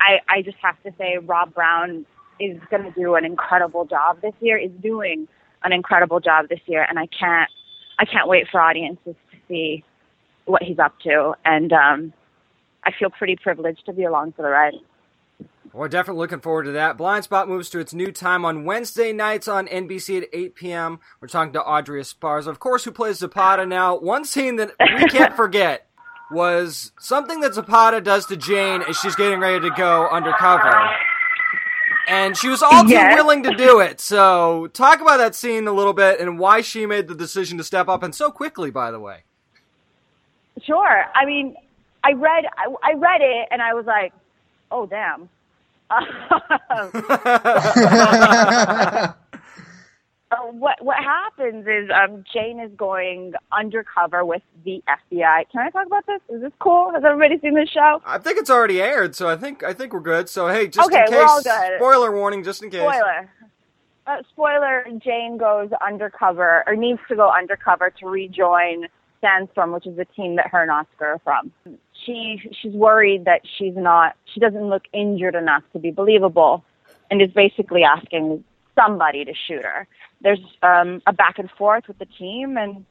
I, 0.00 0.20
I 0.28 0.42
just 0.42 0.56
have 0.62 0.82
to 0.84 0.92
say, 0.96 1.18
Rob 1.18 1.54
Brown 1.54 2.06
is 2.38 2.58
going 2.70 2.84
to 2.84 2.92
do 2.92 3.16
an 3.16 3.24
incredible 3.24 3.84
job 3.84 4.20
this 4.22 4.34
year. 4.40 4.56
Is 4.56 4.70
doing 4.82 5.28
an 5.62 5.72
incredible 5.72 6.20
job 6.20 6.48
this 6.48 6.60
year, 6.66 6.86
and 6.88 6.98
I 6.98 7.06
can't, 7.06 7.50
I 8.00 8.06
can't 8.06 8.28
wait 8.28 8.46
for 8.50 8.60
audiences 8.60 9.14
to 9.30 9.36
see 9.46 9.84
what 10.46 10.62
he's 10.62 10.78
up 10.78 10.98
to. 11.00 11.34
And 11.44 11.70
um, 11.72 12.12
I 12.82 12.92
feel 12.98 13.10
pretty 13.10 13.36
privileged 13.36 13.84
to 13.86 13.92
be 13.92 14.04
along 14.04 14.32
for 14.32 14.42
the 14.42 14.48
ride. 14.48 14.72
We're 15.72 15.88
definitely 15.88 16.20
looking 16.20 16.40
forward 16.40 16.64
to 16.64 16.72
that. 16.72 16.96
Blindspot 16.96 17.46
moves 17.46 17.68
to 17.70 17.78
its 17.78 17.92
new 17.94 18.10
time 18.10 18.44
on 18.44 18.64
Wednesday 18.64 19.12
nights 19.12 19.46
on 19.46 19.68
NBC 19.68 20.22
at 20.22 20.28
8 20.32 20.54
p.m. 20.56 20.98
We're 21.20 21.28
talking 21.28 21.52
to 21.52 21.62
Audrey 21.62 22.00
Esparza, 22.00 22.48
of 22.48 22.58
course, 22.58 22.84
who 22.84 22.90
plays 22.90 23.18
Zapata 23.18 23.66
now. 23.66 23.96
One 23.96 24.24
scene 24.24 24.56
that 24.56 24.72
we 24.80 25.06
can't 25.06 25.36
forget 25.36 25.86
was 26.30 26.92
something 26.98 27.40
that 27.40 27.54
Zapata 27.54 28.00
does 28.00 28.26
to 28.26 28.36
Jane 28.36 28.82
as 28.88 28.98
she's 28.98 29.14
getting 29.14 29.40
ready 29.40 29.60
to 29.68 29.74
go 29.76 30.08
undercover. 30.08 30.90
And 32.10 32.36
she 32.36 32.48
was 32.48 32.60
all 32.62 32.82
too 32.84 32.90
Yes. 32.90 33.14
willing 33.14 33.42
to 33.44 33.54
do 33.54 33.78
it. 33.80 34.00
So, 34.00 34.66
talk 34.74 35.00
about 35.00 35.18
that 35.18 35.34
scene 35.36 35.66
a 35.68 35.72
little 35.72 35.92
bit 35.94 36.18
and 36.20 36.38
why 36.40 36.60
she 36.60 36.84
made 36.86 37.06
the 37.08 37.14
decision 37.14 37.56
to 37.58 37.64
step 37.64 37.88
up 37.88 38.02
and 38.02 38.12
so 38.14 38.30
quickly, 38.32 38.70
by 38.72 38.90
the 38.90 38.98
way. 39.00 39.22
Sure. 40.64 41.04
I 41.14 41.24
mean, 41.26 41.54
I 42.04 42.12
read 42.12 42.44
I, 42.56 42.66
I 42.82 42.92
read 42.94 43.20
it 43.22 43.48
and 43.52 43.60
I 43.62 43.74
was 43.74 43.84
like, 43.86 44.12
oh 44.70 44.86
damn. 44.86 45.28
Uh, 50.32 50.36
what 50.52 50.82
what 50.84 50.96
happens 50.98 51.66
is 51.66 51.90
um, 51.90 52.22
Jane 52.32 52.60
is 52.60 52.70
going 52.76 53.32
undercover 53.50 54.24
with 54.24 54.42
the 54.64 54.80
FBI. 54.88 55.50
Can 55.50 55.60
I 55.60 55.70
talk 55.70 55.86
about 55.86 56.06
this? 56.06 56.20
Is 56.28 56.40
this 56.40 56.52
cool? 56.60 56.92
Has 56.94 57.02
everybody 57.04 57.40
seen 57.40 57.54
this 57.54 57.68
show? 57.68 58.00
I 58.06 58.18
think 58.18 58.38
it's 58.38 58.50
already 58.50 58.80
aired, 58.80 59.16
so 59.16 59.28
I 59.28 59.36
think 59.36 59.64
I 59.64 59.72
think 59.72 59.92
we're 59.92 59.98
good. 59.98 60.28
So 60.28 60.46
hey, 60.46 60.68
just 60.68 60.88
Okay, 60.88 61.00
in 61.00 61.06
case, 61.06 61.16
we're 61.16 61.24
all 61.26 61.42
good. 61.42 61.78
spoiler 61.78 62.16
warning, 62.16 62.44
just 62.44 62.62
in 62.62 62.70
case. 62.70 62.80
Spoiler. 62.80 63.28
Uh, 64.06 64.22
spoiler: 64.30 64.86
Jane 65.04 65.36
goes 65.36 65.70
undercover, 65.84 66.62
or 66.66 66.76
needs 66.76 67.00
to 67.08 67.16
go 67.16 67.28
undercover 67.28 67.90
to 67.98 68.06
rejoin 68.06 68.86
Sandstorm, 69.20 69.72
which 69.72 69.86
is 69.86 69.96
the 69.96 70.04
team 70.04 70.36
that 70.36 70.46
her 70.46 70.62
and 70.62 70.70
Oscar 70.70 71.06
are 71.06 71.18
from. 71.24 71.50
She 72.06 72.40
she's 72.62 72.72
worried 72.72 73.24
that 73.24 73.40
she's 73.58 73.74
not, 73.76 74.14
she 74.32 74.38
doesn't 74.38 74.68
look 74.68 74.84
injured 74.92 75.34
enough 75.34 75.64
to 75.72 75.80
be 75.80 75.90
believable, 75.90 76.64
and 77.10 77.20
is 77.20 77.32
basically 77.32 77.82
asking 77.82 78.44
somebody 78.80 79.24
to 79.24 79.32
shoot 79.46 79.62
her. 79.64 79.86
There's 80.22 80.40
um, 80.62 81.02
a 81.06 81.12
back 81.12 81.38
and 81.38 81.50
forth 81.52 81.84
with 81.88 81.98
the 81.98 82.06
team, 82.06 82.56
and 82.56 82.84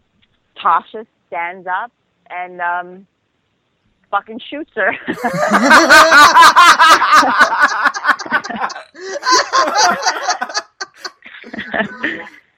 Tasha 0.63 1.05
stands 1.27 1.67
up 1.67 1.91
and 2.29 2.61
um, 2.61 3.07
fucking 4.11 4.39
shoots 4.49 4.71
her. 4.75 4.93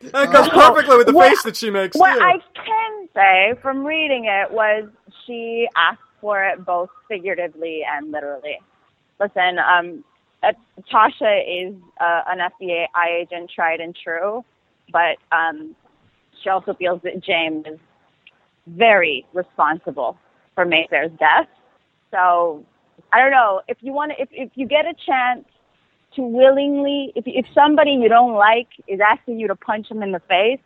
That 0.02 0.32
goes 0.32 0.50
perfectly 0.54 0.98
with 0.98 1.08
the 1.08 1.14
What- 1.14 1.30
face 1.30 1.44
that 1.44 1.56
she 1.56 1.70
makes 1.70 1.96
What 1.98 2.14
too. 2.14 2.20
I 2.22 2.40
can 2.56 3.10
say 3.14 3.54
from 3.62 3.86
reading 3.86 4.26
it 4.26 4.52
was 4.52 4.90
she 5.26 5.68
asked 5.76 6.00
for 6.20 6.44
it 6.44 6.66
both 6.66 6.90
figuratively 7.08 7.84
and 7.88 8.12
literally. 8.12 8.60
Listen, 9.20 9.60
um, 9.60 10.04
uh, 10.44 10.54
Tasha 10.92 11.42
is 11.48 11.76
uh, 12.00 12.22
an 12.28 12.40
FBI 12.40 12.88
agent, 13.22 13.52
tried 13.54 13.80
and 13.80 13.96
true, 13.96 14.44
but 14.92 15.18
um, 15.32 15.76
she 16.42 16.50
also 16.50 16.74
feels 16.74 17.02
that 17.04 17.24
James 17.24 17.66
is 17.68 17.80
very 18.68 19.26
responsible 19.34 20.18
for 20.56 20.66
Mayfair's 20.66 21.12
death. 21.20 21.48
So 22.12 22.66
I 23.14 23.20
don't 23.20 23.32
know 23.32 23.62
if 23.68 23.78
you 23.82 23.94
want 23.94 24.14
to, 24.16 24.22
if 24.22 24.30
if 24.32 24.50
you 24.56 24.68
get 24.68 24.86
a 24.86 24.94
chance 25.06 25.46
to 26.16 26.22
willingly, 26.22 27.14
if 27.16 27.24
if 27.28 27.46
somebody 27.54 27.92
you 27.92 28.10
don't 28.10 28.34
like 28.34 28.68
is 28.88 29.00
asking 29.00 29.40
you 29.40 29.48
to 29.48 29.56
punch 29.56 29.90
him 29.90 30.02
in 30.04 30.12
the 30.12 30.22
face, 30.22 30.60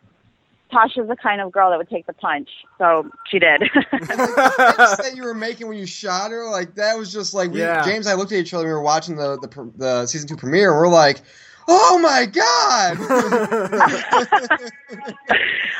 Tasha's 0.72 1.08
the 1.08 1.16
kind 1.16 1.40
of 1.40 1.52
girl 1.52 1.70
that 1.70 1.78
would 1.78 1.88
take 1.88 2.06
the 2.06 2.12
punch. 2.12 2.48
So 2.78 3.08
she 3.30 3.38
did. 3.38 3.60
the 3.92 4.74
face 4.76 5.08
that 5.08 5.12
you 5.14 5.22
were 5.22 5.34
making 5.34 5.68
when 5.68 5.78
you 5.78 5.86
shot 5.86 6.30
her, 6.30 6.48
like 6.50 6.74
that 6.74 6.98
was 6.98 7.12
just 7.12 7.34
like 7.34 7.50
we, 7.50 7.60
Yeah. 7.60 7.84
James 7.84 8.06
and 8.06 8.12
I 8.12 8.16
looked 8.16 8.32
at 8.32 8.38
each 8.38 8.54
other. 8.54 8.66
We 8.66 8.72
were 8.72 8.82
watching 8.82 9.16
the 9.16 9.38
the, 9.38 9.72
the 9.76 10.06
season 10.06 10.28
two 10.28 10.36
premiere. 10.36 10.70
and 10.70 10.78
We're 10.78 10.88
like, 10.88 11.20
oh 11.68 11.98
my 11.98 12.26
god! 12.26 12.98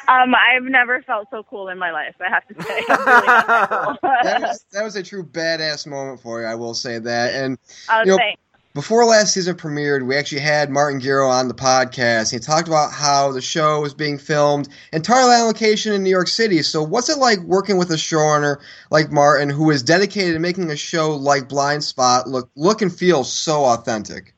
um, 0.09 0.35
I've 0.35 0.65
never 0.65 1.03
felt 1.03 1.29
so 1.31 1.43
cool 1.45 1.69
in 1.69 1.79
my 1.79 1.91
life. 1.93 2.15
I 2.21 2.29
have 2.29 2.47
to 2.49 2.63
say, 2.63 2.75
really 2.75 3.27
that 3.27 3.69
cool. 3.71 3.97
that 4.03 4.41
was 4.41 4.65
that 4.73 4.85
was 4.85 4.97
a 4.97 5.03
true 5.03 5.25
badass 5.25 5.87
moment 5.87 6.21
for 6.21 6.41
you. 6.41 6.47
I 6.47 6.55
will 6.55 6.75
say 6.75 6.99
that. 6.99 7.35
And 7.35 7.59
I 7.89 8.01
was 8.01 8.07
you 8.07 8.13
know, 8.13 8.19
saying, 8.19 8.37
before 8.77 9.07
last 9.07 9.33
season 9.33 9.57
premiered, 9.57 10.07
we 10.07 10.15
actually 10.19 10.43
had 10.43 10.69
Martin 10.69 11.01
Gero 11.01 11.31
on 11.31 11.49
the 11.49 11.55
podcast. 11.55 12.31
He 12.31 12.39
talked 12.39 12.69
about 12.69 12.93
how 12.93 13.33
the 13.33 13.41
show 13.41 13.81
was 13.81 13.95
being 13.95 14.19
filmed 14.19 14.69
entirely 14.93 15.33
on 15.35 15.47
location 15.47 15.95
in 15.95 16.03
New 16.03 16.11
York 16.11 16.29
City. 16.29 16.61
So, 16.61 16.83
what's 16.83 17.09
it 17.09 17.17
like 17.17 17.39
working 17.39 17.79
with 17.79 17.91
a 17.91 17.95
showrunner 17.95 18.59
like 18.91 19.11
Martin, 19.11 19.49
who 19.49 19.71
is 19.71 19.83
dedicated 19.83 20.35
to 20.35 20.41
making 20.41 20.71
a 20.71 20.77
show 20.77 21.17
like 21.17 21.49
Blindspot 21.49 22.27
look 22.27 22.51
look 22.55 22.83
and 22.83 22.95
feel 22.95 23.25
so 23.25 23.65
authentic? 23.65 24.35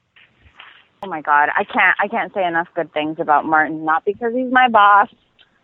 oh 1.02 1.08
my 1.08 1.20
god, 1.20 1.48
I 1.56 1.64
can't, 1.64 1.96
I 1.98 2.06
can't 2.06 2.32
say 2.32 2.46
enough 2.46 2.68
good 2.76 2.92
things 2.92 3.16
about 3.18 3.44
Martin. 3.44 3.84
Not 3.84 4.04
because 4.04 4.32
he's 4.34 4.52
my 4.52 4.68
boss, 4.68 5.08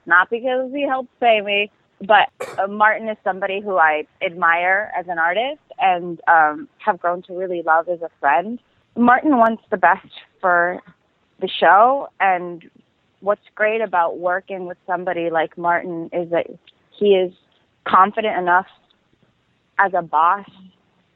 not 0.05 0.31
because 0.31 0.73
he 0.73 0.83
helps 0.83 1.11
pay 1.21 1.41
me, 1.41 1.71
but 2.01 2.29
uh, 2.59 2.67
Martin 2.67 3.09
is 3.09 3.19
somebody 3.23 3.61
who 3.61 3.77
I 3.77 4.09
admire 4.21 4.91
as 4.99 5.07
an 5.07 5.21
artist 5.21 5.61
and 5.85 6.19
um, 6.27 6.67
have 6.79 6.99
grown 6.99 7.23
to 7.23 7.35
really 7.35 7.63
love 7.63 7.89
as 7.91 8.01
a 8.01 8.09
friend. 8.19 8.59
Martin 8.97 9.37
wants 9.37 9.63
the 9.71 9.77
best 9.77 10.09
for 10.41 10.81
the 11.41 11.49
show, 11.49 12.09
and 12.19 12.65
what's 13.21 13.45
great 13.55 13.83
about 13.83 14.19
working 14.19 14.67
with 14.67 14.79
somebody 14.87 15.29
like 15.31 15.59
Martin 15.59 16.09
is 16.13 16.31
that 16.31 16.47
he 16.99 17.15
is 17.15 17.33
confident 17.87 18.39
enough 18.39 18.67
as 19.79 19.93
a 19.95 20.01
boss 20.01 20.49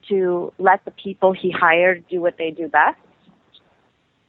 to 0.09 0.53
let 0.59 0.85
the 0.85 0.91
people 0.91 1.33
he 1.33 1.51
hired 1.51 2.05
do 2.09 2.21
what 2.21 2.37
they 2.37 2.51
do 2.51 2.69
best. 2.69 2.99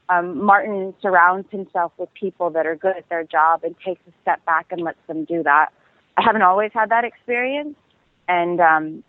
Um, 0.07 0.43
Martin 0.43 0.93
surrounds 1.01 1.47
himself 1.51 1.91
with 1.97 2.09
people 2.13 2.49
that 2.51 2.65
are 2.65 2.75
good 2.75 2.95
at 2.97 3.07
their 3.09 3.23
job 3.23 3.63
and 3.63 3.75
takes 3.85 4.01
a 4.07 4.11
step 4.21 4.43
back 4.45 4.67
and 4.71 4.81
lets 4.81 4.97
them 5.07 5.25
do 5.25 5.43
that. 5.43 5.69
I 6.17 6.21
haven't 6.23 6.43
always 6.43 6.71
had 6.73 6.89
that 6.89 7.03
experience, 7.03 7.75
and 8.27 8.59
um, 8.59 9.03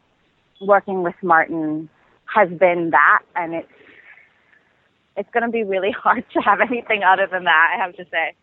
working 0.60 1.02
with 1.02 1.14
Martin 1.22 1.88
has 2.26 2.48
been 2.48 2.90
that, 2.90 3.22
and 3.34 3.54
it's 3.54 3.68
it's 5.16 5.30
going 5.32 5.44
to 5.44 5.50
be 5.50 5.64
really 5.64 5.90
hard 6.02 6.24
to 6.32 6.40
have 6.40 6.60
anything 6.60 7.02
other 7.02 7.26
than 7.30 7.44
that. 7.44 7.74
I 7.74 7.82
have 7.82 7.96
to 7.96 8.04
say. 8.10 8.34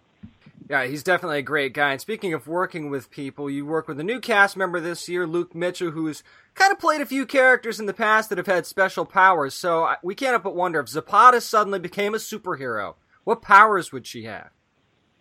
Yeah, 0.69 0.85
he's 0.85 1.01
definitely 1.01 1.39
a 1.39 1.43
great 1.43 1.73
guy. 1.73 1.93
And 1.93 2.01
speaking 2.01 2.33
of 2.33 2.45
working 2.45 2.89
with 2.89 3.09
people, 3.09 3.49
you 3.49 3.65
work 3.65 3.87
with 3.87 4.01
a 4.01 4.03
new 4.03 4.19
cast 4.19 4.57
member 4.57 4.81
this 4.81 5.07
year, 5.07 5.25
Luke 5.25 5.55
Mitchell, 5.55 5.91
who's 5.91 6.23
kind 6.55 6.73
of 6.73 6.79
played 6.79 6.99
a 6.99 7.05
few 7.05 7.25
characters 7.25 7.79
in 7.79 7.85
the 7.85 7.93
past 7.93 8.27
that 8.27 8.37
have 8.37 8.47
had 8.47 8.65
special 8.65 9.05
powers. 9.05 9.53
So 9.53 9.93
we 10.03 10.13
can't 10.13 10.31
help 10.31 10.43
but 10.43 10.57
wonder 10.57 10.81
if 10.81 10.89
Zapata 10.89 11.39
suddenly 11.39 11.79
became 11.79 12.13
a 12.13 12.17
superhero, 12.17 12.95
what 13.23 13.41
powers 13.41 13.93
would 13.93 14.05
she 14.05 14.25
have? 14.25 14.49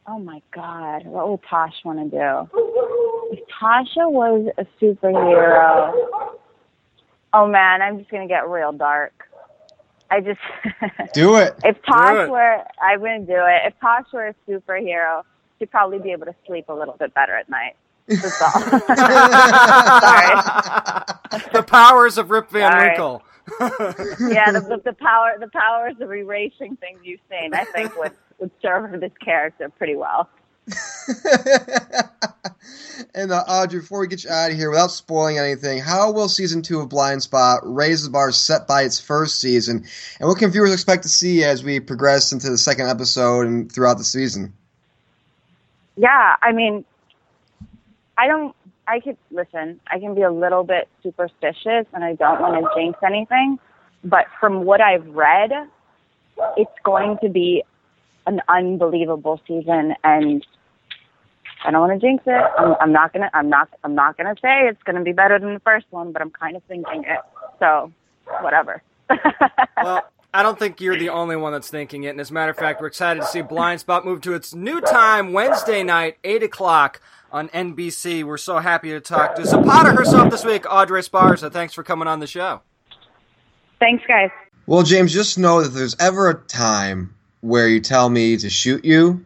Oh 0.09 0.19
my 0.19 0.43
God, 0.53 1.07
what 1.07 1.29
would 1.29 1.41
Tosh 1.49 1.75
want 1.85 1.99
to 1.99 2.17
do? 2.17 2.59
If 3.33 3.41
Tasha 3.61 4.11
was 4.11 4.49
a 4.59 4.67
superhero, 4.81 5.93
oh 7.37 7.47
man, 7.47 7.83
I'm 7.83 7.99
just 7.99 8.11
gonna 8.11 8.27
get 8.27 8.49
real 8.49 8.73
dark. 8.73 9.13
I 10.11 10.21
just 10.21 10.41
Do 11.15 11.37
it. 11.37 11.55
if 11.65 11.77
Do 11.77 11.83
Tosh 11.93 12.27
it. 12.29 12.31
were, 12.31 12.63
I'm 12.81 13.01
gonna 13.01 13.21
do 13.21 13.35
it. 13.37 13.63
If 13.67 13.75
Tosh 13.81 14.07
were 14.13 14.29
a 14.29 14.35
superhero, 14.49 15.23
she'd 15.59 15.71
probably 15.71 15.99
be 15.99 16.13
able 16.13 16.27
to 16.27 16.35
sleep 16.47 16.69
a 16.69 16.73
little 16.73 16.97
bit 16.99 17.13
better 17.15 17.35
at 17.37 17.49
night. 17.49 17.77
That's 18.09 18.41
all. 18.41 18.51
Sorry. 18.61 18.71
the 21.53 21.65
powers 21.67 22.19
of 22.19 22.31
Rip 22.31 22.51
Van 22.51 22.71
Sorry. 22.73 22.89
Winkle. 22.91 23.23
Yeah, 24.29 24.51
the, 24.51 24.61
the, 24.61 24.81
the 24.87 24.93
power, 24.95 25.37
the 25.39 25.47
powers 25.49 25.95
of 26.01 26.13
erasing 26.13 26.77
things 26.79 26.99
you've 27.05 27.21
seen, 27.31 27.55
I 27.55 27.65
think 27.65 27.97
would 27.97 28.11
would 28.41 28.51
serve 28.61 29.01
this 29.01 29.13
character 29.25 29.69
pretty 29.69 29.95
well. 29.97 30.29
And 33.15 33.33
uh, 33.33 33.45
Audrey, 33.49 33.81
before 33.81 34.01
we 34.01 34.07
get 34.07 34.25
you 34.25 34.31
out 34.31 34.51
of 34.51 34.57
here, 34.57 34.71
without 34.71 34.91
spoiling 34.91 35.39
anything, 35.39 35.79
how 35.81 36.13
will 36.13 36.29
season 36.29 36.63
two 36.63 36.81
of 36.81 36.89
Blindspot 36.89 37.61
raise 37.63 38.05
the 38.05 38.11
bar 38.11 38.33
set 38.33 38.67
by 38.67 38.83
its 38.83 39.01
first 39.01 39.41
season, 39.41 39.85
and 40.19 40.29
what 40.29 40.39
can 40.39 40.51
viewers 40.51 40.73
expect 40.73 41.03
to 41.03 41.09
see 41.09 41.45
as 41.45 41.63
we 41.63 41.81
progress 41.81 42.33
into 42.33 42.51
the 42.51 42.59
second 42.59 42.89
episode 42.89 43.47
and 43.47 43.71
throughout 43.71 43.99
the 43.99 44.05
season? 44.05 44.53
Yeah, 45.97 46.37
I 46.43 46.53
mean, 46.53 46.85
I 48.17 48.27
don't. 48.27 48.55
I 48.89 49.01
could 49.01 49.17
listen. 49.31 49.81
I 49.89 49.99
can 49.99 50.15
be 50.15 50.23
a 50.23 50.31
little 50.31 50.63
bit 50.63 50.89
superstitious, 51.03 51.87
and 51.93 52.05
I 52.05 52.15
don't 52.15 52.41
want 52.41 52.63
to 52.63 52.81
jinx 52.81 52.99
anything. 53.05 53.59
But 54.05 54.27
from 54.39 54.65
what 54.65 54.81
I've 54.81 55.07
read, 55.09 55.51
it's 56.57 56.71
going 56.85 57.19
to 57.23 57.29
be 57.29 57.65
an 58.27 58.41
unbelievable 58.49 59.41
season, 59.47 59.95
and 60.05 60.47
I 61.65 61.71
don't 61.71 61.81
want 61.81 62.01
to 62.01 62.07
jinx 62.07 62.23
it. 62.27 62.45
I'm, 62.59 62.75
I'm 62.81 62.93
not 62.93 63.13
gonna. 63.13 63.31
I'm 63.35 63.49
not. 63.49 63.69
I'm 63.85 63.95
not 63.95 64.17
gonna 64.17 64.35
say 64.43 64.69
it's 64.69 64.83
gonna 64.85 65.03
be 65.03 65.13
better 65.13 65.39
than 65.39 65.55
the 65.55 65.61
first 65.61 65.87
one, 65.91 66.13
but 66.13 66.23
I'm 66.23 66.31
kind 66.31 66.57
of 66.57 66.63
thinking 66.65 67.05
it. 67.07 67.21
So, 67.59 67.93
whatever. 68.41 68.83
well, 69.83 70.05
I 70.35 70.43
don't 70.43 70.59
think 70.59 70.81
you're 70.81 70.99
the 70.99 71.09
only 71.09 71.37
one 71.37 71.53
that's 71.53 71.71
thinking 71.71 72.05
it. 72.05 72.11
And 72.11 72.21
as 72.21 72.31
a 72.31 72.35
matter 72.35 72.51
of 72.51 72.57
fact, 72.57 72.81
we're 72.81 72.89
excited 72.89 73.21
to 73.21 73.27
see 73.27 73.43
Blindspot 73.43 74.05
move 74.05 74.21
to 74.23 74.35
its 74.35 74.55
new 74.55 74.81
time, 74.81 75.33
Wednesday 75.33 75.83
night, 75.83 76.19
8 76.25 76.43
o'clock 76.43 77.01
on 77.33 77.49
NBC. 77.51 78.25
We're 78.25 78.37
so 78.37 78.59
happy 78.59 78.91
to 78.91 79.01
talk 79.01 79.37
to 79.37 79.47
Zapata 79.47 79.93
herself 79.93 80.31
this 80.31 80.45
week, 80.45 80.67
Audrey 80.71 81.01
Esparza. 81.01 81.51
Thanks 81.53 81.75
for 81.75 81.83
coming 81.83 82.09
on 82.09 82.21
the 82.21 82.27
show. 82.27 82.63
Thanks, 83.79 84.05
guys. 84.07 84.31
Well, 84.67 84.83
James, 84.83 85.13
just 85.13 85.39
know 85.39 85.61
that 85.61 85.69
if 85.69 85.75
there's 85.75 85.97
ever 86.01 86.29
a 86.29 86.35
time 86.35 87.15
where 87.41 87.69
you 87.69 87.81
tell 87.81 88.09
me 88.09 88.37
to 88.39 88.51
shoot 88.51 88.85
you, 88.85 89.25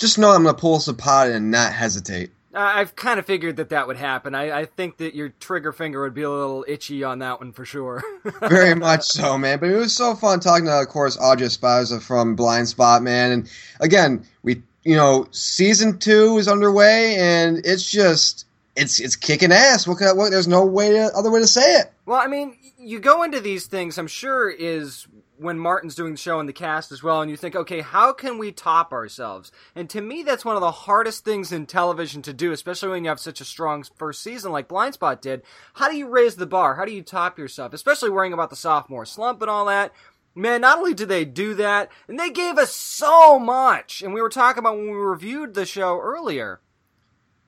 just 0.00 0.18
know 0.18 0.30
I'm 0.30 0.42
going 0.42 0.54
to 0.54 0.60
pull 0.60 0.80
Zapata 0.80 1.34
and 1.34 1.50
not 1.50 1.72
hesitate. 1.72 2.30
I've 2.52 2.96
kind 2.96 3.20
of 3.20 3.26
figured 3.26 3.56
that 3.56 3.68
that 3.68 3.86
would 3.86 3.96
happen. 3.96 4.34
I, 4.34 4.60
I, 4.60 4.64
think 4.64 4.96
that 4.96 5.14
your 5.14 5.28
trigger 5.28 5.70
finger 5.72 6.02
would 6.02 6.14
be 6.14 6.22
a 6.22 6.30
little 6.30 6.64
itchy 6.66 7.04
on 7.04 7.20
that 7.20 7.38
one 7.38 7.52
for 7.52 7.64
sure. 7.64 8.02
Very 8.40 8.74
much 8.74 9.04
so, 9.04 9.38
man. 9.38 9.60
But 9.60 9.70
it 9.70 9.76
was 9.76 9.94
so 9.94 10.16
fun 10.16 10.40
talking 10.40 10.64
to, 10.64 10.80
of 10.80 10.88
course, 10.88 11.16
Audrey 11.16 11.46
Esparza 11.46 12.02
from 12.02 12.36
Blindspot, 12.36 13.02
man. 13.02 13.30
And 13.30 13.50
again, 13.78 14.26
we, 14.42 14.62
you 14.82 14.96
know, 14.96 15.28
season 15.30 15.98
two 15.98 16.38
is 16.38 16.48
underway, 16.48 17.14
and 17.18 17.58
it's 17.64 17.88
just, 17.88 18.46
it's 18.74 18.98
it's 18.98 19.14
kicking 19.14 19.52
ass. 19.52 19.86
What, 19.86 19.98
what 20.16 20.30
there's 20.32 20.48
no 20.48 20.64
way 20.66 20.90
to, 20.90 21.12
other 21.14 21.30
way 21.30 21.40
to 21.40 21.46
say 21.46 21.76
it. 21.76 21.92
Well, 22.04 22.18
I 22.18 22.26
mean, 22.26 22.56
you 22.78 22.98
go 22.98 23.22
into 23.22 23.38
these 23.38 23.66
things. 23.66 23.96
I'm 23.96 24.08
sure 24.08 24.50
is 24.50 25.06
when 25.40 25.58
Martin's 25.58 25.94
doing 25.94 26.12
the 26.12 26.18
show 26.18 26.38
and 26.38 26.48
the 26.48 26.52
cast 26.52 26.92
as 26.92 27.02
well, 27.02 27.22
and 27.22 27.30
you 27.30 27.36
think, 27.36 27.56
okay, 27.56 27.80
how 27.80 28.12
can 28.12 28.36
we 28.36 28.52
top 28.52 28.92
ourselves? 28.92 29.50
And 29.74 29.88
to 29.88 30.02
me, 30.02 30.22
that's 30.22 30.44
one 30.44 30.54
of 30.54 30.60
the 30.60 30.70
hardest 30.70 31.24
things 31.24 31.50
in 31.50 31.64
television 31.64 32.20
to 32.22 32.34
do, 32.34 32.52
especially 32.52 32.90
when 32.90 33.04
you 33.04 33.08
have 33.08 33.18
such 33.18 33.40
a 33.40 33.44
strong 33.46 33.82
first 33.96 34.22
season 34.22 34.52
like 34.52 34.68
Blindspot 34.68 35.22
did. 35.22 35.42
How 35.74 35.88
do 35.88 35.96
you 35.96 36.08
raise 36.08 36.36
the 36.36 36.46
bar? 36.46 36.74
How 36.74 36.84
do 36.84 36.92
you 36.92 37.02
top 37.02 37.38
yourself? 37.38 37.72
Especially 37.72 38.10
worrying 38.10 38.34
about 38.34 38.50
the 38.50 38.56
sophomore 38.56 39.06
slump 39.06 39.40
and 39.40 39.50
all 39.50 39.64
that. 39.64 39.92
Man, 40.34 40.60
not 40.60 40.78
only 40.78 40.94
did 40.94 41.08
they 41.08 41.24
do 41.24 41.54
that, 41.54 41.90
and 42.06 42.20
they 42.20 42.30
gave 42.30 42.58
us 42.58 42.74
so 42.74 43.38
much. 43.38 44.02
And 44.02 44.12
we 44.12 44.20
were 44.20 44.28
talking 44.28 44.58
about 44.58 44.76
when 44.76 44.90
we 44.90 44.96
reviewed 44.96 45.54
the 45.54 45.64
show 45.64 45.98
earlier. 45.98 46.60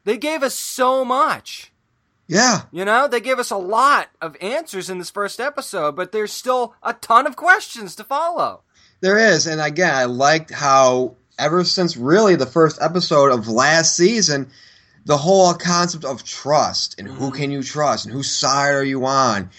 They 0.04 0.16
gave 0.16 0.42
us 0.42 0.54
so 0.54 1.04
much. 1.04 1.71
Yeah. 2.32 2.62
You 2.72 2.86
know, 2.86 3.08
they 3.08 3.20
gave 3.20 3.38
us 3.38 3.50
a 3.50 3.58
lot 3.58 4.08
of 4.22 4.38
answers 4.40 4.88
in 4.88 4.96
this 4.96 5.10
first 5.10 5.38
episode, 5.38 5.94
but 5.94 6.12
there's 6.12 6.32
still 6.32 6.74
a 6.82 6.94
ton 6.94 7.26
of 7.26 7.36
questions 7.36 7.94
to 7.96 8.04
follow. 8.04 8.62
There 9.02 9.18
is. 9.18 9.46
And 9.46 9.60
again, 9.60 9.94
I 9.94 10.06
liked 10.06 10.50
how 10.50 11.16
ever 11.38 11.62
since 11.62 11.94
really 11.94 12.34
the 12.34 12.46
first 12.46 12.80
episode 12.80 13.32
of 13.32 13.48
last 13.48 13.96
season, 13.96 14.48
the 15.04 15.18
whole 15.18 15.52
concept 15.52 16.06
of 16.06 16.24
trust 16.24 16.98
and 16.98 17.06
who 17.06 17.26
mm-hmm. 17.26 17.36
can 17.36 17.50
you 17.50 17.62
trust 17.62 18.06
and 18.06 18.14
whose 18.14 18.30
side 18.30 18.72
are 18.72 18.84
you 18.84 19.04
on. 19.04 19.50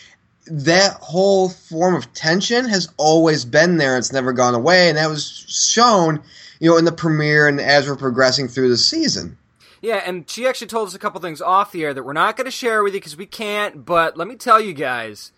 That 0.48 0.94
whole 0.94 1.50
form 1.50 1.94
of 1.94 2.12
tension 2.14 2.68
has 2.68 2.90
always 2.98 3.46
been 3.46 3.78
there. 3.78 4.00
It's 4.00 4.12
never 4.12 4.34
gone 4.34 4.56
away. 4.56 4.90
And 4.90 4.98
that 4.98 5.12
was 5.12 5.46
shown, 5.48 6.24
you 6.60 6.72
know, 6.72 6.78
in 6.78 6.86
the 6.86 6.92
premiere 6.92 7.48
and 7.48 7.62
as 7.62 7.88
we're 7.88 7.98
progressing 7.98 8.48
through 8.48 8.70
the 8.70 8.78
season. 8.78 9.38
Yeah, 9.84 10.02
and 10.06 10.30
she 10.30 10.48
actually 10.48 10.68
told 10.68 10.88
us 10.88 10.96
a 10.96 11.00
couple 11.00 11.20
things 11.20 11.42
off 11.42 11.74
the 11.74 11.84
air 11.84 11.94
that 11.94 12.04
we're 12.04 12.14
not 12.14 12.38
going 12.38 12.46
to 12.46 12.52
share 12.52 12.82
with 12.84 12.94
you 12.94 13.02
because 13.02 13.18
we 13.18 13.26
can't. 13.26 13.84
But 13.84 14.16
let 14.16 14.30
me 14.30 14.38
tell 14.38 14.58
you 14.58 14.72
guys, 14.72 15.34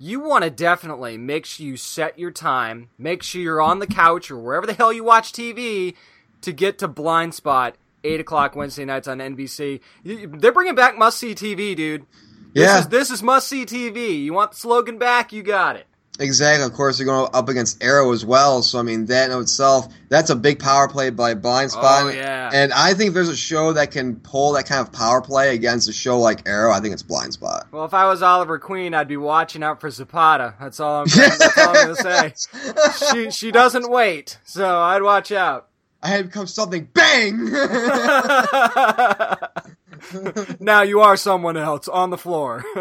you 0.00 0.18
want 0.18 0.42
to 0.42 0.50
definitely 0.50 1.16
make 1.16 1.46
sure 1.46 1.64
you 1.64 1.76
set 1.76 2.18
your 2.18 2.32
time, 2.32 2.88
make 2.98 3.22
sure 3.22 3.40
you're 3.40 3.62
on 3.62 3.78
the 3.78 3.86
couch 3.86 4.32
or 4.32 4.36
wherever 4.36 4.66
the 4.66 4.72
hell 4.72 4.92
you 4.92 5.04
watch 5.04 5.32
TV 5.32 5.94
to 6.40 6.52
get 6.52 6.78
to 6.78 6.88
Blindspot, 6.88 7.74
8 8.02 8.18
o'clock 8.18 8.56
Wednesday 8.56 8.84
nights 8.84 9.06
on 9.06 9.18
NBC. 9.18 9.80
They're 10.04 10.50
bringing 10.50 10.74
back 10.74 10.98
must 10.98 11.18
see 11.18 11.36
TV, 11.36 11.76
dude. 11.76 12.04
This 12.52 12.64
yeah. 12.64 12.80
Is, 12.80 12.88
this 12.88 13.10
is 13.12 13.22
must 13.22 13.46
see 13.46 13.64
TV. 13.64 14.24
You 14.24 14.32
want 14.32 14.50
the 14.50 14.56
slogan 14.56 14.98
back? 14.98 15.32
You 15.32 15.44
got 15.44 15.76
it. 15.76 15.86
Exactly. 16.20 16.64
Of 16.64 16.72
course, 16.74 16.98
they're 16.98 17.06
going 17.06 17.30
up 17.32 17.48
against 17.48 17.82
Arrow 17.82 18.12
as 18.12 18.24
well. 18.24 18.62
So 18.62 18.78
I 18.78 18.82
mean, 18.82 19.06
that 19.06 19.30
in 19.30 19.40
itself, 19.40 19.88
that's 20.08 20.30
a 20.30 20.36
big 20.36 20.58
power 20.58 20.88
play 20.88 21.10
by 21.10 21.34
Blind 21.34 21.70
oh, 21.74 21.78
Spot. 21.78 22.04
Oh, 22.04 22.08
yeah. 22.08 22.50
And 22.52 22.72
I 22.72 22.94
think 22.94 23.14
there's 23.14 23.30
a 23.30 23.36
show 23.36 23.72
that 23.72 23.92
can 23.92 24.16
pull 24.16 24.52
that 24.52 24.66
kind 24.66 24.86
of 24.86 24.92
power 24.92 25.22
play 25.22 25.54
against 25.54 25.88
a 25.88 25.92
show 25.92 26.18
like 26.18 26.46
Arrow. 26.46 26.70
I 26.70 26.80
think 26.80 26.92
it's 26.92 27.02
Blindspot. 27.02 27.72
Well, 27.72 27.86
if 27.86 27.94
I 27.94 28.06
was 28.06 28.22
Oliver 28.22 28.58
Queen, 28.58 28.92
I'd 28.92 29.08
be 29.08 29.16
watching 29.16 29.62
out 29.62 29.80
for 29.80 29.88
Zapata. 29.90 30.54
That's 30.60 30.80
all 30.80 31.02
I'm. 31.02 31.08
that's 31.16 31.58
all 31.58 31.68
I'm 31.68 31.74
going 31.74 31.96
to 31.96 32.02
say. 32.02 32.34
She 33.12 33.30
she 33.30 33.50
doesn't 33.50 33.90
wait, 33.90 34.38
so 34.44 34.80
I'd 34.80 35.02
watch 35.02 35.32
out. 35.32 35.68
I 36.02 36.08
had 36.08 36.26
become 36.26 36.46
something. 36.46 36.88
Bang! 36.92 37.46
now 40.60 40.82
you 40.82 41.00
are 41.00 41.16
someone 41.16 41.56
else 41.56 41.88
on 41.88 42.10
the 42.10 42.18
floor. 42.18 42.64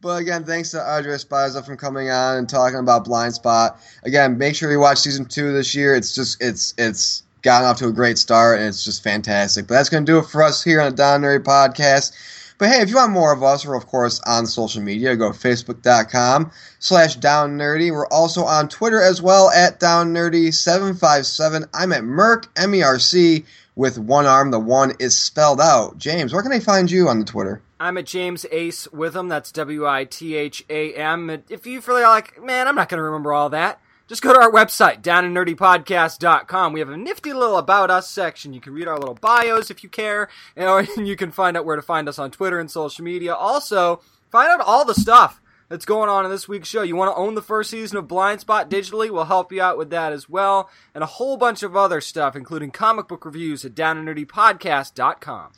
but 0.00 0.20
again, 0.20 0.44
thanks 0.44 0.70
to 0.70 0.80
Audrey 0.80 1.12
Esparza 1.12 1.64
from 1.64 1.76
coming 1.76 2.10
on 2.10 2.38
and 2.38 2.48
talking 2.48 2.78
about 2.78 3.04
Blindspot. 3.06 3.78
Again, 4.04 4.38
make 4.38 4.54
sure 4.54 4.70
you 4.70 4.80
watch 4.80 4.98
season 4.98 5.24
two 5.24 5.52
this 5.52 5.74
year. 5.74 5.94
It's 5.94 6.14
just 6.14 6.42
it's 6.42 6.74
it's 6.78 7.22
gotten 7.42 7.68
off 7.68 7.78
to 7.78 7.88
a 7.88 7.92
great 7.92 8.18
start 8.18 8.58
and 8.58 8.68
it's 8.68 8.84
just 8.84 9.02
fantastic. 9.02 9.66
But 9.66 9.74
that's 9.74 9.88
going 9.88 10.04
to 10.04 10.12
do 10.12 10.18
it 10.18 10.26
for 10.26 10.42
us 10.42 10.62
here 10.62 10.80
on 10.80 10.90
the 10.90 10.96
Down 10.96 11.22
Nerdy 11.22 11.42
Podcast. 11.42 12.12
But 12.60 12.68
hey, 12.68 12.82
if 12.82 12.90
you 12.90 12.96
want 12.96 13.12
more 13.12 13.32
of 13.32 13.42
us, 13.42 13.64
we're 13.64 13.74
of 13.74 13.86
course 13.86 14.20
on 14.26 14.46
social 14.46 14.82
media. 14.82 15.16
Go 15.16 15.32
to 15.32 15.38
facebook.com 15.38 16.50
slash 16.78 17.16
down 17.16 17.56
nerdy. 17.56 17.90
We're 17.90 18.06
also 18.08 18.44
on 18.44 18.68
Twitter 18.68 19.00
as 19.00 19.22
well 19.22 19.48
at 19.48 19.80
down 19.80 20.12
nerdy 20.12 20.52
757. 20.52 21.64
I'm 21.72 21.92
at 21.92 22.04
Merc, 22.04 22.50
M 22.58 22.74
E 22.74 22.82
R 22.82 22.98
C, 22.98 23.46
with 23.80 23.98
one 23.98 24.26
arm. 24.26 24.50
The 24.50 24.60
one 24.60 24.92
is 24.98 25.16
spelled 25.16 25.58
out. 25.58 25.96
James, 25.96 26.34
where 26.34 26.42
can 26.42 26.50
they 26.50 26.60
find 26.60 26.90
you 26.90 27.08
on 27.08 27.18
the 27.18 27.24
Twitter? 27.24 27.62
I'm 27.80 27.96
at 27.96 28.04
James 28.04 28.44
Ace 28.52 28.86
Witham. 28.92 29.28
That's 29.28 29.50
W 29.52 29.86
I 29.86 30.04
T 30.04 30.36
H 30.36 30.62
A 30.68 30.92
M. 30.92 31.42
If 31.48 31.66
you 31.66 31.80
feel 31.80 31.94
like, 31.94 32.44
man, 32.44 32.68
I'm 32.68 32.74
not 32.74 32.90
going 32.90 32.98
to 32.98 33.02
remember 33.02 33.32
all 33.32 33.48
that, 33.48 33.80
just 34.06 34.20
go 34.20 34.34
to 34.34 34.38
our 34.38 34.52
website, 34.52 35.00
downandnerdypodcast.com. 35.00 36.74
We 36.74 36.80
have 36.80 36.90
a 36.90 36.96
nifty 36.98 37.32
little 37.32 37.56
About 37.56 37.90
Us 37.90 38.10
section. 38.10 38.52
You 38.52 38.60
can 38.60 38.74
read 38.74 38.86
our 38.86 38.98
little 38.98 39.14
bios 39.14 39.70
if 39.70 39.82
you 39.82 39.88
care, 39.88 40.28
and 40.56 41.08
you 41.08 41.16
can 41.16 41.30
find 41.30 41.56
out 41.56 41.64
where 41.64 41.76
to 41.76 41.82
find 41.82 42.06
us 42.06 42.18
on 42.18 42.30
Twitter 42.30 42.60
and 42.60 42.70
social 42.70 43.02
media. 43.02 43.34
Also, 43.34 44.02
find 44.30 44.50
out 44.50 44.60
all 44.60 44.84
the 44.84 44.94
stuff 44.94 45.39
that's 45.70 45.86
going 45.86 46.10
on 46.10 46.26
in 46.26 46.30
this 46.30 46.46
week's 46.46 46.68
show. 46.68 46.82
You 46.82 46.96
want 46.96 47.12
to 47.12 47.18
own 47.18 47.34
the 47.34 47.40
first 47.40 47.70
season 47.70 47.96
of 47.96 48.06
Blindspot 48.06 48.68
digitally? 48.68 49.10
We'll 49.10 49.24
help 49.24 49.50
you 49.52 49.62
out 49.62 49.78
with 49.78 49.88
that 49.90 50.12
as 50.12 50.28
well, 50.28 50.68
and 50.94 51.02
a 51.02 51.06
whole 51.06 51.38
bunch 51.38 51.62
of 51.62 51.74
other 51.74 52.02
stuff, 52.02 52.36
including 52.36 52.72
comic 52.72 53.08
book 53.08 53.24
reviews 53.24 53.64
at 53.64 53.74
downandnerdypodcast.com. 53.74 55.52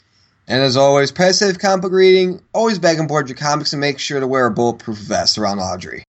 And 0.46 0.62
as 0.62 0.76
always, 0.76 1.10
press 1.10 1.38
safe 1.38 1.58
comic 1.58 1.82
book 1.82 1.92
reading. 1.92 2.42
Always 2.52 2.78
bag 2.78 2.98
and 2.98 3.08
board 3.08 3.28
your 3.28 3.36
comics 3.36 3.72
and 3.72 3.80
make 3.80 3.98
sure 3.98 4.20
to 4.20 4.26
wear 4.26 4.46
a 4.46 4.50
bulletproof 4.50 4.98
vest 4.98 5.38
around 5.38 5.58
Audrey. 5.58 6.04